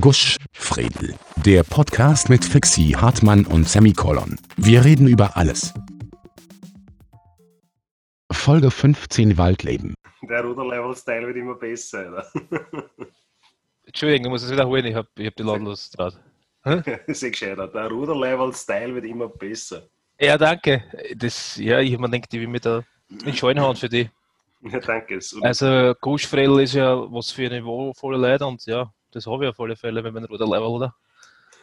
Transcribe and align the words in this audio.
Gusch, 0.00 0.36
Fredel. 0.52 1.14
Der 1.36 1.62
Podcast 1.64 2.28
mit 2.28 2.44
Fixie 2.44 2.96
Hartmann 2.96 3.44
und 3.46 3.68
Semikolon. 3.68 4.38
Wir 4.56 4.84
reden 4.84 5.06
über 5.06 5.36
alles. 5.36 5.74
Folge 8.30 8.70
15 8.70 9.36
Waldleben. 9.36 9.94
Der 10.22 10.42
Ruderlevel-Style 10.44 11.26
wird 11.26 11.36
immer 11.36 11.54
besser, 11.56 12.08
oder? 12.10 12.26
Entschuldigung, 13.84 14.26
ich 14.26 14.30
muss 14.30 14.42
es 14.44 14.50
wiederholen, 14.52 14.86
ich 14.86 14.94
habe 14.94 15.08
ich 15.18 15.26
hab 15.26 15.36
die 15.36 15.42
Ladenlos 15.42 15.90
drauf. 15.90 16.14
Sehr 16.64 17.30
gescheiter. 17.30 17.68
Der 17.68 17.88
Ruderlevel-Style 17.88 18.94
wird 18.94 19.04
immer 19.04 19.28
besser. 19.28 19.82
Ja, 20.18 20.38
danke. 20.38 20.84
Das, 21.16 21.56
ja, 21.56 21.80
ich 21.80 21.92
habe 21.92 22.02
mir 22.02 22.10
gedacht, 22.10 22.32
ich 22.32 22.40
will 22.40 22.46
mir 22.48 22.60
da 22.60 22.82
in 23.24 23.34
Scheune 23.34 23.60
hauen 23.60 23.76
für 23.76 23.88
die. 23.88 24.08
Ja, 24.62 24.78
danke. 24.78 25.20
So- 25.20 25.40
Also, 25.42 25.94
Guschfredel 26.00 26.60
ist 26.60 26.74
ja 26.74 26.94
was 27.12 27.32
für 27.32 27.48
niveauvolle 27.50 28.16
Leute 28.16 28.46
und 28.46 28.64
ja, 28.64 28.92
das 29.12 29.26
habe 29.26 29.44
ich 29.44 29.50
auf 29.50 29.60
alle 29.60 29.76
Fälle, 29.76 30.02
wenn 30.04 30.14
man 30.14 30.24
Ruderlevel, 30.24 30.66
oder? 30.68 30.94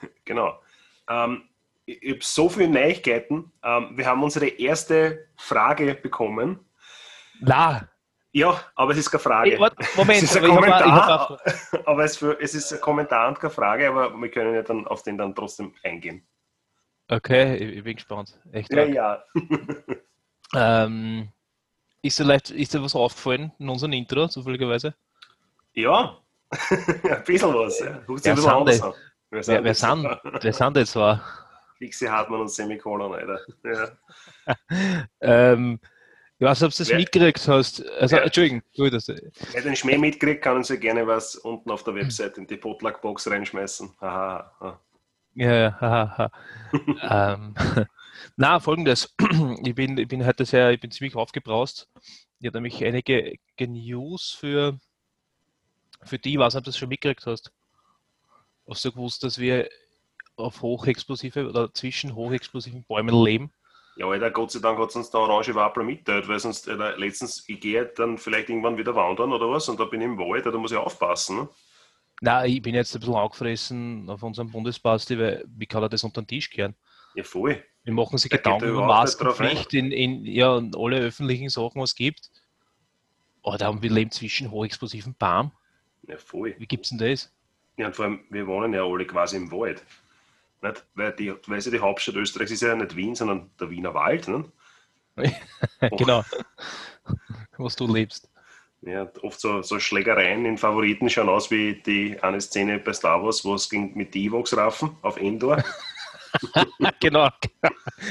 Genau. 0.25 0.61
Ähm, 1.09 1.43
ich 1.85 2.01
ich 2.03 2.11
habe 2.11 2.19
so 2.23 2.49
viele 2.49 2.69
Neuigkeiten. 2.69 3.51
Ähm, 3.63 3.97
wir 3.97 4.05
haben 4.05 4.23
unsere 4.23 4.47
erste 4.47 5.27
Frage 5.37 5.95
bekommen. 5.95 6.59
Na, 7.41 7.87
Ja, 8.31 8.61
aber 8.75 8.91
es 8.91 8.99
ist 8.99 9.09
keine 9.11 9.21
Frage. 9.21 9.53
Ey, 9.53 9.59
warte, 9.59 9.75
Moment, 9.95 10.23
es 10.23 10.35
ist 10.35 10.37
ein 10.37 10.43
aber 10.51 10.67
ich 10.67 10.73
hab- 10.73 10.85
ich 10.85 10.93
Kommentar, 10.93 11.29
hab 11.29 11.87
aber 11.87 12.03
es, 12.03 12.17
für, 12.17 12.39
es 12.39 12.53
ist 12.53 12.71
ein 12.71 12.79
Kommentar 12.81 13.27
und 13.27 13.39
keine 13.39 13.51
Frage, 13.53 13.89
aber 13.89 14.13
wir 14.15 14.29
können 14.29 14.53
ja 14.53 14.61
dann 14.61 14.87
auf 14.87 15.01
den 15.03 15.17
dann 15.17 15.33
trotzdem 15.35 15.73
eingehen. 15.83 16.27
okay, 17.09 17.55
ich, 17.57 17.77
ich 17.77 17.83
bin 17.83 17.95
gespannt. 17.95 18.39
Echt. 18.51 18.71
Ja, 18.71 18.81
arg. 18.83 18.93
ja. 18.93 19.23
Ähm, 20.55 21.29
ist, 22.01 22.19
dir 22.19 22.23
leicht, 22.25 22.51
ist 22.51 22.73
dir 22.73 22.83
was 22.83 22.95
aufgefallen 22.95 23.51
in 23.59 23.69
unserem 23.69 23.93
Intro, 23.93 24.27
zufälligerweise? 24.27 24.95
Ja, 25.73 26.17
ein 26.69 27.23
bisschen 27.25 27.53
was. 27.53 27.79
Ja. 27.79 27.99
Sich 28.07 28.25
Wer 28.25 28.35
sind 28.37 28.69
die? 28.69 28.81
Wer 29.31 29.47
Wer, 29.47 29.63
wer, 29.63 29.73
sind, 29.75 30.03
wer 30.41 30.53
sind 30.53 30.77
das 30.77 30.95
war? 30.95 31.23
Fixie 31.77 32.09
Hartmann 32.09 32.41
und 32.41 32.49
Semikolon, 32.51 33.13
Alter. 33.13 33.39
Ja. 33.63 34.55
Ähm, 35.21 35.79
ich 36.39 36.45
weiß 36.45 36.61
nicht, 36.61 36.67
ob 36.67 36.71
du 36.73 36.77
das 36.79 36.89
Wer- 36.89 36.97
mitgekriegt 36.97 37.47
hast. 37.47 37.85
Also, 37.99 38.15
Ja. 38.15 38.23
Entschuldigung, 38.23 38.61
gut, 38.75 38.93
das, 38.93 39.07
Wer 39.07 39.61
den 39.61 39.75
Schmäh 39.75 39.97
mitkriegt, 39.97 40.41
kann 40.41 40.55
uns 40.57 40.69
ja 40.69 40.77
gerne 40.77 41.05
was 41.05 41.35
unten 41.35 41.69
auf 41.69 41.83
der 41.83 41.93
Website 41.95 42.37
in 42.37 42.47
die 42.47 42.57
Potluck-Box 42.57 43.29
reinschmeißen. 43.29 43.93
Haha. 44.01 44.51
ha. 44.59 44.79
Ja, 45.35 45.53
ja, 45.53 45.77
haha. 45.79 46.17
ha. 46.17 47.33
ähm, 47.35 47.53
na, 48.37 48.59
folgendes. 48.59 49.13
Ich 49.63 49.75
bin, 49.75 49.97
ich 49.97 50.07
bin 50.07 50.25
heute 50.25 50.45
sehr, 50.45 50.71
ich 50.71 50.79
bin 50.79 50.89
ziemlich 50.91 51.15
aufgebraust. 51.15 51.87
Ich 52.39 52.47
habe 52.47 52.57
nämlich 52.57 52.83
einige 52.83 53.35
News 53.59 54.35
für, 54.39 54.79
für 56.03 56.19
die, 56.19 56.37
nicht, 56.37 56.45
ob 56.45 56.51
du 56.51 56.61
das 56.61 56.77
schon 56.77 56.89
mitgekriegt 56.89 57.25
hast. 57.25 57.51
Hast 58.67 58.85
du 58.85 58.91
gewusst, 58.91 59.23
dass 59.23 59.39
wir 59.39 59.69
auf 60.35 60.61
hochexplosive 60.61 61.47
oder 61.47 61.73
zwischen 61.73 62.15
hochexplosiven 62.15 62.83
Bäumen 62.85 63.23
leben? 63.23 63.51
Ja, 63.97 64.07
Alter, 64.07 64.31
Gott 64.31 64.51
sei 64.51 64.59
Dank 64.59 64.79
hat 64.79 64.95
uns 64.95 65.09
der 65.09 65.19
orange 65.19 65.53
Wappler 65.55 65.83
mitteilt, 65.83 66.27
weil 66.27 66.39
sonst, 66.39 66.69
Alter, 66.69 66.97
letztens, 66.97 67.43
ich 67.47 67.59
gehe 67.59 67.85
dann 67.85 68.17
vielleicht 68.17 68.49
irgendwann 68.49 68.77
wieder 68.77 68.95
wandern 68.95 69.33
oder 69.33 69.49
was 69.49 69.67
und 69.67 69.79
da 69.79 69.85
bin 69.85 69.99
ich 70.01 70.05
im 70.05 70.17
Wald, 70.17 70.45
da 70.45 70.51
muss 70.51 70.71
ich 70.71 70.77
aufpassen. 70.77 71.37
Ne? 71.37 71.49
Na, 72.21 72.45
ich 72.45 72.61
bin 72.61 72.75
jetzt 72.75 72.93
ein 72.95 72.99
bisschen 72.99 73.15
angefressen 73.15 74.09
auf 74.09 74.23
unserem 74.23 74.51
Bundesbasti, 74.51 75.19
weil 75.19 75.43
wie 75.47 75.65
kann 75.65 75.83
er 75.83 75.89
das 75.89 76.03
unter 76.03 76.21
den 76.21 76.27
Tisch 76.27 76.49
kehren? 76.49 76.75
Ja, 77.15 77.23
voll. 77.23 77.63
Wir 77.83 77.93
machen 77.93 78.17
sich 78.17 78.29
Da 78.29 78.37
Gedanken 78.37 78.65
er 78.65 78.69
über 78.71 78.85
Maskenpflicht 78.85 79.73
in, 79.73 79.91
in 79.91 80.25
ja, 80.25 80.57
in 80.57 80.71
alle 80.77 80.99
öffentlichen 80.99 81.49
Sachen, 81.49 81.81
was 81.81 81.91
es 81.91 81.95
gibt. 81.95 82.29
Oder 83.41 83.81
wir 83.81 83.89
leben 83.89 84.11
zwischen 84.11 84.51
hochexplosiven 84.51 85.15
Baum. 85.15 85.51
Ja, 86.07 86.17
voll. 86.17 86.55
Wie 86.57 86.65
gibt's 86.65 86.89
denn 86.89 86.97
das? 86.97 87.31
Ja, 87.77 87.87
und 87.87 87.95
vor 87.95 88.05
allem, 88.05 88.21
wir 88.29 88.47
wohnen 88.47 88.73
ja 88.73 88.83
alle 88.83 89.05
quasi 89.05 89.37
im 89.37 89.51
Wald. 89.51 89.83
Nicht? 90.61 90.85
Weil 90.95 91.13
die, 91.13 91.31
weißt 91.31 91.67
du, 91.67 91.71
die 91.71 91.79
Hauptstadt 91.79 92.15
Österreichs 92.15 92.51
ist 92.51 92.61
ja 92.61 92.75
nicht 92.75 92.95
Wien, 92.95 93.15
sondern 93.15 93.49
der 93.59 93.69
Wiener 93.69 93.93
Wald. 93.93 94.27
Ne? 94.27 94.45
genau. 95.97 96.23
was 97.57 97.75
du 97.75 97.87
lebst. 97.87 98.29
Ja, 98.81 99.11
oft 99.23 99.39
so, 99.39 99.61
so 99.61 99.77
Schlägereien 99.79 100.45
in 100.45 100.57
Favoriten 100.57 101.09
schauen 101.09 101.27
aus 101.27 101.51
wie 101.51 101.81
die 101.81 102.17
eine 102.21 102.39
Szene 102.39 102.79
bei 102.79 102.93
Star 102.93 103.21
Wars, 103.21 103.43
wo 103.43 103.55
es 103.55 103.69
ging 103.69 103.95
mit 103.95 104.13
die 104.13 104.27
Evox 104.27 104.55
raffen 104.55 104.95
auf 105.01 105.17
Endor. 105.17 105.63
genau. 106.99 107.29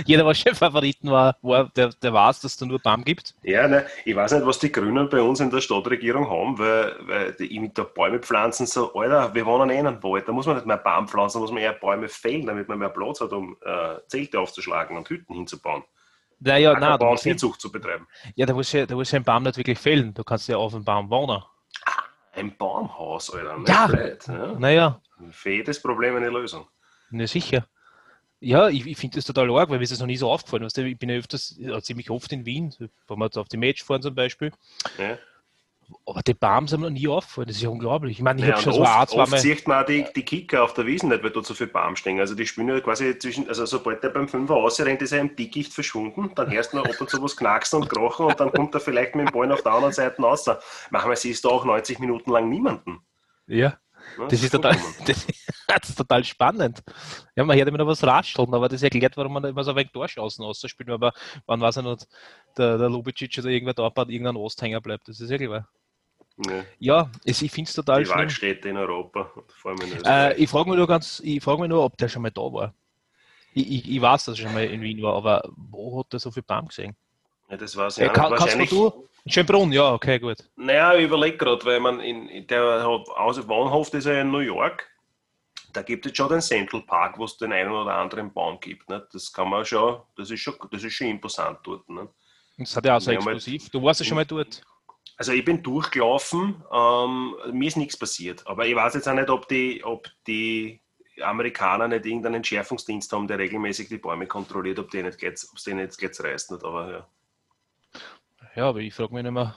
Jeder, 0.05 0.27
was 0.27 0.39
Cheffavoriten 0.39 1.11
war, 1.11 1.37
war 1.43 1.71
der, 1.77 1.91
der 2.03 2.13
weiß, 2.13 2.41
dass 2.41 2.53
es 2.53 2.59
da 2.59 2.67
nur 2.67 2.79
Baum 2.79 3.05
gibt. 3.05 3.35
Ja, 3.43 3.69
ne, 3.69 3.87
ich 4.05 4.15
weiß 4.15 4.33
nicht, 4.33 4.47
was 4.47 4.59
die 4.59 4.73
Grünen 4.73 5.09
bei 5.09 5.21
uns 5.21 5.41
in 5.41 5.51
der 5.51 5.61
Stadtregierung 5.61 6.29
haben, 6.29 6.59
weil, 6.59 6.97
weil 7.01 7.33
die 7.33 7.59
mit 7.61 7.77
der 7.77 7.85
Bäume 7.85 8.19
pflanzen 8.21 8.67
so, 8.67 8.95
Alter, 8.95 9.35
wir 9.35 9.47
wohnen 9.47 9.71
eh 9.71 9.79
in 9.79 9.87
einem 9.87 10.03
Wald, 10.03 10.29
da 10.29 10.33
muss 10.33 10.47
man 10.47 10.57
nicht 10.57 10.67
mehr 10.67 10.77
Baum 10.79 11.09
pflanzen, 11.09 11.39
da 11.39 11.41
muss 11.43 11.53
man 11.53 11.63
eher 11.63 11.73
Bäume 11.73 12.09
fällen, 12.09 12.47
damit 12.47 12.69
man 12.69 12.79
mehr 12.79 12.91
Platz 12.91 13.21
hat, 13.21 13.33
um 13.33 13.57
äh, 13.65 13.97
Zelte 14.09 14.41
aufzuschlagen 14.41 14.97
und 14.97 15.09
Hütten 15.09 15.35
hinzubauen. 15.35 15.85
Naja, 16.41 16.73
nein, 16.75 16.83
Ackerbau 16.85 17.11
und 17.11 17.25
ja, 17.25 17.33
Viehzucht 17.33 17.61
zu 17.61 17.73
betreiben. 17.73 18.07
ja, 18.37 18.47
da 18.47 18.55
muss 18.55 18.71
ja, 18.73 18.87
da 18.87 18.95
muss 18.95 19.11
ja 19.11 19.19
ein 19.19 19.25
Baum 19.25 19.43
nicht 19.43 19.57
wirklich 19.57 19.79
fällen. 19.79 20.15
Du 20.15 20.23
kannst 20.23 20.49
ja 20.49 20.57
auf 20.57 20.73
dem 20.73 20.85
Baum 20.85 21.11
wohnen. 21.11 21.43
Ein 22.33 22.57
Baumhaus, 22.57 23.35
Alter. 23.35 23.59
Ja. 23.67 23.87
blöd, 23.89 24.25
ja. 24.29 24.53
Naja, 24.59 25.01
Für 25.31 25.51
jedes 25.51 25.83
Problem 25.83 26.15
eine 26.15 26.29
Lösung. 26.29 26.69
Na 27.11 27.27
sicher. 27.27 27.67
Ja, 28.41 28.69
ich, 28.69 28.87
ich 28.87 28.97
finde 28.97 29.17
das 29.17 29.25
total 29.25 29.51
arg, 29.51 29.69
weil 29.69 29.79
mir 29.79 29.83
ist 29.85 29.93
das 29.93 29.99
noch 29.99 30.07
nie 30.07 30.17
so 30.17 30.31
aufgefallen. 30.31 30.65
Weißt 30.65 30.77
du, 30.77 30.85
ich 30.87 30.99
bin 30.99 31.09
ja 31.11 31.17
öfters, 31.17 31.57
ja, 31.59 31.81
ziemlich 31.83 32.09
oft 32.11 32.31
in 32.33 32.47
Wien, 32.47 32.73
wenn 32.79 33.19
wir 33.19 33.25
jetzt 33.25 33.37
auf 33.37 33.49
die 33.49 33.57
Match 33.57 33.83
fahren 33.83 34.03
zum 34.03 34.15
Beispiel. 34.15 34.53
Ja. 34.97 35.19
Aber 36.05 36.21
die 36.23 36.35
Bams 36.35 36.73
haben 36.73 36.81
mir 36.83 36.91
noch 36.91 36.99
nie 36.99 37.09
aufgefallen. 37.09 37.49
Das 37.49 37.57
ist 37.57 37.63
ja 37.63 37.71
unglaublich. 37.71 38.19
Ich 38.19 38.23
meine, 38.23 38.41
ich 38.41 38.47
Ja, 38.47 38.53
habe 38.53 38.63
schon 38.63 38.75
so 38.75 38.83
ein, 38.83 38.87
oft, 38.87 39.01
oft 39.01 39.11
zweimal. 39.13 39.41
sieht 39.41 39.67
man 39.67 39.83
auch 39.83 39.87
die, 39.87 40.05
die 40.15 40.23
Kicker 40.23 40.63
auf 40.63 40.75
der 40.75 40.85
Wiesen 40.87 41.09
nicht, 41.09 41.23
weil 41.25 41.31
dort 41.31 41.47
so 41.47 41.55
viel 41.55 41.67
Baum 41.67 41.97
stehen. 41.97 42.21
Also 42.21 42.35
die 42.35 42.47
spielen 42.47 42.69
ja 42.69 42.79
quasi 42.81 43.19
zwischen, 43.19 43.49
also 43.49 43.65
sobald 43.65 44.03
der 44.05 44.11
beim 44.11 44.29
Fünfer 44.29 44.55
ausrennt, 44.55 45.01
ist 45.01 45.13
er 45.13 45.21
im 45.21 45.35
Dickicht 45.35 45.73
verschwunden. 45.73 46.31
Dann 46.35 46.51
hörst 46.51 46.75
du 46.75 46.77
noch 46.77 46.85
ab 46.85 47.01
und 47.01 47.09
zu 47.09 47.23
was 47.23 47.37
knacksen 47.37 47.81
und 47.83 47.89
krochen 47.89 48.27
und 48.27 48.39
dann 48.39 48.53
kommt 48.53 48.75
er 48.75 48.81
vielleicht 48.81 49.15
mit 49.15 49.29
dem 49.29 49.33
Ball 49.33 49.51
auf 49.51 49.63
der 49.63 49.73
anderen 49.73 49.95
Seite 49.95 50.21
raus. 50.21 50.45
Manchmal 50.91 51.17
siehst 51.17 51.45
du 51.45 51.49
auch 51.49 51.65
90 51.65 51.99
Minuten 52.01 52.31
lang 52.31 52.51
niemanden. 52.51 53.01
Ja, 53.47 53.79
Das 54.29 54.43
ist 54.43 54.51
total, 54.51 54.77
das, 55.07 55.27
das 55.67 55.89
ist 55.89 55.97
total 55.97 56.25
spannend. 56.25 56.83
Ja, 57.37 57.45
man 57.45 57.57
hört 57.57 57.69
immer 57.69 57.79
noch 57.79 57.87
was 57.87 58.05
rascheln, 58.05 58.53
aber 58.53 58.69
das 58.69 58.83
erklärt, 58.83 59.17
warum 59.17 59.35
man 59.35 59.45
immer 59.45 59.65
so 59.65 59.71
ein 59.71 59.77
wenig 59.77 59.93
Torchancen 59.93 60.45
auszuspielen. 60.45 60.93
Aber 60.93 61.13
wann 61.47 61.61
weiß 61.61 61.77
er 61.77 61.83
noch, 61.83 61.99
der, 62.57 62.79
der 62.79 62.89
Lubicic 62.89 63.39
oder 63.39 63.49
irgendwer 63.49 63.75
da 63.75 63.89
bei 63.89 64.03
irgendein 64.03 64.37
Osthänger 64.37 64.81
bleibt. 64.81 65.09
Das 65.09 65.21
ist 65.21 65.31
ja 65.31 65.39
klar. 65.39 65.69
Ja, 66.47 66.65
Ja, 66.79 67.11
es, 67.25 67.43
ich 67.43 67.51
finde 67.51 67.69
es 67.69 67.75
total 67.75 68.05
die. 68.05 68.11
Waldstädte 68.11 68.69
in 68.69 68.77
Europa, 68.77 69.31
vor 69.49 69.71
allem 69.73 69.81
in 69.81 70.05
Äh, 70.05 70.35
ich 70.35 70.49
frage 70.49 70.71
mich 70.71 70.79
nur 70.79 70.87
ganz, 70.87 71.21
ich 71.25 71.43
frage 71.43 71.61
mich 71.61 71.69
nur, 71.69 71.85
ob 71.85 71.97
der 71.97 72.09
schon 72.09 72.23
mal 72.23 72.31
da 72.31 72.43
war. 72.43 72.75
Ich, 73.55 73.71
ich, 73.71 73.91
ich 73.91 74.01
weiß, 74.01 74.27
dass 74.27 74.39
er 74.39 74.45
schon 74.45 74.55
mal 74.55 74.65
in 74.65 74.81
Wien 74.81 75.03
war, 75.03 75.15
aber 75.15 75.49
wo 75.57 76.01
hat 76.01 76.13
er 76.13 76.21
so 76.21 76.31
viel 76.31 76.43
Baum 76.43 76.69
gesehen? 76.69 76.97
Ja, 77.51 77.57
das 77.57 77.77
war's 77.77 77.99
Äh, 77.99 78.07
ja. 78.07 78.13
kann, 78.13 78.31
Wahrscheinlich, 78.31 78.71
du? 78.71 79.09
Schönbrunn, 79.27 79.73
ja, 79.73 79.93
okay, 79.93 80.19
gut. 80.19 80.39
Naja, 80.57 80.95
ich 80.95 81.05
überlege 81.05 81.37
gerade, 81.37 81.65
weil 81.65 81.81
man 81.81 82.01
in, 82.01 82.47
der 82.47 82.83
Hause 82.85 83.47
Wohnhof 83.47 83.93
ist 83.93 84.07
ja 84.07 84.21
in 84.21 84.31
New 84.31 84.39
York. 84.39 84.87
Da 85.75 85.83
gibt 85.83 86.07
es 86.07 86.17
schon 86.17 86.31
den 86.31 86.41
Central 86.41 86.81
Park, 86.83 87.19
wo 87.19 87.25
es 87.25 87.37
den 87.37 87.53
einen 87.53 87.71
oder 87.71 87.95
anderen 87.95 88.33
Baum 88.33 88.59
gibt. 88.59 88.89
Ne? 88.89 89.07
Das 89.13 89.31
kann 89.33 89.51
man 89.51 89.65
schon, 89.67 90.01
das 90.17 90.31
ist 90.31 90.41
schon, 90.41 90.55
das 90.71 90.83
ist 90.83 90.95
schon 90.95 91.09
imposant 91.09 91.59
dort. 91.63 91.87
Ne? 91.91 92.09
Das 92.57 92.75
hat 92.75 92.87
ja 92.87 92.97
auch 92.97 93.01
so 93.01 93.11
Ja, 93.13 93.21
mal- 93.21 93.35
explosiv. 93.35 93.69
Du 93.71 93.83
warst 93.83 94.01
ja 94.01 94.07
schon 94.07 94.15
mal 94.17 94.25
dort. 94.25 94.63
Also 95.19 95.33
ich 95.33 95.45
bin 95.45 95.63
durchgelaufen, 95.63 96.63
ähm, 96.73 97.35
mir 97.53 97.69
ist 97.69 97.77
nichts 97.77 97.97
passiert. 97.99 98.47
Aber 98.47 98.67
ich 98.67 98.75
weiß 98.75 98.95
jetzt 98.95 99.09
auch 99.09 99.15
nicht, 99.15 99.29
ob 99.29 99.47
die, 99.49 99.83
ob 99.85 100.09
die 100.27 100.81
Amerikaner 101.21 101.89
nicht 101.89 102.07
irgendeinen 102.07 102.37
Entschärfungsdienst 102.37 103.13
haben, 103.13 103.27
der 103.29 103.39
regelmäßig 103.39 103.89
die 103.89 103.99
Bäume 103.99 104.27
kontrolliert, 104.27 104.79
ob 104.79 104.91
die 104.91 105.03
nicht 105.03 105.19
geht's, 105.19 105.51
ob 105.51 105.59
es 105.59 105.65
denen 105.65 105.81
jetzt 105.81 105.99
geht's 105.99 106.23
reißt 106.23 106.53
nicht. 106.53 106.65
Aber 106.65 106.91
ja. 106.91 107.09
Ja, 108.55 108.69
aber 108.69 108.81
ich 108.81 108.95
frage 108.95 109.15
mich 109.15 109.23
nicht 109.23 109.33
mehr, 109.33 109.57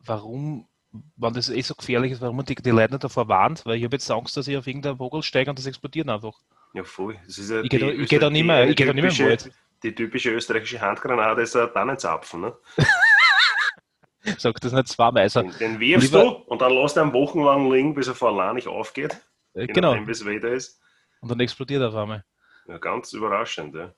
warum, 0.00 0.68
wenn 1.16 1.34
das 1.34 1.50
eh 1.50 1.60
so 1.60 1.74
gefährlich 1.74 2.12
ist, 2.12 2.20
warum 2.20 2.36
man 2.36 2.46
die, 2.46 2.54
die 2.54 2.70
Leute 2.70 2.94
nicht 2.94 3.04
davor 3.04 3.28
warnt, 3.28 3.64
weil 3.66 3.76
ich 3.76 3.84
habe 3.84 3.96
jetzt 3.96 4.10
Angst, 4.10 4.36
dass 4.36 4.48
ich 4.48 4.56
auf 4.56 4.66
irgendeinen 4.66 4.96
Vogel 4.98 5.22
steige 5.22 5.50
und 5.50 5.58
das 5.58 5.66
explodiert 5.66 6.08
einfach. 6.08 6.38
Ja, 6.74 6.84
voll. 6.84 7.18
Das 7.26 7.38
ist 7.38 7.50
ja 7.50 7.62
Ich 7.62 7.70
gehe 7.70 7.78
da, 7.80 7.86
geh 7.86 8.30
nicht 8.30 8.44
mehr, 8.44 8.68
ich 8.68 8.76
geh 8.76 8.84
da 8.84 8.92
nicht 8.92 9.02
mehr 9.02 9.12
im 9.12 9.30
Wald. 9.30 9.50
Die 9.82 9.94
typische 9.94 10.30
österreichische 10.30 10.80
Handgranate 10.80 11.42
ist 11.42 11.54
ein 11.56 11.72
Tannenzapfen. 11.72 12.40
Ne? 12.40 12.56
Sag 14.38 14.60
das 14.60 14.72
nicht 14.72 14.88
zweimal. 14.88 15.22
Also, 15.22 15.42
Den, 15.42 15.58
den 15.58 15.80
wirfst 15.80 16.12
Lieber- 16.12 16.22
du 16.24 16.28
und 16.46 16.60
dann 16.60 16.72
lässt 16.72 16.96
du 16.96 17.00
ihn 17.02 17.12
wochenlang 17.12 17.70
liegen, 17.70 17.94
bis 17.94 18.08
er 18.08 18.14
vor 18.14 18.30
allein 18.30 18.56
nicht 18.56 18.66
aufgeht. 18.66 19.16
äh, 19.54 19.66
genau. 19.66 19.94
nachdem, 19.94 20.08
es 20.08 20.24
Wetter 20.24 20.48
ist. 20.48 20.80
Und 21.20 21.30
dann 21.30 21.40
explodiert 21.40 21.82
er 21.82 21.88
auf 21.88 21.94
einmal. 21.94 22.24
Ja, 22.66 22.78
ganz 22.78 23.12
überraschend. 23.12 23.74
Ja. 23.74 23.94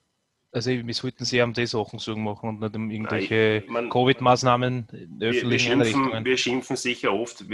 Also 0.59 0.71
wir 0.71 0.95
sollten 0.95 1.25
sehr 1.25 1.45
um 1.45 1.53
die 1.53 1.67
Sachen 1.67 2.01
Sorgen 2.01 2.25
machen 2.25 2.49
und 2.49 2.61
nicht 2.61 2.75
um 2.75 2.91
irgendwelche 2.91 3.63
Covid-Maßnahmen 3.63 4.89
in 4.91 5.21
Wir, 5.21 5.49
wir, 5.49 5.59
schimpfen, 5.61 6.25
wir 6.25 6.37
schimpfen 6.37 6.75
sicher 6.75 7.13
oft, 7.13 7.45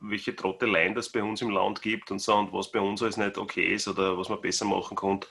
welche 0.00 0.36
Trotteleien 0.36 0.94
das 0.94 1.08
bei 1.08 1.22
uns 1.22 1.40
im 1.40 1.48
Land 1.48 1.80
gibt 1.80 2.10
und 2.10 2.18
so 2.18 2.34
und 2.34 2.52
was 2.52 2.70
bei 2.70 2.78
uns 2.78 3.02
alles 3.02 3.16
nicht 3.16 3.38
okay 3.38 3.72
ist 3.72 3.88
oder 3.88 4.18
was 4.18 4.28
man 4.28 4.38
besser 4.42 4.66
machen 4.66 4.98
könnte. 4.98 5.28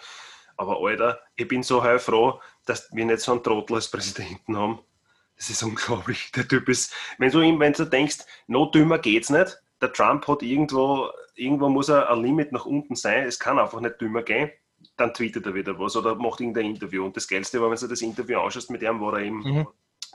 Aber 0.57 0.79
Alter, 0.81 1.19
ich 1.35 1.47
bin 1.47 1.61
so 1.61 1.83
heilfroh, 1.83 2.41
dass 2.65 2.89
wir 2.91 3.05
nicht 3.05 3.19
so 3.19 3.33
einen 3.33 3.43
Trottel 3.43 3.75
als 3.75 3.91
Präsidenten 3.91 4.57
haben. 4.57 4.79
Das 5.37 5.51
ist 5.51 5.61
unglaublich. 5.61 6.31
Der 6.35 6.47
Typ 6.47 6.67
ist, 6.69 6.91
wenn 7.19 7.29
du 7.29 7.41
ihm, 7.41 7.59
wenn 7.59 7.73
du 7.73 7.85
denkst, 7.85 8.17
noch 8.47 8.71
dümmer 8.71 8.97
geht's 8.97 9.29
nicht, 9.29 9.61
der 9.79 9.93
Trump 9.93 10.27
hat 10.27 10.41
irgendwo, 10.41 11.11
irgendwo 11.35 11.69
muss 11.69 11.89
er 11.89 12.09
ein 12.09 12.23
Limit 12.23 12.51
nach 12.51 12.65
unten 12.65 12.95
sein. 12.95 13.25
Es 13.25 13.39
kann 13.39 13.59
einfach 13.59 13.79
nicht 13.79 14.01
dümmer 14.01 14.23
gehen. 14.23 14.49
Dann 14.97 15.13
tweetet 15.13 15.45
er 15.45 15.53
wieder 15.53 15.77
was 15.79 15.95
oder 15.95 16.15
macht 16.15 16.41
irgendein 16.41 16.65
Interview. 16.65 17.05
Und 17.05 17.15
das 17.15 17.27
Geilste 17.27 17.61
war, 17.61 17.69
wenn 17.69 17.77
du 17.77 17.87
das 17.87 18.01
Interview 18.01 18.39
anschaust 18.39 18.69
mit 18.69 18.81
ihm, 18.81 18.99
wo 18.99 19.09
er 19.11 19.19
eben 19.19 19.39
mhm. 19.39 19.67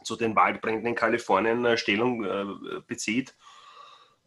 zu 0.03 0.17
den 0.17 0.37
Waldbränden 0.37 0.87
in 0.87 0.95
Kalifornien 0.95 1.65
äh, 1.65 1.77
Stellung 1.77 2.25
äh, 2.25 2.81
bezieht. 2.87 3.35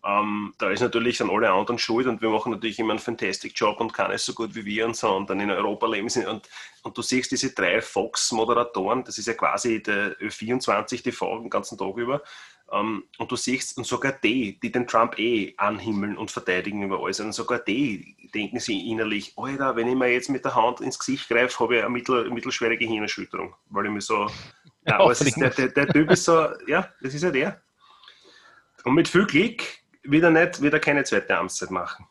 Ähm, 0.06 0.54
da 0.58 0.70
ist 0.70 0.82
natürlich 0.82 1.18
dann 1.18 1.30
alle 1.30 1.52
anderen 1.52 1.80
schuld 1.80 2.08
und 2.08 2.22
wir 2.22 2.30
machen 2.30 2.52
natürlich 2.52 2.80
immer 2.80 2.92
einen 2.92 3.00
fantastic 3.00 3.54
Job 3.56 3.82
und 3.82 3.94
keiner 3.94 4.14
ist 4.14 4.26
so 4.26 4.34
gut 4.34 4.54
wie 4.56 4.64
wir 4.64 4.86
und 4.86 4.96
so 4.96 5.14
und 5.14 5.30
dann 5.30 5.40
in 5.40 5.52
Europa 5.52 5.88
leben 5.88 6.08
sie 6.08 6.26
und, 6.26 6.48
und 6.84 6.98
du 6.98 7.02
siehst 7.02 7.32
diese 7.32 7.54
drei 7.54 7.82
Fox-Moderatoren, 7.82 9.04
das 9.04 9.18
ist 9.18 9.26
ja 9.26 9.34
quasi 9.34 9.82
der 9.82 10.18
Ö24 10.20 11.04
TV 11.04 11.40
den 11.40 11.50
ganzen 11.50 11.78
Tag 11.78 11.98
über 11.98 12.22
und 12.70 13.32
du 13.32 13.36
siehst, 13.36 13.78
und 13.78 13.86
sogar 13.86 14.12
die, 14.12 14.60
die 14.60 14.72
den 14.72 14.88
Trump 14.88 15.18
eh 15.18 15.54
anhimmeln 15.58 16.18
und 16.18 16.32
verteidigen 16.32 16.84
über 16.84 17.02
alles, 17.02 17.20
und 17.20 17.32
sogar 17.32 17.60
die 17.60 18.16
denken 18.34 18.60
sie 18.60 18.92
innerlich, 18.92 19.34
Alter, 19.38 19.76
wenn 19.76 19.88
ich 19.88 19.96
mir 19.96 20.12
jetzt 20.12 20.30
mit 20.30 20.44
der 20.44 20.54
Hand 20.54 20.82
ins 20.82 21.00
Gesicht 21.00 21.30
greife, 21.30 21.60
habe 21.60 21.78
ich 21.78 21.82
eine 21.82 21.90
mittel, 21.90 22.30
mittelschwere 22.30 22.78
Gehirnerschütterung, 22.78 23.56
weil 23.70 23.86
ich 23.86 23.92
mir 23.92 24.02
so, 24.02 24.30
ja, 24.86 25.00
aber 25.00 25.12
ist, 25.12 25.24
der, 25.38 25.50
der, 25.50 25.70
der, 25.70 25.88
Typ 25.88 26.12
ist 26.12 26.26
so, 26.26 26.50
ja, 26.68 26.90
das 27.02 27.14
ist 27.14 27.24
ja 27.24 27.32
der. 27.32 27.62
Und 28.84 28.96
mit 28.96 29.08
viel 29.08 29.26
Glück 29.26 29.64
wird 30.04 30.24
er, 30.24 30.32
nicht, 30.32 30.62
wird 30.62 30.74
er 30.74 30.80
keine 30.80 31.04
zweite 31.04 31.38
Amtszeit 31.38 31.72
machen. 31.72 32.06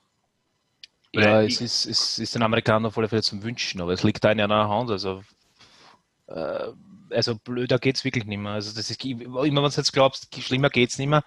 Ja, 1.12 1.42
es 1.42 1.60
ist, 1.60 1.86
es 1.86 2.18
ist 2.18 2.34
den 2.34 2.42
Amerikanern 2.42 2.86
auf 2.86 2.98
alle 2.98 3.08
Fälle 3.08 3.22
zum 3.22 3.42
Wünschen, 3.42 3.80
aber 3.80 3.92
es 3.92 4.02
liegt 4.02 4.22
da 4.22 4.30
in 4.30 4.40
einer 4.40 4.68
Hand. 4.68 4.90
Also 4.90 5.22
äh, 6.26 6.68
also 7.10 7.36
blöder 7.36 7.78
geht 7.78 7.96
es 7.96 8.04
wirklich 8.04 8.24
nicht 8.24 8.38
mehr. 8.38 8.52
Also 8.52 8.74
das 8.74 8.90
ist 8.90 9.04
immer, 9.04 9.42
wenn 9.42 9.54
du 9.54 9.62
jetzt 9.62 9.92
glaubst, 9.92 10.34
schlimmer 10.40 10.70
geht 10.70 10.90
es 10.90 10.98
nicht 10.98 11.08
mehr. 11.08 11.24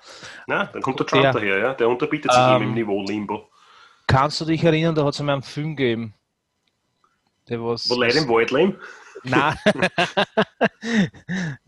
Na, 0.47 0.65
dann 0.65 0.81
kommt 0.81 0.99
der 0.99 1.07
Trump 1.07 1.23
der, 1.23 1.33
daher, 1.33 1.57
ja. 1.59 1.73
Der 1.73 1.89
unterbietet 1.89 2.31
sich 2.31 2.41
ähm, 2.41 2.61
im 2.63 2.73
Niveau 2.73 3.01
Limbo. 3.03 3.49
Kannst 4.07 4.41
du 4.41 4.45
dich 4.45 4.63
erinnern, 4.63 4.95
da 4.95 5.05
hat 5.05 5.13
es 5.13 5.19
einmal 5.19 5.33
einen 5.33 5.43
Film 5.43 5.75
gegeben. 5.75 6.13
Der 7.49 7.63
was, 7.63 7.89
Wo 7.89 7.95
Leute 7.95 8.19
im 8.19 8.27
Wald 8.27 8.51
leben? 8.51 8.77
Nein. 9.23 9.57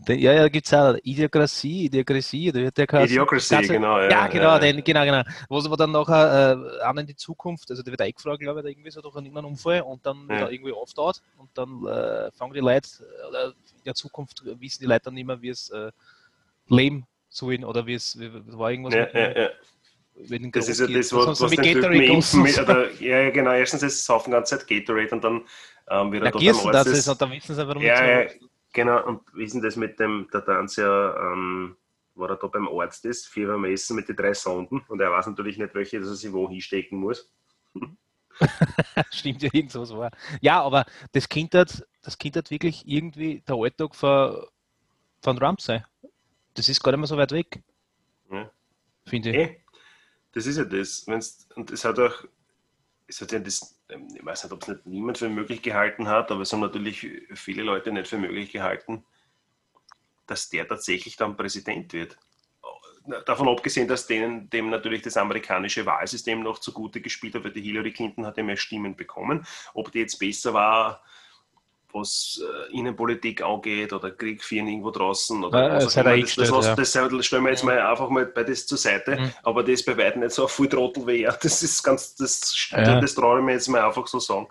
ja, 0.07 0.33
ja, 0.33 0.47
gibt 0.47 0.67
es 0.67 0.73
auch 0.73 0.95
Idiokratie, 1.03 1.85
Idiokratie, 1.85 2.51
der 2.51 2.71
der 2.71 3.03
Idiocracy, 3.03 3.55
ganze, 3.55 3.73
genau. 3.73 3.99
Ja, 3.99 4.09
ja 4.09 4.27
genau, 4.27 4.43
ja. 4.43 4.59
Den, 4.59 4.83
genau, 4.83 5.03
genau. 5.03 5.23
Wo 5.49 5.59
sie 5.59 5.75
dann 5.75 5.91
nachher 5.91 6.57
äh, 6.79 6.83
an 6.83 6.97
in 6.99 7.07
die 7.07 7.15
Zukunft, 7.15 7.69
also 7.69 7.83
der 7.83 7.91
wird 7.91 8.01
eingefragt, 8.01 8.39
glaube 8.39 8.61
ich, 8.61 8.65
irgendwie 8.67 8.91
so 8.91 9.01
durch 9.01 9.15
einen 9.15 9.35
Unfall 9.45 9.81
und 9.81 10.05
dann 10.05 10.27
ja. 10.29 10.49
irgendwie 10.49 10.71
auftaucht 10.71 11.21
und 11.37 11.49
dann 11.53 11.85
äh, 11.87 12.31
fangen 12.31 12.53
die 12.53 12.59
Leute, 12.59 12.87
oder 13.27 13.47
in 13.47 13.83
der 13.85 13.95
Zukunft 13.95 14.43
wissen 14.45 14.81
die 14.81 14.87
Leute 14.87 15.05
dann 15.05 15.15
nicht 15.15 15.27
mehr, 15.27 15.41
wie 15.41 15.49
es 15.49 15.69
äh, 15.71 15.91
leben 16.67 17.05
sollen 17.27 17.65
oder 17.65 17.85
wie 17.85 17.95
es 17.95 18.17
war 18.19 18.71
irgendwas. 18.71 18.93
Ja, 18.93 19.09
ja, 19.13 19.41
ja. 19.41 19.49
Das 20.13 20.67
ist 20.67 20.79
ja 20.79 20.87
das, 20.87 21.13
was, 21.13 21.41
was 21.41 21.51
den 21.51 21.63
Typen 21.63 21.93
impfen 21.93 22.43
mit, 22.43 22.59
oder, 22.59 22.91
ja, 22.93 23.29
genau, 23.31 23.51
erstens 23.51 23.83
ist 23.83 23.93
es 23.93 24.05
saufen 24.05 24.31
ganze 24.31 24.57
Zeit 24.57 24.67
Gatorade 24.67 25.15
und 25.15 25.23
dann 25.23 25.41
ähm, 25.89 26.11
wieder 26.11 26.25
Na, 26.25 26.31
Gießen, 26.31 26.71
das 26.71 26.87
ist, 26.87 27.07
und 27.07 27.21
dann 27.21 27.31
wissen 27.31 27.55
sie, 27.55 27.67
warum 27.67 27.81
ja, 27.81 28.21
ja, 28.21 28.29
genau, 28.73 29.05
und 29.07 29.21
wissen 29.33 29.61
das 29.61 29.75
mit 29.77 29.99
dem, 29.99 30.27
der 30.31 30.45
Tanz 30.45 30.75
ja, 30.75 31.15
ähm, 31.33 31.75
war 32.15 32.29
er 32.29 32.35
da 32.35 32.47
beim 32.47 32.67
Arzt 32.67 33.05
ist, 33.05 33.27
viermal 33.27 33.57
messen 33.57 33.95
mit 33.95 34.09
den 34.09 34.15
drei 34.15 34.33
Sonden 34.33 34.81
und 34.87 34.99
er 35.01 35.11
weiß 35.11 35.27
natürlich 35.27 35.57
nicht, 35.57 35.73
welche, 35.73 35.99
dass 35.99 36.09
er 36.09 36.15
sich 36.15 36.31
wo 36.31 36.47
hinstecken 36.49 36.99
muss. 36.99 37.31
Stimmt 39.11 39.41
ja, 39.43 39.49
irgend 39.53 39.71
so 39.71 39.97
war. 39.97 40.11
Ja, 40.41 40.61
aber 40.61 40.85
das 41.13 41.27
Kind 41.27 41.55
hat, 41.55 41.85
das 42.01 42.17
kind 42.17 42.35
hat 42.35 42.51
wirklich 42.51 42.83
irgendwie 42.85 43.41
der 43.47 43.55
Alltag 43.55 43.95
von, 43.95 44.45
von 45.21 45.37
Trump 45.37 45.61
sein. 45.61 45.85
Das 46.53 46.67
ist 46.67 46.81
gar 46.81 46.91
nicht 46.91 46.99
mehr 46.99 47.07
so 47.07 47.17
weit 47.17 47.31
weg. 47.31 47.61
Ja. 48.31 48.49
Finde 49.05 49.29
ich. 49.29 49.35
Hey, 49.35 49.60
das 50.33 50.45
ist 50.45 50.57
ja 50.57 50.63
das. 50.63 51.05
Wenn's, 51.07 51.47
und 51.55 51.71
es 51.71 51.85
hat 51.85 51.99
auch, 51.99 52.23
es 53.07 53.21
hat 53.21 53.31
ja 53.31 53.39
das, 53.39 53.79
ähm, 53.89 54.07
ich 54.15 54.25
weiß 54.25 54.43
nicht, 54.43 54.53
ob 54.53 54.61
es 54.61 54.67
nicht 54.69 54.85
niemand 54.85 55.17
für 55.17 55.29
möglich 55.29 55.61
gehalten 55.61 56.07
hat, 56.07 56.31
aber 56.31 56.41
es 56.41 56.53
haben 56.53 56.61
natürlich 56.61 57.07
viele 57.33 57.63
Leute 57.63 57.91
nicht 57.91 58.07
für 58.07 58.17
möglich 58.17 58.51
gehalten, 58.51 59.03
dass 60.27 60.49
der 60.49 60.67
tatsächlich 60.67 61.17
dann 61.17 61.35
Präsident 61.35 61.93
wird. 61.93 62.17
Davon 63.25 63.49
abgesehen, 63.49 63.87
dass 63.87 64.05
denen, 64.05 64.49
dem 64.51 64.69
natürlich 64.69 65.01
das 65.01 65.17
amerikanische 65.17 65.85
Wahlsystem 65.87 66.43
noch 66.43 66.59
zugute 66.59 67.01
gespielt 67.01 67.33
hat, 67.33 67.43
weil 67.43 67.51
die 67.51 67.61
Hillary 67.61 67.91
Clinton 67.91 68.27
hat 68.27 68.37
ja 68.37 68.43
mehr 68.43 68.57
Stimmen 68.57 68.95
bekommen. 68.95 69.45
Ob 69.73 69.91
die 69.91 69.99
jetzt 69.99 70.19
besser 70.19 70.53
war, 70.53 71.03
was 71.93 72.41
äh, 72.41 72.77
Innenpolitik 72.77 73.41
angeht 73.41 73.93
oder 73.93 74.11
Krieg 74.11 74.43
führen 74.43 74.67
irgendwo 74.67 74.91
draußen 74.91 75.43
oder 75.43 75.67
ja, 75.67 75.75
was 75.75 75.93
das, 75.93 75.93
das, 75.93 76.35
das, 76.35 76.75
das, 76.75 76.93
das, 76.93 77.25
stellen 77.25 77.43
wir 77.43 77.51
jetzt 77.51 77.63
mal 77.63 77.79
einfach 77.79 78.09
mal 78.09 78.25
bei 78.25 78.43
das 78.43 78.65
zur 78.65 78.77
Seite, 78.77 79.17
mhm. 79.17 79.33
aber 79.43 79.63
das 79.63 79.83
bei 79.83 79.97
weitem 79.97 80.21
nicht 80.21 80.33
so 80.33 80.47
viel 80.47 80.67
Trottel 80.67 81.05
wie 81.07 81.23
er. 81.23 81.37
Das 81.41 81.63
ist 81.63 81.83
ganz, 81.83 82.15
das, 82.15 82.69
ja. 82.71 82.99
das 82.99 83.15
traue 83.15 83.39
ich 83.39 83.45
mir 83.45 83.53
jetzt 83.53 83.67
mal 83.67 83.81
einfach 83.81 84.07
so 84.07 84.19
sagen. 84.19 84.47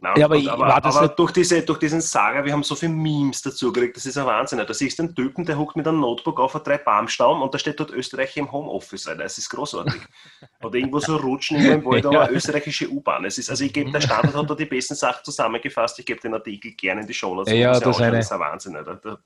Nein, 0.00 0.14
ja, 0.16 0.26
aber, 0.26 0.36
und, 0.36 0.48
aber, 0.48 0.74
aber 0.76 1.08
durch, 1.08 1.32
diese, 1.32 1.62
durch 1.62 1.80
diesen 1.80 2.00
Saga, 2.00 2.44
wir 2.44 2.52
haben 2.52 2.62
so 2.62 2.76
viele 2.76 2.92
Memes 2.92 3.42
dazu 3.42 3.72
gekriegt, 3.72 3.96
das 3.96 4.06
ist 4.06 4.16
ein 4.16 4.26
Wahnsinn. 4.26 4.62
Da 4.64 4.72
siehst 4.72 4.98
du 4.98 5.02
einen 5.02 5.14
Typen, 5.14 5.44
der 5.44 5.58
huckt 5.58 5.74
mit 5.74 5.88
einem 5.88 5.98
Notebook 6.00 6.38
auf 6.38 6.52
drei 6.62 6.78
Baumstamm 6.78 7.42
und 7.42 7.52
da 7.52 7.58
steht 7.58 7.80
dort 7.80 7.90
Österreich 7.90 8.36
im 8.36 8.50
Homeoffice, 8.52 9.08
Alter. 9.08 9.24
Das 9.24 9.38
ist 9.38 9.48
großartig. 9.50 10.00
Oder 10.62 10.74
irgendwo 10.76 11.00
so 11.00 11.16
rutschen 11.16 11.56
in 11.58 11.84
Wald, 11.84 12.06
aber 12.06 12.30
österreichische 12.30 12.88
U-Bahn. 12.88 13.24
also 13.24 13.64
ich 13.64 13.72
gebe, 13.72 13.90
der 13.90 14.00
Standard 14.00 14.36
hat 14.36 14.50
da 14.50 14.54
die 14.54 14.66
besten 14.66 14.94
Sachen 14.94 15.24
zusammengefasst, 15.24 15.98
ich 15.98 16.06
gebe 16.06 16.20
den 16.20 16.34
Artikel 16.34 16.72
gerne 16.72 17.00
in 17.00 17.06
die 17.06 17.14
Show 17.14 17.34
Notes. 17.34 17.52
Ja, 17.52 17.80
das, 17.80 18.00
eine... 18.00 18.16
das 18.16 18.26
ist 18.26 18.32
ein 18.32 18.40
Wahnsinn, 18.40 18.76
Alter. 18.76 18.94
Da, 19.02 19.18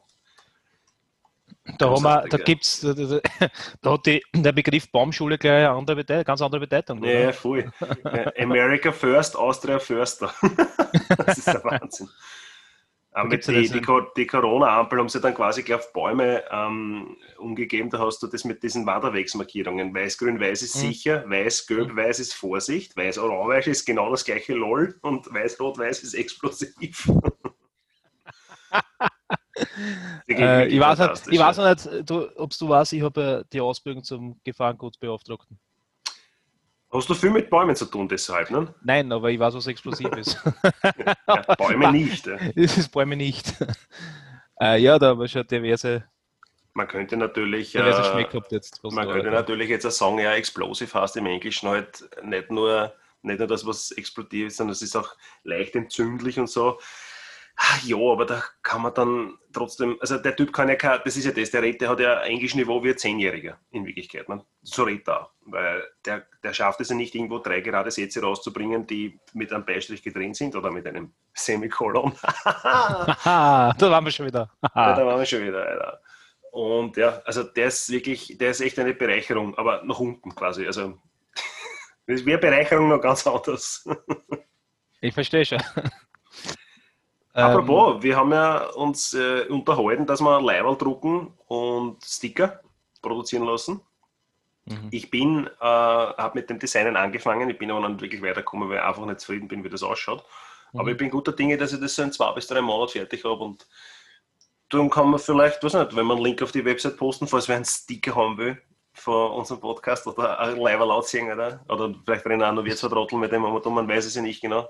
da, 1.79 1.91
haben 1.91 2.03
wir, 2.03 2.25
da 2.29 2.37
gibt's, 2.39 2.81
da, 2.81 2.93
da, 2.93 3.21
da, 3.83 3.93
hat 3.93 4.07
die, 4.07 4.23
der 4.35 4.53
Begriff 4.53 4.91
Baumschule 4.91 5.39
gleich 5.39 5.67
eine 5.67 5.71
andere 5.71 5.97
Bedeutung, 5.97 6.25
ganz 6.25 6.43
andere 6.43 6.61
Bedeutung. 6.61 6.99
Oder? 7.01 7.21
Ja, 7.21 7.33
voll. 7.33 7.71
America 8.39 8.93
First, 8.93 9.37
Austria 9.37 9.79
Förster. 9.79 10.33
das 11.27 11.39
ist 11.39 11.47
der 11.47 11.65
Wahnsinn. 11.65 12.09
Aber 13.15 13.37
die, 13.37 13.69
die, 13.69 13.83
die 14.17 14.27
Corona-Ampel 14.27 14.99
haben 14.99 15.09
sie 15.11 15.21
dann 15.21 15.35
quasi 15.35 15.63
gleich 15.63 15.81
auf 15.81 15.93
Bäume 15.93 16.45
ähm, 16.51 17.19
umgegeben. 17.37 17.91
Da 17.91 17.99
hast 17.99 18.23
du 18.23 18.27
das 18.27 18.45
mit 18.45 18.63
diesen 18.63 18.87
Wanderwegsmarkierungen. 18.87 19.95
Weiß, 19.95 20.17
grün, 20.17 20.41
weiß 20.41 20.63
ist 20.63 20.77
mhm. 20.77 20.81
sicher, 20.81 21.25
weiß, 21.29 21.67
gelb, 21.67 21.93
mhm. 21.93 21.97
weiß 21.97 22.21
ist 22.21 22.33
Vorsicht, 22.33 22.97
weiß, 22.97 23.19
orange 23.19 23.67
ist 23.69 23.85
genau 23.85 24.11
das 24.11 24.25
gleiche 24.25 24.55
LOL 24.55 24.99
und 25.03 25.33
weiß, 25.33 25.61
rot, 25.61 25.77
weiß 25.77 26.03
ist 26.03 26.15
explosiv. 26.15 27.11
äh, 30.29 30.67
ich, 30.69 30.81
weiß 30.81 30.99
nicht, 30.99 31.29
ich 31.29 31.39
weiß 31.39 31.59
nicht, 31.59 32.11
du, 32.11 32.29
ob 32.37 32.51
du 32.57 32.69
weißt, 32.69 32.93
ich 32.93 33.03
habe 33.03 33.45
die 33.53 33.61
Ausbildung 33.61 34.05
zum 34.05 34.41
Gefahrengutbeauftragten. 34.45 35.59
Hast 36.93 37.09
du 37.09 37.15
viel 37.15 37.31
mit 37.31 37.49
Bäumen 37.49 37.75
zu 37.75 37.87
tun 37.87 38.07
deshalb, 38.07 38.51
ne? 38.51 38.75
Nein, 38.85 39.11
aber 39.13 39.31
ich 39.31 39.39
weiß, 39.39 39.55
was 39.55 39.67
explosiv 39.67 40.13
ist. 40.15 40.39
ja, 41.27 41.55
Bäume 41.57 41.91
nicht. 41.91 42.27
Ja. 42.27 42.37
Das 42.55 42.77
ist 42.77 42.91
Bäume 42.91 43.17
nicht. 43.17 43.55
Äh, 44.61 44.79
ja, 44.79 44.99
da 44.99 45.09
haben 45.09 45.21
wir 45.21 45.27
schon 45.27 45.47
diverse. 45.47 46.05
Man 46.75 46.87
könnte 46.87 47.17
natürlich. 47.17 47.73
Diverse 47.73 48.19
äh, 48.19 48.27
jetzt, 48.51 48.85
man 48.85 49.09
könnte 49.09 49.31
natürlich 49.31 49.71
jetzt 49.71 49.87
auch 49.87 49.91
sagen, 49.91 50.19
ja, 50.19 50.35
explosive 50.35 51.01
heißt 51.01 51.17
im 51.17 51.27
Englischen 51.27 51.71
halt 51.71 52.05
nicht 52.25 52.51
nur, 52.51 52.93
nicht 53.23 53.39
nur 53.39 53.49
das, 53.49 53.67
was 53.67 53.91
explodiert 53.93 54.49
ist, 54.49 54.59
sondern 54.59 54.73
es 54.73 54.83
ist 54.83 54.95
auch 54.95 55.17
leicht 55.45 55.75
entzündlich 55.75 56.39
und 56.39 56.51
so. 56.51 56.79
Ja, 57.85 57.97
aber 57.97 58.27
da 58.27 58.43
kann 58.63 58.83
man 58.83 58.95
dann 58.95 59.39
trotzdem, 59.53 59.97
also 60.01 60.19
der 60.19 60.35
Typ 60.37 60.53
kann 60.53 60.69
ja 60.69 60.75
kein, 60.75 61.01
das 61.05 61.17
ist 61.17 61.25
ja 61.25 61.33
das, 61.33 61.51
der 61.51 61.63
redet, 61.63 61.81
der 61.81 61.91
hat 61.91 62.01
ja 62.01 62.21
ein 62.21 62.33
Englischniveau 62.33 62.83
wie 62.83 62.91
ein 62.91 62.99
Zehnjähriger 62.99 63.59
in 63.71 63.87
Wirklichkeit. 63.87 64.29
Man. 64.29 64.43
So 64.63 64.85
redet 64.85 65.09
er 65.09 65.23
auch, 65.23 65.31
weil 65.47 65.83
der, 66.05 66.27
der 66.43 66.55
schafft 66.55 66.81
es 66.81 66.91
ja 66.91 66.97
nicht, 66.97 67.15
irgendwo 67.15 67.39
drei 67.39 67.61
gerade 67.61 67.91
Sätze 67.91 68.21
rauszubringen, 68.23 68.87
die 68.87 69.19
mit 69.33 69.53
einem 69.53 69.65
Beistrich 69.65 70.03
getrennt 70.03 70.37
sind 70.37 70.57
oder 70.57 70.71
mit 70.71 70.87
einem 70.87 71.13
Semikolon. 71.35 72.13
da 73.25 73.75
waren 73.79 74.05
wir 74.05 74.13
schon 74.13 74.27
wieder. 74.27 74.51
ja, 74.63 74.95
da 74.95 75.07
waren 75.07 75.19
wir 75.19 75.27
schon 75.27 75.43
wieder, 75.43 75.67
Alter. 75.67 76.01
Und 76.51 76.97
ja, 76.97 77.23
also 77.25 77.45
der 77.45 77.69
ist 77.69 77.91
wirklich, 77.91 78.37
der 78.39 78.51
ist 78.51 78.61
echt 78.61 78.79
eine 78.79 78.93
Bereicherung, 78.93 79.57
aber 79.57 79.83
nach 79.85 79.99
unten 79.99 80.35
quasi. 80.35 80.67
Also 80.67 80.99
das 82.07 82.27
wäre 82.27 82.39
Bereicherung 82.39 82.89
noch 82.89 83.01
ganz 83.01 83.27
anders. 83.27 83.89
ich 85.01 85.15
verstehe 85.15 85.45
schon. 85.45 85.63
Apropos, 87.33 87.95
ähm, 87.95 88.03
wir 88.03 88.17
haben 88.17 88.33
ja 88.33 88.67
uns 88.71 89.15
äh, 89.15 89.47
unterhalten, 89.49 90.07
dass 90.07 90.21
wir 90.21 90.41
Leiberl 90.41 90.77
drucken 90.77 91.33
und 91.47 92.05
Sticker 92.05 92.61
produzieren 93.01 93.45
lassen. 93.45 93.81
Mhm. 94.67 94.89
Ich 94.91 95.11
bin, 95.11 95.47
äh, 95.47 95.65
habe 95.65 96.39
mit 96.39 96.51
dem 96.51 96.59
Designen 96.59 96.97
angefangen, 96.97 97.49
ich 97.49 97.59
bin 97.59 97.71
aber 97.71 97.81
noch 97.81 97.89
nicht 97.89 98.03
wirklich 98.03 98.23
weitergekommen, 98.23 98.69
weil 98.69 98.79
ich 98.79 98.83
einfach 98.83 99.05
nicht 99.07 99.21
zufrieden 99.21 99.49
bin, 99.49 99.65
wie 99.65 99.71
das 99.71 99.83
ausschaut. 99.83 100.25
Mhm. 100.73 100.81
Aber 100.81 100.91
ich 100.91 100.97
bin 100.97 101.11
guter 101.11 101.33
Dinge, 101.33 101.57
dass 101.57 101.73
ich 101.73 101.81
das 101.81 101.95
so 101.95 102.03
in 102.03 102.13
zwei 102.13 102.33
bis 102.33 102.47
drei 102.47 102.61
Monaten 102.61 102.93
fertig 102.93 103.25
habe 103.25 103.43
und 103.43 103.67
darum 104.69 104.91
kann 104.91 105.11
man 105.11 105.19
vielleicht, 105.19 105.63
weiß 105.63 105.75
nicht, 105.75 105.97
wenn 105.97 106.07
man 106.07 106.19
einen 106.19 106.27
Link 106.27 106.43
auf 106.43 106.53
die 106.53 106.65
Website 106.65 106.97
posten, 106.97 107.27
falls 107.27 107.49
wer 107.49 107.57
einen 107.57 107.65
Sticker 107.65 108.15
haben 108.15 108.37
will 108.37 108.61
von 108.95 109.33
unserem 109.33 109.61
Podcast 109.61 110.07
oder 110.07 110.39
ein 110.39 110.59
Leiberl 110.59 110.91
ausziehen, 110.91 111.33
oder? 111.33 111.65
Oder 111.69 111.95
vielleicht 112.05 112.27
rennen 112.27 112.43
auch 112.43 112.53
noch 112.53 112.65
wir 112.65 112.77
zwei 112.77 112.89
Trottel 112.89 113.19
mit 113.19 113.33
dem, 113.33 113.45
aber 113.45 113.71
man 113.71 113.89
weiß 113.89 114.05
es 114.05 114.15
ja 114.15 114.23
nicht 114.23 114.43
genau. 114.43 114.69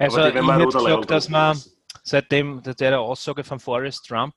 Also 0.00 0.18
ich 0.18 0.24
hätte 0.34 0.66
gesagt, 0.66 1.10
dass 1.10 1.28
man 1.28 1.56
seitdem 2.02 2.62
der 2.62 3.00
Aussage 3.00 3.44
von 3.44 3.60
Forrest 3.60 4.06
Trump, 4.08 4.34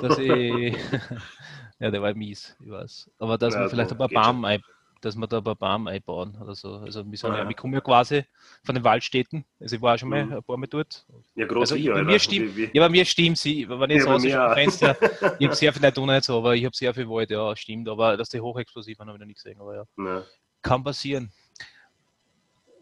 dass 0.00 0.16
ich, 0.18 0.74
Ja, 1.80 1.90
der 1.90 2.02
war 2.02 2.14
mies, 2.14 2.54
ich 2.60 2.70
weiß. 2.70 3.10
Aber 3.18 3.36
dass 3.38 3.54
Ja, 3.54 3.62
wir 3.62 3.70
vielleicht 3.70 3.90
ein 3.90 3.98
paar. 3.98 4.08
Baum 4.08 4.44
ein, 4.44 4.62
dass 5.00 5.16
wir 5.16 5.26
da 5.26 5.38
ein 5.38 5.44
paar 5.44 5.56
Baum 5.56 5.86
einbauen 5.86 6.36
oder 6.40 6.54
so. 6.54 6.74
Also 6.74 7.10
wir, 7.10 7.16
sind 7.18 7.34
ja, 7.34 7.48
wir 7.48 7.56
kommen 7.56 7.72
ja 7.74 7.80
quasi 7.80 8.22
von 8.62 8.74
den 8.74 8.84
Waldstädten. 8.84 9.44
Also 9.58 9.76
ich 9.76 9.82
war 9.82 9.96
schon 9.98 10.10
mal 10.10 10.26
Mhm. 10.26 10.32
ein 10.34 10.42
paar 10.42 10.58
Mal 10.58 10.66
dort. 10.66 11.06
Ja, 11.34 11.46
groß 11.46 11.72
Also 11.72 11.76
wie, 11.76 11.88
bei 11.88 12.02
mir 12.04 12.18
stimmt- 12.18 12.54
Ja, 12.74 12.82
bei 12.82 12.88
mir 12.90 13.04
stimmt 13.06 13.38
sie, 13.38 13.66
wenn 13.68 13.90
ich 13.90 14.04
Ja, 14.04 14.12
aus 14.14 14.22
dem. 14.22 14.54
Fenster, 14.54 14.96
ich 15.38 15.46
habe 15.46 15.54
sehr 15.56 15.72
viel 15.72 15.82
nicht 15.82 15.96
nicht 15.96 16.24
so, 16.24 16.36
aber 16.38 16.54
ich 16.54 16.64
habe 16.66 16.76
sehr 16.76 16.92
viel 16.94 17.08
Wald, 17.08 17.30
ja, 17.30 17.56
stimmt. 17.56 17.88
Aber 17.88 18.16
dass 18.16 18.28
die 18.28 18.40
hochexplosiv 18.40 18.98
waren, 18.98 19.08
habe 19.08 19.16
ich 19.16 19.20
noch 19.20 19.26
nicht 19.26 19.42
gesehen. 19.42 19.58
Aber 19.60 19.74
ja, 19.74 19.84
Na. 19.96 20.26
kann 20.62 20.84
passieren. 20.84 21.32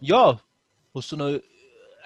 Ja, 0.01 0.41
hast 0.95 1.13
du 1.13 1.17
noch 1.17 1.39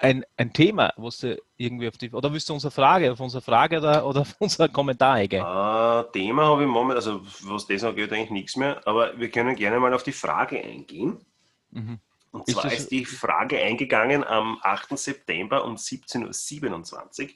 ein, 0.03 0.25
ein 0.35 0.51
Thema, 0.51 0.93
was 0.97 1.19
du 1.19 1.41
irgendwie 1.55 1.87
auf 1.87 1.97
die, 1.97 2.11
oder 2.11 2.31
willst 2.33 2.49
du 2.49 2.53
unsere 2.53 2.71
Frage, 2.71 3.11
auf 3.11 3.19
unsere 3.21 3.41
Frage 3.41 3.77
oder, 3.77 4.05
oder 4.05 4.21
auf 4.21 4.35
unseren 4.39 4.71
Kommentar 4.71 5.13
eingehen? 5.15 5.43
Ah, 5.43 6.03
Thema 6.11 6.45
habe 6.45 6.63
ich 6.63 6.67
momentan, 6.67 6.97
also 6.97 7.21
was 7.41 7.65
das 7.67 7.83
angeht, 7.85 8.11
eigentlich 8.11 8.29
nichts 8.29 8.57
mehr, 8.57 8.85
aber 8.85 9.17
wir 9.17 9.31
können 9.31 9.55
gerne 9.55 9.79
mal 9.79 9.93
auf 9.93 10.03
die 10.03 10.11
Frage 10.11 10.61
eingehen. 10.61 11.25
Mhm. 11.71 11.99
Und 12.31 12.47
Ist 12.47 12.53
zwar 12.55 12.63
das- 12.63 12.73
ist 12.73 12.91
die 12.91 13.05
Frage 13.05 13.57
eingegangen 13.59 14.23
am 14.25 14.59
8. 14.61 14.97
September 14.97 15.63
um 15.63 15.75
17.27 15.75 17.23
Uhr. 17.23 17.29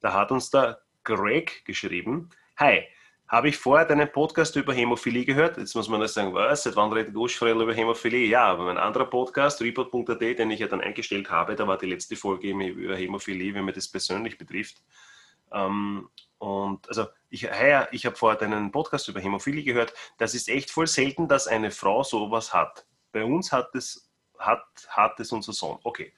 Da 0.00 0.12
hat 0.14 0.32
uns 0.32 0.50
der 0.50 0.80
Greg 1.04 1.64
geschrieben: 1.64 2.30
Hi, 2.56 2.82
habe 3.30 3.48
ich 3.48 3.56
vorher 3.56 3.86
deinen 3.86 4.10
Podcast 4.10 4.56
über 4.56 4.74
Hämophilie 4.74 5.24
gehört? 5.24 5.56
Jetzt 5.56 5.76
muss 5.76 5.88
man 5.88 6.00
das 6.00 6.14
sagen, 6.14 6.34
was? 6.34 6.64
Seit 6.64 6.74
wann 6.74 6.92
redet 6.92 7.14
Guschfredel 7.14 7.62
über 7.62 7.72
Hämophilie? 7.72 8.26
Ja, 8.26 8.46
aber 8.46 8.64
mein 8.64 8.76
anderer 8.76 9.04
Podcast, 9.06 9.60
report.at, 9.60 10.20
den 10.20 10.50
ich 10.50 10.58
ja 10.58 10.66
dann 10.66 10.80
eingestellt 10.80 11.30
habe, 11.30 11.54
da 11.54 11.64
war 11.68 11.78
die 11.78 11.86
letzte 11.86 12.16
Folge 12.16 12.48
über 12.50 12.96
Hämophilie, 12.96 13.54
wenn 13.54 13.64
mir 13.64 13.72
das 13.72 13.86
persönlich 13.86 14.36
betrifft. 14.36 14.82
Ähm, 15.52 16.08
und 16.38 16.88
also 16.88 17.06
ich, 17.28 17.48
ich 17.92 18.06
habe 18.06 18.16
vorher 18.16 18.36
deinen 18.36 18.72
Podcast 18.72 19.06
über 19.06 19.20
Hämophilie 19.20 19.62
gehört. 19.62 19.94
Das 20.18 20.34
ist 20.34 20.48
echt 20.48 20.72
voll 20.72 20.88
selten, 20.88 21.28
dass 21.28 21.46
eine 21.46 21.70
Frau 21.70 22.02
sowas 22.02 22.52
hat. 22.52 22.84
Bei 23.12 23.22
uns 23.22 23.52
hat 23.52 23.72
es, 23.76 24.10
hat, 24.40 24.64
hat 24.88 25.20
es 25.20 25.30
unser 25.30 25.52
Sohn. 25.52 25.78
Okay. 25.84 26.12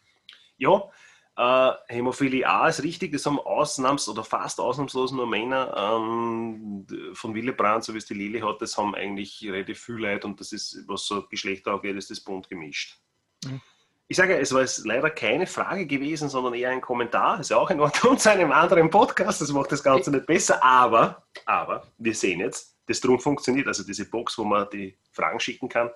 Ja, 0.57 0.89
äh, 1.37 1.71
Hämophilie 1.89 2.47
A 2.47 2.69
ist 2.69 2.83
richtig, 2.83 3.13
das 3.13 3.25
haben 3.25 3.39
ausnahms- 3.39 4.09
oder 4.09 4.23
fast 4.23 4.61
ausnahmslos 4.61 5.13
nur 5.13 5.27
Männer. 5.27 5.75
Ähm, 5.77 6.87
von 7.15 7.35
Willebrand, 7.35 7.85
so 7.85 7.95
wie 7.95 7.99
es 7.99 8.07
die 8.07 8.15
Lili 8.15 8.41
hat, 8.41 8.61
das 8.61 8.77
haben 8.77 8.95
eigentlich 8.95 9.43
relativ 9.45 9.81
viel 9.81 9.97
Leute 9.97 10.27
und 10.27 10.41
das 10.41 10.53
ist, 10.53 10.85
was 10.87 11.07
so 11.07 11.27
Geschlechter 11.29 11.73
angeht, 11.73 11.97
ist 11.97 12.11
das 12.11 12.21
bunt 12.21 12.49
gemischt. 12.49 12.99
Mhm. 13.45 13.61
Ich 14.09 14.17
sage, 14.17 14.39
es 14.39 14.53
war 14.53 14.61
jetzt 14.61 14.85
leider 14.85 15.09
keine 15.09 15.47
Frage 15.47 15.87
gewesen, 15.87 16.29
sondern 16.29 16.53
eher 16.53 16.69
ein 16.69 16.83
Kommentar. 16.83 17.41
Ist 17.41 17.49
ja 17.49 17.57
auch 17.57 17.71
in 17.71 17.81
Ordnung 17.81 18.19
zu 18.19 18.31
einem 18.31 18.53
anderen 18.53 18.91
Podcast. 18.91 19.41
Das 19.41 19.51
macht 19.53 19.73
das 19.73 19.83
Ganze 19.83 20.11
nicht 20.11 20.27
besser. 20.27 20.63
Aber, 20.63 21.25
aber, 21.47 21.87
wir 21.97 22.15
sehen 22.15 22.41
jetzt, 22.41 22.77
das 22.87 23.01
drum 23.01 23.19
funktioniert. 23.19 23.69
Also 23.69 23.85
diese 23.85 24.11
Box, 24.11 24.37
wo 24.37 24.45
man 24.45 24.69
die 24.71 24.99
Fragen 25.13 25.41
schicken 25.41 25.67
kann, 25.67 25.89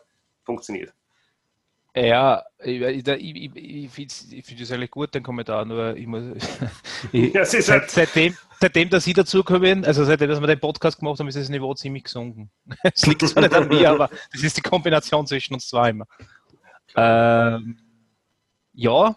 funktioniert. 0.45 0.95
Ja, 1.99 2.45
ich, 2.59 2.83
ich, 2.83 3.07
ich, 3.09 3.57
ich 3.57 3.91
finde 3.91 4.43
find 4.43 4.61
das 4.61 4.71
eigentlich 4.71 4.91
gut, 4.91 5.15
den 5.15 5.23
Kommentar, 5.23 5.65
nur 5.65 5.97
ich 5.97 6.07
muss. 6.07 6.25
ich, 7.13 7.33
Ja, 7.33 7.41
es 7.41 7.53
seit, 7.53 7.91
seitdem, 7.91 8.37
seitdem, 8.61 8.91
dass 8.91 9.05
Sie 9.05 9.15
dazukommen, 9.15 9.83
also 9.87 10.05
seitdem, 10.05 10.29
dass 10.29 10.41
wir 10.41 10.47
den 10.47 10.61
Podcast 10.61 10.99
gemacht 10.99 11.19
haben, 11.19 11.29
ist 11.29 11.39
das 11.39 11.49
Niveau 11.49 11.73
ziemlich 11.73 12.05
gesunken. 12.05 12.51
Es 12.83 13.07
liegt 13.07 13.27
zwar 13.27 13.43
nicht 13.43 13.55
an 13.55 13.69
mir, 13.69 13.91
aber 13.91 14.11
das 14.31 14.43
ist 14.43 14.59
die 14.59 14.61
Kombination 14.61 15.27
zwischen 15.27 15.55
uns 15.55 15.69
zwei 15.69 15.91
immer. 15.91 16.07
Ähm, 16.97 17.79
ja, 18.75 19.17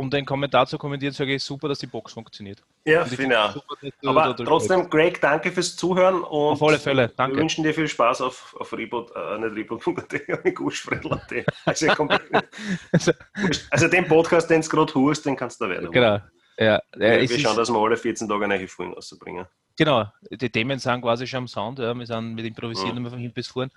um 0.00 0.08
den 0.08 0.24
Kommentar 0.24 0.66
zu 0.66 0.78
kommentieren, 0.78 1.12
sage 1.12 1.34
ich 1.34 1.42
super, 1.44 1.68
dass 1.68 1.78
die 1.78 1.86
Box 1.86 2.14
funktioniert. 2.14 2.62
Ja, 2.86 3.02
ich 3.04 3.12
finde 3.12 3.34
ich 3.34 3.38
auch. 3.38 3.52
super, 3.52 3.74
du 4.02 4.08
Aber 4.08 4.22
da 4.22 4.32
drüber 4.32 4.50
trotzdem, 4.50 4.88
Greg, 4.88 5.20
danke 5.20 5.52
fürs 5.52 5.76
Zuhören 5.76 6.22
und 6.22 6.52
Auf 6.54 6.62
alle 6.62 6.78
Fälle, 6.78 7.08
danke. 7.14 7.36
wir 7.36 7.42
wünschen 7.42 7.62
dir 7.64 7.74
viel 7.74 7.86
Spaß 7.86 8.22
auf, 8.22 8.56
auf 8.58 8.72
Reboot, 8.72 9.12
äh, 9.14 9.38
nicht 9.38 9.54
Reboot.at, 9.56 10.12
mit 10.44 10.54
Guschfredel.at. 10.56 11.44
Also, 11.66 11.86
Also, 13.70 13.88
den 13.88 14.06
Podcast, 14.08 14.48
den 14.48 14.62
du 14.62 14.68
gerade 14.68 14.94
hörst, 14.94 15.26
den 15.26 15.36
kannst 15.36 15.60
du 15.60 15.64
da 15.66 15.70
werden. 15.70 15.90
genau. 15.90 16.18
Ja, 16.58 16.78
ja, 16.98 17.20
Wir, 17.20 17.38
schauen, 17.38 17.56
dass 17.56 17.70
wir 17.70 17.78
alle 17.78 17.96
14 17.96 18.28
Tage 18.28 18.46
neue 18.46 18.68
Folgen 18.68 18.92
rauszubringen. 18.92 19.46
Genau, 19.78 20.04
die 20.30 20.50
Themen 20.50 20.78
sind 20.78 21.00
quasi 21.00 21.26
schon 21.26 21.38
am 21.38 21.48
Sound. 21.48 21.78
Ja. 21.78 21.94
Wir 21.94 22.04
sind 22.06 22.34
mit 22.34 22.44
Improvisieren 22.44 22.92
Mhm. 22.92 22.96
immer 22.98 23.10
von 23.10 23.18
hinten 23.18 23.34
bis 23.34 23.48
vorn. 23.48 23.70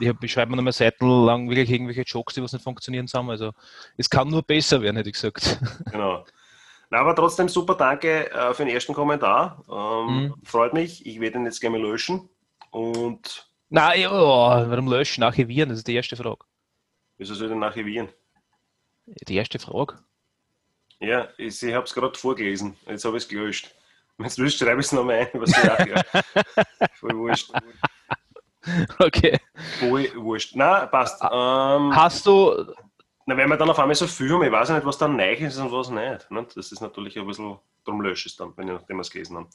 Ich, 0.00 0.08
hab, 0.08 0.22
ich 0.22 0.32
schreibe 0.32 0.50
mir 0.50 0.56
nochmal 0.56 0.72
seitenlang 0.72 1.48
wirklich 1.48 1.70
irgendwelche 1.70 2.02
Jokes, 2.02 2.34
die 2.34 2.42
was 2.42 2.52
nicht 2.52 2.62
funktionieren 2.62 3.06
zusammen. 3.06 3.30
Also 3.30 3.52
es 3.96 4.10
kann 4.10 4.28
nur 4.28 4.42
besser 4.42 4.82
werden, 4.82 4.96
hätte 4.96 5.08
ich 5.08 5.14
gesagt. 5.14 5.58
Genau. 5.92 6.24
Na, 6.90 6.98
aber 6.98 7.14
trotzdem 7.16 7.48
super 7.48 7.74
danke 7.74 8.30
äh, 8.30 8.54
für 8.54 8.64
den 8.64 8.74
ersten 8.74 8.92
Kommentar. 8.94 9.64
Ähm, 9.70 10.04
Mhm. 10.06 10.34
Freut 10.44 10.74
mich. 10.74 11.04
Ich 11.06 11.18
werde 11.20 11.38
ihn 11.38 11.44
jetzt 11.46 11.60
gerne 11.60 11.78
löschen. 11.78 12.28
Und 12.70 13.48
Nein, 13.70 14.00
ja, 14.02 14.12
oh, 14.12 14.70
warum 14.70 14.88
löschen? 14.88 15.22
Archivieren, 15.24 15.70
das 15.70 15.78
ist 15.78 15.88
die 15.88 15.94
erste 15.94 16.16
Frage. 16.16 16.44
wieso 17.16 17.34
soll 17.34 17.46
ich 17.46 17.52
den 17.52 17.62
archivieren? 17.62 18.08
Die 19.06 19.36
erste 19.36 19.58
Frage. 19.58 19.96
Ja, 21.00 21.28
ich, 21.38 21.62
ich 21.62 21.74
habe 21.74 21.84
es 21.84 21.94
gerade 21.94 22.16
vorgelesen. 22.18 22.76
Jetzt 22.86 23.04
habe 23.04 23.16
ich 23.16 23.24
es 23.24 23.28
gelöscht. 23.28 23.74
Wenn 24.16 24.28
du 24.28 24.36
willst, 24.38 24.58
schreibe 24.58 24.80
ich 24.80 24.86
es 24.86 24.92
nochmal 24.92 25.16
ein. 25.32 25.40
Was 25.40 25.50
ja, 25.50 25.86
ja. 25.86 26.02
Voll 27.00 27.16
wurscht. 27.16 27.50
Okay. 28.98 29.38
Voll 29.80 30.08
wurscht. 30.16 30.52
Na, 30.56 30.86
passt. 30.86 31.22
Ähm, 31.22 31.94
Hast 31.94 32.24
du, 32.26 32.72
na, 33.26 33.36
wenn 33.36 33.48
wir 33.48 33.56
dann 33.56 33.70
auf 33.70 33.78
einmal 33.78 33.94
so 33.94 34.06
viel 34.06 34.30
haben, 34.32 34.42
ich 34.42 34.52
weiß 34.52 34.68
ja 34.70 34.74
nicht, 34.76 34.86
was 34.86 34.98
dann 34.98 35.16
neu 35.16 35.32
ist 35.34 35.58
und 35.58 35.70
was 35.72 35.90
nicht. 35.90 36.30
Ne? 36.30 36.46
Das 36.54 36.72
ist 36.72 36.80
natürlich 36.80 37.18
ein 37.18 37.26
bisschen, 37.26 37.58
darum 37.84 38.00
lösche 38.00 38.26
ich 38.28 38.32
es 38.32 38.36
dann, 38.38 38.52
wenn 38.56 38.68
ich, 38.68 38.74
nachdem 38.74 38.96
wir 38.96 39.02
es 39.02 39.10
gelesen 39.10 39.36
haben. 39.36 39.48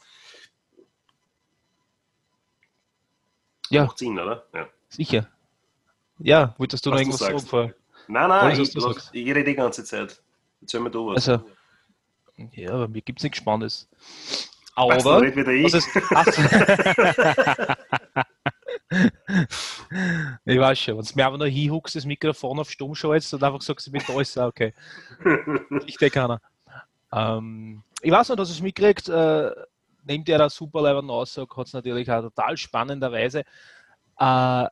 ja, 3.70 3.86
Macht 3.86 3.98
Sinn, 4.00 4.18
oder? 4.20 4.46
Ja. 4.54 4.68
sicher. 4.90 5.28
Ja, 6.20 6.54
wolltest 6.58 6.86
du 6.86 6.90
noch 6.90 6.98
Was 6.98 7.02
du 7.02 7.06
irgendwas 7.08 7.20
sagen? 7.20 7.38
sagst. 7.40 7.50
Vor? 7.50 7.74
Nein, 8.08 8.30
nein, 8.30 8.52
was 8.52 8.60
ich, 8.60 8.74
du 8.74 8.80
lass- 8.88 9.10
ich 9.14 9.26
rede 9.28 9.44
die 9.44 9.56
ganze 9.56 9.84
Zeit. 9.84 10.22
Erzähl 10.62 10.80
mir 10.82 10.90
du 10.92 11.08
was. 11.08 11.28
Also, 11.30 11.44
ja, 12.54 12.78
bei 12.78 12.88
mir 12.88 13.02
gibt 13.02 13.20
es 13.20 13.24
nichts 13.24 13.38
Spannendes. 13.38 13.88
Weißt 14.76 15.06
du, 15.06 15.10
Aber, 15.10 15.36
wieder 15.36 15.52
ich. 15.52 15.66
was 15.66 15.74
ist, 15.76 15.90
ich 18.92 20.60
weiß 20.60 20.80
schon, 20.80 20.98
wenn 20.98 21.06
du 21.06 21.12
mir 21.16 21.26
einfach 21.26 21.38
noch 21.38 21.46
hinhuckst, 21.46 21.96
das 21.96 22.06
Mikrofon 22.06 22.60
auf 22.60 22.72
stumm 22.72 22.96
schaltest 22.96 23.34
und 23.34 23.44
einfach 23.44 23.62
sagst, 23.62 23.88
ich 23.88 23.94
bin 23.94 24.02
da, 24.08 24.20
ist 24.20 24.38
okay. 24.38 24.74
Ich 25.86 25.98
denke 25.98 26.20
keiner. 26.20 26.42
Ähm, 27.12 27.84
ich 28.02 28.12
weiß 28.12 28.30
noch, 28.30 28.36
dass 28.36 28.50
es 28.50 28.62
mitkriegt, 28.62 29.10
äh, 29.10 29.52
neben 30.04 30.24
der 30.26 30.50
super 30.50 30.82
leibenden 30.82 31.12
Aussage 31.12 31.56
hat 31.56 31.68
es 31.68 31.74
natürlich 31.74 32.10
auch 32.10 32.22
total 32.22 32.58
spannenderweise 32.58 33.44
äh, 34.18 34.66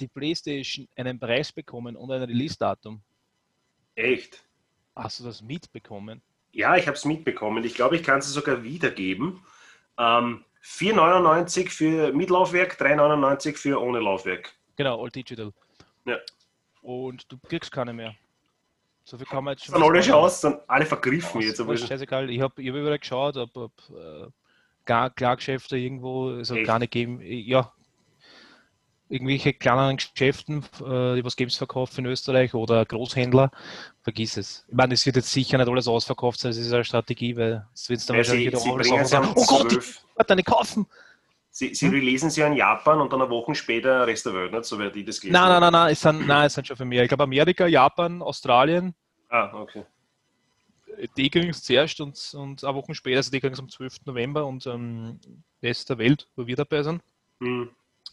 die 0.00 0.08
Playstation 0.08 0.88
einen 0.96 1.18
Preis 1.18 1.52
bekommen 1.52 1.96
und 1.96 2.10
ein 2.10 2.22
Release-Datum. 2.22 3.02
Echt? 3.94 4.44
Hast 4.94 5.20
du 5.20 5.24
das 5.24 5.42
mitbekommen? 5.42 6.22
Ja, 6.52 6.76
ich 6.76 6.86
habe 6.86 6.96
es 6.96 7.04
mitbekommen. 7.04 7.64
Ich 7.64 7.74
glaube, 7.74 7.96
ich 7.96 8.02
kann 8.02 8.20
es 8.20 8.32
sogar 8.32 8.62
wiedergeben. 8.62 9.42
Ähm, 9.98 10.44
4,99 10.64 11.70
für 11.70 12.12
mit 12.12 12.30
Laufwerk, 12.30 12.80
3,99 12.80 13.56
für 13.56 13.80
ohne 13.80 14.00
Laufwerk. 14.00 14.52
Genau, 14.76 15.02
All 15.02 15.10
Digital. 15.10 15.52
Ja. 16.04 16.18
Und 16.82 17.30
du 17.30 17.38
kriegst 17.48 17.72
keine 17.72 17.92
mehr. 17.92 18.14
So 19.04 19.16
viel 19.16 19.26
kann 19.26 19.44
man 19.44 19.52
jetzt 19.52 19.64
schon. 19.64 19.74
Sind 19.74 19.84
alle 19.84 20.02
schon 20.02 20.14
aus, 20.14 20.40
sind 20.40 20.60
alle 20.66 20.84
vergriffen 20.84 21.40
jetzt. 21.40 21.60
Aber 21.60 21.76
scheißegal. 21.76 22.28
Ich 22.30 22.40
habe 22.40 22.60
ich 22.62 22.68
hab 22.68 22.76
überall 22.76 22.98
geschaut, 22.98 23.36
ob, 23.36 23.56
ob 23.56 23.72
äh, 23.90 24.26
Klargeschäfte 24.84 25.76
irgendwo, 25.76 26.30
also 26.30 26.56
Echt? 26.56 26.66
gar 26.66 26.78
nicht 26.78 26.92
geben. 26.92 27.20
Ja, 27.22 27.72
irgendwelche 29.08 29.52
kleineren 29.52 29.96
Geschäften, 29.96 30.64
äh, 30.80 31.14
die 31.16 31.24
was 31.24 31.36
Games 31.36 31.56
verkaufen 31.56 32.00
in 32.04 32.06
Österreich 32.10 32.54
oder 32.54 32.84
Großhändler, 32.84 33.50
vergiss 34.02 34.36
es. 34.36 34.64
Ich 34.68 34.74
meine, 34.74 34.94
es 34.94 35.06
wird 35.06 35.16
jetzt 35.16 35.32
sicher 35.32 35.58
nicht 35.58 35.68
alles 35.68 35.88
ausverkauft 35.88 36.40
sein, 36.40 36.50
das 36.50 36.58
ist 36.58 36.72
eine 36.72 36.84
Strategie, 36.84 37.36
weil 37.36 37.66
es 37.74 37.88
wird 37.88 38.08
dann 38.08 38.16
ja, 38.16 38.18
wahrscheinlich 38.18 38.44
sie, 38.60 38.68
wieder 38.68 38.84
sie 38.84 38.92
alles 38.92 39.10
sagen, 39.10 39.28
oh 39.34 39.44
Gott, 39.46 39.72
ich 39.72 39.78
12. 39.78 40.04
werde 40.16 40.32
eine 40.32 40.42
kaufen. 40.42 40.86
Sie, 41.50 41.74
sie 41.74 41.86
Hm? 41.86 41.94
releasen 41.94 42.30
sie 42.30 42.42
in 42.42 42.52
Japan 42.52 43.00
und 43.00 43.12
dann 43.12 43.20
eine 43.22 43.30
Woche 43.30 43.54
später 43.54 44.06
Rest 44.06 44.26
der 44.26 44.34
Welt, 44.34 44.52
nicht? 44.52 44.64
So 44.64 44.78
werde 44.78 44.98
ich 44.98 45.06
das 45.06 45.20
gelesen. 45.20 45.40
Nein, 45.40 45.48
nein, 45.50 45.60
nein, 45.60 45.72
nein, 45.72 45.92
es 45.92 46.00
sind, 46.00 46.26
nein, 46.26 46.46
es 46.46 46.54
sind 46.54 46.66
schon 46.66 46.76
für 46.76 46.84
mehr. 46.84 47.02
Ich 47.02 47.08
glaube 47.08 47.24
Amerika, 47.24 47.66
Japan, 47.66 48.22
Australien, 48.22 48.94
Ah, 49.30 49.50
okay. 49.54 49.84
die 51.16 51.30
kriegen 51.30 51.50
es 51.50 51.62
zuerst 51.62 52.00
und, 52.00 52.34
und 52.34 52.62
eine 52.64 52.74
Woche 52.74 52.94
später, 52.94 53.16
also 53.18 53.30
die 53.30 53.40
kriegen 53.40 53.54
es 53.54 53.60
am 53.60 53.68
12. 53.68 54.06
November 54.06 54.46
und 54.46 54.66
ähm, 54.66 55.18
Rest 55.62 55.90
der 55.90 55.98
Welt, 55.98 56.28
wo 56.36 56.46
wir 56.46 56.56
dabei 56.56 56.82
sind, 56.82 57.02
Hm, 57.40 57.70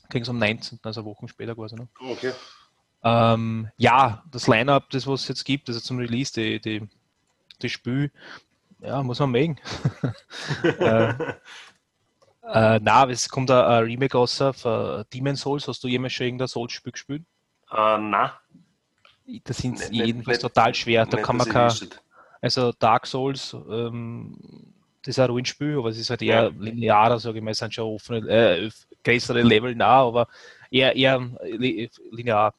kriegen 0.10 0.24
es 0.24 0.30
am 0.30 0.38
19., 0.40 0.80
also 0.84 1.02
eine 1.02 1.10
Woche 1.10 1.28
später 1.28 1.56
quasi. 1.56 1.76
Ne? 1.76 1.88
okay. 2.00 2.32
Ähm, 3.04 3.70
ja, 3.78 4.24
das 4.32 4.48
Line-Up, 4.48 4.90
das 4.90 5.06
was 5.06 5.22
es 5.22 5.28
jetzt 5.28 5.44
gibt, 5.46 5.68
also 5.70 5.80
zum 5.80 5.98
Release, 6.00 6.34
die, 6.34 6.60
die, 6.60 6.88
die 7.62 7.70
Spiel, 7.70 8.12
ja, 8.80 9.04
muss 9.04 9.20
man 9.20 9.32
mögen. 9.32 9.58
äh, 10.64 11.10
äh, 11.10 12.80
na, 12.82 13.10
es 13.10 13.30
kommt 13.30 13.52
ein, 13.52 13.64
ein 13.64 13.84
Remake 13.84 14.18
raus 14.18 14.38
für 14.38 15.06
Demon 15.14 15.36
Souls. 15.36 15.68
Hast 15.68 15.84
du 15.84 15.88
jemals 15.88 16.14
schon 16.14 16.26
irgendein 16.28 16.48
Souls-Spiel 16.48 16.92
gespielt? 16.92 17.24
Äh, 17.72 17.98
na, 17.98 18.40
Das 19.44 19.58
sind 19.58 19.80
jedenfalls 19.92 20.38
nicht- 20.38 20.42
total 20.42 20.74
schwer. 20.74 21.06
Da 21.06 21.18
nicht, 21.18 21.26
kann 21.26 21.38
man 21.38 21.50
kein, 21.50 21.72
also 22.42 22.72
Dark 22.74 23.08
Souls, 23.08 23.56
ähm, 23.70 24.38
das 25.06 25.18
ist 25.18 25.20
ein 25.20 25.30
Rollenspiel, 25.30 25.78
aber 25.78 25.90
es 25.90 26.00
ist 26.00 26.10
halt 26.10 26.24
eher 26.24 26.46
ja. 26.46 26.52
linearer, 26.58 27.20
sage 27.20 27.38
ich 27.38 27.44
mal, 27.44 27.52
es 27.52 27.60
sind 27.60 27.76
schon 27.76 27.86
offene, 27.94 28.28
äh, 28.28 28.72
größere 29.04 29.44
Level 29.44 29.76
nah, 29.76 30.02
aber 30.02 30.28
eher, 30.72 30.96
eher 30.96 31.30
linear. 32.12 32.56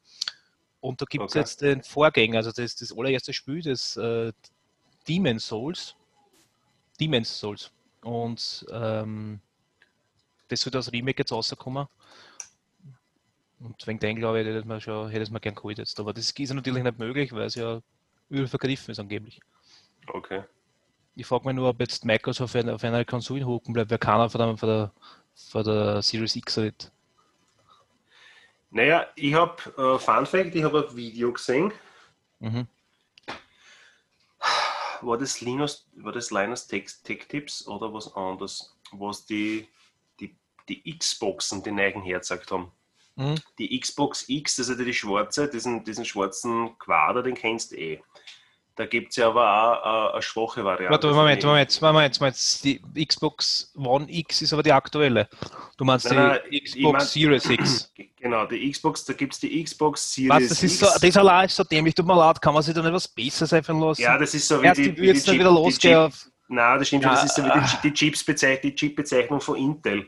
Und 0.81 1.03
da 1.03 1.07
gibt 1.07 1.25
es 1.25 1.33
okay. 1.33 1.39
jetzt 1.41 1.61
den 1.61 1.83
Vorgänger, 1.83 2.37
also 2.37 2.53
das, 2.53 2.77
das 2.77 2.97
allererste 2.97 3.33
Spiel, 3.33 3.63
das 3.63 3.97
äh, 3.97 4.33
Demon 5.09 5.41
Souls. 5.41 5.97
Demon's 7.01 7.37
Souls. 7.37 7.73
Und 8.03 8.65
ähm, 8.71 9.41
das 10.47 10.65
wird 10.65 10.77
als 10.77 10.93
Remake 10.93 11.19
jetzt 11.19 11.33
rauskommen. 11.33 11.89
Und 13.59 13.87
wegen 13.89 13.99
dem, 13.99 14.17
glaube 14.17 14.41
ich, 14.41 14.47
hätte 14.47 14.69
man 14.69 14.81
schon, 14.81 15.09
hätte 15.11 15.23
es 15.23 15.31
mir 15.31 15.41
gern 15.41 15.57
geholt 15.57 15.79
jetzt. 15.79 15.99
Aber 15.99 16.13
das 16.13 16.31
ist 16.31 16.55
natürlich 16.55 16.85
nicht 16.85 16.99
möglich, 16.99 17.33
weil 17.33 17.47
es 17.47 17.57
ja 17.57 17.81
übervergriffen 18.29 18.93
ist 18.93 19.01
angeblich. 19.01 19.41
Okay. 20.07 20.45
Ich 21.19 21.27
frage 21.27 21.47
mich 21.47 21.57
nur, 21.57 21.71
ob 21.71 21.81
jetzt 21.81 22.05
Microsoft 22.05 22.55
auf, 22.55 22.67
auf 22.67 22.85
einer 22.85 23.05
Konsole 23.07 23.47
hocken 23.47 23.73
bleibt, 23.73 23.91
weil 23.91 23.99
keiner 23.99 24.29
von 24.29 24.39
der, 24.39 24.57
von 24.59 24.69
der, 24.69 24.93
von 25.35 25.65
der 25.65 26.03
Series 26.03 26.37
X 26.37 26.59
redet. 26.59 26.93
Naja, 28.71 29.07
ich 29.15 29.33
habe, 29.33 29.57
äh, 29.79 29.99
Fun 29.99 30.27
Fact, 30.27 30.55
ich 30.55 30.63
habe 30.63 30.87
ein 30.87 30.97
Video 30.97 31.33
gesehen. 31.33 31.73
Mhm. 32.41 32.67
War 35.01 35.17
das 35.17 35.41
Linus, 35.41 35.89
war 35.97 36.13
das 36.13 36.31
Linus 36.31 36.67
Tech, 36.67 36.91
Tech 37.03 37.27
Tips 37.29 37.67
oder 37.67 37.93
was 37.95 38.15
anderes, 38.15 38.77
was 38.93 39.25
die, 39.25 39.69
die, 40.21 40.37
die 40.69 40.99
Xboxen 40.99 41.63
den 41.63 41.77
neuen 41.77 42.03
hergezeigt 42.03 42.51
haben? 42.51 42.73
Mhm. 43.15 43.37
Die 43.59 43.81
Xbox 43.81 44.29
X, 44.29 44.57
das 44.57 44.69
ist 44.69 44.79
ja 44.79 44.85
die 44.85 44.93
schwarze, 44.93 45.49
diesen, 45.49 45.83
diesen 45.83 46.05
schwarzen 46.05 46.79
Quader, 46.79 47.23
den 47.23 47.35
kennst 47.35 47.73
du 47.73 47.77
eh. 47.77 48.03
Da 48.77 48.85
gibt 48.85 49.11
es 49.11 49.17
ja 49.17 49.29
aber 49.29 49.51
auch 49.51 50.11
äh, 50.11 50.13
eine 50.13 50.23
schwache 50.23 50.63
Variante. 50.63 50.93
Warte, 50.93 51.07
Moment, 51.09 51.43
Moment, 51.43 51.81
Moment, 51.81 52.21
Moment. 52.21 52.65
Die 52.65 53.07
Xbox 53.07 53.73
One 53.75 54.07
X 54.07 54.43
ist 54.43 54.53
aber 54.53 54.63
die 54.63 54.73
aktuelle. 54.73 55.29
Du 55.79 55.85
meinst 55.87 56.11
nein, 56.11 56.39
die 56.51 56.57
nein, 56.57 56.65
Xbox 56.65 56.93
mein, 56.93 57.07
Series 57.07 57.51
X. 57.51 57.93
Genau, 58.19 58.45
die 58.45 58.69
Xbox, 58.73 59.05
da 59.05 59.13
gibt 59.13 59.35
es 59.35 59.41
die 59.41 59.63
Xbox 59.63 60.13
Series 60.13 60.31
Was, 60.31 60.49
das 60.49 60.63
ist 60.63 60.81
X. 60.83 60.93
So, 60.95 61.01
das 61.01 61.17
allein 61.17 61.47
ist 61.47 61.55
so 61.55 61.63
dämlich, 61.63 61.95
tut 61.95 62.07
mir 62.07 62.17
leid, 62.17 62.43
kann 62.43 62.55
man 62.55 62.63
sich 62.63 62.75
da 62.75 62.83
nicht 62.83 62.93
was 62.93 63.07
Besseres 63.07 63.53
einfach 63.53 63.79
lassen? 63.79 64.03
Ja, 64.03 64.19
das 64.19 64.35
ist 64.35 64.49
so 64.49 64.61
wie 64.61 64.67
Erst 64.67 64.79
die, 64.79 64.93
die, 64.93 65.13
die, 65.13 65.21
Chip, 65.21 65.35
wieder 65.35 65.51
losgehen. 65.53 66.13
Nein, 66.49 66.79
das 66.79 66.89
stimmt 66.89 67.05
schon, 67.05 67.13
das 67.13 67.25
ist 67.25 67.37
so 67.37 67.45
wie 67.45 67.51
die, 67.83 67.91
die 67.91 68.75
Chip-Bezeichnung 68.75 69.41
von 69.41 69.57
Intel 69.57 70.07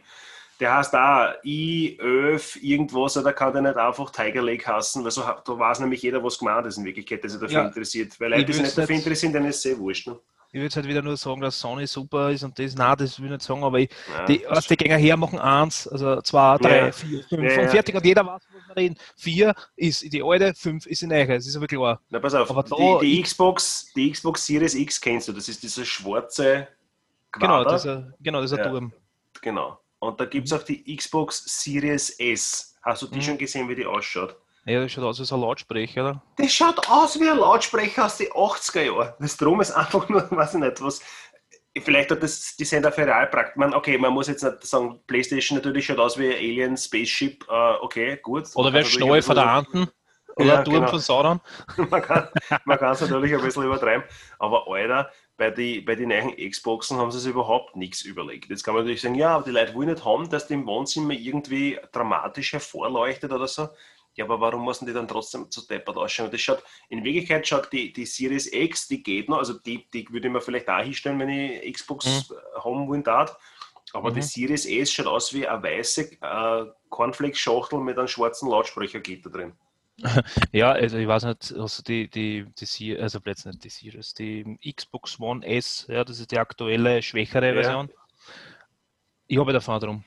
der 0.61 0.77
heißt 0.77 0.93
da 0.93 1.35
I, 1.45 1.99
Öf, 2.01 2.57
irgendwas, 2.63 3.17
oder 3.17 3.33
kann 3.33 3.53
der 3.53 3.63
nicht 3.63 3.77
einfach 3.77 4.11
Tiger 4.11 4.43
Lake 4.43 4.67
hassen, 4.67 5.05
weil 5.05 5.11
so, 5.11 5.23
da 5.23 5.59
weiß 5.59 5.81
nämlich 5.81 6.03
jeder, 6.03 6.23
was 6.23 6.39
gemeint 6.39 6.67
ist 6.67 6.79
in 6.79 6.85
Wirklichkeit, 6.85 7.23
der 7.23 7.31
sich 7.31 7.41
dafür 7.41 7.59
ja. 7.59 7.67
interessiert. 7.67 8.19
Weil 8.21 8.31
Leute, 8.31 8.45
die 8.47 8.53
sich 8.53 8.63
nicht 8.63 8.79
dafür 8.79 8.97
interessieren, 8.97 9.33
dann 9.33 9.45
ist 9.45 9.57
es 9.57 9.63
sehr 9.63 9.79
wurscht. 9.79 10.09
Ne? 10.09 10.19
Ich 10.51 10.61
würde 10.61 10.75
halt 10.75 10.89
wieder 10.89 11.03
nur 11.03 11.17
sagen, 11.17 11.43
dass 11.43 11.61
Sony 11.61 11.87
super 11.87 12.31
ist 12.31 12.43
und 12.43 12.59
das, 12.59 12.75
nein, 12.75 12.97
das 12.99 13.19
will 13.19 13.27
ich 13.27 13.33
nicht 13.33 13.43
sagen, 13.43 13.63
aber 13.63 13.81
ich, 13.81 13.91
ja, 14.11 14.25
die, 14.25 14.45
was 14.49 14.67
die 14.67 14.77
Gänger 14.79 14.97
her 14.97 15.17
machen, 15.19 15.39
eins, 15.39 15.87
also 15.87 16.23
zwei, 16.23 16.57
drei, 16.57 16.87
ja. 16.87 16.93
vier, 16.93 17.23
fünf 17.29 17.43
ja, 17.43 17.63
und 17.63 17.69
fertig 17.69 17.95
und 17.95 18.05
jeder 18.07 18.25
weiß, 18.25 18.41
was 18.51 18.69
wir 18.69 18.77
reden. 18.77 18.97
Vier 19.15 19.55
ist 19.77 20.11
die 20.11 20.23
alte, 20.23 20.55
fünf 20.55 20.87
ist 20.87 21.03
die 21.03 21.07
neue, 21.07 21.27
das 21.27 21.47
ist 21.47 21.55
aber 21.55 21.67
klar. 21.67 22.01
Na, 22.09 22.19
pass 22.19 22.33
auf, 22.33 22.51
aber 22.51 22.63
die, 22.63 23.07
die, 23.07 23.23
Xbox, 23.23 23.93
die 23.95 24.11
Xbox 24.11 24.47
Series 24.47 24.75
X 24.75 24.99
kennst 24.99 25.29
du, 25.29 25.35
das 25.35 25.51
ist 25.51 25.63
dieser 25.63 25.85
schwarze 25.85 26.69
Quader. 27.31 27.65
Genau, 27.65 27.71
dieser, 27.71 28.13
genau, 28.19 28.41
dieser 28.41 28.63
Turm. 28.63 28.91
Genau. 29.43 29.79
Und 30.01 30.21
da 30.21 30.25
gibt 30.25 30.47
es 30.47 30.53
auch 30.53 30.63
die 30.63 30.97
Xbox 30.97 31.43
Series 31.63 32.11
S. 32.19 32.77
Hast 32.83 33.03
du 33.03 33.07
die 33.07 33.17
mhm. 33.17 33.23
schon 33.23 33.39
gesehen, 33.39 33.69
wie 33.69 33.75
die 33.75 33.87
ausschaut? 33.87 34.37
Ja, 34.65 34.83
das 34.83 34.93
schaut 34.93 35.05
aus 35.05 35.19
wie 35.19 35.33
ein 35.35 35.41
Lautsprecher, 35.41 36.03
oder? 36.03 36.23
Das 36.37 36.53
schaut 36.53 36.89
aus 36.91 37.19
wie 37.19 37.29
ein 37.29 37.39
Lautsprecher 37.39 38.05
aus 38.05 38.19
den 38.19 38.29
80er 38.29 38.83
Jahren. 38.83 39.15
Das 39.19 39.37
Drum 39.37 39.61
ist 39.61 39.71
einfach 39.71 40.09
nur, 40.09 40.31
weiß 40.31 40.55
ich 40.55 40.61
nicht, 40.61 40.83
was. 40.83 41.01
Vielleicht 41.81 42.11
hat 42.11 42.23
das 42.23 42.57
die 42.57 42.65
Sender 42.65 42.91
für 42.91 43.07
Realprakt. 43.07 43.57
Man, 43.57 43.73
okay, 43.73 43.97
man 43.99 44.13
muss 44.13 44.27
jetzt 44.27 44.43
nicht 44.43 44.67
sagen, 44.67 45.01
PlayStation 45.07 45.59
natürlich 45.59 45.87
schaut 45.87 45.99
aus 45.99 46.19
wie 46.19 46.35
Alien 46.35 46.77
Spaceship. 46.77 47.47
Uh, 47.49 47.83
okay, 47.83 48.19
gut. 48.21 48.49
Oder 48.55 48.73
wer 48.73 48.85
Schnee 48.85 49.23
von 49.23 49.37
der 49.37 49.49
Anden. 49.49 49.89
Oder 50.37 50.47
ja, 50.47 50.63
Turm 50.63 50.77
genau. 50.77 50.89
von 50.89 50.99
Sauron. 50.99 51.41
man 51.91 52.03
kann 52.03 52.93
es 52.93 53.01
natürlich 53.01 53.35
ein 53.35 53.41
bisschen 53.41 53.65
übertreiben. 53.65 54.05
Aber 54.39 54.67
Alter, 54.69 55.11
bei 55.39 55.51
den 55.51 55.85
bei 55.85 55.95
die 55.95 56.05
neuen 56.05 56.37
Xboxen 56.37 56.99
haben 56.99 57.13
sie 57.13 57.21
sich 57.21 57.31
überhaupt 57.31 57.77
nichts 57.77 58.03
überlegt. 58.03 58.51
Jetzt 58.51 58.65
kann 58.65 58.75
man 58.75 58.83
natürlich 58.83 59.01
sagen, 59.01 59.15
ja, 59.15 59.37
aber 59.37 59.45
die 59.45 59.53
Leute 59.53 59.75
wollen 59.75 59.89
nicht 59.89 60.05
haben, 60.05 60.29
dass 60.29 60.49
die 60.49 60.55
im 60.55 60.67
Wohnzimmer 60.67 61.15
irgendwie 61.15 61.79
dramatisch 61.93 62.53
hervorleuchtet 62.53 63.33
oder 63.33 63.47
so. 63.47 63.69
Ja, 64.17 64.25
aber 64.25 64.41
warum 64.41 64.65
müssen 64.65 64.87
die 64.87 64.93
dann 64.93 65.07
trotzdem 65.07 65.49
zu 65.49 65.65
deppert 65.65 65.97
ausschauen? 65.97 66.31
Das 66.33 66.41
schaut, 66.41 66.65
in 66.89 67.05
Wirklichkeit 67.05 67.47
schaut 67.47 67.73
die, 67.73 67.93
die 67.93 68.05
Series 68.05 68.53
X, 68.53 68.89
die 68.89 69.01
geht 69.01 69.29
noch, 69.29 69.39
also 69.39 69.55
die, 69.55 69.89
die 69.95 70.09
würde 70.11 70.27
ich 70.27 70.33
mir 70.33 70.41
vielleicht 70.41 70.69
auch 70.69 70.83
hinstellen, 70.83 71.21
wenn 71.21 71.29
ich 71.29 71.73
Xbox 71.73 72.29
mhm. 72.29 72.35
haben 72.57 72.89
wollen 72.89 73.05
darf. 73.05 73.39
Aber 73.93 74.11
mhm. 74.11 74.15
die 74.17 74.23
Series 74.23 74.67
S 74.67 74.93
schaut 74.93 75.07
aus 75.07 75.33
wie 75.33 75.47
eine 75.47 75.63
weiße 75.63 76.19
äh, 76.21 76.67
Cornflakes-Schachtel 76.91 77.79
mit 77.79 77.97
einem 77.97 78.09
schwarzen 78.09 78.51
Lautsprechergitter 78.51 79.31
drin. 79.31 79.53
Ja, 80.53 80.73
also 80.73 80.97
ich 80.97 81.09
weiß 81.09 81.25
nicht, 81.25 81.55
also 81.57 81.83
die, 81.83 82.09
die, 82.09 82.47
die 82.57 82.99
also 82.99 83.21
plötzlich 83.21 83.55
nicht 83.55 83.65
die 83.65 83.69
Series, 83.69 84.15
die 84.15 84.59
Xbox 84.75 85.19
One 85.19 85.45
S, 85.45 85.87
ja, 85.89 86.05
das 86.05 86.21
ist 86.21 86.31
die 86.31 86.39
aktuelle, 86.39 87.03
schwächere 87.03 87.53
Version. 87.53 87.89
Ja. 87.89 87.95
Ich 89.27 89.39
habe 89.39 89.53
davon 89.53 89.81
drum. 89.81 90.05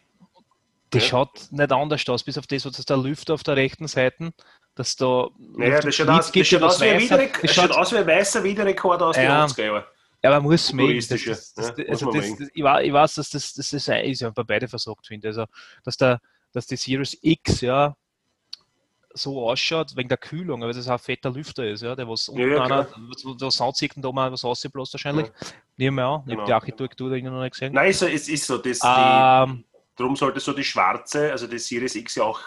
Die 0.94 0.98
ja. 0.98 1.04
schaut 1.04 1.52
nicht 1.52 1.72
anders 1.72 2.08
aus, 2.10 2.24
bis 2.24 2.38
auf 2.38 2.48
das, 2.48 2.66
was 2.66 2.86
der 2.86 2.98
Lüfter 2.98 3.34
auf 3.34 3.44
der 3.44 3.56
rechten 3.56 3.88
Seite, 3.88 4.34
dass 4.76 4.96
da. 4.96 5.30
Naja, 5.38 5.80
das 5.80 5.96
schaut, 5.96 6.10
aus, 6.10 6.32
das 6.32 6.48
schaut, 6.48 6.64
aus, 6.64 6.82
wie 6.82 6.90
ein 6.90 7.00
Wiederrek 7.00 7.40
das 7.42 7.54
schaut 7.54 7.72
aus 7.72 7.92
wie 7.94 7.98
ein 7.98 8.08
weißer 8.08 8.44
Wiederrekord 8.44 9.02
aus 9.02 9.16
ja. 9.16 9.46
den 9.46 9.54
80er 9.54 9.66
Jahren. 9.66 9.84
Ja, 10.24 10.30
man 10.32 10.44
muss 10.44 10.72
mengen. 10.74 10.98
Das, 10.98 11.08
das, 11.08 11.54
das, 11.54 11.74
ja, 11.78 11.86
also 11.88 12.12
das, 12.12 12.36
das, 12.38 12.50
ich, 12.54 12.64
weiß, 12.64 13.16
dass 13.16 13.30
das, 13.30 13.54
das 13.54 13.74
ist, 13.74 13.88
ist 13.88 14.22
ja 14.22 14.30
bei 14.30 14.44
beide 14.44 14.68
versorgt 14.68 15.08
finde. 15.08 15.30
Also, 15.30 15.46
dass, 15.84 15.98
der, 15.98 16.20
dass 16.52 16.68
die 16.68 16.76
Series 16.76 17.18
X 17.22 17.62
ja 17.62 17.96
so 19.14 19.50
ausschaut, 19.50 19.96
wegen 19.96 20.10
der 20.10 20.18
Kühlung, 20.18 20.62
weil 20.62 20.74
das 20.74 20.88
auch 20.88 20.94
ein 20.94 21.00
fetter 21.00 21.32
Lüfter 21.32 21.66
ist, 21.66 21.82
ja, 21.82 21.96
der 21.96 22.08
was 22.08 22.30
unten 22.30 22.52
ja, 22.52 22.64
einer, 22.64 22.88
der 23.40 23.52
Sound 23.52 23.78
sieht 23.78 23.96
und 23.96 24.04
da 24.04 24.12
mal 24.12 24.32
was 24.32 24.44
rausbläst 24.44 24.94
wahrscheinlich. 24.94 25.28
Ja. 25.28 25.48
Nehmen 25.78 25.98
wir 25.98 26.06
an, 26.06 26.22
ich 26.22 26.26
genau. 26.28 26.40
habe 26.40 26.48
die 26.48 26.54
Architektur 26.54 27.10
da 27.10 27.18
noch 27.18 27.42
nicht 27.42 27.54
gesehen. 27.54 27.74
Nein, 27.74 27.90
es 27.90 28.02
ist, 28.02 28.30
ist 28.30 28.46
so, 28.46 28.58
das, 28.58 28.80
ähm, 28.84 29.64
darum 29.96 30.16
sollte 30.16 30.40
so 30.40 30.54
die 30.54 30.64
schwarze, 30.64 31.32
also 31.32 31.48
die 31.48 31.60
Series 31.60 31.96
X 31.96 32.16
ja 32.16 32.24
auch 32.24 32.40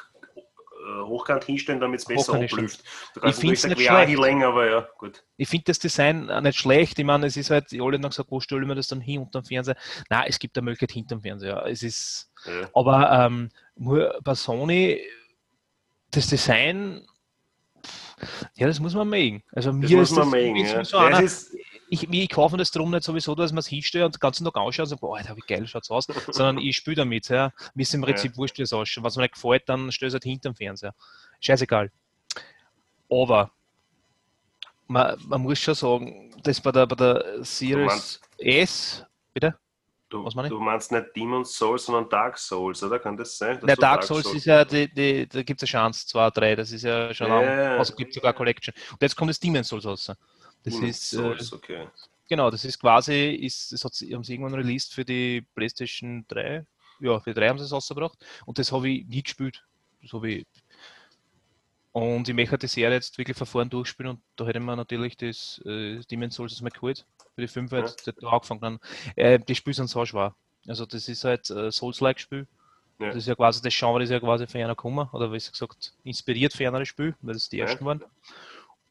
äh, 0.85 1.03
hochkant 1.05 1.45
hinstellen, 1.45 1.81
damit 1.81 2.01
es 2.01 2.07
besser 2.07 2.39
kannst 2.47 2.85
ich 3.23 3.35
finde 3.35 3.55
es 3.55 3.65
nicht 3.65 4.19
länger, 4.19 4.49
aber 4.49 4.71
ja, 4.71 4.89
gut. 4.99 5.25
Ich 5.37 5.49
finde 5.49 5.65
das 5.67 5.79
Design 5.79 6.27
nicht 6.43 6.59
schlecht. 6.59 6.99
Ich 6.99 7.05
meine, 7.05 7.27
es 7.27 7.37
ist 7.37 7.51
halt, 7.51 7.73
alle 7.73 7.97
haben 7.97 8.03
gesagt, 8.03 8.31
wo 8.31 8.41
stellen 8.41 8.67
wir 8.67 8.75
das 8.75 8.89
dann 8.89 9.01
hin 9.01 9.23
unter 9.23 9.41
dem 9.41 9.47
Fernseher? 9.47 9.77
Nein, 10.11 10.25
es 10.29 10.39
gibt 10.39 10.57
eine 10.57 10.65
Möglichkeit 10.65 10.93
hinter 10.93 11.17
dem 11.17 11.23
Fernseher. 11.23 11.65
Es 11.67 11.83
ist, 11.83 12.31
ja. 12.45 12.69
aber 12.75 13.11
ähm, 13.11 13.49
bei 14.23 14.35
Sony 14.35 15.01
das 16.17 16.27
Design, 16.27 17.07
ja, 18.57 18.67
das 18.67 18.81
muss 18.81 18.95
man 18.95 19.09
mögen. 19.09 19.43
Also 19.53 19.73
das 19.73 19.91
mir 19.91 20.03
ist 20.03 20.17
das, 20.17 20.29
mögen, 20.29 20.57
ja. 20.57 20.85
so 20.85 20.99
einer, 20.99 21.23
ist, 21.23 21.55
ich, 21.89 22.09
ich 22.11 22.29
kaufe 22.29 22.57
das 22.57 22.71
drum 22.71 22.91
nicht 22.91 23.05
sowieso, 23.05 23.35
dass 23.35 23.53
man 23.53 23.59
es 23.59 23.67
hinstellt 23.67 24.05
und 24.05 24.15
den 24.15 24.21
ganzen 24.21 24.45
Tag 24.45 24.57
ausschaut 24.57 24.85
und 24.85 24.91
sagt, 24.91 25.01
boah, 25.01 25.19
wie 25.19 25.41
geil 25.47 25.67
schaut 25.67 25.85
es 25.85 25.91
aus, 25.91 26.07
sondern 26.29 26.59
ich 26.59 26.77
spiele 26.77 26.97
damit. 26.97 27.29
Ja. 27.29 27.53
Mir 27.75 27.83
ist 27.83 27.95
im 27.95 28.03
Prinzip 28.03 28.33
ja. 28.33 28.37
wurscht, 28.37 28.59
wie 28.59 28.63
es 28.63 28.73
ausschaut. 28.73 29.05
Was 29.05 29.17
mir 29.17 29.23
nicht 29.23 29.35
gefällt, 29.35 29.69
dann 29.69 29.89
ich 29.89 30.03
es 30.03 30.13
halt 30.13 30.25
hinterm 30.25 30.55
Fernseher. 30.55 30.95
Scheißegal. 31.41 31.91
Aber 33.11 33.51
man, 34.87 35.17
man 35.27 35.43
muss 35.43 35.59
schon 35.59 35.75
sagen, 35.75 36.35
das 36.43 36.61
bei 36.61 36.73
der, 36.73 36.87
bei 36.87 36.97
der 36.97 37.45
Series 37.45 38.21
S, 38.39 39.05
bitte? 39.33 39.57
Du, 40.15 40.49
du 40.49 40.61
meinst 40.61 40.93
nicht 40.93 41.07
Demon's 41.17 41.57
Souls, 41.57 41.87
sondern 41.87 42.09
Dark 42.09 42.39
Souls, 42.39 42.83
oder? 42.85 43.01
Kann 43.01 43.17
das 43.17 43.37
sein? 43.37 43.59
Ja, 43.63 43.67
Dark, 43.67 43.81
Dark 43.81 44.03
Souls, 44.05 44.23
Souls, 44.25 44.37
ist 44.37 44.45
ja, 44.45 44.65
die, 44.65 44.87
die, 44.93 45.27
da 45.27 45.43
gibt 45.43 45.61
es 45.61 45.69
ja 45.69 45.81
Chance, 45.81 46.07
2, 46.07 46.31
3, 46.31 46.57
das 46.57 46.71
ist 46.71 46.83
ja 46.83 47.13
schon 47.13 47.27
yeah. 47.27 47.71
lang, 47.71 47.79
also 47.79 47.97
gibt 47.97 48.15
sogar 48.15 48.33
Collection. 48.33 48.73
Und 48.93 49.03
jetzt 49.03 49.17
kommt 49.17 49.31
das 49.31 49.41
Demon's 49.41 49.67
Souls 49.67 49.85
raus. 49.85 50.13
Das 50.63 50.75
Demon's 50.75 50.91
ist, 50.91 51.11
Souls, 51.11 51.51
äh, 51.51 51.55
okay. 51.57 51.89
Genau, 52.29 52.49
das 52.49 52.65
ist 52.65 52.79
quasi, 52.79 53.31
ist, 53.31 53.73
das 53.73 53.85
hat, 53.85 53.93
haben 53.93 54.23
sie 54.23 54.35
irgendwann 54.35 54.55
released 54.55 54.95
für 54.95 55.05
die 55.05 55.45
PlayStation 55.57 56.25
3. 56.29 56.65
Ja, 57.01 57.19
für 57.19 57.35
die 57.35 57.41
3 57.41 57.49
haben 57.49 57.59
sie 57.59 57.65
es 57.65 57.73
rausgebracht. 57.73 58.25
Und 58.47 58.59
das 58.59 58.71
habe 58.71 58.89
ich 58.89 59.07
nie 59.07 59.23
gespielt. 59.23 59.65
Das 60.01 60.13
habe 60.13 60.31
ich 60.31 60.47
und 61.91 62.29
ich 62.29 62.35
möchte 62.35 62.59
die 62.59 62.67
Serie 62.67 62.97
jetzt 62.97 63.19
wirklich 63.19 63.37
verfahren 63.37 63.71
durchspielen 63.71 64.17
und 64.17 64.21
da 64.35 64.45
hätte 64.47 64.59
man 64.59 64.77
natürlich 64.77 65.17
das 65.17 65.63
äh, 65.65 66.01
Demon's 66.11 66.35
Souls 66.35 66.61
mal 66.61 66.71
geholt 66.71 67.07
für 67.35 67.41
die 67.41 67.49
5 67.49 67.73
ja. 67.73 67.83
da 68.21 68.29
angefangen. 68.29 68.79
Äh, 69.17 69.39
die 69.39 69.55
Spiele 69.55 69.75
sind 69.75 69.89
so 69.89 70.05
schwer. 70.05 70.35
Also 70.67 70.87
das 70.87 71.09
ist 71.09 71.25
halt 71.25 71.51
äh, 71.51 71.71
Souls-like-Spiel. 71.71 72.47
Ja. 72.99 73.09
Das 73.09 73.17
ist 73.17 73.27
ja 73.27 73.35
quasi, 73.35 73.61
das 73.61 73.77
Genre 73.77 74.03
ist 74.03 74.11
ja 74.11 74.21
quasi 74.21 74.47
für 74.47 74.59
einer 74.59 74.69
gekommen, 74.69 75.09
oder 75.13 75.31
wie 75.33 75.37
gesagt, 75.37 75.95
inspiriert 76.05 76.53
für 76.53 76.69
ein 76.69 76.87
Spiel, 76.87 77.15
weil 77.23 77.35
das 77.35 77.49
die 77.49 77.59
ja. 77.59 77.67
ersten 77.67 77.85
waren. 77.85 78.05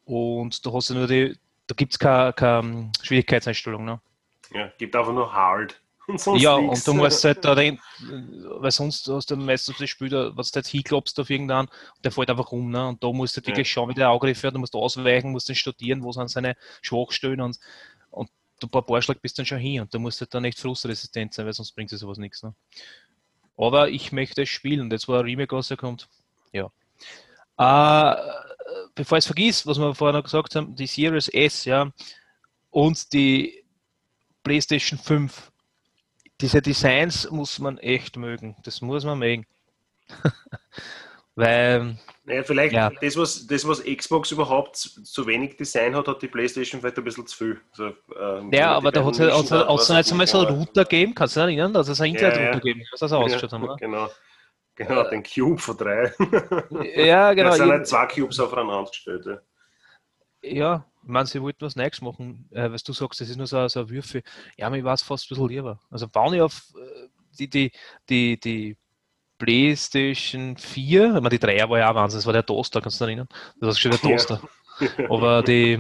Und 0.06 0.66
da 0.66 0.74
hast 0.74 0.90
du 0.90 0.96
nur 0.96 1.08
die, 1.08 1.38
da 1.68 1.74
gibt 1.76 1.94
es 1.94 2.00
keine, 2.00 2.34
keine 2.34 2.92
Schwierigkeitseinstellung. 3.02 3.86
Ne? 3.86 4.02
Ja, 4.52 4.72
gibt 4.78 4.96
einfach 4.96 5.14
nur 5.14 5.32
Hard. 5.34 5.80
Und 6.26 6.42
ja, 6.42 6.60
nix. 6.60 6.80
und 6.80 6.88
du 6.88 7.02
musst 7.02 7.24
halt 7.24 7.46
da 7.46 7.54
rein, 7.54 7.80
weil 8.60 8.72
sonst 8.72 9.08
hast 9.08 9.32
du 9.32 9.38
meistens 9.38 9.78
das 9.78 9.90
Spiel, 9.90 10.12
was 10.36 10.52
du 10.52 10.60
jetzt 10.60 10.68
hinklopfst 10.68 11.18
auf 11.18 11.30
irgendeinen, 11.30 11.70
der 12.04 12.12
fällt 12.12 12.30
einfach 12.30 12.52
um. 12.52 12.70
Ne? 12.70 12.90
Und 12.90 13.02
da 13.02 13.10
musst 13.14 13.38
du 13.38 13.40
halt 13.40 13.48
ja. 13.48 13.52
wirklich 13.52 13.72
schauen, 13.72 13.88
wie 13.90 13.94
der 13.94 14.10
Auge 14.10 14.36
fährt, 14.36 14.54
du 14.54 14.60
musst 14.60 14.76
ausweichen, 14.76 15.32
musst 15.32 15.48
dann 15.48 15.56
studieren, 15.56 16.04
wo 16.04 16.12
sind 16.12 16.30
seine 16.30 16.58
Schwachstellen 16.82 17.40
und 17.40 17.58
ein 18.16 18.70
paar 18.70 18.82
Barschlag 18.82 19.22
bist 19.22 19.38
dann 19.38 19.46
schon 19.46 19.58
hin 19.58 19.82
und 19.82 19.94
da 19.94 20.00
musst 20.00 20.22
du 20.22 20.26
dann 20.26 20.46
echt 20.46 20.60
frustresistent 20.60 21.34
sein, 21.34 21.46
weil 21.46 21.54
sonst 21.54 21.74
bringt 21.74 21.92
dir 21.92 21.98
sowas 21.98 22.18
nichts. 22.18 22.44
Ne? 22.44 22.54
Aber 23.58 23.90
ich 23.90 24.12
möchte 24.12 24.46
spielen, 24.46 24.90
das 24.90 25.08
war 25.08 25.24
Remake, 25.24 25.56
was 25.56 25.76
kommt. 25.78 26.08
Ja. 26.52 26.72
Äh, 27.58 28.16
bevor 28.96 29.18
ich 29.18 29.24
es 29.24 29.28
vergisst, 29.28 29.68
was 29.68 29.78
wir 29.78 29.94
vorher 29.94 30.18
noch 30.18 30.24
gesagt 30.24 30.56
haben, 30.56 30.76
die 30.76 30.88
Series 30.88 31.28
S, 31.28 31.66
ja, 31.66 31.92
und 32.72 33.14
die 33.14 33.64
PlayStation 34.44 35.00
5. 35.00 35.52
Diese 36.42 36.62
Designs 36.62 37.30
muss 37.30 37.60
man 37.60 37.78
echt 37.78 38.18
mögen. 38.18 38.56
Das 38.64 38.82
muss 38.82 39.06
man 39.06 39.20
mögen. 39.20 39.46
Weil. 41.36 41.98
Naja, 42.26 42.44
vielleicht 42.44 42.74
ja. 42.74 42.90
das, 43.02 43.18
was, 43.18 43.48
das, 43.48 43.68
was 43.68 43.84
Xbox 43.84 44.32
überhaupt 44.32 44.78
zu 44.78 45.28
wenig 45.28 45.58
Design 45.58 45.96
hat, 45.96 46.08
hat 46.08 46.22
die 46.22 46.28
PlayStation 46.28 46.80
vielleicht 46.80 46.98
ein 46.98 47.04
bisschen 47.04 47.28
zu 47.28 47.36
viel. 47.36 47.62
Also, 47.72 47.94
ähm, 48.18 48.52
ja, 48.54 48.72
aber 48.76 48.92
da 48.92 49.04
hat 49.04 49.14
es 49.14 49.90
ja 49.90 49.98
jetzt 49.98 50.12
einmal 50.12 50.28
so 50.28 50.46
einen 50.46 50.58
Router 50.58 50.84
gegeben, 50.84 51.14
kannst 51.14 51.36
du 51.36 51.42
dich 51.42 51.58
erinnern? 51.58 51.74
dass 51.74 51.90
es 51.90 52.00
ein 52.00 52.12
Internet-Router 52.12 52.44
ja, 52.44 52.52
ja. 52.52 52.60
gegeben, 52.60 52.84
was 52.92 53.00
das 53.00 53.12
ausgeschaut 53.12 53.52
ja, 53.52 53.60
haben, 53.60 53.78
Genau. 53.78 54.10
Genau, 54.76 55.02
äh, 55.02 55.10
den 55.10 55.24
Cube 55.24 55.60
von 55.60 55.78
drei. 55.78 56.14
ja, 56.96 57.34
genau. 57.34 57.50
Da 57.50 57.56
sind 57.56 57.70
halt 57.70 57.88
zwei 57.88 58.08
Cubes 58.08 58.40
aufeinander 58.40 58.90
gestellt. 58.90 59.26
Ja. 59.26 59.40
ja, 60.42 60.86
ich 61.04 61.10
meine, 61.10 61.28
sie 61.28 61.42
wollten 61.42 61.66
was 61.66 61.76
Neues 61.76 62.02
machen, 62.02 62.50
äh, 62.52 62.72
was 62.72 62.84
du 62.84 62.94
sagst, 62.94 63.22
das 63.22 63.30
ist 63.30 63.38
nur 63.38 63.46
so, 63.46 63.68
so 63.68 63.82
ein 63.82 63.90
Würfel. 63.90 64.24
Ja, 64.58 64.70
mir 64.70 64.84
war 64.84 64.96
es 64.96 65.04
fast 65.04 65.26
ein 65.26 65.30
bisschen 65.30 65.50
lieber. 65.50 65.80
Also, 65.92 66.08
wenn 66.12 66.34
ich 66.34 66.42
auf 66.42 66.74
äh, 66.76 67.08
die, 67.38 67.50
die, 67.50 67.72
die, 68.10 68.40
die 68.40 68.78
PlayStation 69.38 70.58
4, 70.58 71.06
ich 71.06 71.14
meine, 71.14 71.30
die 71.30 71.40
3er 71.40 71.70
war 71.70 71.80
ja 71.80 71.92
auch 71.92 71.96
Wahnsinn, 71.96 72.20
das 72.20 72.26
war 72.26 72.34
der 72.34 72.46
Toaster, 72.46 72.82
kannst 72.82 73.00
du 73.00 73.06
dich 73.06 73.12
erinnern? 73.12 73.28
Das 73.60 73.68
war 73.68 73.76
schon 73.76 73.92
der 73.92 74.02
Toaster. 74.02 74.42
Ja. 74.42 74.50
Aber 75.10 75.44
die, 75.44 75.80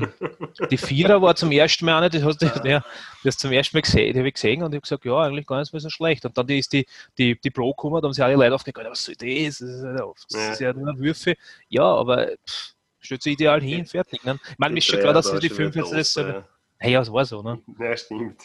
die 0.69 0.77
Vierer 0.77 1.21
war 1.21 1.35
zum 1.35 1.51
ersten 1.51 1.85
Mal 1.85 1.97
auch 1.97 2.01
nicht, 2.01 2.15
das 2.15 2.23
hast 2.23 2.41
du 2.41 2.69
ja, 2.69 2.83
das 3.23 3.37
zum 3.37 3.51
ersten 3.51 3.77
Mal 3.77 3.81
gesehen, 3.81 4.13
die 4.13 4.19
habe 4.19 4.27
ich 4.27 4.35
gesehen 4.35 4.61
und 4.61 4.71
ich 4.71 4.77
habe 4.77 4.81
gesagt, 4.81 5.05
ja, 5.05 5.19
eigentlich 5.19 5.47
gar 5.47 5.59
nicht 5.59 5.73
mehr 5.73 5.79
so 5.79 5.89
schlecht. 5.89 6.25
Und 6.25 6.37
dann 6.37 6.47
ist 6.49 6.73
die, 6.73 6.85
die, 7.17 7.39
die 7.39 7.49
Pro 7.49 7.73
gekommen, 7.73 8.01
da 8.01 8.07
haben 8.07 8.13
sie 8.13 8.23
alle 8.23 8.35
Leute 8.35 8.53
aufgegangen, 8.53 8.91
was 8.91 9.03
soll 9.03 9.15
das? 9.15 9.57
Das 9.57 9.61
ist, 9.61 9.83
das 10.31 10.49
ist 10.51 10.61
ja 10.61 10.73
nur 10.73 10.97
Würfe. 10.99 11.35
Ja, 11.69 11.85
aber 11.85 12.27
pff, 12.47 12.73
stellt 12.99 13.23
sich 13.23 13.33
ideal 13.33 13.61
hin, 13.61 13.85
fertig. 13.85 14.23
Ne? 14.23 14.39
Ich 14.51 14.59
meine, 14.59 14.73
mir 14.73 14.79
ist 14.79 14.85
schon 14.85 14.99
klar, 14.99 15.13
dass 15.13 15.27
sie 15.27 15.39
die 15.39 15.49
5 15.49 15.75
jetzt 15.75 15.91
das 15.91 16.13
selber. 16.13 16.47
Naja, 16.79 17.01
es 17.01 17.11
war 17.11 17.25
so, 17.25 17.41
ne? 17.41 17.61
Ja, 17.79 17.95
stimmt. 17.97 18.43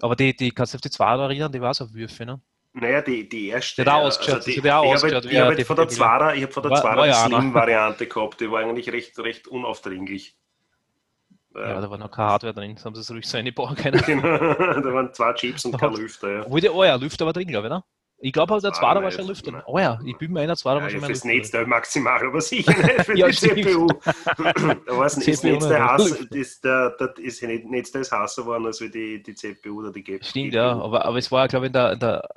Aber 0.00 0.16
die, 0.16 0.34
die 0.34 0.50
kannst 0.50 0.74
du 0.74 0.76
auf 0.76 0.82
die 0.82 0.90
zwei 0.90 1.14
erinnern, 1.16 1.52
die 1.52 1.60
war 1.60 1.74
so 1.74 1.92
Würfe, 1.92 2.26
ne? 2.26 2.40
Naja, 2.76 3.02
die, 3.02 3.28
die 3.28 3.48
erste. 3.48 3.84
Der 3.84 3.94
also 3.94 4.20
die, 4.40 4.60
der 4.60 4.82
ich 4.82 4.94
habe 4.94 5.14
hab, 5.14 5.24
hab 5.24 5.46
halt 5.46 5.66
von 5.66 5.76
der 5.76 5.88
Zwarer, 5.88 6.34
ich 6.34 6.42
habe 6.42 6.52
von 6.52 6.62
der 6.64 6.74
Zwarer 6.74 7.06
die 7.06 7.12
Slim-Variante 7.12 8.06
gehabt, 8.08 8.40
die 8.40 8.50
war 8.50 8.60
eigentlich 8.60 8.90
recht, 8.90 9.16
recht 9.20 9.46
unaufdringlich. 9.46 10.36
Ja, 11.54 11.80
da 11.80 11.88
war 11.88 11.98
noch 11.98 12.10
keine 12.10 12.30
Hardware 12.30 12.52
drin, 12.52 12.76
haben 12.84 12.96
sie 12.96 13.00
es 13.00 13.10
ruhig 13.12 13.28
so 13.28 13.38
eingebaut 13.38 13.76
können. 13.76 14.02
Genau, 14.06 14.38
da 14.38 14.92
waren 14.92 15.14
zwei 15.14 15.32
Chips 15.34 15.64
und 15.64 15.78
kein 15.78 15.94
Lüfter. 15.94 16.30
Ja. 16.30 16.50
Wo 16.50 16.58
der, 16.58 16.74
oh 16.74 16.82
ja, 16.82 16.96
Lüfter 16.96 17.24
war 17.26 17.32
drin, 17.32 17.46
glaube 17.46 17.68
ich, 17.68 17.72
ne? 17.72 17.84
Ich 18.18 18.32
glaube, 18.32 18.58
der 18.60 18.72
Zwarer 18.72 19.02
war 19.02 19.10
schon 19.10 19.26
Lüfter. 19.26 19.62
Oh 19.66 19.78
ja, 19.78 19.98
ich 20.04 20.16
bin 20.16 20.32
mir 20.32 20.40
einer, 20.40 20.56
Zwarer 20.56 20.80
war 20.80 20.88
schon 20.88 21.00
mal 21.00 21.08
Lüfter. 21.08 21.28
Netz 21.28 21.50
der 21.50 21.66
maximal, 21.66 22.26
aber 22.26 22.40
sicher 22.40 22.72
nicht 22.82 23.02
für 23.02 23.16
ja, 23.16 23.28
die 23.28 23.34
CPU. 23.34 23.86
da 24.86 25.02
Netz 25.16 25.40
der 25.40 25.84
Hass, 25.84 26.60
der, 26.60 26.90
der 26.90 27.18
ist 27.18 27.42
Netz 27.42 27.92
der 27.92 28.00
ist 28.00 28.12
hasser 28.12 28.42
geworden 28.42 28.66
als 28.66 28.78
die, 28.78 29.22
die 29.22 29.34
CPU 29.34 29.80
oder 29.80 29.92
die 29.92 30.02
GPU. 30.02 30.24
Stimmt, 30.24 30.54
ja, 30.54 30.72
aber, 30.72 31.04
aber 31.04 31.18
es 31.18 31.30
war, 31.30 31.48
glaube 31.48 31.66
ich, 31.66 31.68
in 31.68 31.72
der, 31.74 31.96
der 31.96 32.28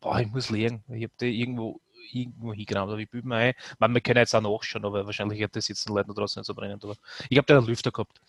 boah, 0.00 0.20
ich 0.20 0.28
muss 0.28 0.50
lernen, 0.50 0.84
ich 0.88 1.04
habe 1.04 1.14
die 1.20 1.40
irgendwo 1.40 1.80
irgendwo 2.12 2.52
hingerannt, 2.52 2.90
aber 2.90 2.98
ich 2.98 3.10
bübe 3.10 3.28
mir 3.28 3.36
ein. 3.36 3.54
Man, 3.78 3.94
wir 3.94 4.00
können 4.00 4.18
jetzt 4.18 4.34
auch 4.34 4.40
nachschauen, 4.40 4.84
aber 4.84 5.06
wahrscheinlich 5.06 5.42
hat 5.42 5.56
das 5.56 5.68
jetzt 5.68 5.88
den 5.88 5.94
Leuten 5.94 6.14
draußen 6.14 6.40
nicht 6.40 6.46
so 6.46 6.54
brennend. 6.54 6.84
Aber 6.84 6.96
ich 7.28 7.38
habe 7.38 7.46
da 7.46 7.58
einen 7.58 7.66
Lüfter 7.66 7.90
gehabt. 7.90 8.20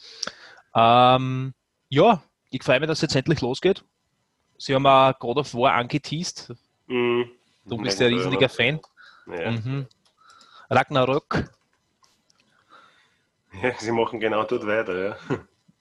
Ähm, 0.75 1.53
ja, 1.89 2.23
ich 2.49 2.63
freue 2.63 2.79
mich, 2.79 2.87
dass 2.87 2.99
es 2.99 3.03
jetzt 3.03 3.15
endlich 3.15 3.41
losgeht. 3.41 3.83
Sie 4.57 4.73
haben 4.73 4.85
auch 4.85 5.17
God 5.19 5.37
of 5.37 5.53
War 5.53 5.73
angeteased. 5.73 6.53
Mhm. 6.87 7.31
Du 7.65 7.77
bist 7.77 7.99
ja 7.99 8.07
ein 8.07 8.13
riesiger 8.13 8.49
Fan. 8.49 8.79
Ja. 9.27 9.51
Mhm. 9.51 9.87
Ragnarök. 10.69 11.49
Ja, 13.61 13.73
sie 13.77 13.91
machen 13.91 14.19
genau 14.19 14.43
dort 14.43 14.65
weiter, 14.65 14.97
ja. 14.97 15.17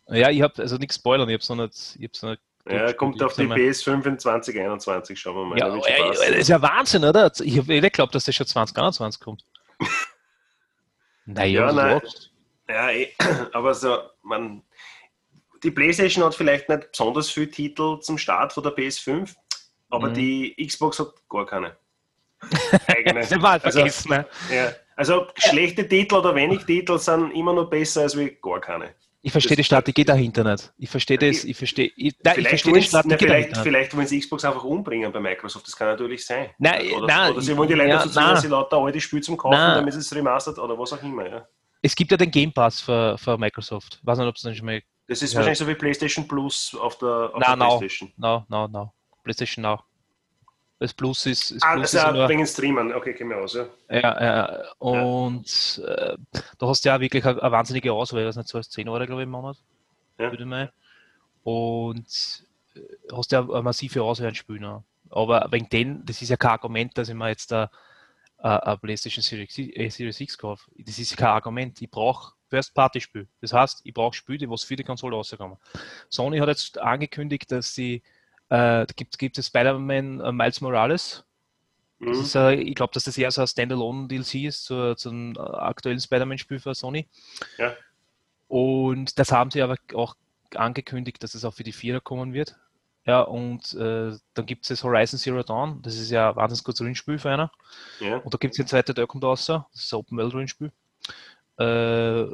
Ja, 0.09 0.31
ich 0.31 0.43
habe 0.43 0.61
also 0.61 0.77
nichts 0.77 0.97
spoilern, 0.97 1.29
ich 1.29 1.35
habe 1.35 1.45
so 1.45 1.55
nicht. 1.55 1.97
Ich 1.99 2.11
so 2.13 2.29
nicht 2.29 2.43
ja, 2.69 2.93
kommt 2.93 3.21
auf 3.23 3.35
die 3.35 3.43
PS5 3.43 4.07
in 4.07 4.19
2021, 4.19 5.19
schauen 5.19 5.35
wir 5.35 5.45
mal. 5.47 5.59
Ja, 5.59 5.75
ja 5.75 6.09
das 6.09 6.29
ist 6.29 6.49
ja 6.49 6.63
Wahnsinn, 6.63 7.05
oder? 7.05 7.33
Ich 7.41 7.59
habe 7.59 7.73
nicht 7.73 7.83
geglaubt, 7.83 8.15
dass 8.15 8.25
das 8.25 8.35
schon 8.35 8.47
2021 8.47 9.21
kommt. 9.21 9.45
naja, 11.27 11.67
ja, 11.67 11.73
nein, 11.73 12.01
ja, 12.69 12.91
eh, 12.91 13.13
aber 13.53 13.75
so, 13.75 13.99
man, 14.23 14.63
die 15.63 15.71
PlayStation 15.71 16.25
hat 16.25 16.35
vielleicht 16.35 16.69
nicht 16.69 16.93
besonders 16.93 17.31
viele 17.31 17.51
Titel 17.51 17.99
zum 18.01 18.17
Start 18.17 18.53
von 18.53 18.63
der 18.63 18.77
PS5, 18.77 19.35
aber 19.93 20.09
mhm. 20.09 20.15
die 20.15 20.67
Xbox 20.67 20.99
hat 20.99 21.13
gar 21.29 21.47
keine. 21.47 21.77
Eigene. 22.89 23.43
war 23.43 23.53
halt 23.53 23.63
vergessen, 23.63 24.13
also, 24.13 24.29
ja, 24.53 24.73
also 24.97 25.27
schlechte 25.37 25.87
Titel 25.87 26.17
oder 26.17 26.35
wenig 26.35 26.65
Titel 26.65 26.99
sind 26.99 27.31
immer 27.33 27.53
noch 27.53 27.71
besser 27.71 28.03
als 28.03 28.19
wie 28.19 28.37
gar 28.43 28.61
keine. 28.61 28.95
Ich 29.25 29.31
verstehe 29.31 29.57
die 29.57 29.63
Strategie 29.63 30.05
dahinter 30.05 30.43
nicht. 30.43 30.73
Ich 30.79 30.91
verstehe 30.91 31.17
das, 31.17 31.45
ich 31.45 31.57
verstehe, 31.57 31.93
ich, 31.95 32.17
nein, 32.25 32.41
ich 32.41 32.49
verstehe 32.49 32.73
die 32.73 32.83
Strategie 32.83 33.15
na, 33.15 33.19
vielleicht, 33.19 33.57
vielleicht 33.59 33.97
wollen 33.97 34.09
sie 34.09 34.19
Xbox 34.19 34.45
einfach 34.45 34.65
umbringen 34.65 35.13
bei 35.13 35.21
Microsoft, 35.21 35.69
das 35.69 35.77
kann 35.77 35.87
natürlich 35.87 36.27
sein. 36.27 36.51
Nein, 36.59 36.91
oder, 36.91 37.07
nein, 37.07 37.33
oder 37.33 37.41
sie 37.41 37.57
wollen 37.57 37.69
die 37.69 37.75
Leute 37.75 37.91
ja, 37.91 37.97
dazu 37.99 38.09
ziehen, 38.09 38.23
dass 38.23 38.43
sie 38.43 38.49
lauter 38.49 38.79
alte 38.79 39.01
Spiele 39.01 39.23
zum 39.23 39.37
Kaufen, 39.37 39.57
nein. 39.57 39.77
damit 39.77 39.95
es 39.95 40.13
remastert 40.13 40.59
oder 40.59 40.77
was 40.77 40.93
auch 40.93 41.03
immer. 41.05 41.29
Ja. 41.29 41.47
Es 41.81 41.95
gibt 41.95 42.11
ja 42.11 42.17
den 42.17 42.33
Game 42.33 42.53
Pass 42.53 42.81
für, 42.81 43.17
für 43.17 43.39
Microsoft. 43.39 44.01
Ich 44.01 44.07
weiß 44.07 44.19
nicht, 44.19 44.27
ob 44.27 44.35
es 44.35 44.43
dann 44.43 44.57
schon 44.57 44.67
mal. 44.67 44.83
Das 45.07 45.23
ist 45.23 45.33
ja. 45.33 45.37
wahrscheinlich 45.37 45.59
so 45.59 45.69
wie 45.69 45.75
PlayStation 45.75 46.27
Plus 46.27 46.77
auf 46.81 46.99
der, 46.99 47.31
auf 47.33 47.39
na, 47.39 47.47
der 47.47 47.57
no, 47.57 47.79
PlayStation. 47.79 48.13
No, 48.17 48.45
no, 48.49 48.67
no. 48.67 48.93
PlayStation 49.23 49.63
Now. 49.63 49.81
Das 50.79 50.93
Plus 50.93 51.27
ist. 51.27 51.53
Das 51.53 51.63
ah, 51.63 51.75
Plus 51.75 51.93
das 51.93 51.95
ist 51.95 52.17
ja 52.17 52.29
wegen 52.29 52.47
Streamen. 52.47 52.93
Okay, 52.93 53.15
wir 53.19 53.39
aus, 53.39 53.55
ja. 53.55 53.67
Ja, 53.89 54.23
ja. 54.23 54.63
Und 54.79 55.77
ja. 55.77 55.85
Äh, 55.85 56.17
da 56.59 56.67
hast 56.67 56.85
du 56.85 56.89
ja 56.89 57.01
wirklich 57.01 57.25
eine, 57.25 57.41
eine 57.41 57.53
wahnsinnige 57.53 57.93
Auswahl. 57.93 58.25
Das 58.25 58.35
sind 58.35 58.49
so 58.49 58.61
10 58.61 58.89
Euro, 58.89 59.07
glaube 59.07 59.23
ich, 59.23 59.27
im 59.27 59.31
Monat. 59.31 59.57
Ja. 60.19 60.31
Würde 60.31 60.45
mal. 60.45 60.73
Und 61.45 62.45
äh, 62.75 62.81
hast 63.13 63.31
ja 63.31 63.43
eine 63.43 63.63
massive 63.63 64.03
Auswahl 64.03 64.29
an 64.29 64.35
Spielen. 64.35 64.83
Aber 65.11 65.47
wegen 65.51 65.69
denen, 65.69 66.05
das 66.05 66.21
ist 66.21 66.31
ja 66.31 66.37
kein 66.37 66.53
Argument, 66.53 66.97
dass 66.99 67.09
ich 67.09 67.15
mir 67.15 67.29
jetzt 67.29 67.53
da 67.53 67.71
eine 68.39 68.77
PlayStation 68.77 69.23
Series, 69.23 69.57
äh, 69.57 69.89
Series 69.89 70.21
X 70.21 70.37
kaufe. 70.37 70.69
Das 70.77 70.99
ist 70.99 71.17
kein 71.17 71.29
Argument. 71.29 71.81
Ich 71.81 71.91
brauche 71.91 72.33
First-Party-Spiel. 72.49 73.29
Das 73.41 73.53
heißt, 73.53 73.83
ich 73.85 73.95
brauche 73.95 74.15
Spiele, 74.15 74.39
die 74.39 74.59
für 74.59 74.77
die 74.77 74.85
Konsole 74.85 75.15
rauskommen. 75.15 75.59
Sony 76.09 76.39
hat 76.39 76.49
jetzt 76.49 76.79
angekündigt, 76.79 77.53
dass 77.53 77.73
sie 77.75 78.03
äh, 78.53 78.85
da 78.85 78.87
gibt, 78.95 79.19
gibt 79.19 79.39
es 79.39 79.47
Spider-Man 79.47 80.21
äh, 80.21 80.31
Miles 80.31 80.61
Morales. 80.61 81.25
Mhm. 82.01 82.13
Ist, 82.13 82.35
äh, 82.35 82.53
ich 82.53 82.75
glaube, 82.75 82.93
dass 82.93 83.05
das 83.05 83.17
eher 83.17 83.31
so 83.31 83.41
ein 83.41 83.47
Standalone-DLC 83.47 84.35
ist 84.45 84.65
zu, 84.65 84.95
zum 84.95 85.35
äh, 85.37 85.39
aktuellen 85.39 85.99
Spider-Man-Spiel 85.99 86.59
für 86.59 86.75
Sony. 86.75 87.09
Ja. 87.57 87.75
Und 88.49 89.19
das 89.19 89.33
haben 89.33 89.51
sie 89.51 89.63
aber 89.63 89.77
auch 89.95 90.17
angekündigt, 90.55 91.23
dass 91.23 91.35
es 91.35 91.47
auch 91.47 91.55
für 91.55 91.63
die 91.63 91.73
Vierer 91.73 92.01
kommen 92.01 92.35
wird. 92.35 92.57
Ja, 93.07 93.23
und 93.23 93.73
äh, 93.73 94.13
dann 94.35 94.47
gibt 94.47 94.65
es 94.65 94.69
das 94.69 94.85
Horizon 94.85 95.19
Zero 95.19 95.43
Dawn, 95.43 95.81
das 95.83 95.97
ist 95.97 96.11
ja 96.11 96.29
ein 96.31 96.37
wahnsinnig 96.37 96.63
gutes 96.63 96.81
Rollenspiel 96.83 97.19
für 97.19 97.31
einer. 97.31 97.51
Ja. 98.01 98.19
Und 98.19 98.35
da 98.35 98.39
gibt 98.39 98.53
es 98.53 98.59
den 98.59 98.67
zweiten, 98.67 98.95
der 98.95 99.07
kommt 99.07 99.25
raus, 99.25 99.47
das 99.47 99.65
ist 99.73 99.93
ein 99.93 99.97
Open 99.97 100.19
World 100.19 100.35
Rollenspiel. 100.35 100.71
Äh, 101.59 102.27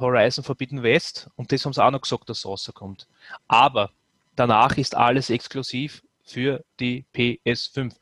Horizon 0.00 0.42
Forbidden 0.42 0.82
West 0.82 1.28
und 1.36 1.52
das 1.52 1.64
haben 1.64 1.72
sie 1.74 1.84
auch 1.84 1.90
noch 1.90 2.00
gesagt, 2.00 2.28
dass 2.30 2.38
es 2.38 2.46
rauskommt. 2.46 3.06
Aber 3.46 3.90
Danach 4.38 4.76
ist 4.76 4.94
alles 4.94 5.30
exklusiv 5.30 6.02
für 6.22 6.64
die 6.78 7.04
PS5. 7.12 7.92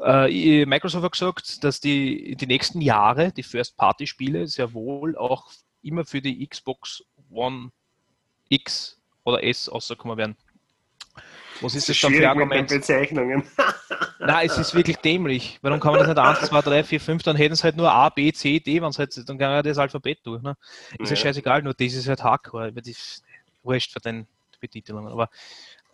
Äh, 0.00 0.66
Microsoft 0.66 1.04
hat 1.04 1.12
gesagt, 1.12 1.64
dass 1.64 1.80
die 1.80 2.36
die 2.36 2.46
nächsten 2.46 2.82
Jahre 2.82 3.32
die 3.32 3.42
First-Party-Spiele 3.42 4.46
sehr 4.48 4.74
wohl 4.74 5.16
auch 5.16 5.50
immer 5.82 6.04
für 6.04 6.20
die 6.20 6.46
Xbox 6.46 7.02
One 7.30 7.70
X 8.50 9.00
oder 9.24 9.42
S 9.42 9.72
rauskommen 9.72 10.18
werden. 10.18 10.36
Was 11.60 11.74
ist 11.74 11.88
das, 11.88 11.96
das 11.96 12.02
dann 12.02 12.14
für 12.14 12.28
Argument? 12.28 12.68
Bezeichnungen. 12.68 13.42
Nein, 14.18 14.46
es 14.46 14.58
ist 14.58 14.74
wirklich 14.74 14.98
dämlich. 14.98 15.58
Warum 15.62 15.80
kann 15.80 15.92
man 15.92 16.00
das 16.00 16.08
nicht 16.08 16.18
1, 16.18 16.40
2, 16.50 16.60
3, 16.60 16.84
4, 16.84 17.00
5, 17.00 17.22
dann 17.22 17.36
hätten 17.36 17.54
es 17.54 17.64
halt 17.64 17.76
nur 17.76 17.90
A, 17.90 18.10
B, 18.10 18.30
C, 18.32 18.60
D, 18.60 18.82
wenn 18.82 18.92
halt, 18.92 19.28
dann 19.28 19.38
kann 19.38 19.50
ja 19.50 19.62
das 19.62 19.78
Alphabet 19.78 20.20
durch. 20.24 20.42
Ne? 20.42 20.56
Ist 20.98 21.10
ja. 21.10 21.16
ja 21.16 21.16
scheißegal, 21.16 21.62
nur 21.62 21.74
das 21.74 21.94
ist 21.94 22.08
halt 22.08 22.22
Hardcore, 22.22 22.74
weil 22.74 22.82
das 22.82 23.22
wurscht 23.62 23.92
für 23.92 24.00
den 24.00 24.26
Betitelungen. 24.60 25.12
Aber 25.12 25.30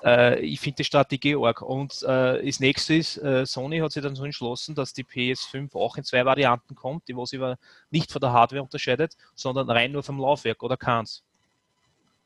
äh, 0.04 0.40
ich 0.40 0.60
finde 0.60 0.76
die 0.76 0.84
Strategie 0.84 1.36
arg. 1.36 1.62
Und 1.62 2.02
äh, 2.02 2.44
das 2.44 2.60
nächste 2.60 2.94
ist, 2.94 3.16
äh, 3.16 3.46
Sony 3.46 3.78
hat 3.78 3.92
sich 3.92 4.02
dann 4.02 4.14
so 4.14 4.24
entschlossen, 4.24 4.74
dass 4.74 4.92
die 4.92 5.04
PS5 5.04 5.74
auch 5.74 5.96
in 5.96 6.04
zwei 6.04 6.24
Varianten 6.24 6.74
kommt, 6.74 7.08
die 7.08 7.16
was 7.16 7.30
sich 7.30 7.40
nicht 7.90 8.12
von 8.12 8.20
der 8.20 8.32
Hardware 8.32 8.62
unterscheidet, 8.62 9.16
sondern 9.34 9.70
rein 9.70 9.92
nur 9.92 10.02
vom 10.02 10.20
Laufwerk 10.20 10.62
oder 10.62 10.76
keins. 10.76 11.24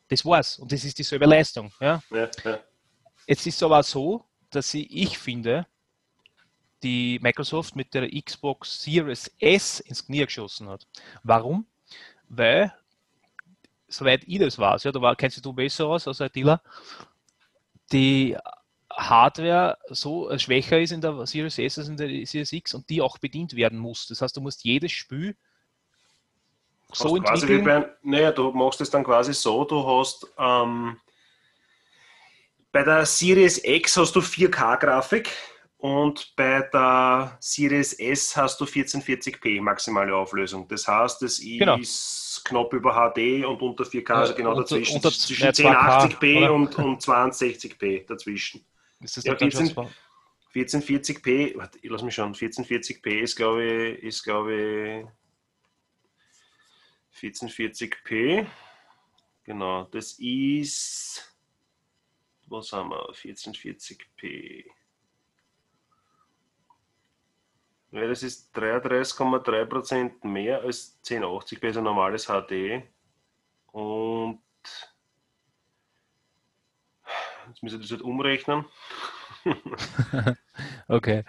Das 0.08 0.24
war's. 0.24 0.58
Und 0.58 0.72
das 0.72 0.84
ist 0.84 0.98
dieselbe 0.98 1.26
Leistung. 1.26 1.70
Ja? 1.80 2.02
ja, 2.10 2.28
ja. 2.44 2.58
Jetzt 3.26 3.46
ist 3.46 3.56
es 3.56 3.62
aber 3.62 3.82
so, 3.82 4.24
dass 4.50 4.70
sie, 4.70 4.86
ich 4.86 5.18
finde, 5.18 5.66
die 6.82 7.18
Microsoft 7.22 7.76
mit 7.76 7.92
der 7.94 8.08
Xbox 8.08 8.82
Series 8.82 9.30
S 9.38 9.80
ins 9.80 10.04
Knie 10.04 10.24
geschossen 10.24 10.68
hat. 10.68 10.86
Warum? 11.22 11.66
Weil 12.28 12.72
soweit 13.88 14.22
ich 14.26 14.38
das 14.38 14.58
weiß, 14.58 14.84
ja, 14.84 14.92
da 14.92 15.00
war, 15.00 15.16
kennst 15.16 15.44
du 15.44 15.52
besser 15.52 15.86
aus 15.86 16.06
als 16.06 16.20
ein 16.20 16.30
Dealer, 16.34 16.60
die 17.92 18.36
Hardware 18.90 19.78
so 19.88 20.36
schwächer 20.38 20.80
ist 20.80 20.92
in 20.92 21.00
der 21.00 21.26
Series 21.26 21.58
S 21.58 21.78
als 21.78 21.88
in 21.88 21.96
der 21.96 22.08
Series 22.26 22.52
X 22.52 22.74
und 22.74 22.88
die 22.90 23.00
auch 23.00 23.18
bedient 23.18 23.54
werden 23.54 23.78
muss. 23.78 24.06
Das 24.06 24.22
heißt, 24.22 24.36
du 24.36 24.40
musst 24.40 24.64
jedes 24.64 24.92
Spiel 24.92 25.36
so 26.92 27.16
entwickeln. 27.16 27.64
Bei, 27.64 27.88
naja, 28.02 28.32
du 28.32 28.50
machst 28.52 28.80
es 28.80 28.90
dann 28.90 29.04
quasi 29.04 29.34
so, 29.34 29.64
du 29.64 29.86
hast 29.86 30.26
ähm, 30.38 30.98
bei 32.72 32.82
der 32.82 33.06
Series 33.06 33.62
X 33.62 33.96
hast 33.96 34.16
du 34.16 34.20
4K-Grafik 34.20 35.30
und 35.78 36.32
bei 36.34 36.62
der 36.72 37.36
Series 37.40 37.92
S 37.92 38.36
hast 38.36 38.60
du 38.60 38.64
1440p 38.64 39.60
maximale 39.60 40.14
Auflösung. 40.14 40.66
Das 40.68 40.88
heißt, 40.88 41.22
es 41.22 41.40
genau. 41.40 41.78
Knapp 42.48 42.72
über 42.72 42.92
HD 42.92 43.44
und 43.44 43.60
unter 43.62 43.84
4K, 43.84 44.10
also 44.10 44.34
genau 44.34 44.50
unter, 44.50 44.62
dazwischen. 44.62 44.96
Unter, 44.96 45.10
zwischen 45.10 45.44
ja, 45.44 45.50
1080p 45.50 46.48
und, 46.48 46.78
und 46.78 47.02
62p 47.02 48.06
dazwischen. 48.06 48.64
Ist 49.00 49.16
das 49.16 49.24
ja, 49.24 49.36
14, 49.36 49.74
1440p, 50.54 51.56
warte, 51.56 51.78
lass 51.82 52.02
mich 52.02 52.14
schauen, 52.14 52.34
1440p 52.34 53.20
ist 53.20 53.36
glaube 53.36 53.64
ich, 53.64 54.02
ist 54.02 54.24
glaube 54.24 55.06
ich 57.14 57.30
1440p. 57.30 58.46
Genau, 59.44 59.84
das 59.84 60.12
ist, 60.18 61.36
was 62.46 62.72
haben 62.72 62.90
wir, 62.90 63.10
1440p. 63.12 64.66
Ja, 67.90 68.06
das 68.06 68.22
ist 68.22 68.54
33,3% 68.56 70.26
mehr 70.26 70.60
als 70.60 70.98
1080p, 71.04 71.66
also 71.66 71.80
normales 71.80 72.26
HD. 72.26 72.82
Und 73.72 74.40
jetzt 77.48 77.62
müssen 77.62 77.78
wir 77.78 77.80
das 77.80 77.90
halt 77.90 78.02
umrechnen. 78.02 78.66
okay. 80.88 81.24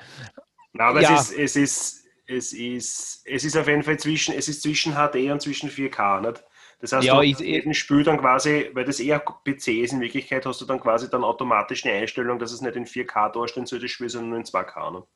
Na, 0.73 0.89
aber 0.89 1.01
ja. 1.01 1.15
es, 1.15 1.31
ist, 1.31 1.37
es, 1.37 1.55
ist, 1.55 2.05
es, 2.27 2.53
ist, 2.53 3.21
es 3.25 3.43
ist 3.45 3.57
auf 3.57 3.67
jeden 3.67 3.83
Fall 3.83 3.97
zwischen, 3.97 4.35
es 4.35 4.49
ist 4.49 4.61
zwischen 4.61 4.93
HD 4.93 5.31
und 5.31 5.41
zwischen 5.41 5.69
4K. 5.69 6.21
Nicht? 6.21 6.43
Das 6.79 6.91
heißt, 6.91 7.05
ja, 7.05 7.15
du 7.15 7.21
ich, 7.21 7.39
jeden 7.39 7.73
Spiel 7.73 8.03
dann 8.03 8.19
quasi, 8.19 8.69
weil 8.73 8.85
das 8.85 8.99
eher 8.99 9.19
PC 9.19 9.67
ist 9.67 9.93
in 9.93 10.01
Wirklichkeit, 10.01 10.45
hast 10.45 10.59
du 10.59 10.65
dann 10.65 10.79
quasi 10.79 11.09
dann 11.09 11.23
automatisch 11.23 11.85
eine 11.85 11.95
Einstellung, 11.95 12.37
dass 12.37 12.51
es 12.51 12.61
nicht 12.61 12.75
in 12.75 12.85
4K 12.85 13.31
darstellen 13.31 13.65
soll, 13.65 13.79
das 13.79 13.91
Spiel, 13.91 14.09
sondern 14.09 14.29
nur 14.29 14.39
in 14.39 14.45
2K. 14.45 14.91
Nicht? 14.91 15.07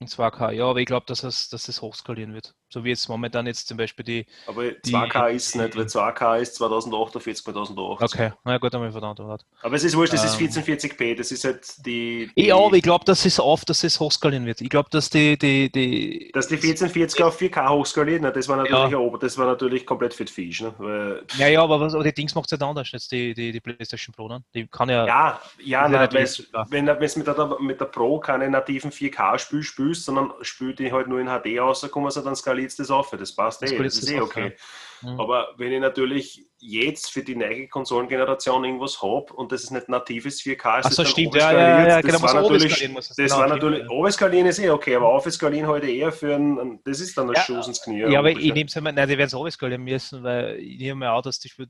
In 0.00 0.08
2K, 0.08 0.50
ja, 0.50 0.66
aber 0.66 0.80
ich 0.80 0.86
glaube, 0.86 1.06
dass 1.06 1.22
es, 1.22 1.48
dass 1.48 1.68
es 1.68 1.80
hochskalieren 1.80 2.34
wird. 2.34 2.56
So 2.74 2.82
wie 2.82 2.88
jetzt 2.88 3.08
momentan 3.08 3.46
jetzt 3.46 3.68
zum 3.68 3.76
Beispiel 3.76 4.04
die. 4.04 4.26
Aber 4.48 4.62
2K 4.62 5.30
die, 5.30 5.36
ist 5.36 5.54
nicht, 5.54 5.76
weil 5.76 5.84
2K 5.84 6.40
ist 6.40 6.56
2048 6.56 7.44
2008. 7.44 8.02
Okay, 8.02 8.32
na 8.42 8.58
gut, 8.58 8.74
dann 8.74 8.80
haben 8.80 8.88
wir 8.88 9.00
verdammt. 9.14 9.20
Aber 9.62 9.76
es 9.76 9.84
ist 9.84 9.96
wurscht, 9.96 10.12
das 10.12 10.22
ähm, 10.22 10.44
ist 10.44 10.56
1440p, 10.56 11.16
das 11.16 11.30
ist 11.30 11.44
halt 11.44 11.86
die. 11.86 12.28
die 12.36 12.46
ja, 12.46 12.56
aber 12.56 12.74
ich 12.76 12.82
glaube, 12.82 13.04
dass 13.04 13.24
es 13.24 13.38
oft, 13.38 13.70
dass 13.70 13.84
es 13.84 14.00
hochskalieren 14.00 14.44
wird. 14.44 14.60
Ich 14.60 14.68
glaube, 14.68 14.88
dass 14.90 15.08
die, 15.08 15.38
die, 15.38 15.70
die. 15.70 16.32
Dass 16.34 16.48
die 16.48 16.56
1440 16.56 17.22
auf 17.22 17.40
4K 17.40 17.68
hochskalieren, 17.68 18.22
ne, 18.22 18.32
das 18.32 18.48
war 18.48 18.56
natürlich 18.56 18.90
ja. 18.90 18.98
ober, 18.98 19.18
das 19.18 19.38
war 19.38 19.46
natürlich 19.46 19.86
komplett 19.86 20.12
für 20.12 20.24
die 20.24 20.32
Fisch. 20.32 20.60
Ne? 20.60 20.74
Weil, 20.78 21.22
ja, 21.38 21.46
ja, 21.46 21.62
aber, 21.62 21.78
was, 21.78 21.94
aber 21.94 22.02
die 22.02 22.12
Dings 22.12 22.34
macht 22.34 22.50
es 22.50 22.58
ja 22.58 22.66
anders, 22.66 22.90
jetzt 22.90 23.12
die, 23.12 23.34
die, 23.34 23.52
die 23.52 23.60
PlayStation 23.60 24.12
Pro, 24.12 24.26
ne? 24.26 24.42
Die 24.52 24.66
kann 24.66 24.88
ja. 24.88 25.06
Ja, 25.06 25.40
ja, 25.62 25.88
nein, 25.88 26.08
wenn 26.10 26.88
es 26.88 27.16
mit 27.16 27.28
der, 27.28 27.56
mit 27.60 27.80
der 27.80 27.84
Pro 27.84 28.18
keine 28.18 28.50
nativen 28.50 28.90
4K-Spiel 28.90 29.62
spielst, 29.62 30.06
sondern 30.06 30.32
spielt 30.42 30.80
die 30.80 30.92
halt 30.92 31.06
nur 31.06 31.20
in 31.20 31.28
HD 31.28 31.60
rauskommen, 31.60 32.06
also 32.06 32.20
dann 32.20 32.34
skaliert 32.70 32.78
das 32.78 32.90
auf. 32.90 33.10
Das 33.10 33.34
passt 33.34 33.62
das 33.62 33.72
eh, 33.72 33.82
das 33.82 33.96
ist 33.96 34.10
eh 34.10 34.20
okay. 34.20 34.56
Mhm. 35.02 35.20
Aber 35.20 35.54
wenn 35.56 35.72
ich 35.72 35.80
natürlich 35.80 36.46
jetzt 36.58 37.10
für 37.10 37.22
die 37.22 37.34
neue 37.34 37.68
Konsolengeneration 37.68 38.64
irgendwas 38.64 39.02
habe 39.02 39.32
und 39.34 39.52
das 39.52 39.64
ist 39.64 39.70
nicht 39.70 39.88
natives 39.88 40.40
4K, 40.40 40.80
ist 40.80 40.94
so, 40.94 41.04
stimmt, 41.04 41.34
ja, 41.34 41.52
ja, 41.52 41.88
ja, 41.88 42.00
genau, 42.00 42.12
das 42.14 42.22
war 42.22 42.34
natürlich, 42.42 42.94
das 42.96 43.16
genau, 43.16 43.38
war 43.38 43.48
natürlich, 43.48 43.88
overskalieren 43.90 44.46
ist 44.46 44.58
eh 44.58 44.70
okay, 44.70 44.96
aber 44.96 45.08
aufskalieren 45.08 45.66
heute 45.66 45.90
eher 45.90 46.10
für 46.10 46.34
ein, 46.34 46.80
das 46.84 47.00
ist 47.00 47.16
dann 47.18 47.28
das 47.28 47.36
ja, 47.36 47.42
Schuss 47.44 47.68
ins 47.68 47.82
Knie. 47.82 48.00
Ja, 48.10 48.18
aber 48.18 48.30
ich 48.30 48.52
nehme 48.54 48.66
es 48.66 48.76
einmal, 48.76 48.92
nein, 48.92 49.08
die 49.08 49.18
werden 49.18 49.28
es 49.28 49.34
overskalieren 49.34 49.84
müssen, 49.84 50.22
weil 50.22 50.56
ich 50.56 50.78
nehme 50.78 51.00
mir 51.00 51.12
auch, 51.12 51.22
dass 51.22 51.38
die 51.38 51.48
Spiel 51.48 51.68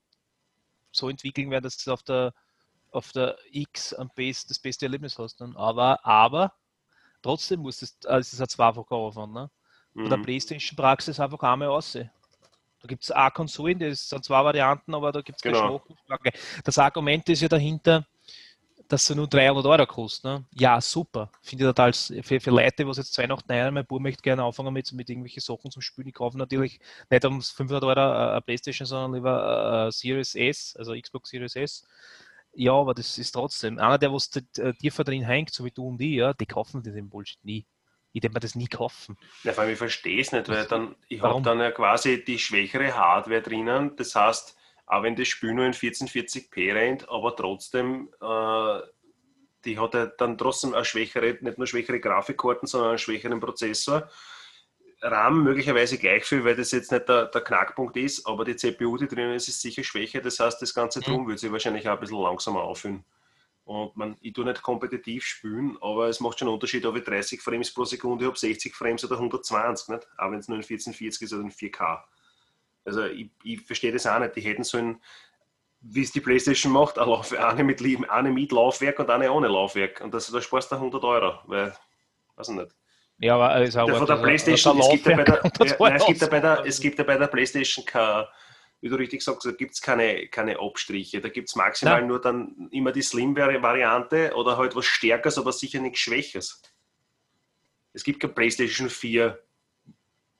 so 0.92 1.08
entwickeln 1.08 1.50
werden, 1.50 1.64
dass 1.64 1.76
du 1.78 1.92
auf 1.92 2.02
der 2.02 2.32
auf 2.92 3.10
der 3.10 3.36
X 3.50 3.92
am 3.92 4.08
besten 4.14 4.50
das 4.50 4.60
beste 4.60 4.86
Erlebnis 4.86 5.18
hast. 5.18 5.40
Dann. 5.40 5.56
Aber, 5.56 6.06
aber 6.06 6.52
trotzdem 7.22 7.58
muss 7.58 7.82
es, 7.82 7.98
also 8.06 8.20
es 8.20 8.32
ist 8.32 8.40
ein 8.40 8.48
zweifacher 8.48 8.92
Aufwand. 8.92 9.34
Ne? 9.34 9.50
Mhm. 9.94 10.10
der 10.10 10.16
PlayStation-Praxis 10.18 11.20
einfach 11.20 11.40
einmal 11.40 11.68
aussehen. 11.68 12.10
Da 12.82 12.88
gibt 12.88 13.04
es 13.04 13.10
auch 13.10 13.32
Konsolen, 13.32 13.78
das 13.78 14.08
sind 14.08 14.24
zwei 14.24 14.44
Varianten, 14.44 14.94
aber 14.94 15.10
da 15.10 15.22
gibt 15.22 15.38
es 15.38 15.42
genau. 15.42 15.80
keine 16.10 16.34
Das 16.64 16.76
Argument 16.76 17.26
ist 17.30 17.40
ja 17.40 17.48
dahinter, 17.48 18.06
dass 18.88 19.06
sie 19.06 19.14
nur 19.14 19.26
300 19.26 19.64
Euro 19.64 19.86
kosten. 19.86 20.28
Ne? 20.28 20.44
Ja, 20.52 20.80
super. 20.80 21.30
Finde 21.40 21.64
ich 21.64 21.68
total, 21.68 21.92
für, 21.94 22.40
für 22.40 22.50
Leute, 22.50 22.84
die 22.84 22.90
jetzt 22.90 23.14
zwei 23.14 23.26
Nacht 23.26 23.48
rein, 23.48 23.72
mein 23.72 23.86
Bub 23.86 24.02
möchte 24.02 24.22
gerne 24.22 24.44
anfangen 24.44 24.74
mit, 24.74 24.92
mit 24.92 25.08
irgendwelchen 25.08 25.40
Sachen 25.40 25.70
zum 25.70 25.80
Spielen. 25.80 26.06
Die 26.06 26.12
kaufen 26.12 26.36
natürlich 26.36 26.78
nicht 27.08 27.24
um 27.24 27.40
500 27.40 27.82
Euro 27.84 28.12
eine 28.12 28.42
Playstation, 28.42 28.86
sondern 28.86 29.14
lieber 29.14 29.82
eine 29.82 29.92
Series 29.92 30.34
S, 30.34 30.76
also 30.76 30.92
Xbox 30.92 31.30
Series 31.30 31.56
S. 31.56 31.84
Ja, 32.52 32.72
aber 32.72 32.92
das 32.92 33.16
ist 33.16 33.32
trotzdem, 33.32 33.78
einer, 33.78 33.98
der 33.98 34.12
was 34.12 34.30
tiefer 34.78 35.04
drin 35.04 35.24
hängt, 35.24 35.54
so 35.54 35.64
wie 35.64 35.70
du 35.70 35.88
und 35.88 36.00
ich, 36.00 36.16
ja, 36.16 36.34
die 36.34 36.46
kaufen 36.46 36.82
den 36.82 37.08
Bullshit 37.08 37.42
nie 37.44 37.66
ich 38.14 38.20
denke 38.20 38.36
mir 38.36 38.40
das 38.40 38.54
nie 38.54 38.68
kaufen. 38.68 39.18
Ja, 39.42 39.52
vor 39.52 39.64
allem, 39.64 39.72
ich 39.72 39.78
verstehe 39.78 40.20
es 40.20 40.30
nicht, 40.30 40.48
weil 40.48 40.66
dann, 40.66 40.94
ich 41.08 41.20
habe 41.20 41.42
dann 41.42 41.58
ja 41.58 41.72
quasi 41.72 42.24
die 42.24 42.38
schwächere 42.38 42.96
Hardware 42.96 43.42
drinnen. 43.42 43.96
Das 43.96 44.14
heißt, 44.14 44.56
auch 44.86 45.02
wenn 45.02 45.16
das 45.16 45.26
Spiel 45.26 45.52
nur 45.52 45.66
in 45.66 45.72
1440p 45.72 46.72
rennt, 46.72 47.08
aber 47.08 47.34
trotzdem, 47.34 48.08
äh, 48.22 48.78
die 49.64 49.80
hat 49.80 49.94
ja 49.94 50.06
dann 50.06 50.38
trotzdem 50.38 50.74
eine 50.74 50.84
schwächere, 50.84 51.36
nicht 51.40 51.58
nur 51.58 51.66
schwächere 51.66 51.98
Grafikkarten, 51.98 52.68
sondern 52.68 52.90
einen 52.90 52.98
schwächeren 52.98 53.40
Prozessor. 53.40 54.08
RAM 55.02 55.42
möglicherweise 55.42 55.98
gleich 55.98 56.24
viel, 56.24 56.44
weil 56.44 56.54
das 56.54 56.70
jetzt 56.70 56.92
nicht 56.92 57.08
der, 57.08 57.26
der 57.26 57.40
Knackpunkt 57.40 57.96
ist, 57.96 58.28
aber 58.28 58.44
die 58.44 58.54
CPU, 58.54 58.96
die 58.96 59.08
drinnen 59.08 59.34
ist, 59.34 59.48
ist 59.48 59.60
sicher 59.60 59.82
schwächer. 59.82 60.20
Das 60.20 60.38
heißt, 60.38 60.62
das 60.62 60.72
ganze 60.72 61.00
mhm. 61.00 61.04
Drum 61.04 61.28
wird 61.28 61.40
sich 61.40 61.50
wahrscheinlich 61.50 61.88
auch 61.88 61.94
ein 61.94 62.00
bisschen 62.00 62.22
langsamer 62.22 62.62
auffüllen. 62.62 63.04
Und 63.64 63.96
man, 63.96 64.16
ich 64.20 64.34
tue 64.34 64.44
nicht 64.44 64.62
kompetitiv 64.62 65.24
spielen, 65.24 65.78
aber 65.80 66.08
es 66.08 66.20
macht 66.20 66.38
schon 66.38 66.48
einen 66.48 66.54
Unterschied, 66.54 66.84
ob 66.84 66.96
ich 66.96 67.04
30 67.04 67.40
Frames 67.40 67.72
pro 67.72 67.84
Sekunde 67.84 68.26
habe, 68.26 68.38
60 68.38 68.74
Frames 68.74 69.04
oder 69.04 69.16
120, 69.16 69.88
nicht? 69.88 70.06
auch 70.18 70.30
wenn 70.30 70.38
es 70.38 70.48
nur 70.48 70.58
in 70.58 70.62
1440 70.62 71.22
ist 71.22 71.32
oder 71.32 71.42
in 71.42 71.50
4K. 71.50 72.02
Also 72.84 73.06
ich, 73.06 73.30
ich 73.42 73.62
verstehe 73.62 73.92
das 73.92 74.06
auch 74.06 74.18
nicht. 74.18 74.36
Die 74.36 74.42
hätten 74.42 74.64
so 74.64 74.76
ein, 74.76 75.00
wie 75.80 76.02
es 76.02 76.12
die 76.12 76.20
Playstation 76.20 76.72
macht, 76.72 76.98
eine, 76.98 77.64
mit, 77.64 77.82
eine 78.10 78.30
mit 78.30 78.52
Laufwerk 78.52 78.98
und 78.98 79.08
eine 79.08 79.32
ohne 79.32 79.48
Laufwerk. 79.48 80.02
Und 80.02 80.12
das, 80.12 80.30
da 80.30 80.42
sparst 80.42 80.70
du 80.70 80.76
100 80.76 81.02
Euro, 81.02 81.38
weil, 81.46 81.74
weiß 82.36 82.48
ich 82.50 82.54
nicht. 82.54 82.74
Ja, 83.18 83.36
aber 83.36 83.56
es, 83.62 83.76
auch 83.76 83.88
von 83.88 84.06
der 84.06 84.16
Playstation, 84.16 84.78
es 84.78 84.90
gibt 84.90 85.06
ja 85.06 85.16
bei 85.16 85.24
der, 85.24 85.44
es 85.94 86.06
gibt 86.06 86.20
ja 86.20 86.26
bei 86.26 86.40
der, 86.40 86.62
es 86.66 86.80
gibt 86.80 86.98
ja 86.98 87.04
bei 87.04 87.16
der 87.16 87.28
Playstation 87.28 87.84
kein 87.86 88.24
wie 88.84 88.90
du 88.90 88.96
richtig 88.96 89.22
sagst, 89.22 89.46
da 89.46 89.52
gibt 89.52 89.72
es 89.72 89.80
keine, 89.80 90.28
keine 90.28 90.60
Abstriche. 90.60 91.22
Da 91.22 91.30
gibt 91.30 91.48
es 91.48 91.56
maximal 91.56 92.00
Nein. 92.00 92.06
nur 92.06 92.20
dann 92.20 92.68
immer 92.70 92.92
die 92.92 93.00
Slim-Variante 93.00 94.34
oder 94.34 94.58
halt 94.58 94.76
was 94.76 94.84
Stärkeres, 94.84 95.38
aber 95.38 95.54
sicher 95.54 95.80
nichts 95.80 96.00
Schwäches. 96.00 96.60
Es 97.94 98.04
gibt 98.04 98.20
keine 98.20 98.34
PlayStation 98.34 98.90
4 98.90 99.42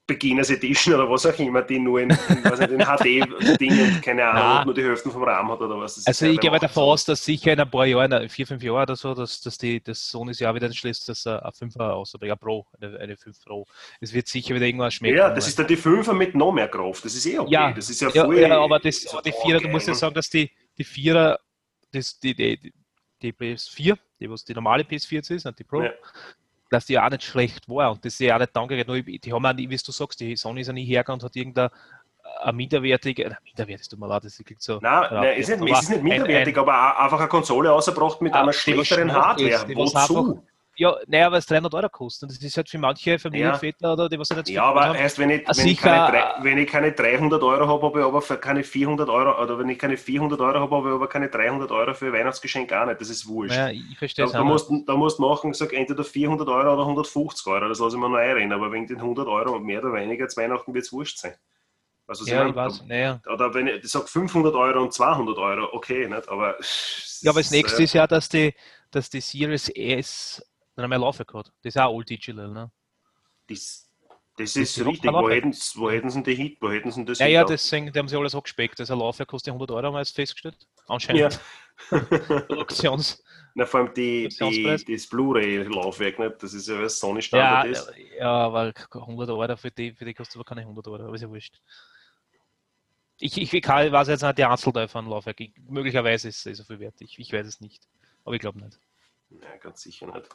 Beginners 0.07 0.51
Edition 0.51 0.95
oder 0.95 1.11
was 1.11 1.25
auch 1.25 1.39
immer, 1.39 1.63
die 1.63 1.79
nur 1.79 2.01
in, 2.01 2.11
in, 2.11 2.37
in 2.37 2.81
HD-Ding 2.81 3.83
und 3.83 4.03
keine 4.03 4.27
Ahnung, 4.27 4.67
nur 4.67 4.75
die 4.75 4.83
Hälfte 4.83 5.11
vom 5.11 5.23
Rahmen 5.23 5.51
hat 5.51 5.61
oder 5.61 5.79
was. 5.79 6.07
also 6.07 6.27
ich 6.27 6.39
gehe 6.39 6.51
mal 6.51 6.59
davon 6.59 6.85
aus, 6.85 7.07
dass 7.07 7.25
sicher 7.25 7.55
in 7.55 7.61
ein 7.61 7.71
paar 7.71 7.87
Jahren, 7.87 8.29
vier, 8.29 8.47
fünf 8.47 8.63
Jahre 8.63 8.83
oder 8.83 8.97
so, 8.97 9.15
dass, 9.15 9.41
dass 9.41 9.57
die, 9.57 9.83
das 9.83 10.07
Sony's 10.07 10.41
Jahr 10.41 10.55
wieder 10.55 10.67
entschließt, 10.67 11.09
dass 11.09 11.27
ein 11.27 11.39
5er 11.39 11.91
aus 11.91 12.15
oder 12.15 12.27
ja 12.27 12.37
Pro, 12.37 12.67
eine, 12.79 12.99
eine 12.99 13.17
5 13.17 13.45
Pro. 13.45 13.67
Es 14.01 14.13
wird 14.13 14.29
sicher 14.29 14.55
wieder 14.55 14.67
irgendwas 14.67 14.95
schmecken. 14.95 15.17
Ja, 15.17 15.31
das 15.31 15.49
ist 15.49 15.59
dann 15.59 15.67
die 15.67 15.79
5er 15.79 16.13
mit 16.13 16.35
noch 16.35 16.53
mehr 16.53 16.69
Kraft, 16.69 17.03
das 17.05 17.15
ist 17.15 17.25
eh 17.25 17.39
okay. 17.39 17.53
Ja, 17.53 17.73
das 17.73 17.89
ist 17.89 18.03
ja, 18.03 18.11
ja, 18.11 18.31
ja 18.31 18.61
aber, 18.61 18.79
das, 18.81 19.07
aber 19.07 19.23
die 19.23 19.33
4er, 19.33 19.61
du 19.61 19.69
musst 19.69 19.89
ja 19.89 19.95
sagen, 19.95 20.15
dass 20.15 20.29
die, 20.29 20.51
die 20.77 20.85
4er, 20.85 21.39
das, 21.93 22.21
die, 22.21 22.35
die, 22.35 22.75
die 23.23 23.33
PS4, 23.33 23.97
die, 24.21 24.31
was 24.31 24.45
die 24.45 24.53
normale 24.53 24.83
PS4 24.83 25.35
ist, 25.35 25.47
nicht 25.47 25.59
die 25.59 25.65
Pro, 25.65 25.83
ja 25.83 25.93
dass 26.75 26.87
die 26.87 26.99
auch 26.99 27.09
nicht 27.09 27.23
schlecht 27.23 27.69
war 27.69 27.93
und 27.93 28.05
das 28.05 28.15
ist 28.15 28.21
ja 28.21 28.35
auch 28.35 28.41
nicht 28.41 28.55
danke, 28.55 28.77
die 28.77 29.33
haben 29.33 29.47
auch 29.47 29.53
nie, 29.53 29.71
wie 29.71 29.77
du 29.77 29.93
sagst, 29.93 30.21
die 30.21 30.37
Sony 30.37 30.63
ist 30.63 30.67
ja 30.67 30.73
nie 30.73 30.85
hergegangen 30.85 31.21
und 31.21 31.25
hat 31.25 31.37
irgendein 31.37 31.71
ein 32.43 32.57
minderwertig, 32.57 33.19
äh, 33.19 33.31
minderwertig, 33.45 33.89
tut 33.89 33.99
mir 33.99 34.09
leid, 34.09 34.25
das 34.25 34.39
klingt 34.39 34.61
so. 34.61 34.79
Nein, 34.81 35.09
nein 35.11 35.35
es, 35.39 35.49
ist 35.49 35.61
nicht, 35.61 35.73
es 35.73 35.83
ist 35.83 35.91
nicht 35.91 36.03
minderwertig, 36.03 36.57
ein, 36.57 36.65
ein, 36.65 36.69
aber 36.69 37.01
einfach 37.01 37.21
eine 37.21 37.29
Konsole 37.29 37.69
rausgebracht 37.69 38.21
mit 38.23 38.35
ah, 38.35 38.43
einer 38.43 38.53
schlechteren 38.53 39.13
Hardware. 39.13 39.51
Ist, 39.51 39.69
Wozu? 39.77 40.43
Ja, 40.77 40.97
naja, 41.07 41.31
weil 41.31 41.39
es 41.39 41.47
300 41.47 41.73
Euro 41.75 41.89
kostet. 41.89 42.31
Das 42.31 42.39
ist 42.39 42.57
halt 42.57 42.69
für 42.69 42.79
manche 42.79 43.19
Familienväter 43.19 43.87
ja. 43.87 43.93
oder 43.93 44.09
die 44.09 44.19
was 44.19 44.31
nicht 44.31 44.49
Ja, 44.49 44.65
aber 44.65 44.87
haben, 44.87 44.97
erst 44.97 45.19
wenn 45.19 45.31
ich, 45.31 45.47
wenn, 45.47 45.67
ich 45.69 45.79
keine, 45.79 46.35
wenn 46.43 46.59
ich 46.59 46.69
keine 46.69 46.93
300 46.93 47.43
Euro 47.43 47.69
habe, 47.69 47.87
habe 47.87 48.01
ich 48.01 48.05
aber 48.05 48.21
für 48.21 48.37
keine 48.37 48.65
400 48.65 49.09
Euro, 49.09 49.41
oder 49.41 49.59
wenn 49.59 49.69
ich 49.69 49.79
keine 49.79 49.97
400 49.97 50.41
Euro 50.41 50.61
habe, 50.61 50.77
habe 50.77 50.89
ich 50.89 50.95
aber 50.95 51.09
keine 51.09 51.29
300 51.29 51.71
Euro 51.71 51.95
für 51.95 52.13
Weihnachtsgeschenk 52.13 52.73
auch 52.73 52.87
nicht. 52.87 53.01
Das 53.01 53.09
ist 53.09 53.27
wurscht. 53.29 53.55
Ja, 53.55 53.69
ich 53.69 53.99
verstehe 53.99 54.27
da, 54.27 54.33
da, 54.33 54.45
musst, 54.45 54.71
da 54.87 54.97
musst 54.97 55.21
machen, 55.21 55.53
sag 55.55 55.73
entweder 55.73 56.03
400 56.03 56.49
Euro 56.49 56.73
oder 56.73 56.83
150 56.83 57.47
Euro, 57.47 57.69
das 57.69 57.79
lasse 57.79 57.97
ich 57.97 58.01
mir 58.01 58.09
noch 58.09 58.17
einreden. 58.17 58.53
Aber 58.53 58.73
wegen 58.73 58.87
den 58.87 58.97
100 58.97 59.29
Euro 59.29 59.59
mehr 59.61 59.81
oder 59.81 59.93
weniger 59.93 60.27
zu 60.29 60.41
Weihnachten 60.41 60.75
wird 60.75 60.85
es 60.85 60.93
wurscht 60.93 61.19
sein. 61.19 61.35
Also, 62.07 62.27
ja, 62.27 62.47
ich 62.47 62.55
weiß, 62.55 62.85
naja. 62.87 63.21
Oder 63.33 63.55
wenn 63.55 63.67
ich 63.67 63.89
sage 63.89 64.07
500 64.07 64.55
Euro 64.55 64.83
und 64.83 64.93
200 64.93 65.39
Euro, 65.39 65.69
okay, 65.73 66.07
nicht? 66.07 66.29
aber. 66.29 66.57
Ja, 67.21 67.31
aber 67.31 67.41
das 67.41 67.51
nächste 67.51 67.81
äh, 67.81 67.85
ist 67.85 67.95
ja, 67.95 68.07
dass 68.07 68.29
die, 68.29 68.55
dass 68.91 69.09
die 69.09 69.21
Series 69.21 69.71
S 69.71 70.43
dann 70.77 70.91
mehr 70.91 70.99
Laufwerk 70.99 71.33
hat. 71.35 71.53
Das 71.63 71.75
ist 71.75 71.79
auch 71.79 71.93
Old 71.93 72.09
Digital, 72.09 72.49
ne? 72.49 72.71
Das, 73.49 73.91
das 74.37 74.57
ist 74.57 74.79
das 74.79 74.87
richtig. 74.87 75.13
Wo 75.13 75.31
hätten, 75.31 75.53
wo 75.75 75.91
hätten 75.91 76.11
sie 76.11 76.23
die 76.23 76.35
Hit? 76.35 76.59
Wo 76.61 76.71
hätten 76.71 76.91
sie 76.91 77.05
das 77.05 77.19
Ja, 77.19 77.27
ja, 77.27 77.45
deswegen, 77.45 77.93
die 77.93 77.99
haben 77.99 78.09
sie 78.09 78.17
alles 78.17 78.35
abgespeckt. 78.35 78.81
Das 78.81 78.89
Laufwerk 78.89 79.29
kostet 79.29 79.53
100 79.53 79.71
Euro, 79.71 79.87
haben 79.87 79.95
wir 79.95 80.01
jetzt 80.01 80.15
festgestellt. 80.15 80.67
Anscheinend. 80.89 81.41
Ja. 81.91 82.01
Produktions. 82.49 83.23
Na, 83.55 83.67
vor 83.67 83.81
allem 83.81 83.95
die, 83.95 84.29
die, 84.29 84.85
das 84.95 85.07
Blu-ray-Laufwerk, 85.07 86.19
nicht? 86.19 86.43
das 86.43 86.55
ist 86.55 86.67
ja, 86.67 86.83
was 86.83 86.99
Sony 86.99 87.23
Standard 87.23 87.67
ja, 87.67 87.71
ist. 87.71 87.93
Ja, 88.19 88.53
weil 88.53 88.75
100 88.93 89.31
Euro 89.31 89.57
für 89.57 89.71
die, 89.71 89.93
für 89.93 90.05
die 90.05 90.15
kostet 90.15 90.37
aber 90.37 90.45
keine 90.45 90.63
100 90.63 90.89
Euro, 90.89 91.05
aber 91.05 91.15
ist 91.15 91.23
ja 91.23 91.29
wurscht. 91.29 91.61
Ich, 93.21 93.41
ich, 93.41 93.55
ich 93.55 93.69
weiß 93.69 94.09
jetzt 94.09 94.23
nicht 94.23 94.39
die 94.39 94.45
Einzelteile 94.45 94.89
von 94.89 95.09
Laufwerk. 95.09 95.41
Ich, 95.41 95.53
möglicherweise 95.69 96.29
ist 96.29 96.45
es 96.45 96.59
so 96.59 96.65
viel 96.65 96.81
wert. 96.81 97.01
Ich, 97.01 97.17
ich 97.17 97.33
weiß 97.33 97.47
es 97.47 97.61
nicht. 97.61 97.87
Aber 98.25 98.35
ich 98.35 98.41
glaube 98.41 98.61
nicht. 98.61 98.81
Ja, 99.31 99.57
ganz 99.61 99.83
sicher 99.83 100.07
nicht. 100.07 100.29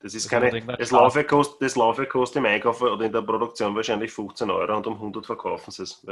Das 0.00 0.14
ist 0.14 0.28
keine, 0.28 0.62
das 0.78 0.92
Laufwerk, 0.92 1.28
kostet, 1.28 1.60
das 1.60 1.74
Laufwerk 1.74 2.10
kostet 2.10 2.36
im 2.36 2.46
Einkauf 2.46 2.80
oder 2.80 3.04
in 3.04 3.12
der 3.12 3.20
Produktion 3.20 3.74
wahrscheinlich 3.74 4.12
15 4.12 4.48
Euro 4.48 4.76
und 4.76 4.86
um 4.86 4.94
100 4.94 5.26
verkaufen 5.26 5.70
sie 5.72 5.82
es. 5.82 6.06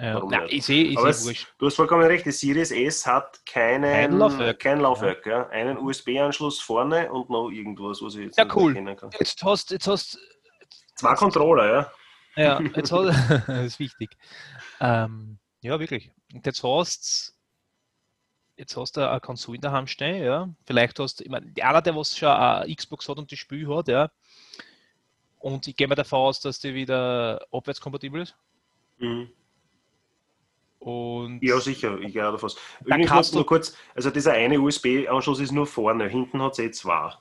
Ja, 0.00 0.22
nein, 0.24 0.46
ich 0.48 0.64
sehe, 0.64 0.84
ich 0.84 0.98
sehe 0.98 1.36
Du 1.56 1.66
hast 1.66 1.76
vollkommen 1.76 2.02
recht, 2.02 2.26
die 2.26 2.32
Series 2.32 2.72
S 2.72 3.06
hat 3.06 3.40
keinen, 3.46 3.90
kein 3.90 4.18
Laufwerk, 4.18 4.58
kein 4.58 4.80
Laufwerk 4.80 5.24
ja. 5.26 5.38
Ja. 5.38 5.48
einen 5.48 5.78
USB-Anschluss 5.78 6.60
vorne 6.60 7.10
und 7.10 7.30
noch 7.30 7.50
irgendwas, 7.50 8.02
was 8.02 8.16
ich 8.16 8.26
jetzt 8.26 8.38
ja, 8.38 8.46
cool. 8.54 8.72
erkennen 8.72 8.96
kann. 8.96 9.10
Jetzt 9.18 9.42
hast, 9.44 9.70
jetzt 9.70 9.86
hast 9.86 10.18
zwei 10.96 11.14
Controller, 11.14 11.72
ja. 11.72 11.92
Ja, 12.36 12.60
jetzt 12.74 12.90
hast, 12.90 13.14
das 13.46 13.64
ist 13.64 13.78
wichtig. 13.78 14.10
Ähm, 14.80 15.38
ja, 15.62 15.78
wirklich. 15.78 16.10
Und 16.32 16.44
jetzt 16.44 16.62
hast 16.64 17.36
jetzt 18.60 18.76
hast 18.76 18.96
du 18.96 19.08
eine 19.08 19.20
Konsole 19.20 19.56
in 19.56 19.62
der 19.62 19.72
Hand 19.72 19.90
stehen, 19.90 20.22
ja. 20.22 20.48
Vielleicht 20.66 20.98
hast 20.98 21.18
du, 21.18 21.24
ich 21.24 21.30
meine, 21.30 21.50
einer, 21.60 21.82
der 21.82 21.96
was 21.96 22.16
schon 22.16 22.28
eine 22.28 22.72
Xbox 22.72 23.08
hat 23.08 23.18
und 23.18 23.32
das 23.32 23.38
Spiel 23.38 23.66
hat, 23.68 23.88
ja. 23.88 24.10
Und 25.38 25.66
ich 25.66 25.74
gehe 25.74 25.88
mal 25.88 25.94
davon 25.94 26.18
aus, 26.20 26.40
dass 26.40 26.60
die 26.60 26.74
wieder 26.74 27.44
abwärtskompatibel 27.50 28.22
ist. 28.22 28.36
Mhm. 28.98 29.30
Und 30.78 31.42
ja, 31.42 31.58
sicher, 31.58 31.98
ich 32.00 32.12
gehe 32.12 32.22
davon 32.22 32.46
aus. 32.46 32.56
Übrigens 32.84 33.32
nur, 33.32 33.46
kurz, 33.46 33.76
also 33.94 34.10
dieser 34.10 34.32
eine 34.32 34.60
USB-Anschluss 34.60 35.40
ist 35.40 35.52
nur 35.52 35.66
vorne, 35.66 36.08
hinten 36.08 36.42
hat 36.42 36.52
es 36.52 36.58
eh 36.58 36.70
zwei. 36.70 37.14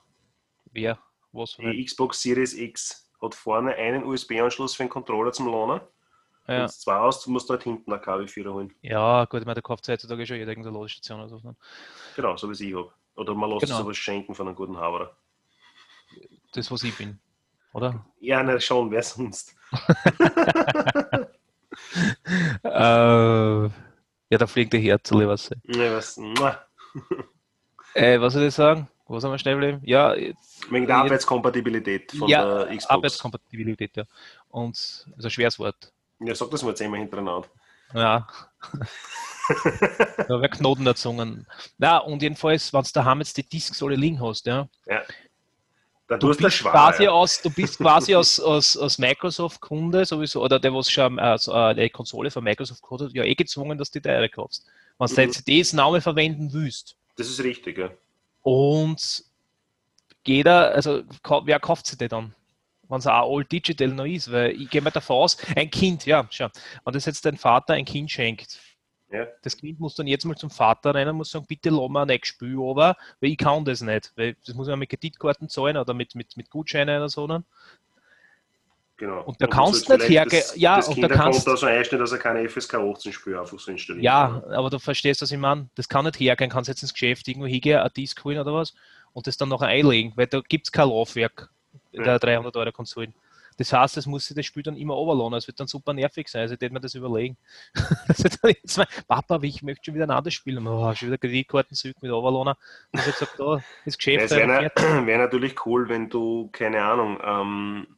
Wer? 0.71 0.99
Was? 1.31 1.55
Die 1.55 1.85
Xbox 1.85 2.21
Series 2.21 2.53
X 2.53 3.09
hat 3.21 3.33
vorne 3.33 3.75
einen 3.75 4.03
USB-Anschluss 4.03 4.75
für 4.75 4.83
den 4.83 4.89
Controller 4.89 5.31
zum 5.31 5.45
Lohnen 5.47 5.79
ja. 6.51 6.65
Du 6.65 6.71
zwei 6.71 6.99
musst 7.27 7.49
du 7.49 7.53
halt 7.53 7.63
hinten 7.63 7.91
eine 7.91 8.01
KW4 8.01 8.51
holen. 8.51 8.73
Ja, 8.81 9.25
gut, 9.25 9.41
ich 9.41 9.45
meine, 9.45 9.55
der 9.55 9.63
kauft 9.63 9.87
heutzutage 9.87 10.25
schon 10.25 10.37
jeder 10.37 10.51
irgendeine 10.51 10.77
Ladestation 10.77 11.19
oder 11.19 11.29
so. 11.29 11.55
Genau, 12.15 12.37
so 12.37 12.49
wie 12.49 12.69
ich 12.69 12.75
habe. 12.75 12.91
Oder 13.15 13.33
man 13.35 13.49
lässt 13.49 13.65
genau. 13.65 13.79
sowas 13.79 13.97
schenken 13.97 14.33
von 14.35 14.47
einem 14.47 14.55
guten 14.55 14.77
Haberer. 14.77 15.15
Das, 16.53 16.71
was 16.71 16.83
ich 16.83 16.97
bin, 16.97 17.19
oder? 17.73 18.05
Ja, 18.19 18.41
na 18.41 18.59
schon, 18.59 18.89
wer 18.91 19.03
sonst? 19.03 19.55
äh, 22.63 23.69
ja, 24.29 24.37
da 24.37 24.47
fliegt 24.47 24.73
der 24.73 24.79
Herz, 24.79 25.11
oder 25.11 25.27
was? 25.27 25.49
Ja, 25.65 25.95
was? 25.95 26.17
äh, 27.93 28.19
was 28.19 28.33
soll 28.33 28.43
ich 28.43 28.53
sagen? 28.53 28.87
Was 29.07 29.23
haben 29.23 29.31
wir 29.31 29.39
schnell 29.39 29.57
bleiben? 29.57 29.81
Ja, 29.83 30.13
jetzt, 30.13 30.71
Wegen 30.71 30.85
der 30.85 30.97
Arbeitskompatibilität 30.97 32.11
von 32.11 32.29
ja, 32.29 32.63
der 32.63 32.77
Xbox. 32.77 32.85
Arbeitskompatibilität, 32.85 33.97
ja. 33.97 34.03
Und 34.49 34.75
das 34.75 35.17
ist 35.17 35.25
ein 35.25 35.31
schweres 35.31 35.57
Wort. 35.57 35.91
Ja, 36.19 36.35
sag 36.35 36.51
das 36.51 36.63
mal 36.63 36.75
zehnmal 36.75 36.99
hintereinander. 36.99 37.47
Ja. 37.93 38.27
da 40.27 40.41
wäre 40.41 40.49
Knoten 40.49 40.85
der 40.85 40.95
Zungen. 40.95 41.47
Na, 41.77 41.97
und 41.97 42.21
jedenfalls, 42.21 42.71
wenn 42.73 42.83
du 42.83 42.89
daheim 42.93 43.19
jetzt 43.19 43.37
die 43.37 43.47
Discs 43.47 43.81
alle 43.81 43.95
liegen 43.95 44.21
hast, 44.21 44.45
ja. 44.45 44.67
ja. 44.85 45.01
Dann 46.07 46.19
du, 46.19 46.35
bist 46.35 46.55
schwanger, 46.55 46.73
quasi 46.73 47.03
ja. 47.03 47.11
aus, 47.11 47.41
du 47.41 47.51
bist 47.51 47.77
quasi 47.77 48.15
aus, 48.15 48.39
aus, 48.39 48.75
aus 48.75 48.97
Microsoft-Kunde 48.97 50.05
sowieso, 50.05 50.43
oder 50.43 50.59
der, 50.59 50.73
was 50.73 50.89
schon 50.89 51.19
also, 51.19 51.53
eine 51.53 51.89
Konsole 51.91 52.31
von 52.31 52.43
Microsoft 52.43 52.81
gehabt 52.81 53.01
hat, 53.01 53.13
ja 53.13 53.23
eh 53.23 53.35
gezwungen, 53.35 53.77
dass 53.77 53.91
du 53.91 53.99
die 53.99 54.09
teure 54.09 54.27
kaufst. 54.27 54.65
Wenn 54.97 55.07
du 55.07 55.27
mhm. 55.27 55.31
CDs 55.31 55.73
Name 55.73 56.01
verwenden 56.01 56.51
willst. 56.51 56.95
Das 57.15 57.29
ist 57.29 57.43
richtig, 57.43 57.77
ja. 57.77 57.91
Und 58.41 59.23
jeder, 60.25 60.71
also 60.71 61.03
wer 61.43 61.59
kauft 61.59 61.85
sie 61.85 61.97
denn 61.97 62.09
dann? 62.09 62.35
Wenn 62.89 62.99
es 62.99 63.07
auch 63.07 63.35
all 63.35 63.45
digital 63.45 63.89
noch 63.89 64.05
ist, 64.05 64.31
weil 64.31 64.51
ich 64.51 64.69
gehe 64.69 64.81
mir 64.81 64.91
davon 64.91 65.17
aus, 65.17 65.37
ein 65.55 65.69
Kind, 65.69 66.05
ja, 66.05 66.27
schau, 66.29 66.49
wenn 66.83 66.93
das 66.93 67.05
jetzt 67.05 67.25
dein 67.25 67.37
Vater 67.37 67.73
ein 67.73 67.85
Kind 67.85 68.11
schenkt, 68.11 68.59
ja. 69.11 69.27
das 69.43 69.55
Kind 69.55 69.79
muss 69.79 69.95
dann 69.95 70.07
jetzt 70.07 70.25
mal 70.25 70.35
zum 70.35 70.49
Vater 70.49 70.93
rennen 70.93 71.11
und 71.11 71.17
muss 71.17 71.31
sagen, 71.31 71.45
bitte 71.47 71.69
lass 71.69 71.89
mir 71.89 72.01
ein 72.01 72.19
Spiel 72.23 72.57
aber, 72.59 72.95
weil 73.21 73.31
ich 73.31 73.37
kann 73.37 73.63
das 73.63 73.81
nicht, 73.81 74.11
weil 74.15 74.35
das 74.45 74.55
muss 74.55 74.67
man 74.67 74.79
mit 74.79 74.89
Kreditkarten 74.89 75.49
zahlen 75.49 75.77
oder 75.77 75.93
mit, 75.93 76.15
mit, 76.15 76.35
mit 76.35 76.49
Gutscheinen 76.49 76.97
oder 76.97 77.09
so. 77.09 77.27
Dann. 77.27 77.45
Genau. 78.97 79.21
Und 79.23 79.41
da 79.41 79.45
und 79.45 79.51
kannst 79.51 79.87
du 79.87 79.95
nicht 79.95 80.09
hergehen. 80.09 80.43
Ja, 80.55 80.75
das 80.75 80.89
und 80.89 81.01
da 81.01 81.07
kannst 81.07 81.47
du 81.47 81.55
so 81.55 81.65
einstellen, 81.65 82.01
dass 82.01 82.11
er 82.11 82.17
keine 82.17 82.47
FSK 82.49 82.75
18 82.75 83.13
Spiel 83.13 83.37
einfach 83.37 83.57
so 83.57 83.71
installiert. 83.71 84.03
Ja, 84.03 84.43
aber 84.49 84.69
du 84.69 84.77
verstehst, 84.77 85.21
was 85.21 85.31
ich 85.31 85.37
meine. 85.37 85.69
Das 85.75 85.87
kann 85.87 86.03
nicht 86.03 86.19
hergehen. 86.19 86.49
Kannst 86.49 86.67
jetzt 86.67 86.81
ins 86.81 86.93
Geschäft 86.93 87.25
irgendwo 87.27 87.47
hingehen, 87.47 87.79
ein 87.79 87.89
Disc 87.95 88.21
holen 88.25 88.39
oder 88.39 88.53
was 88.53 88.73
und 89.13 89.27
das 89.27 89.37
dann 89.37 89.49
noch 89.49 89.61
einlegen, 89.61 90.13
weil 90.15 90.27
da 90.27 90.41
gibt 90.41 90.67
es 90.67 90.71
kein 90.71 90.89
Laufwerk 90.89 91.49
der 91.93 92.19
300 92.19 92.55
Euro 92.55 92.71
Konsolen. 92.71 93.13
Das 93.59 93.73
heißt, 93.73 93.97
es 93.97 94.05
muss 94.05 94.25
sich 94.25 94.37
das 94.37 94.45
Spiel 94.45 94.63
dann 94.63 94.77
immer 94.77 94.95
overladen. 94.95 95.33
Es 95.33 95.45
wird 95.45 95.59
dann 95.59 95.67
super 95.67 95.91
nervig 95.93 96.29
sein. 96.29 96.43
Also, 96.43 96.55
ich 96.57 96.71
mir 96.71 96.79
das 96.79 96.95
überlegen. 96.95 97.35
also, 98.07 98.83
Papa, 99.05 99.39
ich 99.41 99.61
möchte 99.61 99.85
schon 99.85 99.95
wieder 99.95 100.05
ein 100.05 100.11
anderes 100.11 100.33
Spiel. 100.33 100.57
Oh, 100.65 100.95
schon 100.95 101.09
wieder 101.09 101.17
Kreditkarten 101.17 101.75
zurück 101.75 101.97
mit 101.99 102.09
Overladen. 102.09 102.53
Und 102.91 102.99
ich 102.99 103.05
gesagt, 103.05 103.37
oh, 103.41 103.59
das 103.83 103.97
Geschäft. 103.97 104.31
es 104.31 104.31
wäre 104.31 104.71
wär 105.05 105.17
natürlich 105.17 105.65
cool, 105.65 105.89
wenn 105.89 106.09
du, 106.09 106.49
keine 106.53 106.81
Ahnung, 106.81 107.19
ähm, 107.21 107.97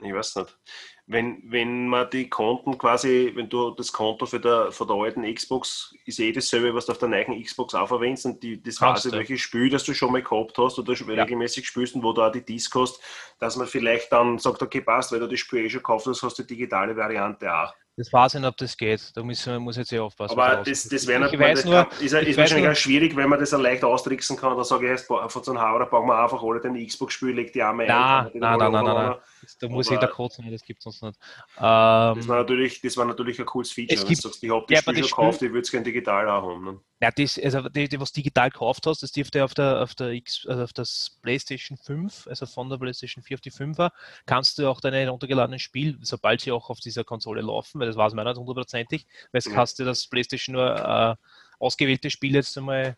ich 0.00 0.12
weiß 0.12 0.36
nicht, 0.36 0.58
wenn, 1.06 1.42
wenn 1.46 1.88
man 1.88 2.08
die 2.10 2.28
Konten 2.28 2.78
quasi, 2.78 3.32
wenn 3.34 3.48
du 3.48 3.72
das 3.72 3.92
Konto 3.92 4.24
für 4.24 4.38
der, 4.38 4.70
von 4.70 4.86
der 4.86 4.96
alten 4.96 5.34
Xbox 5.34 5.94
ist 6.06 6.20
eh 6.20 6.32
dasselbe, 6.32 6.74
was 6.74 6.86
du 6.86 6.92
auf 6.92 6.98
der 6.98 7.08
neuen 7.08 7.42
Xbox 7.42 7.74
auch 7.74 7.88
verwendest 7.88 8.26
und 8.26 8.42
die, 8.42 8.62
das 8.62 8.78
quasi 8.78 9.10
ja. 9.10 9.18
welches 9.18 9.40
Spiel, 9.40 9.68
das 9.68 9.84
du 9.84 9.94
schon 9.94 10.12
mal 10.12 10.22
gehabt 10.22 10.56
hast 10.58 10.78
oder 10.78 10.94
ja. 10.94 11.22
regelmäßig 11.22 11.66
spielst 11.66 11.94
und 11.94 12.04
wo 12.04 12.12
du 12.12 12.22
auch 12.22 12.32
die 12.32 12.44
Disc 12.44 12.74
hast, 12.74 13.00
dass 13.40 13.56
man 13.56 13.66
vielleicht 13.66 14.12
dann 14.12 14.38
sagt, 14.38 14.62
okay, 14.62 14.80
passt, 14.80 15.10
weil 15.12 15.20
du 15.20 15.28
das 15.28 15.40
Spiel 15.40 15.64
eh 15.64 15.70
schon 15.70 15.80
gekauft 15.80 16.06
hast, 16.06 16.22
hast 16.22 16.38
du 16.38 16.42
die 16.42 16.54
digitale 16.54 16.96
Variante 16.96 17.52
auch. 17.52 17.74
Das 17.96 18.10
weiß 18.10 18.34
ich 18.34 18.40
nicht, 18.40 18.48
ob 18.48 18.56
das 18.56 18.74
geht. 18.76 19.12
Da 19.14 19.22
muss, 19.22 19.46
muss 19.46 19.76
jetzt 19.76 19.90
sehr 19.90 20.02
aufpassen. 20.02 20.38
Aber 20.38 20.62
das, 20.62 20.88
das 20.88 21.06
wäre 21.06 21.24
weiß 21.38 21.66
nur, 21.66 21.84
kann, 21.84 22.00
ist, 22.00 22.14
ist 22.14 22.38
wahrscheinlich 22.38 22.70
auch 22.70 22.76
schwierig, 22.76 23.14
wenn 23.16 23.28
man 23.28 23.38
das 23.38 23.50
leicht 23.50 23.84
austricksen 23.84 24.38
kann. 24.38 24.56
Da 24.56 24.64
sage 24.64 24.94
ich 24.94 25.00
von 25.02 25.28
so 25.28 25.50
einem 25.50 25.60
Hauer 25.60 25.84
brauchen 25.86 26.06
wir 26.06 26.18
einfach 26.18 26.42
alle 26.42 26.60
den 26.60 26.86
Xbox-Spiel, 26.86 27.34
legt 27.34 27.54
die 27.54 27.62
Arme 27.62 27.86
nein, 27.86 28.26
ein. 28.26 28.30
Nein, 28.34 28.58
nein, 28.58 28.72
nein, 28.72 28.84
nein, 28.84 28.94
nein. 28.94 29.14
Da 29.60 29.68
muss 29.68 29.90
ich 29.90 29.98
da 29.98 30.06
kotzen, 30.06 30.50
das 30.50 30.62
gibt 30.62 30.78
es 30.78 30.84
sonst 30.84 31.02
nicht. 31.02 31.18
Ähm, 31.56 32.16
das, 32.16 32.28
war 32.28 32.38
natürlich, 32.38 32.80
das 32.80 32.96
war 32.96 33.04
natürlich 33.04 33.38
ein 33.38 33.46
cooles 33.46 33.72
Feature. 33.72 34.00
Wenn 34.00 34.08
du 34.08 34.14
sagst, 34.14 34.42
ich 34.42 34.50
habe 34.50 34.64
das 34.68 34.78
Spiel 34.80 34.94
schon 34.94 35.08
gekauft, 35.08 35.42
ich 35.42 35.50
würde 35.50 35.60
es 35.60 35.70
gerne 35.70 35.84
digital 35.84 36.28
auch 36.28 36.42
haben. 36.42 36.64
Ne? 36.64 36.80
Ja, 37.00 37.10
das, 37.10 37.38
also 37.38 37.68
die, 37.68 37.88
die, 37.88 38.00
was 38.00 38.12
digital 38.12 38.50
gekauft 38.50 38.86
hast, 38.86 39.02
das 39.02 39.10
dürfte 39.10 39.44
auf 39.44 39.54
der, 39.54 39.82
auf 39.82 39.94
der 39.94 40.10
X, 40.10 40.46
also 40.46 40.62
auf 40.62 40.72
das 40.72 41.18
PlayStation 41.22 41.76
5, 41.76 42.28
also 42.28 42.46
von 42.46 42.70
der 42.70 42.76
PlayStation 42.76 43.24
4 43.24 43.36
auf 43.36 43.40
die 43.40 43.50
5er, 43.50 43.90
kannst 44.24 44.58
du 44.58 44.68
auch 44.68 44.80
deine 44.80 44.98
heruntergeladenen 44.98 45.58
Spiele, 45.58 45.98
sobald 46.02 46.42
sie 46.42 46.52
auch 46.52 46.70
auf 46.70 46.78
dieser 46.78 47.02
Konsole 47.02 47.40
laufen, 47.40 47.80
weil 47.80 47.88
das 47.88 47.96
weiß 47.96 48.14
man 48.14 48.26
nicht 48.26 48.36
hundertprozentig, 48.36 49.06
weil 49.32 49.38
es 49.40 49.46
ja. 49.46 49.52
kannst 49.52 49.78
du 49.78 49.84
das 49.84 50.06
PlayStation 50.06 50.54
nur 50.54 50.76
äh, 50.76 51.16
ausgewählte 51.58 52.10
Spiele 52.10 52.38
jetzt 52.38 52.56
einmal 52.56 52.96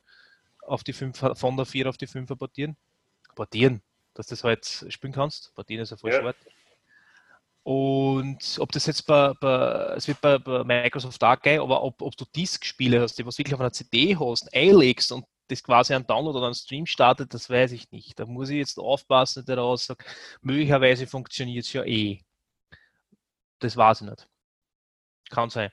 auf 0.67 0.85
die 0.85 0.93
5, 0.93 1.19
von 1.35 1.57
der 1.57 1.67
4 1.67 1.89
auf 1.89 1.97
die 1.97 2.07
5er 2.07 2.37
portieren. 2.37 2.77
Portieren, 3.35 3.83
dass 4.15 4.27
du 4.27 4.35
das 4.35 4.45
halt 4.45 4.87
spielen 4.89 5.13
kannst. 5.13 5.55
Portieren 5.55 5.83
ist 5.83 5.93
ein 5.93 5.99
falsches 5.99 6.19
ja. 6.19 6.25
Wort. 6.25 6.37
Und 7.65 8.59
ob 8.59 8.73
das 8.73 8.87
jetzt 8.87 9.07
bei, 9.07 9.33
bei 9.41 9.95
es 9.97 10.07
wird 10.07 10.21
bei, 10.21 10.39
bei 10.39 10.65
Microsoft 10.65 11.25
auch 11.25 11.41
geil, 11.41 11.61
aber 11.61 11.83
ob, 11.83 12.03
ob 12.03 12.15
du 12.15 12.27
Disk-Spiele 12.37 13.01
hast, 13.01 13.19
die 13.19 13.25
was 13.25 13.39
wirklich 13.39 13.55
auf 13.55 13.61
einer 13.61 13.73
CD 13.73 14.17
hast, 14.17 14.55
einlegst 14.55 15.11
und 15.13 15.25
das 15.49 15.63
quasi 15.63 15.95
ein 15.95 16.07
Download 16.07 16.39
oder 16.39 16.49
ein 16.49 16.55
Stream 16.55 16.87
startet, 16.87 17.33
das 17.33 17.49
weiß 17.49 17.73
ich 17.73 17.91
nicht. 17.91 18.19
Da 18.19 18.27
muss 18.27 18.51
ich 18.51 18.57
jetzt 18.57 18.79
aufpassen, 18.79 19.45
der 19.47 19.59
aussagt, 19.59 20.05
möglicherweise 20.43 21.07
funktioniert 21.07 21.65
es 21.65 21.73
ja 21.73 21.85
eh. 21.85 22.21
Das 23.61 23.77
weiß 23.77 24.03
ich 24.03 24.11
nicht. 24.11 24.29
Kann 25.31 25.49
sein. 25.49 25.71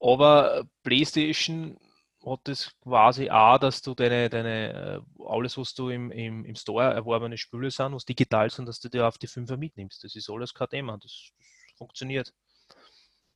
Aber 0.00 0.64
PlayStation 0.82 1.78
hat 2.24 2.40
das 2.44 2.72
quasi 2.80 3.30
auch, 3.30 3.58
dass 3.58 3.82
du 3.82 3.94
deine, 3.94 4.28
deine 4.30 5.02
äh, 5.18 5.24
alles, 5.26 5.58
was 5.58 5.74
du 5.74 5.88
im, 5.88 6.10
im, 6.10 6.44
im 6.44 6.54
Store 6.54 6.94
erworbene 6.94 7.36
Spüle 7.36 7.70
sind, 7.70 7.94
was 7.94 8.04
digital 8.04 8.50
sind, 8.50 8.66
dass 8.66 8.80
du 8.80 8.88
dir 8.88 9.06
auf 9.06 9.18
die 9.18 9.26
Fünfer 9.26 9.56
mitnimmst. 9.56 10.04
Das 10.04 10.14
ist 10.14 10.30
alles 10.30 10.54
kein 10.54 10.68
Thema. 10.68 10.98
Das, 10.98 11.32
funktioniert. 11.82 12.32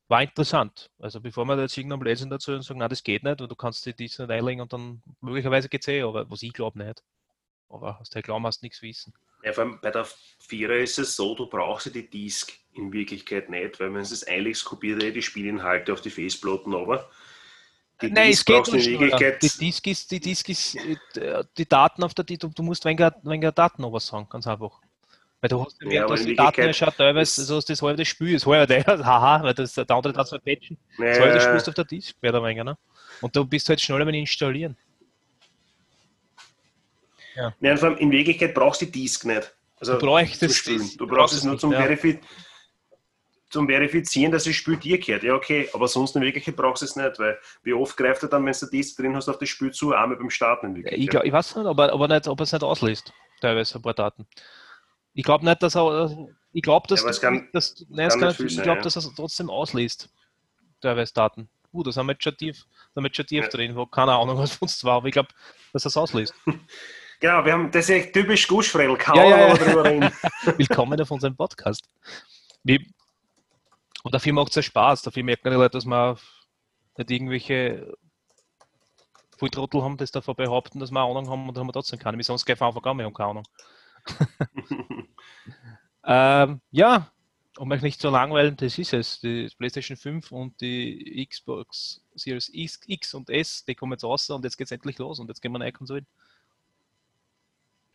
War 0.07 0.21
interessant. 0.21 0.89
Also 0.99 1.19
bevor 1.19 1.45
man 1.45 1.59
jetzt 1.59 1.77
irgendeinem 1.77 2.03
lesen 2.03 2.29
dazu 2.29 2.53
und 2.53 2.61
sagen, 2.63 2.79
nein, 2.79 2.89
das 2.89 3.03
geht 3.03 3.23
nicht, 3.23 3.41
und 3.41 3.51
du 3.51 3.55
kannst 3.55 3.85
dir 3.85 3.93
dies 3.93 4.17
nicht 4.19 4.31
einlegen 4.31 4.61
und 4.61 4.71
dann 4.71 5.03
möglicherweise 5.19 5.67
geht 5.67 5.81
es 5.81 5.87
eh, 5.89 6.01
aber 6.01 6.29
was 6.29 6.43
ich 6.43 6.53
glaube 6.53 6.79
nicht. 6.79 7.03
Aber 7.69 7.99
aus 7.99 8.09
der 8.09 8.21
Glauben 8.21 8.45
hast 8.45 8.63
nichts 8.63 8.81
wissen. 8.81 9.13
Ja, 9.43 9.51
vor 9.51 9.65
allem 9.65 9.79
bei 9.81 9.91
der 9.91 10.07
Vierer 10.39 10.77
ist 10.77 10.97
es 10.97 11.17
so, 11.17 11.35
du 11.35 11.47
brauchst 11.47 11.93
die 11.93 12.09
Disk 12.09 12.53
in 12.71 12.93
Wirklichkeit 12.93 13.49
nicht, 13.49 13.79
weil 13.81 13.93
wenn 13.93 14.01
es 14.01 14.11
das 14.11 14.23
einlegst, 14.23 14.63
kopiert 14.63 15.03
er 15.03 15.11
die 15.11 15.21
Spielinhalte 15.21 15.91
auf 15.91 15.99
die 15.99 16.09
Festplatten, 16.09 16.73
aber 16.73 17.09
die 18.01 18.11
Nein, 18.11 18.29
Disk 18.29 18.49
es 18.49 18.65
geht 18.71 18.73
Wirklichkeit. 18.73 19.41
Die 19.41 19.49
Disk 19.49 19.87
ist, 19.87 20.11
die 20.11 20.19
Disk 20.19 20.49
ist, 20.49 20.75
äh, 21.17 21.43
die 21.57 21.67
Daten 21.67 22.03
auf 22.03 22.13
der, 22.13 22.25
die, 22.25 22.37
du, 22.37 22.49
du 22.49 22.63
musst 22.63 22.85
weniger, 22.85 23.15
weniger 23.23 23.51
Daten 23.51 23.83
aber 23.83 23.99
sagen, 23.99 24.27
ganz 24.29 24.45
einfach. 24.45 24.79
Weil 25.41 25.49
du 25.49 25.63
hast, 25.63 25.77
ja, 25.81 26.05
du 26.05 26.15
die 26.15 26.35
Daten 26.35 26.61
ja 26.61 26.73
schon 26.73 26.89
teilweise, 26.95 27.43
so 27.43 27.57
hast 27.57 27.69
das 27.69 27.81
halbe 27.81 28.05
Spiel, 28.05 28.33
das 28.33 28.45
halbe 28.45 28.67
der, 28.67 28.85
haha, 29.05 29.43
weil 29.43 29.53
das, 29.53 29.73
der 29.73 29.89
andere 29.89 30.13
hat 30.15 30.27
so 30.27 30.37
patchen, 30.39 30.77
ja, 30.97 31.05
das 31.05 31.19
halbe 31.19 31.33
das 31.33 31.43
Spiel 31.43 31.57
auf 31.57 31.73
der 31.73 31.85
Disk, 31.85 32.15
mehr 32.21 32.31
oder 32.31 32.43
weniger, 32.43 32.63
ne? 32.63 32.77
Und 33.21 33.35
du 33.35 33.45
bist 33.45 33.67
halt 33.69 33.81
schneller 33.81 34.05
mit 34.05 34.15
installieren. 34.15 34.77
Ja. 37.35 37.53
Nein, 37.59 37.77
vor 37.77 37.89
allem 37.89 37.97
in 37.97 38.11
Wirklichkeit 38.11 38.53
brauchst 38.53 38.81
du 38.81 38.85
die 38.85 38.91
Disk 39.03 39.25
nicht. 39.25 39.53
Also 39.79 39.93
du 39.93 40.05
brauchst 40.05 40.41
es 40.41 40.97
Du 40.97 41.07
brauchst 41.07 41.35
es 41.35 41.43
nur 41.43 41.57
zum, 41.57 41.71
ja. 41.71 41.81
Verifi 41.81 42.19
zum 43.49 43.67
Verifizieren, 43.67 44.31
dass 44.31 44.43
das 44.43 44.55
Spiel 44.55 44.77
dir 44.77 44.99
gehört. 44.99 45.23
Ja, 45.23 45.33
okay, 45.33 45.69
aber 45.73 45.87
sonst 45.87 46.15
in 46.15 46.21
Wirklichkeit 46.21 46.55
brauchst 46.55 46.81
du 46.81 46.85
es 46.85 46.95
nicht, 46.95 47.19
weil 47.19 47.37
wie 47.63 47.73
oft 47.73 47.95
greift 47.95 48.23
er 48.23 48.29
dann, 48.29 48.45
wenn 48.45 48.55
du 48.59 48.65
Disk 48.67 48.97
drin 48.97 49.15
hast, 49.15 49.29
auf 49.29 49.37
das 49.37 49.49
Spiel 49.49 49.71
zu, 49.71 49.93
einmal 49.93 50.17
beim 50.17 50.29
Starten 50.29 50.75
in 50.75 50.85
Ich, 50.85 51.13
ich 51.13 51.31
weiß 51.31 51.55
nicht, 51.55 51.65
aber, 51.65 51.91
aber 51.93 52.07
nicht, 52.07 52.27
ob 52.27 52.39
er 52.39 52.43
es 52.43 52.51
nicht 52.51 52.63
ausliest, 52.63 53.13
teilweise 53.39 53.77
ein 53.77 53.81
paar 53.81 53.93
Daten. 53.93 54.27
Ich 55.13 55.23
glaube 55.23 55.45
nicht, 55.45 55.63
dass 55.63 55.75
er. 55.75 56.29
Ich 56.53 56.61
glaube, 56.61 56.87
dass, 56.87 57.01
ja, 57.01 57.07
das 57.07 57.21
kann, 57.21 57.49
dass, 57.53 57.85
nein, 57.89 58.09
kann 58.09 58.19
kann, 58.19 58.45
ich 58.45 58.61
glaube, 58.61 58.81
dass 58.81 58.95
er 58.95 59.03
trotzdem 59.15 59.49
ausliest. 59.49 60.09
Teilweise 60.81 61.13
Daten. 61.13 61.49
Uh, 61.73 61.83
da 61.83 61.91
sind 61.91 62.05
wir 62.05 62.13
jetzt 62.13 62.23
schon 62.23 62.37
tief, 62.37 62.65
da 62.95 63.01
sind 63.01 63.15
schon 63.15 63.25
tief 63.25 63.43
ja. 63.43 63.49
drin, 63.49 63.75
wo 63.75 63.85
keine 63.85 64.13
Ahnung, 64.13 64.37
was 64.37 64.53
von 64.53 64.67
uns 64.67 64.83
war, 64.83 64.97
aber 64.97 65.07
ich 65.07 65.13
glaube, 65.13 65.29
dass 65.73 65.85
er 65.85 65.89
es 65.89 65.97
ausliest. 65.97 66.33
Genau, 67.19 67.43
wir 67.43 67.53
haben, 67.53 67.71
das 67.71 67.89
ist 67.89 67.97
ja 67.97 68.11
typisch 68.11 68.47
Guschfrell, 68.47 68.95
kaum 68.95 69.17
ja, 69.17 69.23
ja, 69.23 69.47
ja. 69.47 69.53
drüber 69.55 69.83
reden. 69.85 70.11
Willkommen 70.57 71.01
auf 71.01 71.09
unserem 71.09 71.35
Podcast. 71.35 71.89
Wie, 72.63 72.93
und 74.07 74.13
dafür 74.13 74.31
macht 74.31 74.51
es 74.51 74.55
ja 74.55 74.61
Spaß, 74.61 75.01
dafür 75.01 75.21
merkt 75.21 75.43
man 75.43 75.57
halt, 75.57 75.75
dass 75.75 75.83
man 75.83 76.17
nicht 76.97 77.11
irgendwelche 77.11 77.93
Volltrottel 79.35 79.83
haben, 79.83 79.97
das 79.97 80.11
davon 80.11 80.33
behaupten, 80.37 80.79
dass 80.79 80.91
wir 80.91 81.01
Ahnung 81.01 81.29
haben 81.29 81.49
und 81.49 81.57
haben 81.57 81.67
wir 81.67 81.73
trotzdem 81.73 81.99
keine. 81.99 82.15
Wir 82.15 82.23
sonst 82.23 82.45
gleich 82.45 82.57
von 82.57 82.67
Anfang 82.67 82.85
an, 82.85 82.97
wir 82.99 83.05
haben 83.05 83.13
keine 83.13 83.29
Ahnung. 83.31 83.43
ähm, 86.05 86.61
ja, 86.71 87.11
um 87.57 87.69
euch 87.69 87.81
nicht 87.81 87.99
zu 87.99 88.09
langweilen, 88.09 88.55
das 88.55 88.77
ist 88.77 88.93
es. 88.93 89.19
Die 89.19 89.49
PlayStation 89.57 89.97
5 89.97 90.31
und 90.31 90.61
die 90.61 91.27
Xbox 91.29 92.01
Series 92.15 92.49
X 92.53 93.13
und 93.13 93.29
S, 93.29 93.65
die 93.65 93.75
kommen 93.75 93.91
jetzt 93.91 94.05
raus 94.05 94.29
und 94.29 94.45
jetzt 94.45 94.55
geht 94.55 94.67
es 94.67 94.71
endlich 94.71 94.99
los 94.99 95.19
und 95.19 95.27
jetzt 95.27 95.41
gehen 95.41 95.51
wir 95.51 95.59
eine 95.59 95.73
Konsole. 95.73 96.05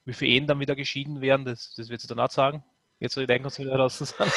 Wie 0.05 0.13
viele 0.13 0.33
Ehen 0.33 0.47
dann 0.47 0.61
wieder 0.61 0.77
geschieden 0.77 1.23
werden, 1.23 1.47
das, 1.47 1.73
das 1.75 1.89
wird 1.89 2.03
sie 2.03 2.07
dann 2.07 2.21
auch 2.21 2.31
sagen. 2.31 2.63
Jetzt 3.01 3.15
soll 3.15 3.27
die 3.27 3.39
Konsole 3.39 3.75
raus 3.75 3.97
sein. 3.97 4.31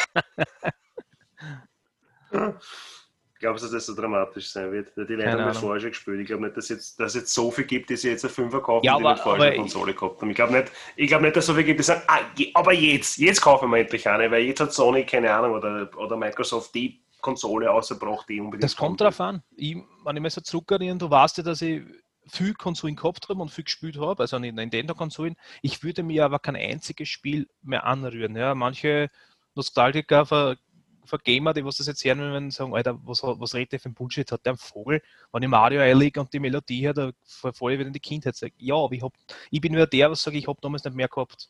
Glaubst 3.45 3.63
du, 3.63 3.67
dass 3.67 3.73
das 3.73 3.85
so 3.85 4.01
dramatisch 4.01 4.49
sein 4.49 4.71
wird? 4.71 4.91
Die 4.97 5.01
Leute 5.13 5.31
haben 5.31 5.45
das 5.45 5.59
vorher 5.59 5.79
schon 5.79 5.91
gespielt. 5.91 6.19
Ich 6.19 6.25
glaube 6.25 6.45
nicht, 6.45 6.57
dass 6.57 6.71
es 6.71 6.97
jetzt, 6.97 7.15
jetzt 7.15 7.31
so 7.31 7.51
viel 7.51 7.65
gibt, 7.65 7.91
die 7.91 7.95
sich 7.95 8.09
jetzt 8.09 8.25
ein 8.25 8.31
Fünfer 8.31 8.59
kaufen, 8.59 8.83
ja, 8.83 8.97
die 8.97 9.03
nicht 9.03 9.19
vorher 9.19 9.53
schon 9.53 9.61
Konsole 9.61 9.93
gehabt 9.93 10.19
haben. 10.19 10.29
Ich 10.31 10.35
glaube 10.35 10.53
nicht, 10.53 10.71
glaub 10.95 11.21
nicht, 11.21 11.35
dass 11.35 11.43
es 11.43 11.45
so 11.45 11.53
viel 11.53 11.63
gibt, 11.63 11.79
die 11.79 11.83
sagen, 11.83 12.01
ah, 12.07 12.21
aber 12.55 12.73
jetzt, 12.73 13.17
jetzt 13.17 13.39
kaufen 13.41 13.69
wir 13.69 13.77
endlich 13.77 14.09
eine, 14.09 14.31
weil 14.31 14.45
jetzt 14.45 14.61
hat 14.61 14.73
Sony, 14.73 15.05
keine 15.05 15.31
Ahnung, 15.31 15.53
oder, 15.53 15.87
oder 15.95 16.17
Microsoft 16.17 16.73
die 16.73 17.03
Konsole 17.21 17.69
ausgebracht, 17.69 18.25
die 18.27 18.41
unbedingt. 18.41 18.63
Das 18.63 18.75
kommt 18.75 18.99
darauf 18.99 19.21
an. 19.21 19.43
Ich, 19.55 19.77
wenn 20.03 20.15
ich 20.15 20.21
mir 20.23 20.29
so 20.31 20.41
zurückerinnere, 20.41 20.97
du 20.97 21.11
weißt 21.11 21.37
ja, 21.37 21.43
dass 21.43 21.61
ich 21.61 21.83
viel 22.27 22.55
Konsolen 22.55 22.95
gehabt 22.95 23.29
habe 23.29 23.39
und 23.39 23.51
viel 23.51 23.65
gespielt 23.65 23.99
habe, 23.99 24.23
also 24.23 24.39
Nintendo-Konsolen. 24.39 25.35
Ich 25.61 25.83
würde 25.83 26.01
mir 26.01 26.25
aber 26.25 26.39
kein 26.39 26.55
einziges 26.55 27.09
Spiel 27.09 27.47
mehr 27.61 27.85
anrühren. 27.85 28.35
Ja. 28.35 28.55
Manche 28.55 29.11
Nostalgiker 29.53 30.57
für 31.05 31.17
Gamer, 31.19 31.53
die 31.53 31.63
was 31.63 31.77
das 31.77 31.87
jetzt 31.87 32.03
hören, 32.03 32.33
wenn 32.33 32.51
sagen, 32.51 32.75
Alter, 32.75 32.99
was, 33.03 33.23
was 33.23 33.53
redet 33.53 33.73
der 33.73 33.79
für 33.79 33.89
ein 33.89 33.93
Bullshit? 33.93 34.31
Hat 34.31 34.45
der 34.45 34.53
einen 34.53 34.57
Vogel? 34.57 35.01
Wenn 35.31 35.43
ich 35.43 35.49
Mario 35.49 35.81
einlege 35.81 36.19
und 36.19 36.31
die 36.33 36.39
Melodie 36.39 36.81
her, 36.81 36.93
da 36.93 37.11
voll 37.23 37.73
wieder 37.73 37.87
in 37.87 37.93
die 37.93 37.99
Kindheit. 37.99 38.35
Sag, 38.35 38.53
ja, 38.57 38.75
aber 38.75 38.93
ich, 38.93 39.01
hab, 39.01 39.13
ich 39.51 39.61
bin 39.61 39.73
nur 39.73 39.87
der, 39.87 40.11
was 40.11 40.21
sage, 40.21 40.37
ich 40.37 40.47
habe 40.47 40.59
damals 40.61 40.83
nicht 40.83 40.95
mehr 40.95 41.07
gehabt. 41.07 41.49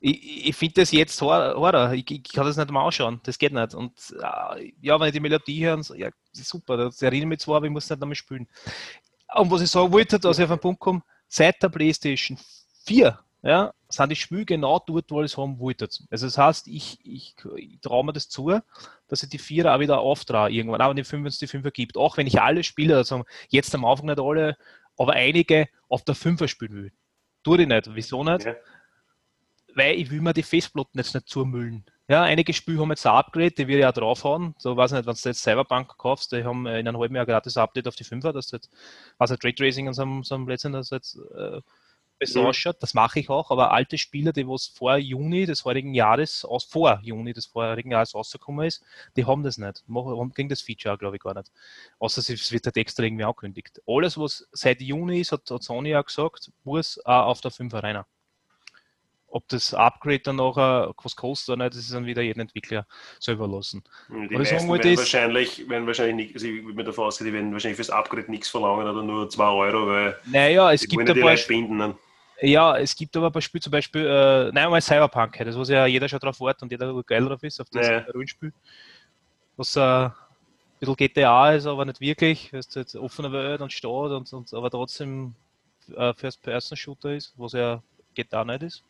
Ich, 0.00 0.48
ich 0.48 0.56
finde 0.56 0.80
das 0.80 0.90
jetzt 0.90 1.20
horror. 1.20 1.92
Ich, 1.92 2.10
ich, 2.10 2.22
kann 2.24 2.46
das 2.46 2.56
nicht 2.56 2.70
mal 2.70 2.84
anschauen. 2.84 3.20
Das 3.22 3.38
geht 3.38 3.52
nicht. 3.52 3.74
Und 3.74 3.92
äh, 4.20 4.72
ja, 4.80 4.98
wenn 4.98 5.06
ich 5.06 5.12
die 5.12 5.20
Melodie 5.20 5.64
höre, 5.64 5.80
ja, 5.96 6.10
super. 6.32 6.76
Das 6.76 7.00
erinnert 7.02 7.28
mich 7.28 7.38
zwar, 7.40 7.56
aber 7.56 7.66
ich 7.66 7.72
muss 7.72 7.88
nicht 7.88 8.02
einmal 8.02 8.16
spielen. 8.16 8.48
Und 9.34 9.50
was 9.50 9.62
ich 9.62 9.70
sagen 9.70 9.92
wollte, 9.92 10.18
dass 10.18 10.38
ich 10.38 10.44
auf 10.44 10.50
den 10.50 10.58
Punkt 10.58 10.80
komme, 10.80 11.02
seit 11.28 11.62
der 11.62 11.68
PlayStation 11.68 12.38
4 12.84 13.18
ja, 13.42 13.74
sind 13.88 14.10
die 14.10 14.16
Spiele 14.16 14.44
genau 14.44 14.78
dort, 14.78 15.10
wo 15.10 15.20
ich 15.20 15.32
es 15.32 15.36
haben 15.36 15.58
wollte. 15.58 15.88
Also 16.10 16.26
das 16.26 16.38
heißt, 16.38 16.68
ich, 16.68 16.98
ich, 17.04 17.34
ich 17.56 17.80
traue 17.80 18.04
mir 18.04 18.12
das 18.12 18.28
zu, 18.28 18.60
dass 19.08 19.22
ich 19.22 19.28
die 19.28 19.38
Vierer 19.38 19.74
auch 19.74 19.80
wieder 19.80 19.98
auftraue 19.98 20.50
irgendwann, 20.50 20.80
auch 20.80 20.90
wenn 20.90 20.96
die 20.96 21.04
Fünfer 21.04 21.28
es 21.28 21.38
die 21.38 21.48
Fünfer 21.48 21.72
gibt. 21.72 21.96
Auch 21.96 22.16
wenn 22.16 22.28
ich 22.28 22.40
alle 22.40 22.62
Spiele, 22.62 22.96
also 22.96 23.24
jetzt 23.48 23.74
am 23.74 23.84
Anfang 23.84 24.06
nicht 24.06 24.20
alle, 24.20 24.56
aber 24.96 25.14
einige 25.14 25.68
auf 25.88 26.04
der 26.04 26.14
Fünfer 26.14 26.46
spielen 26.46 26.74
will. 26.74 26.92
Tue 27.42 27.62
ich 27.62 27.66
nicht. 27.68 27.90
Wieso 27.92 28.22
nicht? 28.22 28.46
Ja. 28.46 28.54
Weil 29.74 29.96
ich 29.96 30.10
will 30.10 30.20
mir 30.20 30.34
die 30.34 30.44
Festplatten 30.44 30.98
jetzt 30.98 31.14
nicht 31.14 31.28
zumüllen. 31.28 31.84
Ja, 32.06 32.22
einige 32.22 32.52
Spiele 32.52 32.80
haben 32.80 32.90
jetzt 32.90 33.06
ein 33.06 33.12
Upgrade, 33.12 33.52
die 33.52 33.66
wir 33.66 33.78
ja 33.78 33.90
draufhauen. 33.90 34.54
So, 34.58 34.76
weiß 34.76 34.92
nicht, 34.92 35.06
wenn 35.06 35.14
du 35.14 35.28
jetzt 35.28 35.42
Cyberpunk 35.42 35.96
kaufst, 35.98 36.30
die 36.30 36.44
haben 36.44 36.66
in 36.66 36.86
einem 36.86 36.98
halben 36.98 37.16
Jahr 37.16 37.26
gratis 37.26 37.56
Update 37.56 37.88
auf 37.88 37.96
die 37.96 38.04
Fünfer, 38.04 38.32
das 38.32 38.50
jetzt, 38.52 38.70
also 39.18 39.36
Trade 39.36 39.54
und 39.86 39.94
so, 39.94 40.22
so 40.22 40.34
einem 40.34 40.44
Blödsinn, 40.44 40.72
das 40.72 40.90
jetzt 40.90 41.18
äh, 41.34 41.60
besser 42.22 42.40
mhm. 42.40 42.46
ausschaut. 42.46 42.76
Das 42.80 42.94
mache 42.94 43.18
ich 43.18 43.28
auch, 43.28 43.50
aber 43.50 43.72
alte 43.72 43.98
Spieler, 43.98 44.32
die 44.32 44.46
was 44.46 44.66
vor 44.68 44.96
Juni 44.96 45.44
des 45.44 45.64
heurigen 45.64 45.92
Jahres, 45.92 46.44
aus, 46.44 46.64
vor 46.64 47.00
Juni 47.02 47.32
des 47.32 47.46
vorherigen 47.46 47.90
Jahres 47.90 48.14
rausgekommen 48.14 48.66
ist, 48.66 48.84
die 49.16 49.24
haben 49.24 49.42
das 49.42 49.58
nicht. 49.58 49.82
Haben, 49.92 50.32
kriegen 50.32 50.48
das 50.48 50.62
Feature, 50.62 50.96
glaube 50.96 51.16
ich, 51.16 51.22
gar 51.22 51.34
nicht. 51.34 51.50
Außer 51.98 52.20
es 52.20 52.52
wird 52.52 52.64
halt 52.64 52.76
extra 52.76 53.02
irgendwie 53.02 53.24
angekündigt. 53.24 53.82
Alles, 53.86 54.16
was 54.16 54.46
seit 54.52 54.80
Juni 54.80 55.20
ist, 55.20 55.32
hat, 55.32 55.50
hat 55.50 55.64
Sony 55.64 55.96
auch 55.96 56.06
gesagt, 56.06 56.52
muss 56.62 57.04
auch 57.04 57.26
auf 57.26 57.40
der 57.40 57.50
5 57.50 57.74
rein. 57.74 58.04
Ob 59.26 59.48
das 59.48 59.72
Upgrade 59.72 60.20
dann 60.20 60.36
nachher 60.36 60.92
was 61.02 61.16
kostet 61.16 61.54
oder 61.54 61.64
nicht, 61.64 61.74
das 61.74 61.84
ist 61.84 61.94
dann 61.94 62.04
wieder 62.04 62.20
jeden 62.20 62.40
Entwickler 62.40 62.86
selber 63.18 63.48
lassen. 63.48 63.82
Die 64.10 64.36
meisten 64.36 64.58
sagen, 64.58 64.70
werden, 64.70 64.98
wahrscheinlich, 64.98 65.68
werden 65.70 65.86
wahrscheinlich 65.86 66.16
nicht, 66.16 66.34
also 66.34 66.46
ich 66.46 66.62
würde 66.62 66.76
mir 66.76 66.84
davon 66.84 67.06
ausgehen, 67.06 67.30
die 67.30 67.32
werden 67.32 67.50
wahrscheinlich 67.50 67.76
fürs 67.76 67.88
Upgrade 67.88 68.30
nichts 68.30 68.50
verlangen 68.50 68.86
oder 68.86 69.02
nur 69.02 69.30
2 69.30 69.44
Euro, 69.44 69.86
weil 69.86 70.18
naja, 70.26 70.70
es 70.70 70.86
gibt 70.86 71.08
ein 71.08 71.18
paar, 71.18 71.36
binden. 71.48 71.94
Ja, 72.44 72.76
es 72.76 72.96
gibt 72.96 73.16
aber 73.16 73.26
ein 73.26 73.32
paar 73.32 73.40
Spiele, 73.40 73.62
zum 73.62 73.70
Beispiel, 73.70 74.04
äh, 74.04 74.50
nein, 74.52 74.68
mal 74.68 74.82
Cyberpunk, 74.82 75.38
das 75.38 75.56
wo 75.56 75.62
ja 75.62 75.86
jeder 75.86 76.08
schon 76.08 76.18
drauf 76.18 76.40
wartet 76.40 76.62
und 76.62 76.72
jeder 76.72 77.00
geil 77.04 77.24
drauf 77.24 77.40
ist, 77.44 77.60
auf 77.60 77.68
das 77.70 77.86
ja. 77.86 77.98
Rollenspiel. 78.12 78.52
Was 79.56 79.76
äh, 79.76 79.80
ein 79.80 80.12
bisschen 80.80 80.96
GTA 80.96 81.52
ist, 81.52 81.66
aber 81.66 81.84
nicht 81.84 82.00
wirklich, 82.00 82.52
es 82.52 82.74
jetzt 82.74 82.96
offene 82.96 83.30
Welt 83.30 83.60
und 83.60 83.72
Stadt 83.72 84.10
und, 84.10 84.32
und 84.32 84.52
aber 84.54 84.70
trotzdem 84.70 85.36
äh, 85.94 86.12
First-Person-Shooter 86.14 87.14
ist, 87.14 87.32
was 87.36 87.52
ja 87.52 87.80
GTA 88.14 88.44
nicht 88.44 88.62
ist. 88.62 88.82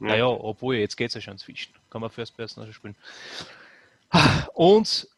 Ja. 0.00 0.08
Naja, 0.08 0.26
obwohl, 0.26 0.74
jetzt 0.74 0.96
geht 0.96 1.08
es 1.08 1.14
ja 1.14 1.20
schon 1.20 1.34
inzwischen. 1.34 1.72
Kann 1.88 2.00
man 2.00 2.10
First-Person 2.10 2.72
spielen. 2.72 2.96
Und 4.54 5.08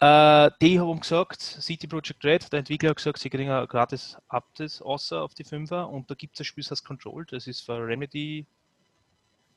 äh, 0.00 0.50
die 0.62 0.80
haben 0.80 1.00
gesagt, 1.00 1.42
City 1.42 1.86
Project 1.86 2.24
Red, 2.24 2.52
der 2.52 2.60
Entwickler 2.60 2.90
hat 2.90 2.96
gesagt, 2.96 3.18
sie 3.18 3.28
kriegen 3.28 3.50
ein 3.50 3.66
gratis 3.66 4.16
Update 4.28 4.80
außer 4.80 5.22
auf 5.22 5.34
die 5.34 5.44
5er 5.44 5.84
und 5.84 6.10
da 6.10 6.14
gibt 6.14 6.34
es 6.34 6.40
ein 6.40 6.44
Spiel, 6.44 6.64
das 6.64 6.70
heißt 6.70 6.84
Control, 6.86 7.26
das 7.26 7.46
ist 7.46 7.60
für 7.60 7.86
Remedy, 7.86 8.46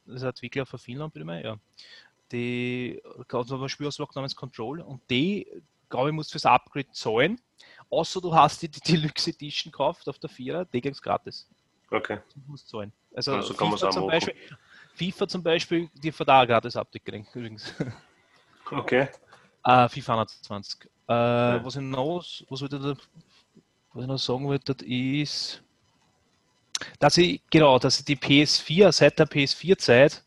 das 0.06 0.18
ist 0.18 0.24
ein 0.24 0.30
Entwickler 0.30 0.66
für 0.66 0.78
Finnland, 0.78 1.14
bitte 1.14 1.26
mal, 1.26 1.42
ja. 1.42 1.58
Die 2.34 3.02
also 3.32 3.62
ein 3.62 3.70
Spiel 3.70 3.88
ausgemacht 3.88 4.16
namens 4.16 4.36
Control 4.36 4.82
und 4.82 5.02
die, 5.10 5.48
glaube 5.90 6.10
ich, 6.10 6.16
muss 6.16 6.30
fürs 6.30 6.46
Upgrade 6.46 6.92
zahlen, 6.92 7.40
außer 7.90 8.20
du 8.20 8.36
hast 8.36 8.62
die, 8.62 8.68
die 8.68 8.82
Deluxe 8.92 9.30
Edition 9.30 9.72
gekauft 9.72 10.10
auf 10.10 10.20
der 10.20 10.30
4er, 10.30 10.66
die 10.66 10.86
es 10.86 11.02
gratis. 11.02 11.48
Okay. 11.90 12.20
Du 12.34 12.42
musst 12.48 12.68
zahlen. 12.68 12.92
Also, 13.16 13.36
also 13.36 13.54
FIFA, 13.54 13.92
zum 13.92 14.08
Beispiel, 14.08 14.36
FIFA 14.96 15.28
zum 15.28 15.44
Beispiel, 15.44 15.90
die 15.94 16.12
von 16.12 16.26
da 16.26 16.44
gratis 16.44 16.76
Update 16.76 17.06
kriegen, 17.06 17.28
übrigens. 17.34 17.74
Okay. 18.72 19.10
Uh, 19.66 19.88
FIFA 19.88 20.14
120. 20.14 20.86
Uh, 20.86 21.12
ja. 21.12 21.66
Was 21.66 21.76
ich 21.76 21.82
noch, 21.82 22.24
was, 22.50 22.62
ich 22.62 22.70
da, 22.70 22.96
was 23.94 24.02
ich 24.02 24.08
noch 24.08 24.18
sagen 24.18 24.46
wollte, 24.46 24.74
ist, 24.86 25.64
dass 27.00 27.18
ich, 27.18 27.42
genau, 27.50 27.80
dass 27.80 28.00
ich 28.00 28.06
die 28.06 28.18
PS4, 28.18 28.92
seit 28.92 29.18
der 29.20 29.28
PS4-Zeit, 29.28 30.24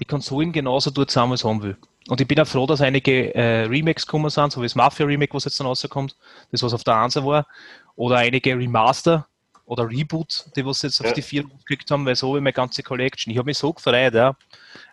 die 0.00 0.04
Konsolen 0.04 0.52
genauso 0.52 0.90
dort 0.90 1.10
zusammen 1.10 1.38
haben 1.38 1.62
will. 1.62 1.76
Und 2.08 2.20
ich 2.20 2.26
bin 2.26 2.40
auch 2.40 2.46
froh, 2.46 2.66
dass 2.66 2.80
einige 2.80 3.34
äh, 3.34 3.66
Remakes 3.66 4.06
gekommen 4.06 4.30
sind, 4.30 4.52
so 4.52 4.60
wie 4.60 4.64
das 4.64 4.74
Mafia 4.74 5.06
Remake, 5.06 5.34
was 5.34 5.44
jetzt 5.44 5.60
dann 5.60 5.66
rauskommt, 5.66 6.16
das 6.50 6.62
was 6.62 6.72
auf 6.72 6.82
der 6.82 6.96
1 6.96 7.16
war, 7.16 7.46
oder 7.94 8.16
einige 8.16 8.56
Remaster, 8.56 9.27
oder 9.68 9.88
Reboot, 9.88 10.46
die 10.56 10.64
was 10.64 10.80
jetzt 10.80 11.00
auf 11.04 11.12
die 11.12 11.20
vier 11.20 11.44
gekriegt 11.44 11.90
haben, 11.90 12.06
weil 12.06 12.16
so 12.16 12.34
wie 12.34 12.40
meine 12.40 12.54
ganze 12.54 12.82
Collection. 12.82 13.30
Ich 13.30 13.38
habe 13.38 13.46
mich 13.46 13.58
so 13.58 13.72
gefreut, 13.72 14.14
ja. 14.14 14.34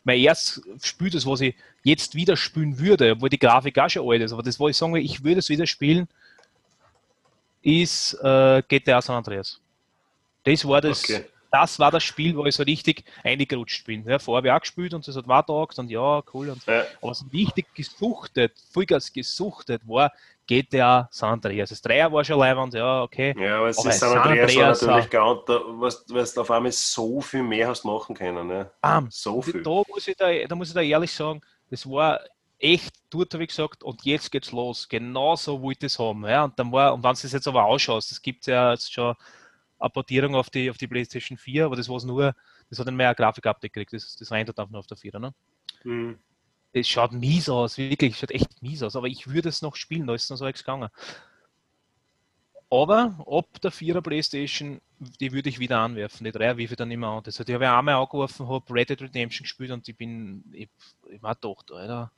Mein 0.04 0.20
erstes 0.20 0.64
Spiel, 0.82 1.10
das 1.10 1.26
was 1.26 1.40
ich 1.40 1.56
jetzt 1.84 2.14
wieder 2.14 2.36
spielen 2.36 2.78
würde, 2.78 3.14
obwohl 3.14 3.30
die 3.30 3.40
Grafik 3.40 3.80
auch 3.80 3.90
schon 3.90 4.08
alt 4.10 4.22
ist, 4.22 4.34
aber 4.34 4.44
das, 4.44 4.60
wo 4.60 4.68
ich 4.68 4.76
sagen 4.76 4.94
will, 4.94 5.02
ich 5.04 5.24
würde 5.24 5.40
es 5.40 5.48
wieder 5.50 5.66
spielen, 5.66 6.10
ist 7.62 8.16
äh, 8.22 8.62
GTA 8.68 9.02
San 9.02 9.16
Andreas. 9.16 9.62
Das 10.44 10.68
war 10.68 10.82
das, 10.82 11.06
okay. 11.06 11.24
das 11.52 11.80
war 11.80 11.90
das 11.90 12.04
Spiel, 12.04 12.36
wo 12.36 12.46
ich 12.46 12.56
so 12.56 12.64
richtig 12.64 13.06
eingerutscht 13.24 13.86
bin. 13.86 14.06
Ja, 14.06 14.20
vorher 14.20 14.40
habe 14.40 14.48
ich 14.50 14.54
auch 14.54 14.60
gespielt 14.60 14.94
und 14.94 15.08
es 15.08 15.16
hat 15.16 15.28
war 15.28 15.46
taugt 15.46 15.80
und 15.80 15.90
ja, 15.90 16.22
cool. 16.34 16.50
Und, 16.50 16.66
Ja. 16.66 16.84
Aber 17.02 17.16
so 17.16 17.26
richtig 17.32 17.74
gesuchtet, 17.74 18.52
Vollgas 18.74 19.12
gesuchtet 19.14 19.88
war 19.88 20.12
GTA 20.48 21.08
San 21.12 21.34
Andreas. 21.34 21.70
Das 21.70 21.82
Dreier 21.82 22.12
war 22.12 22.24
schon 22.24 22.40
leibend, 22.40 22.74
ja, 22.74 23.02
okay. 23.04 23.34
Ja, 23.38 23.58
aber 23.58 23.70
es 23.70 23.78
Aber 23.78 23.90
ist 23.90 24.00
San 24.00 24.12
San 24.12 24.20
Andreas 24.20 24.56
war 24.56 24.64
Andreas 24.64 24.82
natürlich 24.82 25.06
auch. 25.06 25.10
gar 25.10 25.46
da, 25.46 25.62
was, 25.68 26.06
was 26.10 26.34
du 26.34 26.42
auf 26.42 26.52
einmal 26.52 26.72
so 26.72 27.22
viel 27.22 27.44
mehr 27.44 27.68
hast 27.68 27.84
machen 27.84 28.16
können. 28.16 28.48
Ne? 28.48 28.70
Bam. 28.82 29.08
So 29.10 29.42
viel. 29.42 29.64
Da 29.64 29.82
muss, 29.88 30.08
ich 30.08 30.16
da, 30.16 30.32
da 30.48 30.56
muss 30.56 30.70
ich 30.70 30.74
da 30.74 30.82
ehrlich 30.82 31.12
sagen, 31.12 31.42
das 31.70 31.90
war 31.90 32.20
echt 32.60 32.94
dort, 33.10 33.34
habe 33.34 33.44
ich 33.44 33.50
gesagt, 33.50 33.84
und 33.84 34.04
jetzt 34.06 34.32
geht's 34.32 34.52
los. 34.52 34.88
Genau 34.88 35.36
so 35.36 35.62
wollte 35.62 35.88
ich 35.88 35.94
es 35.94 36.00
haben. 36.00 36.26
Ja, 36.26 36.46
und 36.46 36.58
dann 36.58 36.72
war, 36.72 36.94
und 36.94 37.04
wenn 37.04 37.14
du 37.14 37.20
es 37.26 37.32
jetzt 37.32 37.48
aber 37.48 37.66
ausschaust, 37.66 38.12
es 38.12 38.22
gibt 38.22 38.46
ja 38.48 38.72
jetzt 38.72 38.94
schon 38.94 39.16
eine 39.80 39.90
Portierung 39.90 40.36
auf 40.36 40.50
die, 40.50 40.70
auf 40.70 40.78
die 40.78 40.88
PlayStation 40.88 41.38
4, 41.38 41.66
aber 41.66 41.76
das 41.76 41.90
war 41.90 42.04
nur, 42.06 42.34
das 42.70 42.80
hat 42.80 42.88
dann 42.88 42.96
mehr 42.96 43.14
Grafik-Update 43.14 43.74
gekriegt, 43.74 43.94
das, 43.94 44.16
das 44.16 44.32
rennt 44.32 44.50
einfach 44.50 44.70
nur 44.72 44.80
auf 44.80 44.88
der 44.88 44.98
4, 44.98 45.20
ne? 45.20 45.34
Hm. 45.82 46.18
Es 46.78 46.90
schaut 46.90 47.14
mies 47.14 47.48
aus, 47.48 47.78
wirklich, 47.78 48.14
es 48.14 48.20
schaut 48.20 48.32
echt 48.32 48.62
mies 48.62 48.84
aus, 48.84 48.98
aber 48.98 49.08
ich 49.08 49.28
würde 49.28 49.48
es 49.48 49.62
noch 49.62 49.78
spielen, 49.78 50.08
da 50.08 50.14
ist 50.14 50.30
noch 50.30 50.36
so 50.36 50.46
nichts 50.46 50.62
gegangen. 50.62 50.90
Aber 52.70 53.16
ab 53.28 53.62
der 53.62 53.72
4er 53.72 54.02
Playstation, 54.02 54.82
die 55.00 55.32
würde 55.32 55.48
ich 55.48 55.60
wieder 55.60 55.80
anwerfen, 55.80 56.26
die 56.26 56.32
3er 56.32 56.58
wirfe 56.58 56.74
ich 56.74 56.78
dann 56.78 56.92
immer 56.92 57.08
an. 57.08 57.24
Das 57.24 57.40
hat 57.40 57.48
ich 57.48 57.56
habe 57.56 57.64
ja 57.64 57.80
einmal 57.80 57.96
angeworfen, 57.96 58.50
habe 58.50 58.74
Red 58.74 58.90
Dead 58.90 59.02
Redemption 59.04 59.44
gespielt 59.44 59.72
und 59.72 59.88
ich 59.88 59.96
bin, 59.96 60.44
ich, 60.52 60.68
ich 61.10 61.24
war 61.24 61.36
gedacht, 61.36 61.72
Alter, 61.72 62.12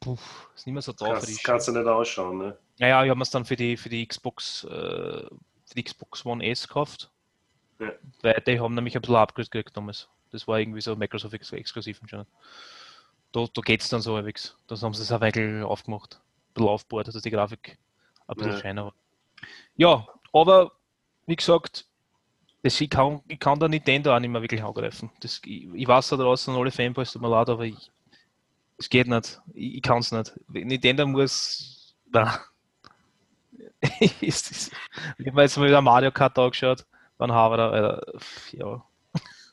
puh, 0.00 0.18
ist 0.54 0.66
nicht 0.66 0.74
mehr 0.74 0.82
so 0.82 0.92
da 0.92 1.18
für 1.18 1.26
die 1.26 1.32
Kannst, 1.32 1.44
kannst 1.44 1.68
du 1.68 1.72
nicht 1.72 1.86
ausschauen. 1.86 2.38
Ne? 2.38 2.58
Naja, 2.78 3.02
ich 3.04 3.08
habe 3.08 3.18
mir 3.18 3.22
es 3.22 3.30
dann 3.30 3.46
für 3.46 3.56
die, 3.56 3.78
für 3.78 3.88
die 3.88 4.06
Xbox, 4.06 4.64
äh, 4.64 4.68
für 4.68 5.74
die 5.74 5.84
Xbox 5.84 6.26
One 6.26 6.44
S 6.44 6.68
gekauft. 6.68 7.10
Ja. 7.78 7.92
Weil 8.20 8.42
die 8.46 8.60
haben 8.60 8.74
nämlich 8.74 8.94
ein 8.94 9.00
bisschen 9.00 9.16
Upgrade 9.16 9.48
gekriegt 9.48 9.74
damals. 9.74 10.08
Das 10.30 10.46
war 10.46 10.58
irgendwie 10.58 10.80
so 10.80 10.94
Microsoft 10.96 11.34
ex 11.34 11.52
exklusiv 11.52 12.00
anscheinend. 12.02 12.28
Da, 13.32 13.46
da 13.52 13.62
geht 13.62 13.80
es 13.82 13.88
dann 13.88 14.02
so 14.02 14.14
halbwegs. 14.16 14.56
Da 14.66 14.76
haben 14.80 14.94
sie 14.94 15.02
es 15.02 15.12
ein 15.12 15.20
wenig 15.20 15.64
aufgemacht. 15.64 16.20
Ein 16.50 16.54
bisschen 16.54 16.68
aufgebaut, 16.68 17.08
dass 17.08 17.22
die 17.22 17.30
Grafik 17.30 17.78
ein 18.26 18.36
bisschen 18.36 18.52
Ja. 18.52 18.58
scheiner 18.58 18.84
war. 18.86 18.94
Ja, 19.76 20.06
aber 20.32 20.72
wie 21.26 21.36
gesagt, 21.36 21.86
das, 22.62 22.80
ich, 22.80 22.90
kann, 22.90 23.22
ich 23.28 23.40
kann 23.40 23.58
da 23.58 23.68
Nintendo 23.68 24.14
auch 24.14 24.20
nicht 24.20 24.30
mehr 24.30 24.42
wirklich 24.42 24.62
angreifen. 24.62 25.10
Das, 25.20 25.40
ich, 25.44 25.66
ich 25.74 25.88
weiß 25.88 26.08
da 26.10 26.16
draußen 26.16 26.54
alle 26.54 26.70
Fanboys, 26.70 27.12
tut 27.12 27.22
mir 27.22 27.28
leid, 27.28 27.48
aber 27.48 27.64
ich, 27.64 27.90
es 28.78 28.88
geht 28.88 29.08
nicht. 29.08 29.40
Ich, 29.54 29.76
ich 29.76 29.82
kann 29.82 29.98
es 29.98 30.12
nicht. 30.12 30.32
Nintendo 30.48 31.06
muss. 31.06 31.94
Nein. 32.10 32.30
ist 34.20 34.72
ich 35.18 35.26
habe 35.26 35.36
mir 35.36 35.42
jetzt 35.42 35.56
mal 35.56 35.66
wieder 35.66 35.82
Mario 35.82 36.10
Kart 36.12 36.38
angeschaut, 36.38 36.86
dann 37.18 37.32
haben 37.32 37.52
wir 37.52 37.56
da, 37.56 37.98
äh, 37.98 38.56
ja, 38.56 38.84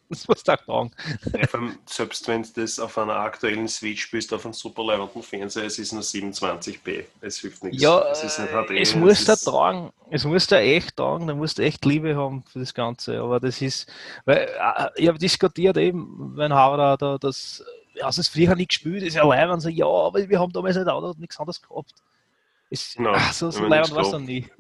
muss 0.10 0.24
ich 0.24 0.50
auch 0.50 0.66
sagen. 0.66 0.92
Ja, 1.34 1.48
selbst 1.86 2.28
wenn 2.28 2.44
du 2.44 2.50
das 2.56 2.80
auf 2.80 2.98
einer 2.98 3.16
aktuellen 3.16 3.68
Switch 3.68 4.02
spielst, 4.02 4.34
auf 4.34 4.44
einem 4.46 4.54
super 4.54 4.84
leibenden 4.84 5.22
Fernseher, 5.22 5.66
es 5.66 5.78
ist 5.78 5.94
nur 5.94 6.02
27p. 6.02 7.06
Es 7.22 7.40
hilft 7.40 7.64
nichts. 7.64 7.82
Ja, 7.82 8.02
es 8.12 8.24
ist 8.24 8.40
nicht 8.40 8.52
HD. 8.52 8.72
es 8.72 8.96
muss 8.96 9.26
da 9.26 9.36
tragen, 9.36 9.92
es 10.10 10.26
muss 10.26 10.48
da 10.48 10.60
echt 10.60 10.98
tragen, 10.98 11.28
da 11.28 11.36
musst 11.36 11.60
du 11.60 11.64
echt 11.64 11.86
Liebe 11.86 12.16
haben 12.16 12.44
für 12.44 12.60
das 12.60 12.74
Ganze, 12.74 13.20
aber 13.20 13.40
das 13.40 13.62
ist, 13.62 13.92
weil, 14.26 14.38
äh, 14.38 14.90
ich 14.96 15.08
habe 15.08 15.20
diskutiert 15.20 15.78
eben, 15.78 16.36
wenn 16.36 16.54
Havara 16.54 16.98
da 16.98 17.18
das, 17.18 17.64
ja, 17.94 18.10
es 18.10 18.28
früher 18.28 18.56
nicht 18.56 18.70
gespielt, 18.70 19.04
ist 19.04 19.16
ja 19.16 19.26
leibend, 19.26 19.62
so, 19.62 19.70
ja, 19.70 19.86
aber 19.86 20.28
wir 20.28 20.40
haben 20.40 20.52
damals 20.52 20.76
nicht 20.76 20.88
auch 20.88 21.16
nichts 21.18 21.40
anderes 21.40 21.62
gehabt. 21.62 21.94
Es, 22.72 22.98
No, 22.98 23.12
ach, 23.14 23.34
so 23.34 23.52
so 23.52 23.66
leibend 23.66 23.94
war 23.94 24.04
es 24.04 24.12
dann 24.12 24.26
nie. 24.26 24.48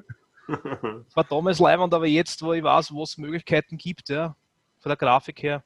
Es 1.07 1.15
war 1.15 1.23
damals 1.25 1.59
leibend, 1.59 1.93
aber 1.93 2.07
jetzt, 2.07 2.41
wo 2.41 2.53
ich 2.53 2.63
weiß, 2.63 2.91
wo 2.91 3.03
es 3.03 3.19
Möglichkeiten 3.19 3.77
gibt, 3.77 4.09
ja, 4.09 4.35
von 4.79 4.89
der 4.89 4.97
Grafik 4.97 5.43
her, 5.43 5.63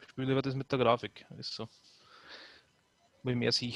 ich 0.00 0.08
spiele 0.08 0.28
lieber 0.28 0.42
das 0.42 0.54
mit 0.54 0.70
der 0.70 0.78
Grafik, 0.78 1.24
ist 1.38 1.54
so. 1.54 1.68
Ich 3.24 3.34
mehr 3.34 3.52
sehe. 3.52 3.74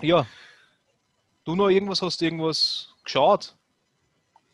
Ja. 0.00 0.26
Du 1.44 1.56
noch 1.56 1.68
irgendwas, 1.68 2.00
hast 2.00 2.22
irgendwas 2.22 2.94
geschaut? 3.04 3.56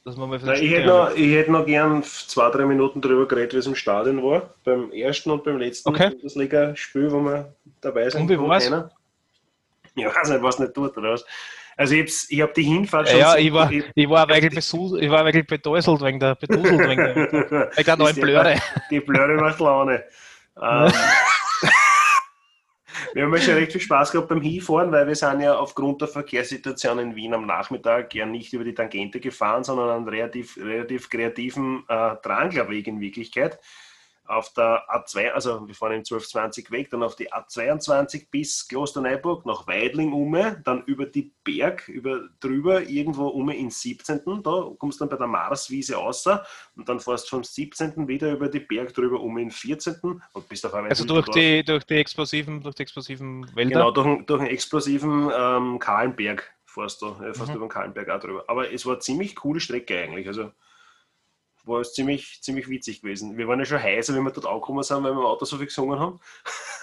Dass 0.05 0.17
man 0.17 0.31
mal 0.31 0.39
Nein, 0.39 0.47
das 0.47 0.61
ich, 0.61 0.71
hätte 0.71 0.87
noch, 0.87 1.11
ich 1.15 1.35
hätte 1.35 1.51
noch 1.51 1.67
gern 1.67 2.03
zwei, 2.03 2.49
drei 2.51 2.65
Minuten 2.65 3.01
darüber 3.01 3.27
geredet, 3.27 3.55
wie 3.55 3.59
es 3.59 3.67
im 3.67 3.75
Stadion 3.75 4.23
war. 4.23 4.55
Beim 4.65 4.93
ersten 4.93 5.31
und 5.31 5.43
beim 5.45 5.59
letzten 5.59 5.89
Okay. 5.89 6.11
Bundesliga-Spiel, 6.11 7.11
wo 7.11 7.21
wir 7.21 7.55
dabei 7.81 8.09
sind. 8.09 8.23
Und 8.23 8.29
wie 8.29 8.39
war's? 8.39 8.71
Ja, 9.97 10.15
weiß 10.15 10.29
nicht, 10.31 10.43
was 10.43 10.59
nicht 10.59 10.75
tut 10.75 10.97
oder 10.97 11.13
was. 11.13 11.25
Also 11.79 11.95
ich, 11.95 12.27
ich 12.31 12.41
habe 12.41 12.53
die 12.55 12.63
Hinfahrt 12.63 13.09
schon 13.09 13.19
Ja, 13.21 13.33
so- 13.33 13.39
ich 13.39 13.53
war, 13.53 13.71
ich 13.71 14.09
war 14.09 14.27
wirklich 14.29 14.53
besu- 14.55 14.99
ich 14.99 15.11
war 15.11 15.25
wirklich 15.27 15.47
betäuselt 15.47 16.01
wegen 16.03 16.19
der, 16.19 16.35
beduselt 16.35 16.79
wegen 16.89 16.97
der, 16.97 17.17
wegen 17.17 17.85
der 17.85 17.97
neuen 17.99 18.17
Blöre. 18.17 18.57
Die 18.91 19.01
Blöre 19.01 19.35
macht 19.35 19.61
Laune. 19.61 20.03
Ähm, 20.61 20.93
wir 23.13 23.25
haben 23.25 23.35
ja 23.35 23.41
schon 23.41 23.55
recht 23.55 23.73
viel 23.73 23.81
Spaß 23.81 24.11
gehabt 24.13 24.29
beim 24.29 24.41
Hinfahren, 24.41 24.91
weil 24.93 25.07
wir 25.07 25.15
sind 25.15 25.41
ja 25.41 25.55
aufgrund 25.57 26.01
der 26.01 26.09
Verkehrssituation 26.09 26.99
in 26.99 27.15
Wien 27.15 27.35
am 27.35 27.47
Nachmittag 27.47 28.15
ja 28.15 28.25
nicht 28.27 28.53
über 28.53 28.65
die 28.65 28.75
Tangente 28.75 29.21
gefahren, 29.21 29.65
sondern 29.65 29.91
einen 29.91 30.09
relativ, 30.09 30.57
relativ 30.57 31.11
kreativen 31.11 31.85
äh, 31.89 32.15
Dranglerweg 32.23 32.87
in 32.87 33.01
Wirklichkeit. 33.01 33.59
Auf 34.29 34.53
der 34.55 34.85
A2, 34.89 35.31
also 35.31 35.67
wir 35.67 35.75
fahren 35.75 35.93
im 35.93 35.99
1220 35.99 36.71
Weg, 36.71 36.91
dann 36.91 37.03
auf 37.03 37.17
die 37.17 37.33
A22 37.33 38.29
bis 38.31 38.67
Klosterneuburg 38.69 39.47
nach 39.47 39.67
Weidling 39.67 40.13
ume, 40.13 40.61
dann 40.65 40.83
über 40.85 41.07
die 41.07 41.33
Berg, 41.45 41.89
über 41.89 42.29
drüber 42.41 42.83
irgendwo 42.83 43.29
ume 43.29 43.57
ins 43.57 43.81
17. 43.83 44.21
Da 44.43 44.71
kommst 44.79 45.01
du 45.01 45.05
dann 45.05 45.11
bei 45.11 45.17
der 45.17 45.27
Marswiese 45.27 45.97
raus 45.97 46.27
und 46.77 46.89
dann 46.89 47.01
fährst 47.01 47.27
du 47.27 47.37
vom 47.37 47.45
17. 47.45 48.09
wieder 48.09 48.33
über 48.33 48.49
die 48.49 48.61
Berg 48.61 48.95
drüber 48.95 49.21
um 49.21 49.39
in 49.39 49.49
den 49.49 49.51
14. 49.51 50.21
und 50.33 50.49
bist 50.49 50.65
auf 50.67 50.75
einmal 50.75 50.91
Also 50.91 51.03
in 51.05 51.09
durch 51.09 51.29
die, 51.29 51.65
durch 51.65 51.85
die 51.85 51.95
explosiven, 51.95 52.61
durch 52.63 52.75
die 52.75 52.83
explosiven 52.83 53.47
Wälder. 53.55 53.71
Genau, 53.71 53.91
durch, 53.91 54.27
durch 54.27 54.41
einen 54.41 54.51
explosiven 54.51 55.31
ähm, 55.37 55.79
Kahlenberg 55.79 56.53
fährst 56.65 57.03
du, 57.03 57.07
äh, 57.07 57.33
fährst 57.35 57.49
Mhm. 57.49 57.57
über 57.57 57.67
den 57.67 57.71
Kahlenberg 57.71 58.09
auch 58.11 58.21
drüber. 58.21 58.45
Aber 58.49 58.73
es 58.73 58.85
war 58.87 58.95
eine 58.95 59.01
ziemlich 59.01 59.35
coole 59.37 59.61
Strecke 59.61 59.99
eigentlich. 59.99 60.27
Also 60.29 60.53
war 61.67 61.81
es 61.81 61.93
ziemlich, 61.93 62.39
ziemlich 62.43 62.69
witzig 62.69 63.03
gewesen. 63.03 63.37
Wir 63.37 63.49
waren 63.49 63.59
ja 63.59 63.65
schon 63.65 63.83
heißer, 63.83 64.15
wenn 64.15 64.23
wir 64.23 64.31
dort 64.31 64.47
angekommen 64.47 64.83
sind, 64.83 65.03
weil 65.03 65.13
wir 65.13 65.21
im 65.21 65.27
Auto 65.27 65.45
so 65.45 65.57
viel 65.57 65.67
gesungen 65.67 65.99
haben. 65.99 66.21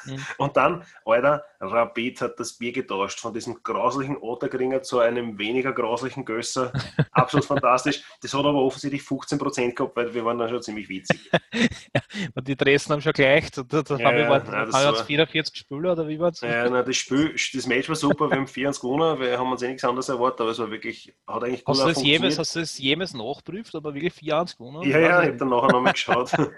Mhm. 0.06 0.18
Und 0.38 0.58
dann, 0.58 0.84
Alter, 1.06 1.44
Rapid 1.60 2.22
hat 2.22 2.40
das 2.40 2.54
Bier 2.54 2.72
getauscht 2.72 3.20
von 3.20 3.34
diesem 3.34 3.64
grauslichen 3.64 4.18
Ottergringer 4.18 4.82
zu 4.82 5.00
einem 5.00 5.38
weniger 5.38 5.72
grauslichen 5.72 6.26
Gösser. 6.26 6.72
Absolut 7.12 7.46
fantastisch. 7.46 8.04
Das 8.22 8.34
hat 8.34 8.46
aber 8.46 8.60
offensichtlich 8.62 9.02
15% 9.02 9.74
gehabt, 9.74 9.96
weil 9.96 10.14
wir 10.14 10.26
waren 10.26 10.38
dann 10.38 10.50
schon 10.50 10.62
ziemlich 10.62 10.90
witzig. 10.90 11.30
Und 12.36 12.48
die 12.48 12.56
Dresden 12.56 12.94
haben 12.94 13.02
schon 13.02 13.14
gleich, 13.14 13.50
da, 13.52 13.64
da, 13.64 13.82
Ja, 13.98 14.06
haben 14.06 14.16
wir 14.16 14.24
ja, 14.24 14.30
war, 14.30 14.44
nein, 14.44 14.66
das 14.68 14.76
haben 14.76 14.84
wir 14.84 14.90
jetzt 14.90 15.00
war- 15.00 15.06
44 15.06 15.56
Spieler 15.58 15.92
oder 15.94 16.08
wie 16.08 16.20
war 16.20 16.30
es? 16.30 16.42
Ja, 16.42 16.70
na, 16.70 16.84
das, 16.84 16.96
Spiel, 16.96 17.36
das 17.54 17.66
Match 17.68 17.90
war 17.90 17.96
super, 17.96 18.30
wir 18.30 18.38
haben 18.38 18.48
4 18.48 18.72
gewonnen, 18.72 19.20
wir 19.20 19.38
haben 19.38 19.52
uns 19.52 19.62
eh 19.62 19.68
nichts 19.68 19.84
anderes 19.84 20.10
erwartet, 20.10 20.42
aber 20.42 20.52
es 20.52 20.60
war 20.60 20.70
wirklich, 20.70 21.14
hat 21.28 21.44
eigentlich 21.44 21.64
gut 21.64 21.76
Hast 21.76 21.84
du, 21.84 21.94
das 21.94 22.04
jemals, 22.04 22.40
hast 22.40 22.56
du 22.56 22.60
das 22.60 22.78
jemals 22.78 23.14
nachgeprüft, 23.14 23.76
aber 23.76 23.94
wirklich 23.94 24.14
4 24.14 24.38
1 24.38 24.58
gewonnen? 24.74 24.92
Ja, 24.92 25.00
ja, 25.00 25.22
ich 25.22 25.28
habe 25.30 25.38
dann 25.38 25.50
nachher 25.50 25.72
nochmal 25.72 25.94
geschaut. 25.94 26.32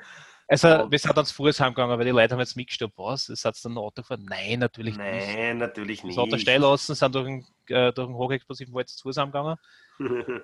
Also, 0.48 0.68
wir 0.92 1.00
sind 1.00 1.18
dann 1.18 1.26
zu 1.26 1.34
Fuß 1.34 1.60
heimgegangen, 1.60 1.98
weil 1.98 2.06
die 2.06 2.12
Leute 2.12 2.34
haben 2.34 2.40
jetzt 2.40 2.56
mitgestoppt. 2.56 2.94
Was? 3.00 3.26
Das 3.26 3.44
hat 3.46 3.56
dann 3.66 3.72
ein 3.74 3.78
Auto 3.80 4.04
gefahren? 4.04 4.28
Nein, 4.30 4.60
natürlich 4.60 4.96
nicht. 4.96 5.36
Nein, 5.36 5.58
natürlich 5.58 6.02
Das 6.02 6.08
nicht. 6.10 6.20
Auto 6.20 6.38
stehen 6.38 6.62
lassen, 6.62 6.94
sind 6.94 7.16
durch 7.16 7.26
den, 7.26 7.40
äh, 7.76 7.92
durch 7.92 8.08
den 8.08 8.16
hochexplosiven 8.16 8.72
Wald 8.76 8.88
zu 8.88 9.02
Fuß 9.02 9.18
heimgegangen. 9.18 9.58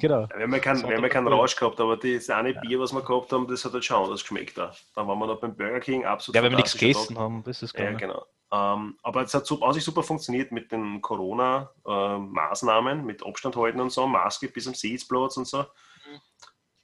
Genau. 0.00 0.26
wir 0.34 0.42
haben 0.44 0.52
ja 0.52 0.58
keinen, 0.58 0.80
Das 0.80 0.88
wir 0.88 0.96
haben 0.96 1.02
ja 1.02 1.08
keinen 1.10 1.28
Rausch 1.28 1.54
gehabt, 1.56 1.78
aber 1.80 1.96
das 1.98 2.30
eine 2.30 2.54
Bier, 2.54 2.78
was 2.80 2.92
wir 2.94 3.02
gehabt 3.02 3.30
haben, 3.32 3.46
das 3.48 3.62
hat 3.64 3.72
halt 3.74 3.84
schon 3.84 4.02
anders 4.04 4.20
geschmeckt. 4.22 4.56
Da. 4.56 4.72
Dann 4.94 5.06
waren 5.06 5.18
wir 5.18 5.26
noch 5.26 5.38
beim 5.40 5.54
Burger 5.56 5.80
King, 5.80 6.04
absolut 6.06 6.34
Ja, 6.36 6.42
weil 6.42 6.50
wir 6.50 6.56
nichts 6.56 6.72
gegessen 6.78 7.18
haben, 7.18 7.42
das 7.44 7.62
ist 7.62 7.74
Ja, 7.74 7.80
gegangen. 7.90 7.98
genau. 7.98 8.24
Ähm, 8.52 8.96
aber 9.02 9.22
es 9.22 9.34
hat 9.34 9.44
super, 9.46 9.66
an 9.66 9.74
sich 9.74 9.84
super 9.84 10.02
funktioniert 10.02 10.50
mit 10.52 10.70
den 10.72 11.00
Corona-Maßnahmen, 11.02 13.04
mit 13.04 13.24
Abstand 13.26 13.56
halten 13.56 13.80
und 13.80 13.90
so, 13.90 14.06
Maske 14.06 14.48
bis 14.48 14.66
am 14.66 14.72
Sitzplatz 14.74 15.36
und 15.36 15.46
so. 15.46 15.66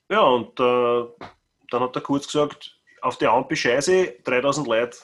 Ja, 0.09 0.21
und 0.21 0.59
äh, 0.59 1.05
dann 1.71 1.83
hat 1.83 1.97
er 1.97 2.03
kurz 2.03 2.27
gesagt, 2.27 2.79
auf 3.03 3.19
die 3.19 3.27
Ampel 3.27 3.57
scheiße, 3.57 4.17
3000 4.25 4.67
Leute 4.67 4.99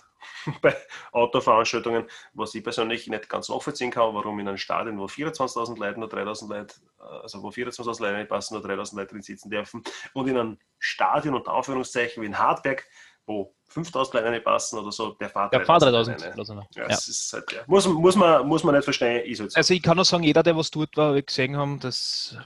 bei 0.62 0.76
Autoveranstaltungen, 1.12 2.08
was 2.32 2.54
ich 2.54 2.64
persönlich 2.64 3.06
nicht 3.06 3.28
ganz 3.28 3.48
nachvollziehen 3.48 3.90
kann, 3.90 4.14
warum 4.14 4.38
in 4.40 4.48
einem 4.48 4.56
Stadion, 4.56 4.98
wo 4.98 5.04
24.000 5.04 5.78
Leute 5.78 6.00
nur 6.00 6.08
3.000 6.08 6.48
Leute, 6.48 6.74
also 6.98 7.42
wo 7.42 7.48
24.000 7.48 8.02
Leute 8.02 8.18
nicht 8.18 8.28
passen, 8.28 8.54
nur 8.54 8.64
3.000 8.64 8.96
Leute 8.96 9.12
drin 9.12 9.22
sitzen 9.22 9.50
dürfen 9.50 9.82
und 10.12 10.28
in 10.28 10.36
einem 10.36 10.58
Stadion 10.78 11.34
unter 11.34 11.52
Anführungszeichen 11.52 12.22
wie 12.22 12.26
in 12.26 12.38
Hartberg, 12.38 12.86
wo 13.26 13.54
5.000 13.72 14.14
Leute 14.14 14.30
nicht 14.30 14.44
passen 14.44 14.78
oder 14.78 14.92
so, 14.92 15.12
der 15.12 15.30
fahrt 15.30 15.52
Ja, 15.52 15.60
fahr 15.60 15.78
3000 15.78 16.20
3000. 16.20 16.22
rein. 16.22 16.38
Also, 16.38 16.54
Ja, 16.74 16.88
ja. 16.88 16.96
halt, 17.38 17.52
ja. 17.52 17.60
Muss, 17.66 17.86
muss, 17.86 18.16
man, 18.16 18.46
muss 18.46 18.64
man 18.64 18.74
nicht 18.74 18.84
verstehen, 18.84 19.24
ist 19.24 19.40
halt 19.40 19.52
so. 19.52 19.56
also 19.56 19.74
ich 19.74 19.82
kann 19.82 19.96
nur 19.96 20.04
sagen, 20.04 20.24
jeder, 20.24 20.42
der 20.42 20.56
was 20.56 20.70
tut, 20.70 20.96
war, 20.96 21.14
wir 21.14 21.22
gesehen 21.22 21.56
haben, 21.56 21.80
dass 21.80 22.36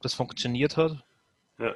das 0.00 0.14
funktioniert 0.14 0.76
hat. 0.76 0.92
Ja. 1.58 1.74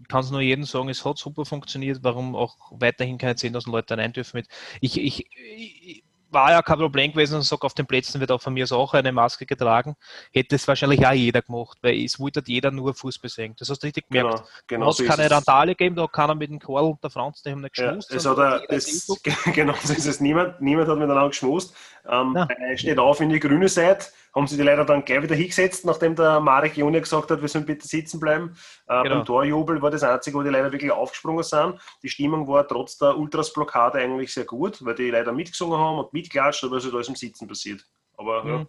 Ich 0.00 0.08
kann 0.08 0.20
es 0.20 0.30
nur 0.30 0.40
jedem 0.40 0.64
sagen, 0.64 0.88
es 0.88 1.04
hat 1.04 1.18
super 1.18 1.44
funktioniert, 1.44 2.00
warum 2.02 2.34
auch 2.34 2.56
weiterhin 2.72 3.18
keine 3.18 3.34
10.000 3.34 3.70
Leute 3.70 3.96
rein 3.96 4.12
dürfen 4.12 4.38
mit. 4.38 4.48
Ich, 4.80 5.00
ich, 5.00 5.26
ich, 5.56 6.04
war 6.34 6.50
ja 6.50 6.60
kein 6.60 6.78
Problem 6.78 7.12
gewesen 7.12 7.36
und 7.36 7.42
sage, 7.42 7.62
auf 7.62 7.72
den 7.72 7.86
Plätzen 7.86 8.20
wird 8.20 8.30
auch 8.30 8.42
von 8.42 8.52
mir 8.52 8.70
auch 8.70 8.92
eine 8.92 9.12
Maske 9.12 9.46
getragen. 9.46 9.94
Hätte 10.32 10.56
es 10.56 10.68
wahrscheinlich 10.68 11.06
auch 11.06 11.12
jeder 11.12 11.40
gemacht, 11.40 11.78
weil 11.80 12.04
es 12.04 12.20
wollte 12.20 12.42
jeder 12.44 12.70
nur 12.70 12.92
Fußball 12.92 13.30
sehen. 13.30 13.54
Das 13.58 13.70
hast 13.70 13.82
du 13.82 13.86
richtig 13.86 14.08
gemerkt. 14.08 14.42
Genau, 14.66 14.84
genau 14.84 14.90
so 14.90 15.04
keine 15.04 15.24
es. 15.24 15.30
Randale 15.30 15.72
gegeben, 15.74 15.96
da 15.96 16.02
hat 16.02 16.12
keiner 16.12 16.34
mit 16.34 16.50
dem 16.50 16.58
Karl 16.58 16.84
und 16.84 17.02
der 17.02 17.10
Franz, 17.10 17.42
die 17.42 17.52
haben 17.52 17.62
nicht 17.62 17.78
Ja, 17.78 17.86
geschmust. 17.86 18.12
es 18.12 18.26
hat 18.26 18.36
er, 18.38 18.66
das, 18.68 19.06
genau 19.54 19.74
so 19.82 19.92
ist 19.94 20.06
es. 20.06 20.20
Niemand, 20.20 20.60
niemand 20.60 20.88
hat 20.88 20.98
miteinander 20.98 21.28
geschmust. 21.28 21.74
Ähm, 22.06 22.34
Ja. 22.34 22.48
Er 22.48 22.76
steht 22.76 22.98
auf 22.98 23.20
in 23.20 23.30
die 23.30 23.40
grüne 23.40 23.68
Seite, 23.68 24.06
haben 24.34 24.46
sie 24.48 24.56
die 24.56 24.62
leider 24.64 24.84
dann 24.84 25.04
gleich 25.04 25.22
wieder 25.22 25.34
hingesetzt, 25.36 25.84
nachdem 25.84 26.16
der 26.16 26.40
Marek 26.40 26.76
Junior 26.76 27.00
gesagt 27.00 27.30
hat, 27.30 27.40
wir 27.40 27.48
sollen 27.48 27.66
bitte 27.66 27.86
sitzen 27.86 28.18
bleiben. 28.18 28.56
Äh, 28.88 29.02
Genau. 29.04 29.14
Beim 29.16 29.24
Torjubel 29.24 29.80
war 29.80 29.90
das 29.90 30.02
Einzige, 30.02 30.36
wo 30.36 30.42
die 30.42 30.50
leider 30.50 30.72
wirklich 30.72 30.90
aufgesprungen 30.90 31.44
sind. 31.44 31.80
Die 32.02 32.08
Stimmung 32.08 32.48
war 32.48 32.66
trotz 32.66 32.98
der 32.98 33.16
Ultras-Blockade 33.16 33.98
eigentlich 33.98 34.32
sehr 34.34 34.44
gut, 34.44 34.84
weil 34.84 34.94
die 34.96 35.10
leider 35.10 35.32
mitgesungen 35.32 35.78
haben 35.78 35.98
und 35.98 36.12
mitklatscht, 36.12 36.64
aber 36.64 36.76
es 36.78 36.84
ist 36.84 36.92
alles 36.94 37.08
im 37.08 37.14
Sitzen 37.16 37.46
passiert. 37.46 37.84
Aber 38.16 38.38
ja, 38.46 38.58
Mhm. 38.58 38.68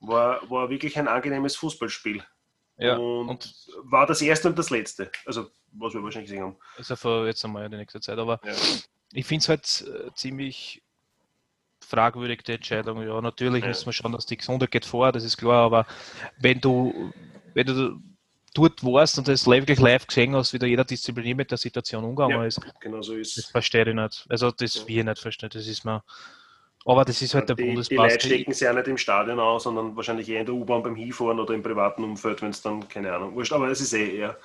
war, 0.00 0.48
war 0.50 0.70
wirklich 0.70 0.98
ein 0.98 1.08
angenehmes 1.08 1.56
Fußballspiel. 1.56 2.22
Ja, 2.78 2.96
und, 2.96 3.28
und 3.30 3.54
war 3.84 4.06
das 4.06 4.20
erste 4.20 4.48
und 4.48 4.58
das 4.58 4.68
letzte. 4.70 5.10
Also, 5.24 5.48
was 5.72 5.94
wir 5.94 6.02
wahrscheinlich 6.02 6.30
gesehen 6.30 6.44
haben. 6.44 6.56
also 6.76 6.94
für 6.96 7.26
jetzt 7.26 7.42
einmal 7.44 7.68
die 7.70 7.76
nächste 7.76 8.00
Zeit. 8.00 8.18
Aber 8.18 8.38
Ja. 8.44 8.52
ich 9.12 9.24
finde 9.26 9.42
es 9.42 9.48
halt 9.48 9.84
äh, 9.88 10.12
ziemlich 10.14 10.82
fragwürdig, 11.80 12.42
die 12.42 12.52
Entscheidung. 12.52 13.02
Ja, 13.02 13.20
natürlich 13.20 13.62
Ja. 13.62 13.68
müssen 13.68 13.86
wir 13.86 13.92
schauen, 13.92 14.12
dass 14.12 14.26
die 14.26 14.36
Gesundheit 14.36 14.70
geht 14.70 14.84
vor, 14.84 15.12
das 15.12 15.24
ist 15.24 15.36
klar, 15.36 15.64
aber 15.64 15.86
wenn 16.38 16.60
du, 16.60 17.10
wenn 17.54 17.66
du 17.66 18.00
dort 18.54 18.82
warst 18.82 19.18
und 19.18 19.28
das 19.28 19.46
wirklich 19.46 19.78
live 19.78 20.06
gesehen 20.06 20.34
hast, 20.34 20.52
wie 20.52 20.58
da 20.58 20.66
jeder 20.66 20.84
diszipliniert 20.84 21.36
mit 21.36 21.50
der 21.50 21.58
Situation 21.58 22.04
umgegangen 22.04 22.40
Ja. 22.40 22.46
ist, 22.46 22.60
Genau 22.80 23.02
so 23.02 23.16
das 23.16 23.36
ist 23.36 23.50
verstehe 23.50 23.88
ich 23.88 23.94
nicht. 23.94 24.26
Also 24.28 24.50
das 24.50 24.74
Ja. 24.76 24.82
ich 24.86 25.04
nicht 25.04 25.18
verstehen, 25.18 25.50
das 25.52 25.66
ist 25.66 25.84
mir. 25.84 26.02
Aber 26.86 27.04
das 27.04 27.20
ist 27.20 27.34
halt 27.34 27.48
der 27.48 27.56
die, 27.56 27.62
die 27.64 27.68
Bundespass. 27.68 28.12
Leute 28.12 28.26
stecken 28.26 28.52
sich 28.52 28.62
ja 28.62 28.72
nicht 28.72 28.86
im 28.86 28.96
Stadion 28.96 29.40
aus, 29.40 29.64
sondern 29.64 29.96
wahrscheinlich 29.96 30.28
eher 30.28 30.40
in 30.40 30.46
der 30.46 30.54
U-Bahn 30.54 30.82
beim 30.84 30.94
Hinfahren 30.94 31.40
oder 31.40 31.52
im 31.52 31.62
privaten 31.62 32.04
Umfeld, 32.04 32.40
wenn 32.42 32.50
es 32.50 32.62
dann, 32.62 32.88
keine 32.88 33.12
Ahnung, 33.12 33.34
wurscht, 33.34 33.52
aber 33.52 33.68
es 33.68 33.80
ist 33.80 33.92
eh 33.92 34.18
eher. 34.18 34.38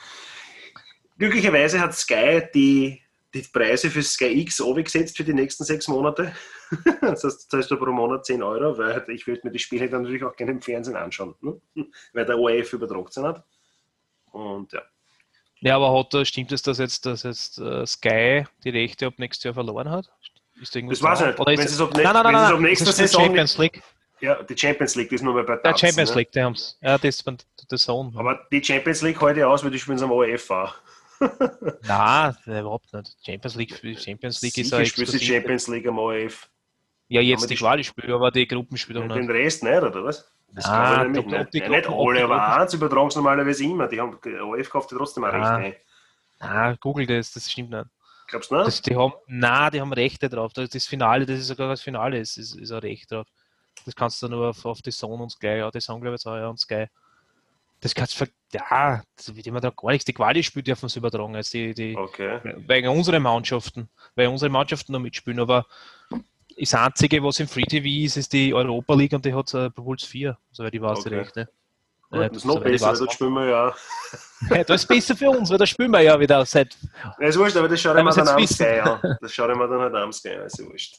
Glücklicherweise 1.20 1.80
hat 1.80 1.94
Sky 1.94 2.42
die, 2.54 3.02
die 3.34 3.42
Preise 3.42 3.90
für 3.90 4.04
Sky 4.04 4.42
X 4.42 4.62
gesetzt 4.84 5.18
für 5.18 5.24
die 5.24 5.34
nächsten 5.34 5.64
sechs 5.64 5.88
Monate. 5.88 6.34
Das 7.02 7.24
heißt, 7.26 7.52
zahlst 7.52 7.70
du 7.70 7.76
pro 7.76 7.92
Monat 7.92 8.26
10 8.26 8.42
Euro, 8.42 8.78
weil 8.78 9.04
ich 9.10 9.28
würde 9.28 9.42
mir 9.44 9.52
die 9.52 9.60
Spiele 9.60 9.90
dann 9.90 10.04
natürlich 10.04 10.24
auch 10.24 10.34
gerne 10.36 10.54
im 10.54 10.62
Fernsehen 10.62 10.96
anschauen, 10.96 11.36
ne? 11.42 11.60
weil 12.14 12.26
der 12.26 12.38
ORF 12.40 12.72
übertragt 12.72 13.12
sie 13.12 13.22
nicht. 13.22 13.42
Und 14.32 14.72
ja. 14.72 14.82
Ja, 15.60 15.76
aber 15.76 15.94
hat, 15.94 16.26
stimmt 16.26 16.52
es, 16.54 16.62
dass 16.62 16.78
jetzt, 16.78 17.06
dass 17.06 17.24
jetzt 17.24 17.60
äh, 17.60 17.86
Sky 17.86 18.46
die 18.64 18.70
Rechte 18.70 19.06
ab 19.08 19.16
nächstes 19.18 19.44
Jahr 19.44 19.54
verloren 19.54 19.90
hat? 19.90 20.10
Ist 20.62 20.74
irgendwas 20.76 21.00
Das 21.00 21.10
weiß 21.10 21.20
ich 21.22 21.28
nicht. 21.28 21.40
Oder 21.40 21.52
ist 21.52 21.60
Wenn 21.60 21.66
es- 21.68 21.82
ab, 21.82 21.90
nein, 21.94 22.04
nein, 22.04 22.14
nein, 22.14 22.26
es 22.36 22.42
nein, 22.42 22.54
ab 22.54 22.60
nächster 22.62 22.86
das 22.86 22.94
ist 22.94 23.00
die 23.00 23.08
Saison 23.08 23.26
Champions 23.26 23.58
League. 23.58 23.84
Ja, 24.22 24.44
die 24.44 24.58
Champions 24.58 24.96
League, 24.96 25.10
das 25.10 25.16
ist 25.16 25.24
nur 25.24 25.34
mehr 25.34 25.44
bei 25.44 25.58
Der 25.58 25.78
Champions 25.78 26.12
ne? 26.12 26.16
League, 26.18 26.32
die 26.32 26.42
haben 26.42 26.54
es. 26.54 26.78
Ja, 26.82 26.98
das 26.98 27.04
ist 27.16 27.26
der 27.70 27.78
Zone. 27.78 28.12
Aber 28.16 28.48
die 28.52 28.64
Champions 28.64 29.02
League 29.02 29.20
ich 29.40 29.44
aus, 29.44 29.64
weil 29.64 29.72
die 29.72 29.80
spielen 29.80 29.98
es 29.98 30.04
am 30.04 30.12
ORF 30.12 30.50
auch. 30.52 30.76
Nein, 31.84 32.36
überhaupt 32.46 32.94
nicht. 32.94 33.16
Champions 33.26 33.56
League, 33.56 33.72
Champions 34.00 34.42
League 34.42 34.58
ist 34.58 34.70
Sicher 34.70 34.80
ja 34.80 34.86
spielt 34.86 35.14
die. 35.14 35.20
Champions 35.26 35.68
League 35.68 35.88
am 35.88 36.00
ORF. 36.00 36.50
Ja, 37.08 37.22
jetzt 37.22 37.50
die 37.50 37.56
Quali-Spiele, 37.56 38.14
aber 38.16 38.32
die 38.32 38.48
Gruppenspiele 38.48 39.06
noch 39.06 39.14
den 39.16 39.26
nicht. 39.26 39.36
Rest 39.36 39.64
nicht, 39.64 39.82
oder 39.82 40.04
was? 40.04 40.32
Das 40.54 40.66
Ah, 40.66 41.06
ich 41.06 41.18
ob 41.18 41.26
die 41.26 41.36
nicht. 41.38 41.54
Nicht 41.54 41.88
die 41.88 41.94
alle, 41.94 42.24
aber 42.24 42.58
eins 42.58 42.74
übertragen 42.74 43.10
sie 43.10 43.18
normalerweise 43.20 43.64
immer. 43.64 43.88
Die 43.88 44.00
haben, 44.00 44.18
ORF 44.42 44.70
kauft 44.70 44.92
ja 44.92 44.98
trotzdem 44.98 45.24
auch 45.24 45.34
Ah. 45.34 45.56
Rechte. 45.58 45.82
Ah, 46.40 46.74
google 46.80 47.06
das, 47.06 47.32
das 47.34 47.52
stimmt 47.52 47.70
nicht. 47.70 47.86
Glaubst 48.28 48.50
du 48.50 48.56
nicht? 48.56 48.68
Das, 48.68 48.82
die 48.82 48.96
haben, 48.96 49.14
nein, 49.28 49.72
die 49.72 49.82
haben 49.82 49.94
Rechte 49.94 50.30
drauf. 50.30 50.54
Das, 50.54 50.70
das 50.70 50.88
Finale, 50.88 51.26
das 51.26 51.40
ist 51.40 51.48
sogar 51.48 51.70
das 51.70 51.82
Finale, 51.82 52.18
ist, 52.20 52.38
ist, 52.38 52.56
ist 52.56 52.72
ein 52.72 52.80
Recht 52.80 53.12
drauf. 53.12 53.28
Das 53.86 53.96
kannst 53.96 54.22
du 54.24 54.28
nur 54.28 54.50
auf, 54.50 54.66
auf 54.66 54.82
die 54.82 54.92
Zone 54.92 55.22
und 55.22 55.30
Sky, 55.32 55.58
ja, 55.58 55.70
die 55.72 55.80
Zone 55.80 56.00
glaube 56.02 56.16
ich 56.16 56.26
auch, 56.26 56.36
ja, 56.36 56.48
und 56.48 56.60
Sky. 56.60 56.88
Das 57.82 57.96
kannst 57.96 58.14
du, 58.14 58.26
ver- 58.26 58.32
ja, 58.54 59.04
das 59.16 59.36
wird 59.36 59.48
immer 59.48 59.60
da 59.60 59.72
gar 59.72 59.90
nichts. 59.92 60.06
Die 60.06 60.14
Quali-Spiele 60.14 60.64
dürfen 60.64 60.88
sie 60.88 61.00
übertragen, 61.00 61.36
als 61.36 61.50
die, 61.50 61.74
die, 61.74 61.96
Okay. 61.98 62.40
wegen 62.68 62.88
unseren 62.90 63.24
Mannschaften, 63.24 63.90
weil 64.16 64.28
unsere 64.28 64.50
Mannschaften 64.52 64.92
noch 64.94 65.00
mitspielen, 65.00 65.40
aber 65.40 65.66
das 66.60 66.74
Einzige, 66.76 67.24
was 67.24 67.40
im 67.40 67.48
Free 67.48 67.64
TV 67.64 67.88
ist, 68.06 68.18
ist 68.18 68.34
die 68.34 68.54
Europa 68.54 68.94
League 68.94 69.14
und 69.14 69.26
die 69.26 69.34
hat 69.34 69.52
äh, 69.56 69.70
Puls 69.72 70.04
4, 70.04 70.38
soweit 70.52 70.74
ich 70.76 70.82
weiß, 70.82 71.00
die 71.00 71.08
Okay. 71.10 71.18
Rechte. 71.20 71.50
Gut, 72.12 72.20
Äh, 72.22 72.28
das 72.28 72.38
ist 72.38 72.46
noch 72.46 72.60
besser, 72.62 72.88
weil 72.92 72.98
dort 73.00 73.14
spielen 73.14 73.34
wir 73.34 73.46
ja. 73.48 73.76
Ja, 74.50 74.64
das 74.64 74.82
ist 74.82 74.88
besser 74.88 75.16
für 75.16 75.30
uns, 75.30 75.50
weil 75.50 75.58
da 75.58 75.66
spielen 75.66 75.92
wir 75.92 76.02
ja 76.02 76.20
wieder 76.20 76.46
seit. 76.46 76.76
Ja, 77.20 77.28
ist 77.28 77.40
wurscht, 77.40 77.56
aber 77.58 77.68
das 77.70 77.80
schaue 77.82 77.94
ich 77.94 77.98
Wenn 77.98 78.06
mir 78.06 78.14
dann 78.14 78.28
am. 78.28 78.46
Sky 78.48 78.80
an. 78.82 79.18
Das 79.22 79.34
schaue 79.34 79.52
ich 79.52 79.58
mir 79.58 79.68
dann 79.68 79.80
halt 79.80 79.96
am 79.96 80.12
Sky 80.12 80.36
an, 80.36 80.46
ist 80.46 80.64
wurscht. 80.64 80.98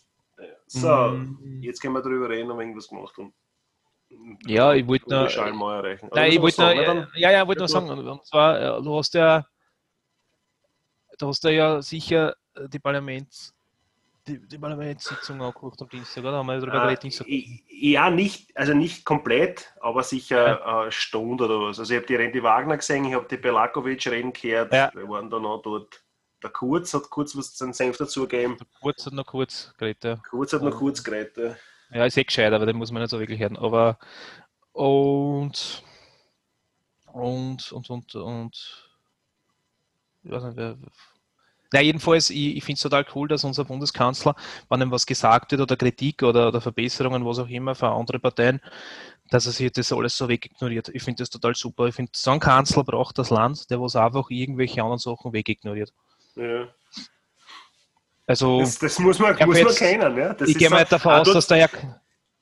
So, 0.66 0.88
Mm. 1.12 1.62
jetzt 1.62 1.80
können 1.80 1.94
wir 1.94 2.02
darüber 2.02 2.28
reden, 2.30 2.50
ob 2.50 2.56
wir 2.56 2.62
irgendwas 2.62 2.88
gemacht 2.88 3.14
haben. 3.18 3.32
Ja, 4.46 4.72
ich 4.74 4.86
wollte 4.86 5.06
Oder 5.06 5.20
nur. 5.20 5.28
Schall 5.30 5.52
mal 5.52 5.76
erreichen. 5.84 6.08
Nein, 6.12 6.28
was 6.28 6.34
ich 6.34 6.40
wollte 6.42 6.56
sagen, 6.56 6.78
ne, 6.80 6.84
dann- 6.86 7.08
ja, 7.14 7.30
ja, 7.30 7.42
ich 7.42 7.46
wollte 7.48 7.60
Ja, 7.60 7.66
gut. 7.66 7.70
sagen, 7.88 8.08
und 8.08 8.26
zwar, 8.26 8.60
äh, 8.78 8.82
du 8.82 8.96
hast 8.98 9.14
ja, 9.14 9.44
du 11.18 11.28
hast 11.28 11.44
ja 11.44 11.82
sicher 11.82 12.34
äh, 12.54 12.68
die 12.68 12.78
Parlaments, 12.78 13.54
die, 14.26 14.38
die 14.46 14.58
Parlamentssitzung 14.58 15.40
angeguckt 15.42 15.80
am 15.82 15.88
Dienstag, 15.88 16.22
oder? 16.22 16.34
Haben 16.38 16.46
wir 16.46 16.58
darüber 16.60 16.76
Äh, 16.76 16.80
geredet? 16.82 17.02
Dienstag? 17.02 17.26
ja, 17.28 18.10
nicht, 18.10 18.56
also 18.56 18.74
nicht 18.74 19.04
komplett, 19.04 19.72
aber 19.80 20.02
sicher 20.02 20.64
eine 20.64 20.92
Stunde 20.92 21.44
oder 21.46 21.60
was. 21.60 21.78
Also 21.80 21.92
ich 21.94 21.98
habe 21.98 22.06
die 22.06 22.14
Randy 22.16 22.42
Wagner 22.42 22.76
gesehen, 22.76 23.04
ich 23.04 23.14
habe 23.14 23.26
die 23.28 23.36
Belakovic 23.36 24.06
reden 24.06 24.32
gehört, 24.32 24.72
Ja. 24.72 24.90
wir 24.94 25.08
waren 25.08 25.28
dann 25.30 25.44
auch 25.46 25.62
dort. 25.62 26.02
Der 26.42 26.50
Kurz 26.50 26.92
hat 26.92 27.08
kurz 27.08 27.36
was 27.36 27.56
seinen 27.56 27.72
Senf 27.72 27.96
dazu 27.98 28.22
gegeben. 28.22 28.56
Kurz 28.80 29.08
noch 29.12 29.24
kurz 29.26 29.72
geredet, 29.78 30.02
ja. 30.04 30.16
Kurz 30.28 30.52
hat 30.52 30.62
noch 30.62 30.76
kurz 30.76 31.02
geredet. 31.02 31.56
Ja. 31.92 32.04
Ist 32.04 32.16
eh 32.16 32.24
gescheit, 32.24 32.52
aber 32.52 32.66
den 32.66 32.76
muss 32.76 32.90
man 32.92 33.02
nicht 33.02 33.10
so 33.10 33.18
wirklich 33.20 33.40
hören. 33.40 33.56
Aber 33.56 33.98
und 34.72 35.82
und 37.12 37.72
und 37.72 37.90
und 37.90 38.14
und 38.14 38.92
ich 40.24 40.30
weiß 40.30 40.44
nicht, 40.44 40.56
wer. 40.56 40.76
Na, 41.74 41.80
jedenfalls, 41.80 42.28
ich, 42.28 42.56
ich 42.56 42.64
finde 42.64 42.76
es 42.76 42.82
total 42.82 43.06
cool, 43.14 43.28
dass 43.28 43.44
unser 43.44 43.64
Bundeskanzler, 43.64 44.34
wenn 44.68 44.82
ihm 44.82 44.90
was 44.90 45.06
gesagt 45.06 45.52
wird 45.52 45.62
oder 45.62 45.76
Kritik 45.76 46.22
oder, 46.22 46.48
oder 46.48 46.60
Verbesserungen, 46.60 47.24
was 47.24 47.38
auch 47.38 47.48
immer 47.48 47.74
für 47.74 47.88
andere 47.88 48.18
Parteien, 48.18 48.60
dass 49.30 49.46
er 49.46 49.52
sich 49.52 49.72
das 49.72 49.92
alles 49.92 50.16
so 50.16 50.28
wegignoriert. 50.28 50.90
Ich 50.90 51.02
finde 51.02 51.22
das 51.22 51.30
total 51.30 51.54
super. 51.54 51.86
Ich 51.86 51.94
finde, 51.94 52.12
so 52.14 52.30
ein 52.32 52.40
Kanzler 52.40 52.84
braucht 52.84 53.18
das 53.18 53.30
Land, 53.30 53.70
der 53.70 53.80
was 53.80 53.96
einfach 53.96 54.28
irgendwelche 54.28 54.82
anderen 54.82 54.98
Sachen 54.98 55.32
wegignoriert. 55.32 55.92
Ja. 56.36 56.68
Also, 58.32 58.60
Das, 58.60 58.78
das 58.78 58.98
muss 58.98 59.18
man, 59.18 59.36
Ja, 59.36 59.44
muss 59.46 59.58
man 59.58 59.66
jetzt- 59.68 59.78
kennen. 59.78 60.16
Ja? 60.16 60.32
Das 60.32 60.48
ich 60.48 60.56
gehe 60.56 60.68
so- 60.68 60.74
mal 60.74 60.84
davon 60.86 61.12
Ah, 61.12 61.18
aus, 61.20 61.26
dort- 61.26 61.36
dass 61.36 61.46
der 61.48 61.58
ja 61.58 61.68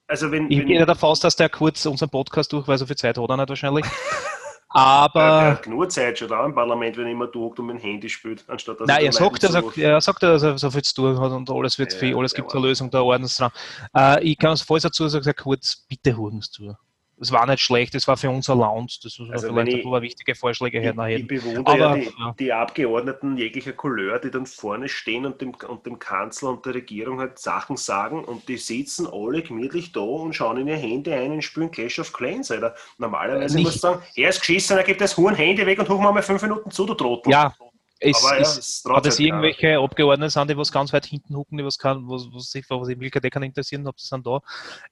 Also 0.07 0.30
wenn, 0.30 0.49
Ich 0.51 0.59
wenn 0.61 0.66
gehe 0.68 0.86
davon 0.86 1.09
aus, 1.11 1.18
dass 1.20 1.34
der 1.34 1.49
kurz 1.49 1.84
unseren 1.86 2.11
Podcast 2.11 2.53
durch, 2.53 2.66
weil 2.68 2.78
so 2.78 2.86
viel 2.86 2.95
Zeit 2.97 3.18
hat 3.18 3.28
er 3.28 3.36
nicht 3.36 3.49
wahrscheinlich. 3.49 3.84
er 3.84 3.91
Aber 4.68 5.43
hat 5.51 5.62
genug 5.64 5.91
Zeit 5.91 6.16
schon 6.18 6.28
da 6.28 6.45
im 6.47 6.55
Parlament, 6.55 6.97
wenn 6.97 7.07
er 7.07 7.11
immer 7.12 7.30
tut 7.30 7.59
und 7.59 7.66
mit 7.66 7.76
dem 7.78 7.82
Handy 7.82 8.09
spielt, 8.09 8.45
anstatt 8.49 8.78
dass 8.78 8.86
nein, 8.86 8.99
den 8.99 9.07
er 9.07 9.12
sagt, 9.12 9.43
dass 9.43 9.55
er, 9.55 9.78
er 9.78 10.01
sagt, 10.01 10.22
dass 10.22 10.43
er 10.45 10.59
so 10.59 10.70
viel 10.70 10.82
zu 10.82 10.95
tun 10.95 11.20
hat 11.20 11.32
und 11.32 11.51
alles 11.51 11.76
wird 11.76 11.93
Ja, 11.93 11.99
viel, 11.99 12.16
alles 12.16 12.30
ja, 12.32 12.36
gibt 12.36 12.51
aber- 12.51 12.59
eine 12.59 12.68
Lösung, 12.68 12.88
da 12.88 13.01
ordnet 13.03 13.36
dran. 13.36 13.51
Äh, 13.97 14.22
ich 14.22 14.38
kann 14.38 14.53
es 14.53 14.62
voll 14.62 14.78
dazu 14.78 15.09
sagen, 15.09 15.32
kurz, 15.36 15.84
bitte 15.88 16.16
holen 16.16 16.38
es 16.38 16.51
zu. 16.53 16.72
Es 17.21 17.31
war 17.33 17.47
nicht 17.47 17.61
schlecht, 17.61 17.95
es 17.95 18.09
war 18.09 18.16
für 18.16 18.31
unser 18.31 18.55
Lounge, 18.55 18.89
das 19.03 19.18
man 19.18 19.31
Also 19.33 19.49
vielleicht 19.49 19.73
ein 19.73 19.79
ich- 19.81 19.85
paar 19.85 20.01
wichtige 20.01 20.35
Vorschläge 20.35 20.79
Ich, 20.79 20.85
ich 20.87 20.97
hernehmen. 20.97 21.27
bewundere 21.27 21.79
ja 21.79 21.87
Aber, 21.89 21.99
die, 21.99 22.05
ja. 22.18 22.35
die 22.39 22.53
Abgeordneten 22.53 23.37
jeglicher 23.37 23.73
Couleur, 23.75 24.18
die 24.18 24.31
dann 24.31 24.47
vorne 24.47 24.89
stehen 24.89 25.27
und 25.27 25.41
dem, 25.41 25.53
und 25.68 25.85
dem 25.85 25.99
Kanzler 25.99 26.49
und 26.51 26.64
der 26.64 26.75
Regierung 26.75 27.18
halt 27.21 27.39
Sachen 27.39 27.77
sagen 27.77 28.25
und 28.25 28.49
die 28.49 28.57
sitzen 28.57 29.07
alle 29.07 29.43
gemütlich 29.43 29.93
da 29.93 30.01
und 30.01 30.33
schauen 30.35 30.57
in 30.59 30.68
ihr 30.68 30.77
Handy 30.77 31.12
ein 31.12 31.33
und 31.33 31.43
spielen 31.43 31.71
Clash 31.71 31.99
of 31.99 32.12
Clans. 32.12 32.51
Alter. 32.51 32.75
Normalerweise 32.99 33.55
Nicht- 33.55 33.64
muss 33.64 33.75
ich 33.75 33.81
sagen, 33.83 34.03
er 34.16 34.29
ist 34.31 34.41
geschissen, 34.41 34.79
er 34.79 34.85
gibt 34.85 35.01
das 35.03 35.16
Huren 35.16 35.35
Handy 35.35 35.66
weg 35.66 35.79
und 35.79 35.89
hoch 35.89 36.01
mal 36.01 36.23
fünf 36.23 36.41
Minuten 36.43 36.71
zu, 36.71 36.87
du 36.87 36.95
Trottel. 36.95 37.31
Ja, 37.31 37.55
es, 38.03 38.25
Aber 38.25 38.37
ja, 38.37 38.41
es, 38.41 38.57
es 38.57 38.83
traut 38.83 39.05
das 39.05 39.19
halt 39.19 39.27
irgendwelche 39.27 39.79
Abgeordnete 39.79 40.31
sind, 40.31 40.51
die 40.51 40.57
was 40.57 40.73
ganz 40.73 40.93
weit 40.95 41.05
hinten 41.05 41.37
hucken, 41.37 41.59
die 41.59 41.65
was 41.65 41.79
kann, 41.79 42.09
was, 42.09 42.29
was 42.33 42.51
sich 42.51 42.65
was 42.71 42.89
in 42.89 42.95
Wirklichkeit 42.95 43.27
eh 43.27 43.31
kann 43.31 43.43
interessieren, 43.43 43.87
ob 43.87 43.97
das 43.97 44.09
sind 44.09 44.27
da, 44.27 44.41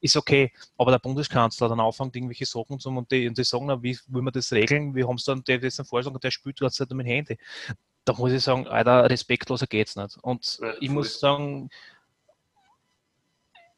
ist 0.03 0.17
okay. 0.17 0.53
Aber 0.77 0.91
der 0.91 0.99
Bundeskanzler 0.99 1.71
dann 1.71 1.81
anfängt, 1.81 2.15
irgendwelche 2.15 2.45
Sachen 2.45 2.79
zu 2.79 2.91
und 2.91 3.11
die, 3.11 3.27
und 3.27 3.39
die 3.39 3.45
sagen, 3.45 3.67
na, 3.67 3.83
wie 3.83 3.99
will 4.09 4.23
man 4.23 4.35
das 4.35 4.53
regeln? 4.53 4.95
Wir 4.95 5.09
haben 5.09 5.17
es 5.17 5.25
dann, 5.25 5.43
der 5.43 5.63
ist 5.63 5.79
dann 5.79 5.87
vorschlagen, 5.87 6.21
der 6.21 6.31
spielt 6.31 6.59
die 6.59 6.65
ganze 6.65 6.79
Zeit 6.79 6.91
mit 6.91 7.07
dem 7.07 7.11
Handy. 7.11 7.39
Da 8.05 8.13
muss 8.13 8.33
ich 8.33 8.43
sagen, 8.43 8.69
Alter, 8.69 9.09
respektloser 9.09 9.67
geht's 9.67 9.97
nicht. 9.97 10.19
Und 10.21 10.59
Ja, 10.61 10.75
ich 10.79 10.91
muss 10.91 11.19
sagen, 11.19 11.71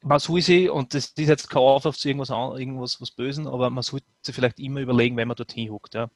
man 0.03 0.19
soll 0.19 0.41
sie, 0.41 0.69
und 0.69 0.93
das 0.93 1.07
ist 1.07 1.19
jetzt 1.29 1.49
kein 1.49 1.63
Aufruf 1.63 1.97
zu 1.97 2.09
irgendwas, 2.09 2.31
irgendwas 2.31 3.01
was 3.01 3.13
Bösen, 3.13 3.47
aber 3.47 3.71
man 3.71 3.83
sollte 3.83 4.07
sich 4.23 4.35
vielleicht 4.35 4.59
immer 4.59 4.81
überlegen, 4.81 5.17
wenn 5.17 5.29
man 5.29 5.37
dorthin 5.37 5.71
huckt. 5.71 5.95
Ja 5.95 6.11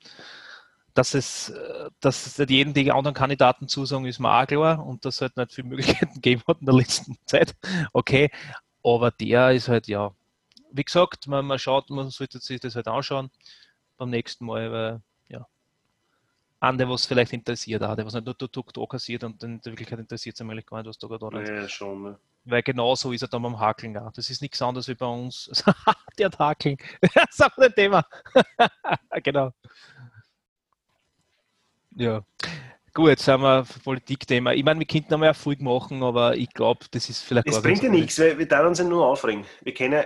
dass 0.94 1.14
es, 1.14 1.50
äh, 1.50 1.90
dass 2.00 2.38
nicht 2.38 2.50
jedem 2.50 2.72
die 2.72 2.92
anderen 2.92 3.14
Kandidaten 3.14 3.68
zusagen, 3.68 4.06
ist 4.06 4.20
mir 4.20 4.32
auch 4.32 4.46
klar 4.46 4.84
und 4.84 5.04
dass 5.04 5.16
es 5.16 5.20
halt 5.20 5.36
nicht 5.36 5.52
viele 5.52 5.68
Möglichkeiten 5.68 6.14
gegeben 6.14 6.42
hat 6.46 6.60
in 6.60 6.66
der 6.66 6.74
letzten 6.74 7.16
Zeit. 7.26 7.54
Okay, 7.92 8.30
aber 8.82 9.10
der 9.10 9.52
ist 9.52 9.68
halt, 9.68 9.88
ja, 9.88 10.12
wie 10.70 10.84
gesagt, 10.84 11.26
man, 11.26 11.44
man 11.46 11.58
schaut, 11.58 11.90
man 11.90 12.10
sollte 12.10 12.38
sich 12.38 12.60
das 12.60 12.76
halt 12.76 12.88
anschauen 12.88 13.30
beim 13.96 14.10
nächsten 14.10 14.46
Mal, 14.46 14.72
weil, 14.72 15.02
ja. 15.28 15.46
an, 16.60 16.78
der 16.78 16.88
was 16.88 17.06
vielleicht 17.06 17.32
interessiert, 17.32 17.82
auch, 17.82 17.96
der 17.96 18.06
was 18.06 18.14
nicht 18.14 18.26
nur 18.26 18.36
Tuk 18.36 18.72
da 18.72 18.86
kassiert 18.86 19.24
und 19.24 19.42
in 19.42 19.60
der 19.60 19.72
Wirklichkeit 19.72 19.98
interessiert 19.98 20.36
es 20.36 20.40
eigentlich 20.40 20.66
gar 20.66 20.78
nicht, 20.78 20.88
was 20.88 20.98
da 20.98 21.08
gerade 21.08 21.42
ist. 21.42 21.48
Ja, 21.48 21.68
schon. 21.68 22.02
Ne? 22.02 22.18
Weil 22.44 22.62
genau 22.62 22.94
so 22.94 23.12
ist 23.12 23.22
er 23.22 23.28
dann 23.28 23.42
beim 23.42 23.58
Hakeln 23.58 23.96
auch. 23.96 24.12
Das 24.12 24.28
ist 24.28 24.42
nichts 24.42 24.60
anderes 24.60 24.86
wie 24.88 24.94
bei 24.94 25.06
uns. 25.06 25.50
der 26.18 26.26
hat 26.26 26.38
Hakeln. 26.38 26.76
das 27.00 27.30
ist 27.30 27.42
auch 27.42 27.56
ein 27.56 27.74
Thema. 27.74 28.04
genau. 29.22 29.52
Ja. 31.96 32.22
Gut, 32.96 33.08
jetzt 33.08 33.26
haben 33.26 33.42
wir 33.42 33.66
Politikthema. 33.82 34.52
Ich 34.52 34.62
meine, 34.62 34.78
wir 34.78 34.86
könnten 34.86 35.10
noch 35.10 35.18
mal 35.18 35.26
Erfolg 35.26 35.60
machen, 35.60 36.00
aber 36.04 36.36
ich 36.36 36.48
glaube, 36.50 36.86
das 36.92 37.10
ist 37.10 37.22
vielleicht 37.22 37.48
Das 37.48 37.60
bringt 37.60 37.82
ja 37.82 37.88
nichts, 37.88 38.20
weil 38.20 38.38
wir 38.38 38.46
da 38.46 38.64
uns 38.64 38.78
ja 38.78 38.84
nur 38.84 39.04
aufregen. 39.04 39.44
Wir 39.62 39.74
können, 39.74 40.04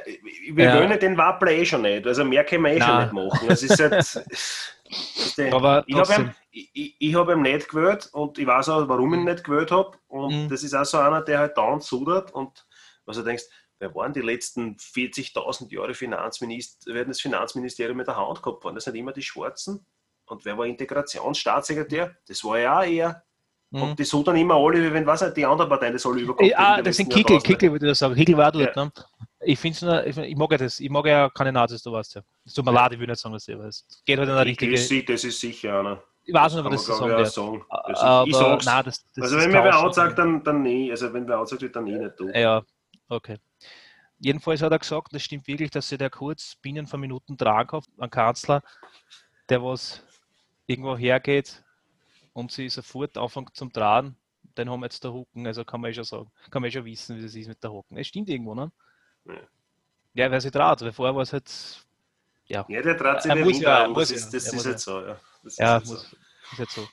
wir 0.52 0.64
ja. 0.64 0.74
wollen 0.74 0.98
den 0.98 1.18
Wappler 1.18 1.50
eh 1.50 1.66
schon 1.66 1.82
nicht, 1.82 2.06
also 2.06 2.24
mehr 2.24 2.44
können 2.44 2.64
wir 2.64 2.72
eh 2.72 2.78
Nein. 2.78 2.88
schon 2.88 3.00
nicht 3.00 3.30
machen. 3.30 3.48
Das 3.48 3.62
ist 3.62 3.78
halt, 3.78 5.52
aber 5.52 5.84
ich 5.86 5.96
habe 5.96 6.14
ihn, 6.14 6.34
ich, 6.50 6.96
ich 6.98 7.14
hab 7.14 7.28
ihn 7.28 7.42
nicht 7.42 7.68
gewählt 7.68 8.08
und 8.12 8.38
ich 8.38 8.46
weiß 8.46 8.70
auch, 8.70 8.88
warum 8.88 9.12
ich 9.12 9.20
ihn 9.20 9.26
nicht 9.26 9.44
gewählt 9.44 9.70
habe. 9.70 9.98
Und 10.06 10.44
mhm. 10.44 10.48
das 10.48 10.62
ist 10.62 10.72
auch 10.72 10.86
so 10.86 10.96
einer, 10.96 11.20
der 11.20 11.40
halt 11.40 11.58
dauernd 11.58 11.82
sudert 11.82 12.32
und 12.32 12.66
was 13.04 13.18
du 13.18 13.22
denkst, 13.22 13.44
wer 13.80 13.94
waren 13.94 14.14
die 14.14 14.22
letzten 14.22 14.76
40.000 14.76 15.70
Jahre 15.70 15.92
Finanzminister, 15.92 16.94
werden 16.94 17.08
das 17.08 17.20
Finanzministerium 17.20 17.98
mit 17.98 18.06
der 18.06 18.16
Hand 18.16 18.42
gehabt 18.42 18.64
worden? 18.64 18.76
Das 18.76 18.84
sind 18.84 18.94
immer 18.94 19.12
die 19.12 19.22
Schwarzen. 19.22 19.84
Und 20.28 20.44
wer 20.44 20.56
war 20.56 20.66
Integrationsstaatssekretär? 20.66 22.16
Das 22.26 22.42
war 22.44 22.58
ja 22.58 22.78
auch 22.78 22.84
er. 22.84 23.22
Mhm. 23.70 23.82
Und 23.82 23.98
die 23.98 24.04
so 24.04 24.22
dann 24.22 24.36
immer 24.36 24.54
alle, 24.54 24.92
wenn 24.92 25.06
was 25.06 25.32
die 25.34 25.44
anderen 25.44 25.68
Parteien 25.68 25.92
das 25.92 26.06
alle 26.06 26.20
überkommen. 26.20 26.52
Ah, 26.56 26.80
das 26.80 26.96
sind 26.96 27.12
Kickel, 27.12 27.38
Kickel 27.40 27.70
würde 27.70 27.90
ich 27.90 27.98
sagen. 27.98 28.14
Kickel 28.14 28.36
war 28.36 28.50
dort. 28.50 28.74
Ja. 28.74 28.84
Ne? 28.84 28.92
Ich 29.40 29.58
finde 29.58 29.84
nur, 29.84 30.06
ich, 30.06 30.16
ich, 30.16 30.36
mag 30.36 30.50
ja 30.52 30.58
das, 30.58 30.80
ich 30.80 30.90
mag 30.90 31.06
ja 31.06 31.28
keine 31.28 31.52
Nazis, 31.52 31.82
du 31.82 31.92
weißt 31.92 32.16
ja. 32.16 32.22
Es 32.44 32.54
tut 32.54 32.64
mir 32.64 32.72
leid, 32.72 32.92
ich 32.92 32.98
will 32.98 33.06
nicht 33.06 33.20
sagen, 33.20 33.34
was 33.34 33.46
es 33.46 33.86
geht 34.04 34.18
halt 34.18 34.28
in 34.28 34.34
eine 34.34 34.46
richtige. 34.46 34.72
Ist, 34.72 35.08
das 35.08 35.24
ist 35.24 35.40
sicher 35.40 35.80
einer. 35.80 36.02
Ich 36.24 36.34
weiß 36.34 36.54
nicht, 36.54 36.64
ob 36.64 36.72
das, 36.72 36.84
das 36.84 36.98
sagen, 36.98 37.24
sagen. 37.24 37.64
Das 37.88 38.00
aber, 38.00 38.26
ich 38.26 38.36
sag's. 38.36 38.66
Nein, 38.66 38.84
das, 38.84 39.04
das 39.14 39.24
also 39.24 39.38
wenn 39.38 39.50
mir 39.50 39.64
wer 39.64 39.76
ansagt, 39.76 40.18
dann, 40.18 40.42
dann 40.44 40.62
nie. 40.62 40.90
Also 40.90 41.12
wenn 41.12 41.28
wer 41.28 41.38
ansagt, 41.38 41.76
dann 41.76 41.84
nie 41.84 41.92
nicht 41.92 42.18
du. 42.18 42.28
Ja, 42.28 42.62
okay. 43.08 43.36
Jedenfalls 44.18 44.62
hat 44.62 44.72
er 44.72 44.78
gesagt, 44.78 45.14
das 45.14 45.22
stimmt 45.22 45.46
wirklich, 45.46 45.70
dass 45.70 45.88
sie 45.88 45.96
der 45.96 46.10
kurz 46.10 46.56
binnen 46.56 46.86
von 46.86 47.00
Minuten 47.00 47.38
Trag 47.38 47.72
hat, 47.72 47.84
ein 47.98 48.10
Kanzler, 48.10 48.62
der 49.48 49.62
was 49.62 50.02
irgendwo 50.68 50.96
hergeht 50.96 51.64
und 52.34 52.52
sie 52.52 52.68
sofort 52.68 53.18
anfängt 53.18 53.56
zum 53.56 53.72
Tragen, 53.72 54.14
dann 54.54 54.70
haben 54.70 54.80
wir 54.80 54.86
jetzt 54.86 55.02
der 55.02 55.12
Hucken. 55.12 55.46
Also 55.46 55.64
kann 55.64 55.80
man 55.80 55.90
eh 55.90 55.94
schon 55.94 56.04
sagen, 56.04 56.30
kann 56.50 56.62
man 56.62 56.68
eh 56.68 56.72
schon 56.72 56.84
wissen, 56.84 57.16
wie 57.16 57.22
das 57.22 57.34
ist 57.34 57.48
mit 57.48 57.62
der 57.62 57.72
Hucken. 57.72 57.96
Es 57.96 58.06
stimmt 58.06 58.28
irgendwo, 58.28 58.54
ne? 58.54 58.70
Ja, 59.24 59.34
ja 60.14 60.30
weil 60.30 60.40
sie 60.40 60.50
traut, 60.50 60.80
weil 60.82 60.92
vorher 60.92 61.14
war 61.14 61.22
es 61.22 61.32
halt. 61.32 61.84
Ja, 62.46 62.64
ja 62.68 62.82
der 62.82 62.96
traut 62.96 63.22
sich 63.22 63.34
nicht 63.34 63.60
ja, 63.62 63.84
an. 63.84 63.94
Das, 63.94 64.10
ist, 64.10 64.32
das 64.32 64.52
ist 64.52 64.66
jetzt 64.66 64.84
so, 64.84 65.00
ja. 65.00 65.18
Das 65.42 65.52
ist 65.52 65.58
ja, 65.58 65.80
muss, 65.80 65.88
so. 65.88 65.96
ist 66.52 66.58
jetzt 66.58 66.74
so. 66.74 66.88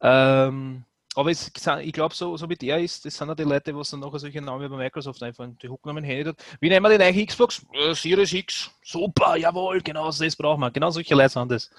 Ähm, 0.00 0.84
aber 1.14 1.30
es, 1.30 1.50
ich 1.82 1.92
glaube, 1.92 2.14
so, 2.14 2.36
so 2.36 2.48
wie 2.48 2.54
der 2.54 2.78
ist, 2.78 3.04
das 3.04 3.16
sind 3.16 3.28
ja 3.28 3.34
die 3.34 3.42
Leute, 3.42 3.72
die 3.72 3.90
dann 3.90 4.00
nachher 4.00 4.18
solche 4.18 4.40
Namen 4.40 4.70
bei 4.70 4.76
Microsoft 4.76 5.22
einfallen. 5.22 5.58
Die 5.60 5.68
hucken 5.68 5.90
am 5.90 6.04
Handy 6.04 6.24
dort. 6.24 6.44
Wie 6.60 6.68
nehmen 6.68 6.84
wir 6.84 6.96
die 6.96 7.04
neue 7.12 7.26
Xbox? 7.26 7.64
Äh, 7.72 7.94
Series 7.94 8.32
X. 8.32 8.70
Super, 8.84 9.36
jawohl, 9.36 9.80
genau 9.80 10.06
das 10.06 10.36
brauchen 10.36 10.60
wir. 10.60 10.70
Genau 10.70 10.90
solche 10.90 11.14
Leute 11.14 11.30
sind 11.30 11.50
das 11.50 11.70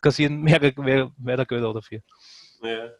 kassieren 0.00 0.40
mehr, 0.42 0.72
mehr, 0.76 1.10
mehr 1.18 1.46
Geld 1.46 1.62
dafür. 1.64 2.00
Ja. 2.62 2.90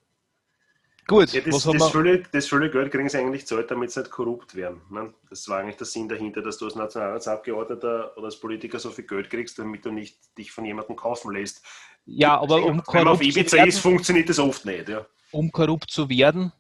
Gut, 1.07 1.33
ja, 1.33 1.41
das, 1.41 1.65
das, 1.65 1.91
viele, 1.91 2.23
das 2.23 2.49
viele 2.49 2.71
Geld 2.71 2.93
kriegen 2.93 3.09
sie 3.09 3.19
eigentlich 3.19 3.47
zahlt, 3.47 3.71
damit 3.71 3.91
sie 3.91 4.01
nicht 4.01 4.13
korrupt 4.13 4.55
werden. 4.55 4.83
Ne? 4.89 5.13
Das 5.29 5.49
war 5.49 5.59
eigentlich 5.59 5.77
der 5.77 5.87
Sinn 5.87 6.09
dahinter, 6.09 6.43
dass 6.43 6.59
du 6.59 6.67
als 6.67 6.77
Nationalratsabgeordneter 6.77 8.17
oder 8.17 8.27
als 8.27 8.39
Politiker 8.39 8.79
so 8.79 8.91
viel 8.91 9.05
Geld 9.05 9.29
kriegst, 9.29 9.59
damit 9.59 9.85
du 9.85 9.91
nicht 9.91 10.17
dich 10.39 10.53
von 10.53 10.65
jemandem 10.65 10.95
kaufen 10.95 11.33
lässt. 11.33 11.65
Ja, 12.05 12.41
aber 12.41 12.63
um 12.63 12.83
korrupt 12.83 12.95
Wenn 12.95 13.05
man 13.05 13.15
auf 13.15 13.21
Ibiza 13.21 13.57
werden, 13.57 13.69
ist, 13.69 13.79
funktioniert 13.81 14.29
das 14.29 14.39
oft 14.39 14.65
nicht. 14.65 14.89
Ja. 14.89 15.05
Um 15.33 15.51
korrupt 15.51 15.91
zu 15.91 16.09
werden, 16.09 16.53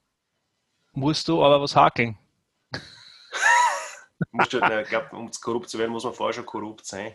musst 0.92 1.28
du 1.28 1.42
aber 1.42 1.62
was 1.62 1.76
hakeln. 1.76 2.18
musst 4.32 4.52
du, 4.52 4.58
na, 4.58 4.82
glaub, 4.82 5.12
um 5.12 5.30
korrupt 5.30 5.68
zu 5.68 5.78
werden, 5.78 5.92
muss 5.92 6.04
man 6.04 6.14
vorher 6.14 6.34
schon 6.34 6.46
korrupt 6.46 6.84
sein. 6.84 7.14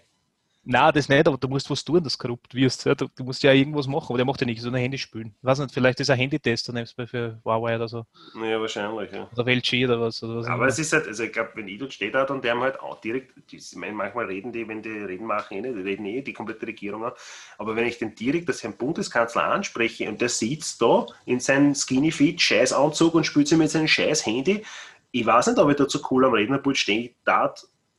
Nein, 0.69 0.91
das 0.93 1.07
nicht, 1.07 1.25
aber 1.25 1.37
du 1.37 1.47
musst 1.47 1.69
was 1.69 1.81
tun, 1.81 2.03
dass 2.03 2.17
du 2.17 2.27
korrupt 2.27 2.53
wirst. 2.53 2.85
Ja? 2.85 2.93
Du, 2.93 3.07
du, 3.15 3.23
musst 3.23 3.41
ja 3.41 3.53
irgendwas 3.53 3.87
machen, 3.87 4.07
aber 4.09 4.17
der 4.17 4.25
macht 4.25 4.41
ja 4.41 4.45
nicht 4.45 4.61
so 4.61 4.67
ein 4.67 4.75
Handy 4.75 4.97
spielen. 4.97 5.33
Ich 5.39 5.45
weiß 5.45 5.59
nicht, 5.59 5.73
vielleicht 5.73 6.01
ist 6.01 6.09
ein 6.09 6.17
Handytest, 6.17 6.67
dann 6.67 6.85
für 6.85 7.39
Huawei 7.45 7.77
oder 7.77 7.87
so. 7.87 8.05
Ja, 8.35 8.59
wahrscheinlich, 8.59 9.09
ja. 9.13 9.29
Oder 9.33 9.49
LG 9.49 9.85
oder 9.85 10.01
was. 10.01 10.21
Oder 10.21 10.35
was 10.35 10.47
aber 10.47 10.67
es 10.67 10.77
ist 10.77 10.91
halt, 10.91 11.07
also 11.07 11.23
ich 11.23 11.31
glaube, 11.31 11.51
wenn 11.55 11.69
Idol 11.69 11.89
steht 11.89 12.15
da 12.15 12.25
und 12.25 12.43
der 12.43 12.51
haben 12.51 12.59
halt 12.59 12.81
auch 12.81 12.99
direkt, 12.99 13.31
ich 13.49 13.75
meine, 13.77 13.93
manchmal 13.93 14.25
reden 14.25 14.51
die, 14.51 14.67
wenn 14.67 14.81
die 14.81 14.89
reden 14.89 15.25
machen, 15.25 15.55
eh 15.55 15.61
nicht, 15.61 15.77
die 15.77 15.81
reden 15.83 16.05
eh 16.05 16.21
die 16.21 16.33
komplette 16.33 16.67
Regierung 16.67 17.05
an. 17.05 17.13
Aber 17.57 17.77
wenn 17.77 17.85
ich 17.85 17.97
den 17.97 18.13
direkt 18.13 18.49
als 18.49 18.61
Herrn 18.61 18.75
Bundeskanzler 18.75 19.45
anspreche 19.45 20.09
und 20.09 20.19
der 20.19 20.27
sitzt 20.27 20.81
da 20.81 21.05
in 21.25 21.39
seinem 21.39 21.75
Skinny 21.75 22.11
Fit 22.11 22.41
Scheißanzug 22.41 23.13
und 23.13 23.25
spielt 23.25 23.47
sich 23.47 23.57
mit 23.57 23.69
seinem 23.69 23.87
scheiß 23.87 24.25
Handy, 24.25 24.65
ich 25.11 25.25
weiß 25.25 25.47
nicht, 25.47 25.59
ob 25.59 25.69
ich 25.69 25.77
da 25.77 25.87
zu 25.87 26.01
cool 26.11 26.25
am 26.25 26.33
Rednerpult 26.33 26.77
stehe, 26.77 27.11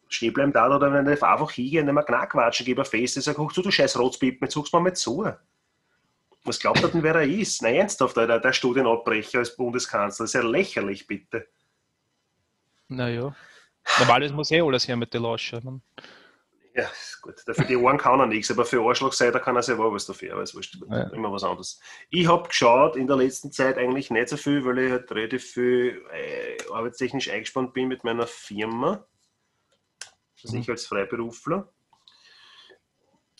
stehen 0.08 0.32
bleiben 0.32 0.52
da 0.52 0.74
oder 0.74 0.92
wenn 0.92 1.08
ich 1.08 1.22
einfach 1.22 1.50
hingehe 1.50 1.80
und 1.80 1.86
nicht 1.86 1.94
mehr 1.94 2.04
knackquatschen, 2.04 2.66
gebe 2.66 2.82
ein 2.82 2.86
Fest 2.86 3.16
und 3.16 3.22
sage, 3.22 3.46
du, 3.54 3.62
du 3.62 3.70
scheiß 3.70 3.98
Rotspippen, 3.98 4.46
jetzt 4.46 4.54
suchst 4.54 4.72
du 4.72 4.76
mal 4.76 4.82
mit 4.82 4.96
zu. 4.96 5.30
Was 6.44 6.58
glaubt 6.58 6.82
er 6.82 6.88
denn, 6.88 7.02
wer 7.02 7.16
er 7.16 7.22
ist? 7.22 7.62
Nein, 7.62 7.76
ernsthaft, 7.76 8.16
der, 8.16 8.38
der 8.38 8.52
Studienabbrecher 8.52 9.40
als 9.40 9.54
Bundeskanzler, 9.54 10.24
das 10.24 10.30
ist 10.30 10.40
ja 10.40 10.48
lächerlich, 10.48 11.06
bitte. 11.06 11.46
Naja, 12.88 13.34
normalerweise 13.98 14.34
muss 14.34 14.50
eh 14.50 14.62
alles 14.62 14.88
her 14.88 14.96
mit 14.96 15.12
den 15.12 15.22
Lauschen. 15.22 15.82
Ja, 16.74 16.84
ist 16.84 17.20
gut. 17.20 17.40
Für 17.44 17.64
die 17.64 17.76
Ohren 17.76 17.98
kann 17.98 18.20
er 18.20 18.26
nichts, 18.26 18.50
aber 18.50 18.64
für 18.64 18.80
Arschlochseite 18.80 19.40
kann 19.40 19.56
er 19.56 19.62
sehr 19.62 19.76
wohl 19.76 19.92
was 19.92 20.06
dafür, 20.06 20.34
aber 20.34 20.42
es 20.42 20.54
ist 20.54 20.78
ja. 20.88 21.08
immer 21.10 21.32
was 21.32 21.42
anderes. 21.42 21.80
Ich 22.08 22.28
habe 22.28 22.48
geschaut 22.48 22.94
in 22.94 23.08
der 23.08 23.16
letzten 23.16 23.50
Zeit 23.50 23.76
eigentlich 23.76 24.10
nicht 24.10 24.28
so 24.28 24.36
viel, 24.36 24.64
weil 24.64 24.78
ich 24.78 24.92
halt 24.92 25.10
relativ 25.10 25.44
viel 25.44 26.02
äh, 26.12 26.56
arbeitstechnisch 26.72 27.30
eingespannt 27.30 27.74
bin 27.74 27.88
mit 27.88 28.04
meiner 28.04 28.28
Firma 28.28 29.04
also 30.42 30.56
mhm. 30.56 30.62
ich 30.62 30.70
als 30.70 30.86
Freiberufler. 30.86 31.68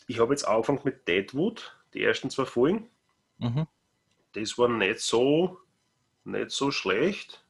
Ich 0.07 0.19
habe 0.19 0.33
jetzt 0.33 0.47
angefangen 0.47 0.81
mit 0.83 1.07
Deadwood, 1.07 1.77
die 1.93 2.03
ersten 2.03 2.29
zwei 2.29 2.45
Folgen. 2.45 2.89
Mhm. 3.37 3.67
Das 4.33 4.57
war 4.57 4.69
nicht 4.69 4.99
so, 4.99 5.59
nicht 6.23 6.51
so 6.51 6.71
schlecht. 6.71 7.45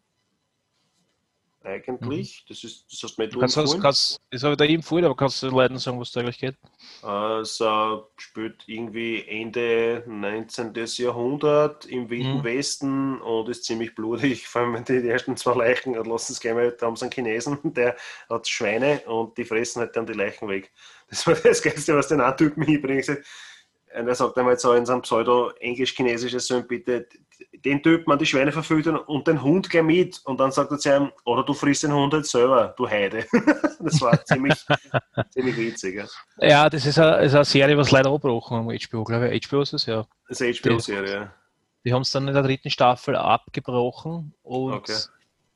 Eigentlich. 1.64 2.44
Mhm. 2.44 2.46
Das 2.48 2.64
ist, 2.64 2.86
das 2.90 3.04
hast 3.04 3.18
du 3.18 3.22
mir 3.22 3.30
kannst, 3.30 3.56
kannst, 3.56 3.82
kannst, 3.82 4.22
Das 4.32 4.44
habe 4.44 4.54
ich 4.54 4.58
da 4.58 4.64
eben 4.64 4.76
empfohlen, 4.76 5.04
aber 5.04 5.16
kannst 5.16 5.44
du 5.44 5.48
den 5.48 5.56
Leuten 5.56 5.78
sagen, 5.78 6.00
was 6.00 6.12
da 6.12 6.22
eigentlich 6.22 6.40
geht? 6.40 6.56
Es 7.42 7.60
uh, 7.60 8.04
spielt 8.18 8.64
irgendwie 8.68 9.26
Ende 9.28 10.04
19. 10.08 10.74
Jahrhundert 10.74 11.86
im 11.86 12.10
Wilden 12.10 12.38
mhm. 12.38 12.44
Westen 12.46 13.22
und 13.22 13.50
ist 13.50 13.66
ziemlich 13.66 13.94
blutig. 13.94 14.48
Vor 14.48 14.62
allem 14.62 14.86
die, 14.86 15.02
die 15.02 15.10
ersten 15.10 15.36
zwei 15.36 15.56
Leichen, 15.56 15.96
lassen 15.96 16.32
es 16.32 16.40
gleich 16.40 16.54
mal, 16.54 16.72
da 16.72 16.86
haben 16.86 16.96
sie 16.96 17.04
einen 17.04 17.12
Chinesen, 17.12 17.58
der 17.74 17.98
hat 18.30 18.48
Schweine 18.48 19.02
und 19.02 19.38
die 19.38 19.44
fressen 19.44 19.82
halt 19.82 19.96
dann 19.98 20.06
die 20.06 20.14
Leichen 20.14 20.48
weg. 20.48 20.72
Das 21.10 21.28
war 21.28 21.36
das 21.36 21.62
Geilste, 21.62 21.96
was 21.96 22.08
den 22.08 22.22
Typen 22.38 22.64
hinbringt. 22.66 23.10
Und 23.98 24.08
er 24.08 24.16
sagt 24.16 24.38
einmal 24.38 24.58
so 24.58 24.74
in 24.74 24.86
seinem 24.86 25.02
pseudo-englisch-chinesischen 25.02 26.40
Sohn, 26.40 26.68
bitte, 26.68 27.08
den 27.66 27.82
Typ 27.82 28.08
man 28.08 28.20
die 28.20 28.26
Schweine 28.26 28.52
verfüttern 28.52 28.98
und 28.98 29.28
den 29.28 29.42
Hund 29.42 29.70
gleich 29.70 29.84
mit. 29.84 30.22
Und 30.26 30.40
dann 30.40 30.52
sagt 30.52 30.72
er 30.72 30.78
zu 30.78 30.90
ihm, 30.90 31.12
oder 31.26 31.44
du 31.44 31.54
frisst 31.54 31.84
den 31.84 31.94
Hund 31.94 32.14
halt 32.14 32.26
selber, 32.26 32.74
du 32.78 32.88
Heide. 32.88 33.26
das 33.80 34.02
war 34.02 34.24
ziemlich, 34.26 34.56
ziemlich 35.32 35.58
witzig. 35.58 35.96
Ja. 35.96 36.48
ja, 36.48 36.70
das 36.70 36.86
ist 36.86 37.00
eine, 37.00 37.26
ist 37.26 37.34
eine 37.34 37.46
Serie, 37.46 37.78
was 37.78 37.92
leider 37.92 38.12
abgebrochen 38.12 38.58
haben, 38.58 38.78
HBO, 38.78 39.04
glaube 39.04 39.30
ich. 39.30 39.48
HBO 39.48 39.62
ist 39.62 39.74
es, 39.74 39.86
ja. 39.86 40.06
Das 40.28 40.40
ist 40.40 40.64
eine 40.64 40.76
HBO-Serie, 40.76 41.14
ja. 41.14 41.34
Die 41.86 41.94
haben 41.94 42.02
es 42.02 42.12
dann 42.12 42.28
in 42.28 42.34
der 42.34 42.44
dritten 42.44 42.70
Staffel 42.70 43.16
abgebrochen 43.16 44.34
und 44.44 44.74
okay. 44.74 44.98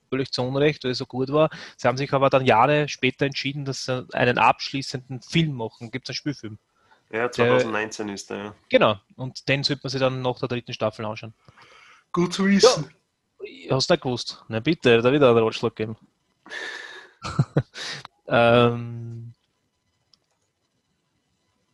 völlig 0.10 0.32
zu 0.32 0.42
Unrecht, 0.42 0.84
weil 0.84 0.92
es 0.92 0.98
so 0.98 1.06
gut 1.06 1.32
war. 1.32 1.50
Sie 1.76 1.88
haben 1.88 1.98
sich 1.98 2.14
aber 2.14 2.30
dann 2.30 2.46
Jahre 2.46 2.88
später 2.88 3.26
entschieden, 3.26 3.66
dass 3.66 3.86
sie 3.86 4.08
einen 4.14 4.38
abschließenden 4.38 5.22
Film 5.22 5.54
machen. 5.54 5.92
Gibt 5.92 6.08
es 6.08 6.12
einen 6.12 6.16
Spielfilm? 6.16 6.60
Ja, 7.14 7.32
2019 7.32 8.08
der, 8.08 8.16
ist 8.16 8.30
der, 8.32 8.38
ja. 8.38 8.56
Genau, 8.70 9.00
und 9.18 9.48
den 9.48 9.64
sollte 9.64 9.84
man 9.84 9.92
sich 9.92 10.00
dann 10.00 10.24
nach 10.24 10.40
der 10.40 10.50
dritten 10.50 10.74
Staffel 10.74 11.06
anschauen. 11.06 11.36
Gut 12.12 12.34
zu 12.34 12.48
wissen. 12.48 12.92
Ja, 13.40 13.76
hast 13.76 13.88
du 13.88 13.94
nicht 13.94 14.02
gewusst? 14.02 14.44
Na 14.48 14.60
bitte, 14.60 15.00
da 15.00 15.12
wieder 15.12 15.30
einen 15.30 15.44
Ratschlag 15.44 15.76
geben. 15.76 15.96
ähm, 18.28 19.36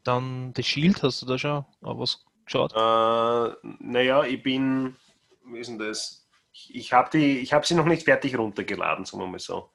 dann 0.04 0.54
The 0.58 0.64
Shield, 0.64 1.02
hast 1.04 1.22
du 1.22 1.26
da 1.26 1.38
schon 1.38 1.64
was 1.80 2.26
geschaut? 2.44 2.74
Äh, 2.74 3.56
naja, 3.80 4.26
ich 4.26 4.44
bin, 4.44 4.98
wie 5.46 5.60
ist 5.60 5.70
denn 5.70 5.80
das? 5.80 6.28
Ich, 6.52 6.76
ich 6.76 6.92
habe 6.92 7.18
hab 7.18 7.66
sie 7.66 7.76
noch 7.76 7.86
nicht 7.86 8.04
fertig 8.04 8.38
runtergeladen, 8.38 9.06
sagen 9.06 9.24
wir 9.24 9.28
mal 9.28 9.40
so. 9.40 9.70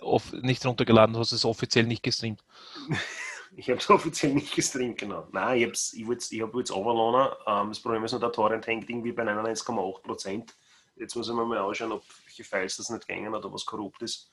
Off, 0.00 0.32
nicht 0.32 0.64
runtergeladen, 0.64 1.12
du 1.12 1.20
hast 1.20 1.32
es 1.32 1.44
offiziell 1.44 1.84
nicht 1.84 2.02
gestreamt. 2.02 2.42
Ich 3.56 3.68
habe 3.68 3.78
es 3.78 3.90
offiziell 3.90 4.34
nicht 4.34 4.54
gestreamt, 4.54 4.98
genau. 4.98 5.26
Nein, 5.32 5.58
ich 5.58 5.64
habe 5.64 6.14
ich, 6.14 6.32
ich 6.32 6.42
hab 6.42 6.54
jetzt 6.54 6.72
runterladen. 6.72 7.36
Ähm, 7.46 7.68
das 7.68 7.80
Problem 7.80 8.04
ist 8.04 8.12
nur, 8.12 8.20
der 8.20 8.32
Torrent 8.32 8.66
hängt 8.66 8.88
irgendwie 8.88 9.12
bei 9.12 9.22
99,8 9.22 10.02
Prozent. 10.02 10.54
Jetzt 10.96 11.16
muss 11.16 11.28
ich 11.28 11.34
mir 11.34 11.44
mal 11.44 11.58
anschauen, 11.58 11.92
ob 11.92 12.02
welche 12.26 12.44
Files 12.44 12.76
das 12.76 12.90
nicht 12.90 13.06
gängen 13.06 13.34
oder 13.34 13.52
was 13.52 13.64
korrupt 13.64 14.02
ist. 14.02 14.30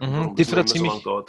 Mhm, 0.00 0.34
die 0.34 0.50
wird 0.50 0.68
ziemlich, 0.68 0.92
so 1.02 1.24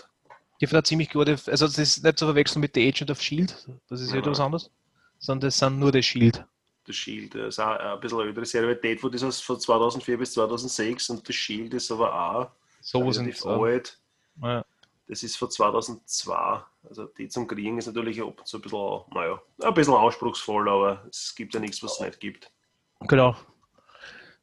die 0.62 0.84
ziemlich 0.84 1.10
gut. 1.10 1.30
Also, 1.30 1.66
das 1.66 1.78
ist 1.78 2.04
nicht 2.04 2.20
zu 2.20 2.26
verwechseln 2.26 2.62
mit 2.62 2.76
The 2.76 2.88
Agent 2.88 3.12
of 3.12 3.22
Shield. 3.22 3.56
Das 3.88 4.02
ist 4.02 4.12
ja 4.12 4.20
etwas 4.20 4.40
anderes. 4.40 4.70
sondern 5.18 5.48
das 5.48 5.58
sind 5.58 5.80
nur 5.80 5.92
die 5.92 6.04
Shield. 6.04 6.44
Das 6.86 6.96
Shield 6.96 7.36
das 7.36 7.50
ist 7.50 7.60
auch 7.60 7.78
ein 7.78 8.00
bisschen 8.00 8.20
eine 8.20 8.30
ältere 8.30 8.46
Serie. 8.46 8.76
Deadwood 8.76 9.16
ist 9.16 9.44
von 9.44 9.60
2004 9.60 10.18
bis 10.18 10.34
2006 10.34 11.10
und 11.12 11.28
das 11.28 11.36
Shield 11.36 11.74
ist 11.74 11.92
aber 11.92 12.14
auch 12.14 12.52
in 12.94 13.02
relativ 13.02 13.46
alt. 13.46 14.00
ja. 14.42 14.66
Das 15.10 15.24
ist 15.24 15.38
von 15.38 15.50
2002. 15.50 16.62
Also 16.88 17.06
die 17.06 17.28
zum 17.30 17.48
Kriegen 17.48 17.80
ist 17.80 17.88
natürlich 17.88 18.22
ab 18.22 18.36
und 18.38 18.48
zu 18.48 18.58
ein 18.58 18.62
bisschen, 18.62 19.02
naja, 19.12 19.42
ein 19.64 19.74
bisschen 19.74 19.96
anspruchsvoll, 19.96 20.70
aber 20.70 21.04
es 21.10 21.34
gibt 21.36 21.56
ja 21.56 21.60
nichts, 21.60 21.82
was 21.82 21.94
es 21.94 22.00
nicht 22.00 22.20
gibt. 22.20 22.52
Genau. 23.02 23.36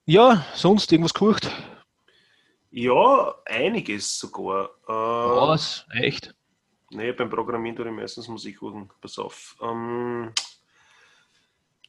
Ja, 0.07 0.45
sonst 0.55 0.91
irgendwas 0.91 1.15
gekocht? 1.15 1.53
Ja, 2.71 3.37
einiges 3.45 4.19
sogar. 4.19 4.71
Äh, 4.89 4.93
Was? 4.93 5.87
Echt? 5.93 6.35
Nee, 6.91 7.13
beim 7.13 7.31
Programmieren 7.31 7.77
tue 7.77 7.87
ich 7.87 7.93
meistens 7.93 8.27
Musik 8.27 8.61
hören. 8.61 8.91
Pass 9.01 9.21
auf. 9.21 9.57
Ähm, 9.63 10.33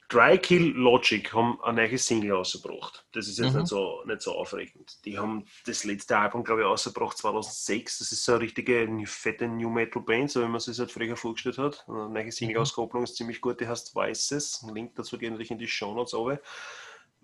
Dry 0.09 0.37
Kill 0.37 0.71
Logic 0.73 1.33
haben 1.33 1.61
eine 1.63 1.85
neue 1.85 1.97
Single 1.97 2.31
rausgebracht. 2.31 3.05
Das 3.11 3.27
ist 3.27 3.39
jetzt 3.39 3.51
Mhm. 3.53 3.59
nicht, 3.59 3.67
so, 3.67 4.03
nicht 4.05 4.21
so 4.21 4.31
aufregend. 4.33 5.03
Die 5.03 5.17
haben 5.19 5.45
das 5.65 5.83
letzte 5.83 6.17
Album, 6.17 6.43
glaube 6.45 6.61
ich, 6.61 6.67
rausgebracht 6.67 7.17
2006. 7.17 7.99
Das 7.99 8.11
ist 8.13 8.23
so 8.23 8.33
eine 8.33 8.41
richtige 8.41 8.87
fette 9.05 9.47
New 9.49 9.69
Metal 9.69 10.01
Band, 10.01 10.31
so 10.31 10.41
wie 10.41 10.47
man 10.47 10.61
sich 10.61 10.79
halt 10.79 10.91
früher 10.91 11.17
vorgestellt 11.17 11.57
hat. 11.57 11.83
Eine 11.89 12.07
neue 12.09 12.31
Single-Auskopplung 12.31 13.03
ist 13.03 13.17
ziemlich 13.17 13.41
gut, 13.41 13.59
die 13.59 13.67
heißt. 13.67 13.93
Ein 13.97 14.73
Link 14.73 14.95
dazu 14.95 15.17
geht 15.17 15.29
natürlich 15.31 15.51
in 15.51 15.57
die 15.59 15.67
Show 15.67 15.93
Notes 15.93 16.13
runter. 16.13 16.41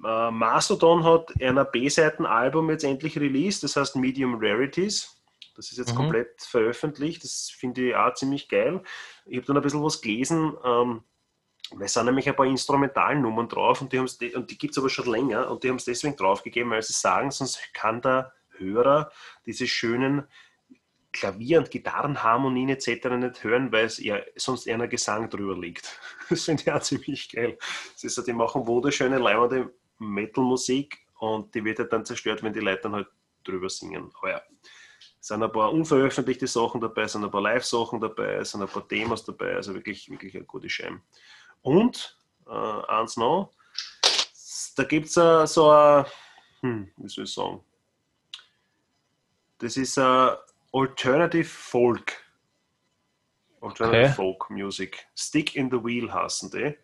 Äh, 0.04 0.32
Mastodon 0.32 1.04
hat 1.04 1.32
ein 1.40 1.66
B-Seiten-Album 1.72 2.70
jetzt 2.72 2.84
endlich 2.84 3.18
released, 3.18 3.64
das 3.64 3.76
heißt 3.78 3.96
Medium 3.96 4.36
Rarities. 4.42 5.22
Das 5.56 5.72
ist 5.72 5.78
jetzt 5.78 5.92
Mhm. 5.94 5.98
komplett 5.98 6.42
veröffentlicht, 6.42 7.24
das 7.24 7.52
finde 7.56 7.90
ich 7.90 7.96
auch 7.96 8.14
ziemlich 8.16 8.50
geil. 8.50 8.82
Ich 9.26 9.38
habe 9.38 9.46
dann 9.46 9.58
ein 9.58 9.64
bisschen 9.64 9.84
was 9.84 10.02
gelesen, 10.02 10.58
ähm, 10.66 11.04
weil 11.76 11.86
es 11.86 11.94
sind 11.94 12.06
nämlich 12.06 12.28
ein 12.28 12.36
paar 12.36 12.46
Instrumentalnummern 12.46 13.48
drauf 13.48 13.82
und 13.82 13.92
die, 13.94 14.06
die 14.20 14.58
gibt 14.58 14.72
es 14.72 14.78
aber 14.78 14.90
schon 14.90 15.10
länger 15.10 15.50
und 15.50 15.64
die 15.64 15.70
haben 15.70 15.78
es 15.78 15.86
deswegen 15.86 16.16
draufgegeben, 16.16 16.72
weil 16.72 16.84
sie 16.84 16.94
sagen, 16.94 17.32
sonst 17.32 17.74
kann 17.74 18.02
der 18.02 18.34
Hörer 18.58 19.12
diese 19.46 19.68
schönen 19.68 20.28
Klavier- 21.12 21.60
und 21.60 21.70
Gitarrenharmonien 21.70 22.70
etc. 22.70 23.10
nicht 23.12 23.44
hören, 23.44 23.72
weil 23.72 23.86
es 23.86 24.00
ja 24.00 24.20
sonst 24.36 24.66
eher 24.66 24.80
ein 24.80 24.90
Gesang 24.90 25.30
drüber 25.30 25.58
liegt. 25.58 26.00
Das 26.30 26.46
finde 26.46 26.64
ich 26.64 26.72
auch 26.72 26.82
ziemlich 26.82 27.30
geil. 27.30 27.58
Das 27.94 28.04
ist 28.04 28.28
die 28.28 28.34
machen 28.34 28.66
wunderschöne, 28.66 29.20
leimende 29.20 29.72
Metal-Musik 30.00 30.98
und 31.20 31.54
die 31.54 31.64
wird 31.64 31.80
halt 31.80 31.94
dann 31.94 32.06
zerstört, 32.06 32.42
wenn 32.42 32.54
die 32.54 32.60
Leute 32.60 32.82
dann 32.84 32.96
halt 32.96 33.08
drüber 33.44 33.70
singen. 33.70 34.12
Aber 34.18 34.32
ja, 34.32 34.42
es 35.20 35.28
sind 35.28 35.44
ein 35.44 35.52
paar 35.52 35.72
unveröffentlichte 35.72 36.48
Sachen 36.48 36.82
dabei, 36.82 37.04
es 37.04 37.14
sind 37.14 37.24
ein 37.24 37.32
paar 37.32 37.42
Live-Sachen 37.42 38.02
dabei, 38.02 38.36
es 38.36 38.52
sind 38.52 38.62
ein 38.62 38.68
paar 38.68 38.88
Demos 38.88 39.24
dabei, 39.24 39.56
also 39.56 39.74
wirklich, 39.74 40.10
wirklich 40.10 40.36
eine 40.36 40.46
gute 40.46 40.70
Scheibe. 40.70 41.02
Und, 41.64 42.18
äh, 42.46 42.52
eins 42.52 43.18
noch, 43.18 43.52
da 44.76 44.84
gibt 44.84 45.08
es 45.08 45.18
uh, 45.18 45.46
so 45.46 45.72
ein, 45.72 46.06
hm, 46.62 46.92
wie 46.98 47.10
soll 47.10 47.24
ich 47.24 47.34
sagen, 47.34 47.64
das 49.60 49.78
ist 49.78 49.98
ein 49.98 50.36
Alternative 50.74 51.46
Folk. 51.46 52.22
Alternative 53.62 54.06
Okay. 54.06 54.14
Folk 54.14 54.50
Music. 54.50 55.08
Stick 55.16 55.56
in 55.56 55.72
the 55.72 55.78
Wheel 55.84 56.12
heißen 56.12 56.52
die. 56.52 56.76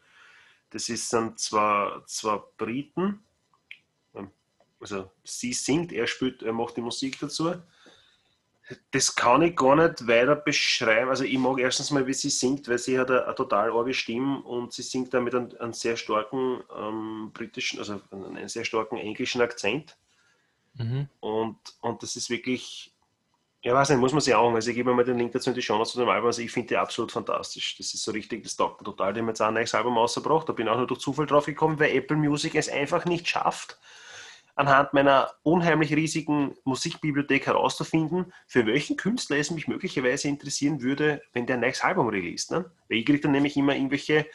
Das 0.69 0.87
ist 0.87 1.11
dann 1.11 1.35
zwar, 1.35 2.05
zwar 2.05 2.51
Briten, 2.57 3.25
ähm, 4.13 4.31
also 4.79 5.11
sie 5.23 5.51
singt, 5.51 5.91
er 5.91 6.07
spielt, 6.07 6.43
er 6.43 6.53
macht 6.53 6.77
die 6.77 6.81
Musik 6.81 7.19
dazu. 7.19 7.55
Das 8.91 9.15
kann 9.15 9.41
ich 9.41 9.55
gar 9.55 9.75
nicht 9.75 10.07
weiter 10.07 10.35
beschreiben. 10.35 11.09
Also 11.09 11.23
ich 11.23 11.37
mag 11.37 11.59
erstens 11.59 11.89
mal, 11.91 12.05
wie 12.05 12.13
sie 12.13 12.29
singt, 12.29 12.67
weil 12.67 12.77
sie 12.77 12.99
hat 12.99 13.09
eine, 13.09 13.25
eine 13.25 13.35
total 13.35 13.71
arge 13.71 13.93
Stimme 13.93 14.41
und 14.41 14.73
sie 14.73 14.83
singt 14.83 15.13
da 15.13 15.19
mit 15.19 15.33
einem, 15.33 15.49
einem 15.59 15.73
sehr 15.73 15.97
starken 15.97 16.61
ähm, 16.77 17.31
britischen, 17.33 17.79
also 17.79 17.99
einen 18.11 18.47
sehr 18.47 18.65
starken 18.65 18.97
englischen 18.97 19.41
Akzent. 19.41 19.97
Mhm. 20.75 21.07
Und, 21.19 21.57
und 21.81 22.03
das 22.03 22.15
ist 22.15 22.29
wirklich, 22.29 22.93
ja 23.63 23.73
weiß 23.73 23.89
nicht, 23.89 23.99
muss 23.99 24.11
man 24.11 24.21
sich 24.21 24.35
auch 24.35 24.53
Also 24.53 24.69
ich 24.69 24.75
gebe 24.75 24.93
mal 24.93 25.03
den 25.03 25.17
Link 25.17 25.31
dazu 25.31 25.49
in 25.49 25.55
die 25.55 25.61
Show 25.61 25.77
Notes 25.77 25.93
zu 25.93 25.99
dem 25.99 26.09
Album. 26.09 26.27
Also 26.27 26.41
ich 26.41 26.51
finde 26.51 26.69
die 26.69 26.77
absolut 26.77 27.11
fantastisch. 27.11 27.75
Das 27.77 27.93
ist 27.93 28.03
so 28.03 28.11
richtig, 28.11 28.43
das 28.43 28.55
taugt 28.55 28.83
total. 28.83 29.13
Die 29.13 29.19
haben 29.19 29.27
jetzt 29.27 29.41
auch 29.41 29.47
ein 29.47 29.55
neues 29.55 29.73
Album 29.73 29.97
rausgebracht. 29.97 30.47
Da 30.47 30.53
bin 30.53 30.67
ich 30.67 30.71
auch 30.71 30.77
nur 30.77 30.87
durch 30.87 30.99
Zufall 30.99 31.25
drauf 31.25 31.45
gekommen, 31.45 31.79
weil 31.79 31.95
Apple 31.95 32.17
Music 32.17 32.55
es 32.55 32.69
einfach 32.69 33.05
nicht 33.05 33.27
schafft, 33.27 33.79
anhand 34.59 34.93
meiner 34.93 35.31
unheimlich 35.43 35.95
riesigen 35.95 36.53
Musikbibliothek 36.65 37.47
herauszufinden, 37.47 38.33
für 38.45 38.65
welchen 38.65 38.97
Künstler 38.97 39.37
es 39.37 39.51
mich 39.51 39.69
möglicherweise 39.69 40.27
interessieren 40.27 40.81
würde, 40.81 41.21
wenn 41.31 41.45
der 41.45 41.55
ein 41.55 41.61
neues 41.61 41.81
Album 41.81 42.09
release. 42.09 42.53
Ne? 42.53 42.69
Weil 42.89 42.97
ich 42.97 43.05
kriege 43.05 43.21
dann 43.21 43.31
nämlich 43.31 43.55
immer 43.55 43.73
irgendwelche 43.73 44.25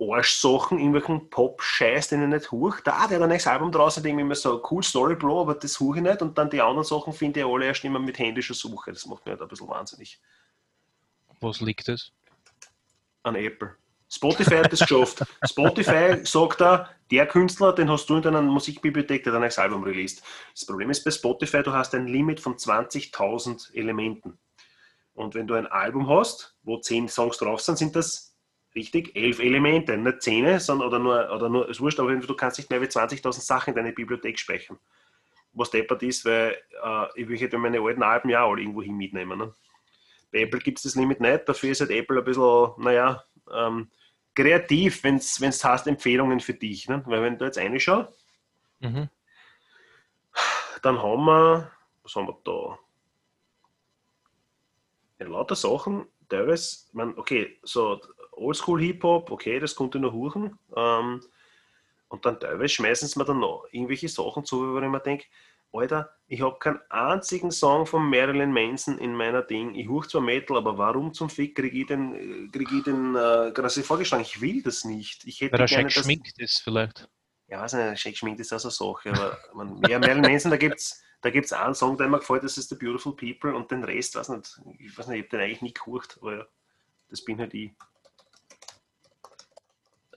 Arschsachen, 0.00 0.78
irgendwelchen 0.78 1.30
Pop-Scheiß, 1.30 2.08
den 2.08 2.22
ich 2.22 2.28
nicht 2.28 2.52
hoch. 2.52 2.78
Da, 2.84 3.08
der 3.08 3.16
hat 3.16 3.22
ein 3.22 3.28
neues 3.28 3.48
Album 3.48 3.72
draußen, 3.72 4.04
denke 4.04 4.22
ich 4.22 4.28
mir 4.28 4.36
so, 4.36 4.62
cool 4.70 4.84
Story, 4.84 5.16
Bro, 5.16 5.40
aber 5.40 5.54
das 5.56 5.72
suche 5.72 5.96
ich 5.96 6.04
nicht. 6.04 6.22
Und 6.22 6.38
dann 6.38 6.48
die 6.48 6.60
anderen 6.60 6.84
Sachen 6.84 7.12
finde 7.12 7.40
ich 7.40 7.46
alle 7.46 7.66
erst 7.66 7.84
immer 7.84 7.98
mit 7.98 8.20
händischer 8.20 8.54
Suche. 8.54 8.92
Das 8.92 9.04
macht 9.06 9.26
mich 9.26 9.32
halt 9.32 9.42
ein 9.42 9.48
bisschen 9.48 9.68
wahnsinnig. 9.68 10.20
Was 11.40 11.60
liegt 11.60 11.88
es? 11.88 12.12
An 13.24 13.34
Apple. 13.34 13.74
Spotify 14.08 14.56
hat 14.58 14.72
das 14.72 14.80
geschafft. 14.80 15.24
Spotify 15.44 16.24
sagt 16.24 16.60
da, 16.60 16.90
der 17.10 17.26
Künstler, 17.26 17.72
den 17.72 17.90
hast 17.90 18.08
du 18.08 18.16
in 18.16 18.22
deiner 18.22 18.42
Musikbibliothek, 18.42 19.24
der 19.24 19.32
hat 19.32 19.38
ein 19.38 19.42
neues 19.42 19.58
Album 19.58 19.82
released. 19.82 20.22
Das 20.52 20.66
Problem 20.66 20.90
ist 20.90 21.04
bei 21.04 21.10
Spotify, 21.10 21.62
du 21.62 21.72
hast 21.72 21.94
ein 21.94 22.06
Limit 22.06 22.40
von 22.40 22.56
20.000 22.56 23.74
Elementen. 23.74 24.38
Und 25.14 25.34
wenn 25.34 25.46
du 25.46 25.54
ein 25.54 25.66
Album 25.66 26.08
hast, 26.08 26.56
wo 26.62 26.78
10 26.78 27.08
Songs 27.08 27.38
drauf 27.38 27.60
sind, 27.60 27.78
sind 27.78 27.96
das 27.96 28.36
richtig 28.74 29.16
elf 29.16 29.38
Elemente, 29.38 29.96
nicht 29.96 30.22
10, 30.22 30.60
sondern 30.60 30.88
oder 30.88 30.98
nur, 30.98 31.30
oder 31.32 31.48
nur, 31.48 31.68
ist 31.68 31.80
wurscht, 31.80 31.98
aber 31.98 32.14
du 32.14 32.34
kannst 32.34 32.58
nicht 32.58 32.70
mehr 32.70 32.82
wie 32.82 32.86
20.000 32.86 33.32
Sachen 33.40 33.70
in 33.70 33.76
deine 33.76 33.92
Bibliothek 33.92 34.38
speichern. 34.38 34.78
Was 35.52 35.70
deppert 35.70 36.02
ist, 36.02 36.24
weil 36.26 36.58
äh, 36.84 37.06
ich 37.14 37.26
will 37.28 37.40
halt 37.40 37.52
meine 37.54 37.80
alten 37.80 38.02
Alben 38.02 38.28
ja 38.28 38.46
alle 38.46 38.60
irgendwo 38.60 38.82
hin 38.82 38.96
mitnehmen. 38.96 39.38
Ne? 39.38 39.54
Bei 40.30 40.40
Apple 40.40 40.60
gibt 40.60 40.78
es 40.78 40.82
das 40.82 40.96
Limit 40.96 41.20
nicht, 41.20 41.48
dafür 41.48 41.70
ist 41.70 41.80
halt 41.80 41.90
Apple 41.90 42.18
ein 42.18 42.24
bisschen, 42.24 42.72
naja, 42.76 43.24
ähm, 43.52 43.90
kreativ, 44.34 45.02
wenn 45.04 45.16
es 45.16 45.64
heißt 45.64 45.86
Empfehlungen 45.86 46.40
für 46.40 46.54
dich. 46.54 46.88
Ne? 46.88 47.02
Weil 47.06 47.22
wenn 47.22 47.38
du 47.38 47.44
jetzt 47.44 47.58
reinschaust, 47.58 48.12
Mhm. 48.78 49.08
dann 50.82 51.02
haben 51.02 51.24
wir, 51.24 51.72
was 52.02 52.14
haben 52.14 52.26
wir 52.28 52.38
da? 52.44 52.78
Ja, 55.18 55.26
lauter 55.30 55.56
Sachen, 55.56 56.06
teilweise, 56.28 56.86
man, 56.92 57.16
okay, 57.18 57.58
so 57.62 58.00
Oldschool 58.32 58.82
Hip-Hop, 58.82 59.30
okay, 59.30 59.58
das 59.58 59.74
konnte 59.74 59.98
noch 59.98 60.12
huchen. 60.12 60.58
Ähm, 60.76 61.22
und 62.08 62.24
dann 62.26 62.38
teilweise 62.38 62.68
schmeißen 62.68 63.08
sie 63.08 63.18
mir 63.18 63.24
dann 63.24 63.40
noch 63.40 63.66
irgendwelche 63.70 64.08
Sachen 64.08 64.44
zu, 64.44 64.74
wo 64.74 64.78
ich 64.78 64.88
mir 64.88 65.00
denke, 65.00 65.26
Alter, 65.78 66.14
ich 66.26 66.40
habe 66.40 66.58
keinen 66.58 66.80
einzigen 66.90 67.50
Song 67.50 67.86
von 67.86 68.08
Marilyn 68.08 68.52
Manson 68.52 68.98
in 68.98 69.14
meiner 69.14 69.42
Ding. 69.42 69.74
Ich 69.74 69.88
huch 69.88 70.06
zwar 70.06 70.20
Metal, 70.20 70.56
aber 70.56 70.76
warum 70.78 71.12
zum 71.12 71.30
Fick 71.30 71.54
kriege 71.54 71.78
ich 71.78 71.86
den, 71.86 72.50
krieg 72.50 72.70
ich 72.72 72.84
den 72.84 73.14
äh, 73.14 73.52
gerade 73.52 73.70
vorgeschlagen? 73.70 74.22
Ich 74.22 74.40
will 74.40 74.62
das 74.62 74.84
nicht. 74.84 75.24
Ich 75.26 75.40
hätte 75.40 75.52
Weil 75.52 75.60
er 75.60 75.66
gerne 75.66 75.90
schön 75.90 75.94
das, 75.94 75.94
geschminkt 75.94 76.38
ist 76.38 76.60
vielleicht. 76.62 77.08
ja, 77.48 77.60
weiß 77.60 77.74
nicht, 77.74 78.00
schick 78.00 78.12
geschminkt 78.12 78.40
ist 78.40 78.52
auch 78.52 78.58
so 78.58 78.68
eine 78.68 78.94
Sache, 78.94 79.10
aber 79.10 79.38
man, 79.54 79.82
ja, 79.88 79.98
Marilyn 79.98 80.22
Manson, 80.22 80.50
da 80.50 80.56
gibt 80.56 80.76
es 80.76 81.02
da 81.22 81.30
gibt's 81.30 81.52
einen 81.52 81.74
Song, 81.74 81.96
der 81.96 82.08
mir 82.08 82.18
gefällt, 82.18 82.44
das 82.44 82.58
ist 82.58 82.68
The 82.68 82.76
Beautiful 82.76 83.16
People 83.16 83.54
und 83.54 83.70
den 83.70 83.82
Rest, 83.82 84.14
weiß 84.14 84.28
nicht, 84.28 84.60
ich 84.78 84.96
weiß 84.96 85.08
nicht, 85.08 85.18
ich 85.18 85.24
habe 85.24 85.28
den 85.30 85.40
eigentlich 85.40 85.62
nie 85.62 85.74
gehört, 85.74 86.18
aber 86.20 86.36
ja, 86.36 86.46
das 87.08 87.24
bin 87.24 87.38
halt 87.38 87.54
ich. 87.54 87.72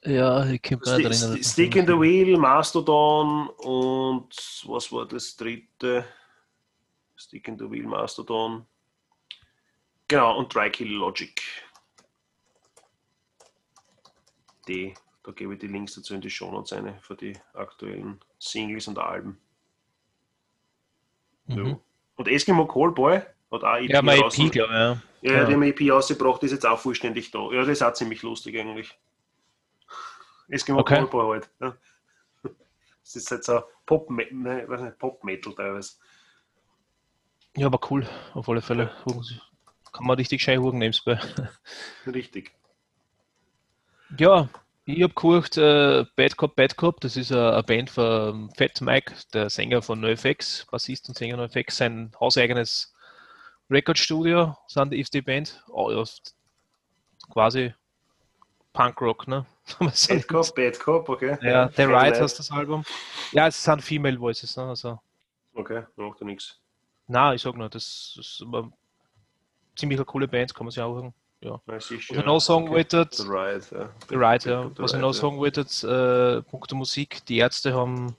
Ja, 0.06 0.45
ich 0.45 0.62
kann 0.62 0.80
mich 0.80 0.88
nicht 0.97 1.06
erinnern. 1.22 1.38
Sti- 1.38 1.43
Stick 1.52 1.76
in 1.76 1.86
the 1.86 1.93
Wheel, 2.00 2.38
Mastodon 2.38 3.50
und 3.50 4.30
was 4.68 4.91
war 4.91 5.06
das 5.06 5.36
dritte? 5.36 6.06
Stick 7.16 7.47
in 7.50 7.58
the 7.60 7.70
Wheel, 7.70 7.86
Mastodon. 7.86 8.66
Genau, 10.08 10.38
und 10.38 10.54
Dry 10.54 10.70
Kill 10.72 10.88
Logic. 10.93 11.41
Die, 14.68 14.93
da 15.24 15.32
gebe 15.32 15.54
ich 15.54 15.60
die 15.60 15.68
Links 15.68 15.95
dazu 15.95 16.14
in 16.14 16.22
die 16.22 16.30
Show 16.30 16.52
Notes 16.52 16.74
eine 16.74 16.97
für 17.02 17.16
die 17.16 17.34
aktuellen 17.54 18.20
Singles 18.38 18.88
und 18.88 18.97
Alben. 19.00 19.38
Mhm. 21.47 21.80
Und 22.16 22.28
Eskimo 22.28 22.68
Callboy 22.68 23.22
hat 23.52 23.64
auch 23.64 23.76
EP 23.78 23.89
Ja, 23.89 24.02
mein 24.02 24.20
EP, 24.20 24.30
glaube 24.52 24.52
ich. 24.52 24.56
Ja. 24.56 25.02
Ja, 25.22 25.34
Ja. 25.39 25.45
die 25.45 25.54
haben 25.54 25.64
EP 25.64 25.91
rausgebracht, 25.91 26.43
ist 26.43 26.52
jetzt 26.52 26.66
auch 26.66 26.80
vollständig 26.80 27.32
da. 27.32 27.39
Ja, 27.52 27.60
das 27.62 27.70
ist 27.70 27.82
auch 27.82 27.93
ziemlich 27.93 28.22
lustig 28.22 28.58
eigentlich. 28.58 28.95
Eskimo 30.50 30.80
Okay. 30.80 30.95
Callboy 30.95 31.36
halt. 31.39 31.50
Ja. 31.62 31.78
Das 33.04 33.16
ist 33.16 33.32
jetzt 33.32 33.47
so 33.47 33.64
Pop, 33.88 34.10
ne, 34.12 34.66
weiß 34.68 34.82
nicht, 34.82 35.00
Pop-Metal 35.00 35.54
teilweise. 35.56 35.93
ja, 37.58 37.66
aber 37.66 37.80
cool, 37.89 38.08
auf 38.36 38.47
alle 38.47 38.62
Fälle. 38.62 38.91
Kann 39.91 40.06
man 40.06 40.18
richtig 40.18 40.43
schön 40.43 40.60
huren 40.62 40.78
nebenbei. 40.78 41.20
Richtig. 42.06 42.52
Ja, 44.20 44.47
ich 44.86 45.02
habe 45.02 45.14
gehört, 45.16 45.58
äh, 45.58 46.06
Bad 46.16 46.38
Cop, 46.38 46.56
Bad 46.56 46.78
Cop, 46.78 47.02
das 47.02 47.18
ist 47.18 47.32
äh, 47.32 47.36
eine 47.36 47.64
Band 47.64 47.89
von 47.89 48.52
Fat 48.56 48.80
Mike, 48.82 49.14
der 49.34 49.50
Sänger 49.50 49.82
von 49.82 50.00
NoFX, 50.00 50.68
Bassist 50.70 51.10
und 51.10 51.18
Sänger 51.18 51.38
NoFX, 51.38 51.78
sein 51.78 52.12
hauseigenes 52.20 52.93
Recordstudio, 53.72 54.56
sind, 54.68 54.93
ist 54.93 55.14
die 55.16 55.22
Band, 55.24 55.64
Oh, 55.70 55.91
ja, 55.91 56.04
quasi 57.32 57.74
Punkrock, 58.80 59.27
ne? 59.27 59.45
Bad 59.80 60.27
Cop, 60.27 60.55
Bad 60.55 60.80
Cop, 60.80 61.09
okay. 61.09 61.38
Ja, 61.41 61.69
The 61.75 61.84
Ride 61.84 62.15
ich 62.15 62.21
heißt 62.21 62.39
das 62.39 62.49
Album. 62.49 62.86
Ja, 63.34 63.47
es 63.47 63.61
sind 63.61 63.82
Female 63.82 64.17
Voices, 64.17 64.55
ne? 64.55 64.63
Also, 64.63 64.99
Okay, 65.53 65.84
macht 65.97 66.21
ja 66.21 66.25
nichts. 66.25 66.57
na, 67.07 67.34
ich 67.34 67.41
sag 67.41 67.55
nur, 67.57 67.67
das 67.67 68.15
ist 68.17 68.41
aber 68.45 68.71
ziemlich 69.75 69.99
eine 69.99 70.05
coole 70.05 70.27
Band, 70.27 70.55
kann 70.55 70.65
man 70.65 70.71
sich 70.71 70.82
auch 70.82 70.95
sagen. 70.95 71.13
Ja. 71.41 71.59
Was 71.65 71.91
ich 71.91 72.09
noch 72.11 72.39
sagen 72.39 72.69
wollte, 72.69 73.07
The 73.11 73.23
Ride, 73.23 73.65
ja. 73.71 73.89
The 74.07 74.15
Ride, 74.15 74.41
The 74.43 74.49
ja. 74.49 74.71
Was 74.77 74.93
ich 74.93 74.99
noch 74.99 75.13
sagen 75.13 75.38
wollte, 75.38 75.61
äh, 75.61 76.75
Musik, 76.75 77.25
die 77.25 77.38
Ärzte 77.38 77.73
haben, 77.73 78.15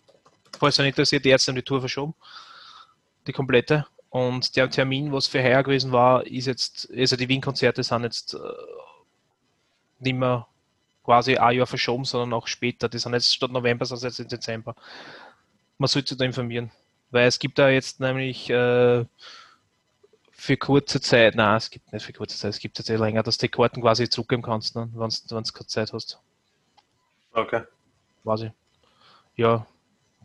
falls 0.59 0.79
nicht 0.79 0.89
interessiert, 0.89 1.25
die 1.25 1.31
Ärzte 1.31 1.53
haben 1.53 1.57
die 1.57 1.63
Tour 1.63 1.81
verschoben. 1.81 2.15
Die 3.27 3.33
komplette. 3.33 3.87
Und 4.11 4.57
der 4.57 4.69
Termin, 4.69 5.13
was 5.13 5.27
für 5.27 5.43
heuer 5.43 5.63
gewesen 5.63 5.93
war, 5.93 6.27
ist 6.27 6.47
jetzt, 6.47 6.91
also 6.95 7.17
die 7.17 7.29
Wien-Konzerte 7.29 7.83
sind 7.83 8.03
jetzt 8.03 8.35
äh, 8.35 8.39
nicht 10.01 10.15
mehr 10.17 10.47
quasi 11.11 11.37
ein 11.37 11.57
Jahr 11.57 11.67
verschoben, 11.67 12.05
sondern 12.05 12.33
auch 12.35 12.47
später. 12.47 12.89
Die 12.89 12.99
sind 12.99 13.15
jetzt 13.15 13.35
statt 13.35 13.51
November, 13.51 13.85
sind 13.85 14.01
jetzt 14.01 14.21
im 14.21 14.29
Dezember. 14.29 14.77
Man 15.77 15.89
sollte 15.89 16.11
sich 16.11 16.19
da 16.19 16.25
informieren. 16.25 16.71
Weil 17.11 17.27
es 17.27 17.41
gibt 17.41 17.59
da 17.59 17.69
jetzt 17.69 17.99
nämlich 17.99 18.49
äh, 18.49 19.05
für 20.31 20.57
kurze 20.57 21.01
Zeit, 21.01 21.35
nein, 21.35 21.57
es 21.57 21.69
gibt 21.69 21.93
nicht 21.93 22.07
für 22.07 22.13
kurze 22.13 22.39
Zeit, 22.39 22.51
es 22.51 22.61
gibt 22.61 22.79
jetzt 22.79 22.91
eh 22.91 22.95
länger, 22.95 23.25
dass 23.25 23.39
du 23.39 23.47
die 23.47 23.51
Karten 23.51 23.81
quasi 23.81 24.09
zurückgeben 24.09 24.43
kannst, 24.43 24.77
ne, 24.77 24.89
wenn 24.93 25.09
du 25.09 25.53
keine 25.53 25.67
Zeit 25.67 25.93
hast. 25.93 26.21
Okay. 27.33 27.63
Quasi. 28.23 28.53
Ja, 29.35 29.67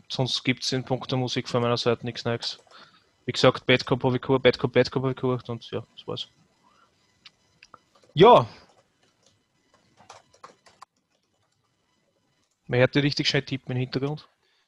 sonst 0.08 0.44
gibt 0.44 0.62
es 0.62 0.70
in 0.70 0.84
puncto 0.84 1.16
Musik 1.16 1.48
von 1.48 1.62
meiner 1.62 1.78
Seite 1.78 2.06
nichts 2.06 2.24
Neues. 2.24 2.60
Wie 3.24 3.32
gesagt, 3.32 3.66
Bad 3.66 3.84
Cop 3.86 4.04
habe 4.04 4.14
ich 4.14 4.22
gehört, 4.22 4.44
Bad 4.44 4.56
Cop, 4.56 4.72
Bad 4.72 4.92
Cop 4.92 5.02
habe 5.02 5.14
ich 5.18 5.48
und 5.48 5.68
ja, 5.72 5.82
das 5.96 6.06
war's. 6.06 6.28
Ja. 8.14 8.46
Man 12.66 12.80
hört 12.80 12.94
die 12.94 13.00
richtig 13.00 13.28
schnell 13.28 13.42
tippen 13.42 13.72
im 13.72 13.78
Hintergrund. 13.78 14.26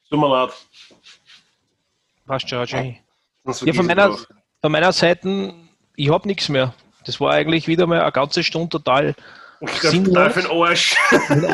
Tut 0.09 0.19
mir 0.19 0.27
leid. 0.29 0.51
Passt 2.25 2.49
schon, 2.49 2.65
Jenny. 2.65 3.01
Sonst 3.43 3.61
Ja, 3.63 3.73
von 3.73 3.85
meiner, 3.85 4.17
von 4.61 4.71
meiner 4.71 4.91
Seite, 4.91 5.53
ich 5.95 6.09
habe 6.09 6.27
nichts 6.27 6.49
mehr. 6.49 6.73
Das 7.05 7.19
war 7.19 7.31
eigentlich 7.31 7.67
wieder 7.67 7.87
mal 7.87 8.01
eine 8.01 8.11
ganze 8.11 8.43
Stunde 8.43 8.69
total 8.69 9.15
sinnlos. 9.81 10.33
Für 10.33 10.41
den 10.41 10.51
Arsch. 10.51 10.95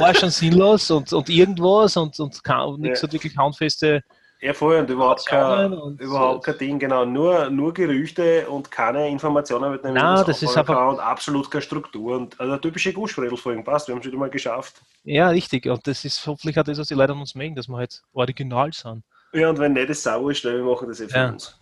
Arsch 0.02 0.24
und 0.24 0.32
sinnlos 0.32 0.92
und, 0.92 1.12
und 1.14 1.30
irgendwas 1.30 1.98
und, 1.98 2.20
und 2.20 2.44
kein, 2.44 2.76
nichts 2.76 3.02
Ja. 3.02 3.08
hat 3.08 3.14
wirklich 3.14 3.38
handfeste. 3.38 4.04
Ja, 4.42 4.54
voll, 4.54 4.76
und 4.78 4.90
überhaupt 4.90 5.26
kein, 5.26 5.74
und- 5.74 6.00
überhaupt 6.00 6.46
kein 6.46 6.58
Ding, 6.58 6.78
genau. 6.80 7.06
Nur, 7.06 7.50
nur 7.50 7.74
Gerüchte 7.74 8.48
und 8.50 8.70
keine 8.70 9.08
Informationen, 9.10 9.72
mit 9.72 9.84
denen 9.84 9.96
Nein, 9.96 10.24
das 10.28 10.44
ist 10.44 10.54
kann 10.54 10.88
und 10.90 11.00
absolut 11.00 11.50
keine 11.50 11.62
Struktur. 11.62 12.18
Und 12.18 12.40
also, 12.40 12.52
eine 12.52 12.62
typische 12.62 12.92
Gussfredel-Folge 12.94 13.64
passt, 13.64 13.88
wir 13.88 13.96
haben 13.96 14.02
es 14.02 14.06
wieder 14.08 14.18
mal 14.18 14.30
geschafft. 14.30 14.82
Ja, 15.04 15.30
richtig. 15.30 15.66
Und 15.68 15.88
das 15.88 16.04
ist 16.06 16.28
hoffentlich 16.28 16.60
auch 16.60 16.64
das, 16.64 16.78
was 16.78 16.88
die 16.90 16.94
Leute 16.96 17.14
an 17.14 17.20
uns 17.20 17.34
mögen, 17.34 17.56
dass 17.56 17.68
wir 17.70 17.78
halt 17.78 18.02
original 18.14 18.72
sind. 18.74 19.04
Ja, 19.34 19.50
und 19.50 19.58
wenn 19.60 19.74
nicht, 19.74 19.90
ist 19.90 20.04
sauer, 20.04 20.34
schnell, 20.34 20.64
wir 20.64 20.72
machen 20.72 20.88
das 20.90 21.00
eh 21.02 21.08
für 21.08 21.18
Ja. 21.18 21.30
uns. 21.30 21.58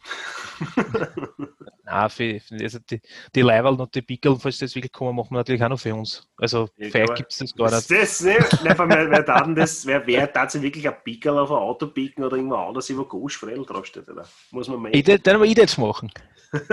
Nein, 1.86 2.10
für, 2.10 2.39
also 2.62 2.80
die, 2.89 3.01
die 3.36 3.41
Leiberl 3.41 3.80
und 3.80 3.93
die 3.93 4.01
Pickel, 4.01 4.38
falls 4.39 4.58
das 4.58 4.74
wirklich 4.74 4.91
kommen, 4.91 5.16
machen 5.16 5.32
wir 5.32 5.38
natürlich 5.38 5.62
auch 5.64 5.70
noch 5.70 5.80
für 5.80 5.93
uns. 5.93 6.28
Also 6.38 6.70
Ja, 6.78 7.06
gibt 7.14 7.32
es 7.32 7.39
das 7.39 7.54
gar 7.56 7.70
Das, 7.70 7.89
nicht. 7.89 8.01
das, 8.01 8.22
ne, 8.22 8.36
wer 8.64 9.26
tat 9.26 9.45
denn 9.47 9.56
das, 9.56 9.86
wer, 9.86 10.06
wer 10.08 10.32
tat 10.32 10.51
sich 10.51 10.62
wirklich 10.62 10.88
ein 10.88 10.95
Pickel 11.04 11.38
auf 11.38 11.51
ein 11.51 11.58
Auto 11.58 11.88
picken 11.88 12.24
oder 12.24 12.38
irgendwo 12.38 12.56
anders, 12.56 12.95
wo 12.97 13.04
Gussfredel 13.04 13.66
draufsteht, 13.66 14.08
oder? 14.10 14.26
Muss 14.51 14.68
man 14.70 14.86
Ich, 14.93 15.04
tät- 15.04 15.26
dann 15.28 15.36
haben 15.36 15.41
wir 15.43 15.49
ich 15.49 15.56
das 15.56 15.78
machen. 15.78 16.10
genau. 16.51 16.68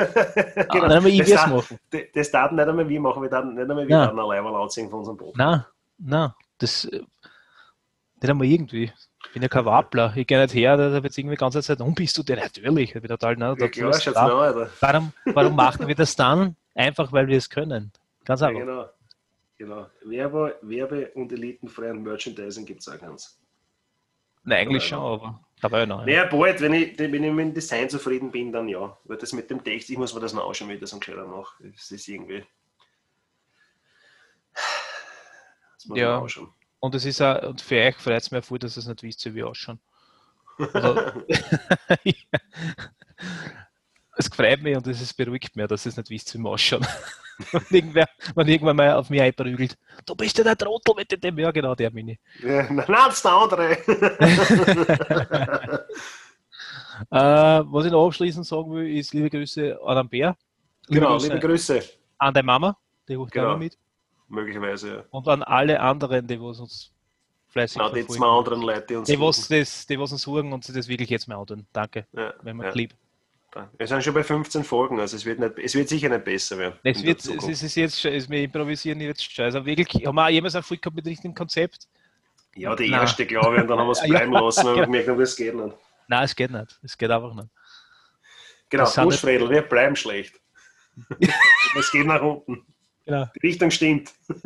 Dann 0.69 0.95
haben 0.95 1.05
wir 1.05 1.13
ich 1.13 1.19
das, 1.21 1.31
das 1.31 1.47
machen. 1.49 1.79
das, 1.91 2.03
das 2.15 2.31
taten 2.31 2.55
nicht 2.57 2.69
einmal 2.69 2.89
wir 2.89 3.01
machen, 3.01 3.23
wir 3.23 3.31
taten 3.31 3.55
nicht 3.55 3.63
einmal 3.69 3.89
wir 3.89 3.97
Ja. 3.97 4.11
ein 4.11 4.17
Leiberl 4.17 4.55
anziehen 4.63 4.89
von 4.89 5.01
unserem 5.01 5.17
Boot. 5.17 5.37
Nein, 5.37 5.65
nein. 5.99 6.31
Das 6.59 6.85
äh, 6.85 7.01
nicht 7.01 8.31
einmal 8.31 8.47
irgendwie. 8.47 8.93
Ich 9.27 9.33
bin 9.33 9.43
ja 9.43 9.49
kein 9.49 9.65
Wappler. 9.65 10.13
Ich 10.17 10.27
gehe 10.27 10.41
nicht 10.41 10.55
her, 10.55 10.77
da 10.77 11.03
wird 11.03 11.17
irgendwie 11.17 11.37
die 11.37 11.41
ganze 11.41 11.63
Zeit, 11.63 11.81
um 11.81 11.95
bist 11.95 12.17
du 12.19 12.23
der? 12.23 12.37
Natürlich. 12.37 12.95
Ich 12.95 13.01
bin 13.01 13.09
total, 13.09 13.37
ne, 13.37 13.55
Ja, 13.59 13.69
klar, 13.69 13.91
ist 13.91 14.03
schaut's 14.03 14.17
klar. 14.17 14.29
mir 14.29 14.35
an, 14.35 14.41
Alter. 14.59 14.71
Warum, 14.81 15.13
warum 15.27 15.55
machen 15.57 15.87
wir 15.87 15.95
das 15.95 16.17
dann? 16.17 16.57
Einfach, 16.75 17.13
weil 17.13 17.27
wir 17.29 17.37
es 17.37 17.49
können. 17.51 17.93
Ganz 18.25 18.41
Ja, 18.41 18.49
einfach. 18.49 18.61
genau. 18.61 18.89
genau. 19.59 19.87
Werbe, 20.05 20.57
Werbe 20.63 21.11
und 21.15 21.31
elitenfreien 21.33 22.03
Merchandising 22.03 22.65
gibt 22.65 22.81
es 22.81 22.89
auch 22.89 22.99
ganz. 22.99 23.39
Nein, 24.43 24.67
eigentlich 24.67 24.85
Ja, 24.85 24.97
schon, 24.97 24.99
aber 25.05 25.41
dabei 25.61 25.85
noch. 25.85 26.05
Naja, 26.07 26.25
bald, 26.25 26.61
wenn 26.63 26.73
ich, 26.73 26.99
wenn 26.99 27.13
ich 27.23 27.33
mit 27.33 27.47
dem 27.47 27.55
Design 27.55 27.91
zufrieden 27.91 28.31
bin, 28.31 28.51
dann 28.53 28.69
ja. 28.69 28.97
Weil 29.05 29.19
das 29.19 29.33
mit 29.35 29.51
dem 29.51 29.63
Text, 29.63 29.91
ich 29.91 29.99
muss 29.99 30.15
mir 30.15 30.21
das 30.21 30.33
noch 30.33 30.49
anschauen, 30.49 30.71
wie 30.71 30.75
ich 30.75 30.81
das 30.81 30.95
am 30.95 31.01
gescheiter 31.01 31.27
mache. 31.27 31.63
Das 31.73 31.91
ist 31.91 32.09
irgendwie. 32.09 32.43
Das 34.55 35.87
muss 35.87 35.99
Ja. 35.99 36.15
man 36.15 36.23
anschauen. 36.23 36.49
Und 36.81 36.95
es 36.95 37.05
ist 37.05 37.21
auch, 37.21 37.43
und 37.43 37.61
für 37.61 37.77
euch 37.77 37.97
freut 37.97 38.23
es 38.23 38.31
mich 38.31 38.43
auch 38.43 38.47
voll, 38.47 38.59
dass 38.59 38.77
ihr 38.77 38.81
es 38.81 38.87
nicht 38.89 39.03
wisst, 39.03 39.25
wie 39.27 39.35
wir 39.35 39.49
ausschauen. 39.49 39.79
Also, 40.73 41.13
es 44.17 44.29
freut 44.29 44.63
mich 44.63 44.77
und 44.77 44.87
es 44.87 45.01
ist 45.01 45.15
beruhigt 45.15 45.57
mich, 45.57 45.67
dass 45.67 45.87
ihr 45.87 45.91
es 45.91 45.97
nicht 45.97 46.11
wisst, 46.11 46.35
wie 46.35 46.39
wir 46.39 46.51
ausschauen. 46.51 46.87
wenn, 47.53 47.65
irgendwer, 47.71 48.09
wenn 48.35 48.49
irgendwann 48.49 48.77
mal 48.77 48.95
auf 48.95 49.11
mich 49.11 49.21
einprügelt, 49.21 49.77
du 50.07 50.15
bist 50.15 50.37
ja 50.39 50.45
der 50.45 50.57
Trottel 50.57 50.95
mit 50.97 51.23
dem, 51.23 51.39
ja 51.39 51.51
genau, 51.51 51.75
der 51.75 51.91
Mini. 51.91 52.19
Ja, 52.43 52.71
nein, 52.71 52.85
das 52.87 53.17
ist 53.17 53.25
der 53.25 53.33
andere. 53.33 53.77
Äh, 57.11 57.17
was 57.17 57.87
ich 57.87 57.93
noch 57.93 58.07
abschließend 58.07 58.47
sagen 58.47 58.71
will, 58.75 58.99
ist 58.99 59.15
liebe 59.15 59.31
Grüße 59.31 59.79
an 59.83 59.97
den 59.97 60.09
Bär. 60.11 60.37
Liebe 60.87 61.01
genau, 61.01 61.13
Grüße 61.15 61.29
liebe 61.29 61.41
Grüße. 61.41 61.83
an 62.19 62.35
deine 62.35 62.45
Mama, 62.45 62.77
die 63.09 63.15
ruft 63.15 63.33
Genau. 63.33 63.47
genau. 63.47 63.59
mit. 63.59 63.79
Möglicherweise, 64.31 64.89
ja. 64.89 65.05
Und 65.11 65.29
an 65.29 65.43
alle 65.43 65.81
anderen, 65.81 66.27
die 66.27 66.41
was 66.41 66.61
uns 66.61 66.93
fleißig 67.49 67.83
die 67.83 68.03
verfolgen. 68.03 68.09
zwei 68.09 68.27
anderen 68.27 68.63
Leute, 68.63 68.87
die 68.89 68.97
uns. 68.97 69.09
Die, 69.09 69.21
was 69.21 69.49
das, 69.49 69.87
die 69.87 69.99
was 69.99 70.13
uns 70.13 70.23
suchen 70.23 70.53
und 70.53 70.65
sie 70.65 70.73
das 70.73 70.89
wirklich 70.89 71.11
jetzt 71.11 71.29
mal 71.29 71.45
tun. 71.45 71.67
Danke, 71.73 72.07
ja, 72.13 72.33
wenn 72.43 72.57
man 72.57 72.67
ja. 72.67 72.73
lieb. 72.73 72.95
Wir 73.77 73.87
sind 73.89 74.05
schon 74.05 74.15
bei 74.15 74.23
15 74.23 74.63
Folgen, 74.63 75.01
also 75.01 75.17
es 75.17 75.25
wird, 75.25 75.41
nicht, 75.41 75.59
es 75.59 75.75
wird 75.75 75.89
sicher 75.89 76.09
nicht 76.09 76.25
besser 76.25 76.57
werden. 76.57 76.79
Es 76.85 77.03
wird, 77.03 77.19
es 77.19 77.63
ist, 77.63 77.75
jetzt 77.75 78.01
schon, 78.01 78.13
es 78.13 78.31
wir 78.31 78.45
improvisieren 78.45 79.01
jetzt 79.01 79.33
schon. 79.33 79.45
Also 79.45 79.67
wirklich, 79.67 80.07
haben 80.07 80.15
wir 80.15 80.25
auch 80.25 80.29
jemals 80.29 80.55
einen 80.55 80.65
gehabt 80.65 80.95
mit 80.95 81.05
richtigem 81.05 81.35
Konzept? 81.35 81.89
ja, 82.55 82.75
die 82.77 82.91
Nein. 82.91 83.01
erste, 83.01 83.27
glaube 83.27 83.57
ich, 83.57 83.63
und 83.63 83.69
dann 83.69 83.79
haben 83.79 83.87
wir 83.87 83.93
es 83.93 84.01
Ja, 84.03 84.07
bleiben 84.07 84.33
lassen, 84.33 84.67
genau. 84.67 84.85
gemerkt 84.85 85.09
haben, 85.09 85.21
es 85.21 85.37
geht 85.37 85.55
nicht. 85.55 85.77
Nein, 86.09 86.25
es 86.25 86.37
geht 86.37 86.51
nicht. 86.51 86.81
Es 86.83 86.99
geht 86.99 87.11
einfach 87.11 87.35
nicht. 87.35 87.49
Genau, 88.69 88.91
Buschfredel, 89.03 89.51
wir 89.51 89.63
bleiben 89.63 89.97
schlecht. 89.97 90.41
es 91.79 91.91
geht 91.91 92.07
nach 92.07 92.23
unten. 92.23 92.65
Genau. 93.11 93.27
Die 93.43 93.47
Richtung 93.49 93.71
stimmt. 93.73 94.13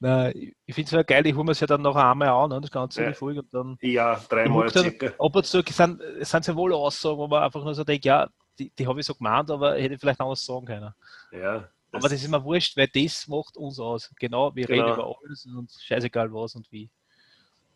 Nein, 0.00 0.52
ich- 0.66 0.74
finde 0.74 0.86
es 0.88 0.92
ja 0.92 1.02
geil, 1.02 1.26
ich 1.26 1.34
hole 1.34 1.44
mir 1.44 1.52
es 1.52 1.60
ja 1.60 1.66
dann 1.66 1.82
noch 1.82 1.96
einmal 1.96 2.28
an, 2.28 2.50
ne, 2.50 2.60
das 2.60 2.70
ganze 2.70 3.02
Ja. 3.04 3.12
Folge. 3.12 3.40
Und 3.40 3.52
dann 3.54 3.78
ja, 3.82 4.20
dreimal 4.28 4.68
circa. 4.70 5.06
ab 5.18 5.36
und 5.36 5.46
zu 5.46 5.62
sind, 5.66 6.00
sind 6.20 6.46
ja 6.46 6.56
wohl 6.56 6.72
Aussagen, 6.72 7.18
wo 7.18 7.26
man 7.28 7.42
einfach 7.42 7.62
nur 7.62 7.74
so 7.74 7.84
denkt, 7.84 8.04
ja, 8.04 8.28
die, 8.58 8.70
die 8.70 8.86
habe 8.86 9.00
ich 9.00 9.06
so 9.06 9.14
gemeint, 9.14 9.50
aber 9.50 9.74
hätte 9.76 9.94
ich 9.94 10.00
vielleicht 10.00 10.20
anders 10.20 10.44
sagen 10.44 10.66
können. 10.66 10.92
Ja, 11.32 11.68
aber 11.92 12.08
das 12.08 12.22
ist 12.22 12.28
mir 12.28 12.42
wurscht, 12.44 12.76
weil 12.76 12.88
das 12.88 13.26
macht 13.26 13.56
uns 13.56 13.80
aus. 13.80 14.10
Genau, 14.18 14.54
wir 14.54 14.66
Genau. 14.66 14.82
reden 14.84 14.94
über 14.94 15.16
alles 15.24 15.46
und 15.46 15.70
scheißegal 15.72 16.32
was 16.32 16.54
und 16.54 16.70
wie. 16.70 16.90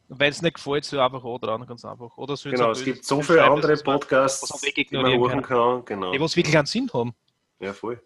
Wenn 0.09 0.31
es 0.31 0.43
nicht 0.43 0.55
gefällt, 0.55 0.85
so 0.85 1.01
einfach 1.01 1.25
auch 1.25 1.39
dran, 1.39 1.67
ganz 1.67 1.85
einfach. 1.85 2.17
Oder 2.19 2.37
so 2.37 2.51
genau, 2.51 2.73
es 2.73 2.85
gibt 2.85 3.05
so 3.05 3.23
viele 3.23 3.45
andere 3.45 3.77
Podcasts, 3.77 4.51
man 4.51 4.61
die 4.75 4.97
man 4.97 5.19
hören 5.19 5.43
kann. 5.43 5.85
Genau. 5.85 6.13
Die, 6.13 6.21
was 6.21 6.37
wirklich 6.37 6.57
einen 6.57 6.67
Sinn 6.67 6.91
haben. 6.93 7.15
Ja, 7.59 7.73
voll. 7.73 8.03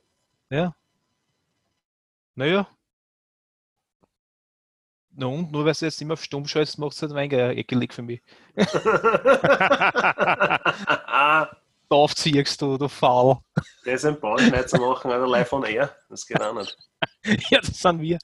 Ja. 0.50 0.74
Naja. 2.36 2.68
Na 5.10 5.26
und, 5.26 5.50
nur 5.50 5.64
weil 5.64 5.72
du 5.72 5.84
jetzt 5.84 6.00
immer 6.00 6.14
auf 6.14 6.22
Stumm 6.22 6.46
schaltest, 6.46 6.78
macht 6.78 6.92
es 6.92 7.02
halt 7.02 7.12
ein 7.12 7.30
wenig 7.30 7.58
ekelig 7.58 7.92
für 7.92 8.02
mich. 8.02 8.22
Da 11.90 11.96
aufziehst 11.96 12.60
du, 12.60 12.76
du 12.76 12.86
Faul. 12.86 13.38
das 13.86 14.04
ein 14.04 14.20
Bauschneid 14.20 14.68
zu 14.68 14.76
machen, 14.76 15.10
oder 15.10 15.26
live 15.26 15.50
on 15.54 15.64
air, 15.64 15.90
das 16.10 16.26
geht 16.26 16.38
auch 16.40 16.52
nicht. 16.52 16.76
ja, 17.50 17.60
das 17.60 17.80
sind 17.80 18.02
wir. 18.02 18.18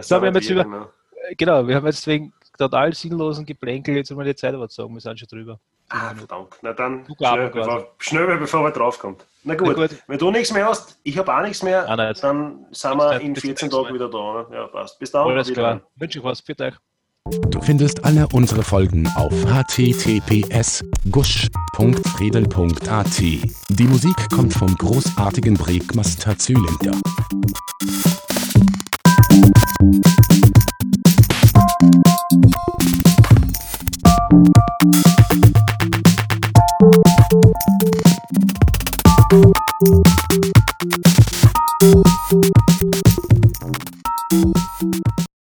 So, 0.00 0.22
wir 0.22 0.28
haben 0.28 0.34
sind 0.34 0.36
jetzt 0.36 0.50
über- 0.50 0.64
genau. 0.64 0.88
Genau, 1.36 1.68
wir 1.68 1.76
haben 1.76 1.86
jetzt 1.86 2.06
wegen 2.06 2.32
total 2.60 2.94
sinnlosen 2.94 3.46
Geplänkel 3.46 3.96
jetzt 3.96 4.10
mal 4.12 4.24
die 4.24 4.34
Zeit 4.34 4.54
überzogen, 4.54 4.94
wir 4.94 5.00
sind 5.00 5.18
schon 5.18 5.28
drüber. 5.28 5.58
Ah, 5.88 6.14
verdammt. 6.14 6.54
Na 6.62 6.72
dann, 6.72 7.04
schnell, 7.18 7.48
bevor, 7.48 7.88
schnell, 7.98 8.38
bevor 8.38 8.62
wir 8.62 8.70
draufkommt. 8.70 9.26
Na 9.42 9.54
gut, 9.54 9.76
Na 9.76 9.86
gut. 9.86 10.02
wenn 10.06 10.18
du 10.18 10.30
nichts 10.30 10.52
mehr 10.52 10.66
hast, 10.66 10.98
ich 11.02 11.18
habe 11.18 11.34
auch 11.34 11.42
nichts 11.42 11.62
mehr, 11.62 11.88
Ah, 11.88 11.96
nein, 11.96 12.14
dann 12.20 12.66
sind 12.70 12.96
wir 12.96 13.20
in 13.20 13.32
bis 13.32 13.42
14 13.42 13.70
zum 13.70 13.82
Tagen 13.84 13.94
wieder 13.94 14.08
da. 14.08 14.46
Ne? 14.48 14.56
Ja, 14.56 14.66
passt. 14.68 14.98
Bis 15.00 15.10
dann. 15.10 15.28
Alles 15.28 15.52
klar. 15.52 15.80
Wünsche 15.96 16.18
ich 16.18 16.24
was. 16.24 16.40
Für 16.40 16.54
euch. 16.60 16.74
Du 17.50 17.60
findest 17.60 18.04
alle 18.04 18.26
unsere 18.32 18.62
Folgen 18.62 19.06
auf 19.16 19.32
https 19.32 20.82
gusch.fredel.at. 21.10 23.18
Die 23.20 23.84
Musik 23.84 24.30
kommt 24.30 24.54
vom 24.54 24.74
großartigen 24.76 25.54
Breakmaster 25.54 26.36
Zylinder. 26.38 26.92
you 39.82 40.09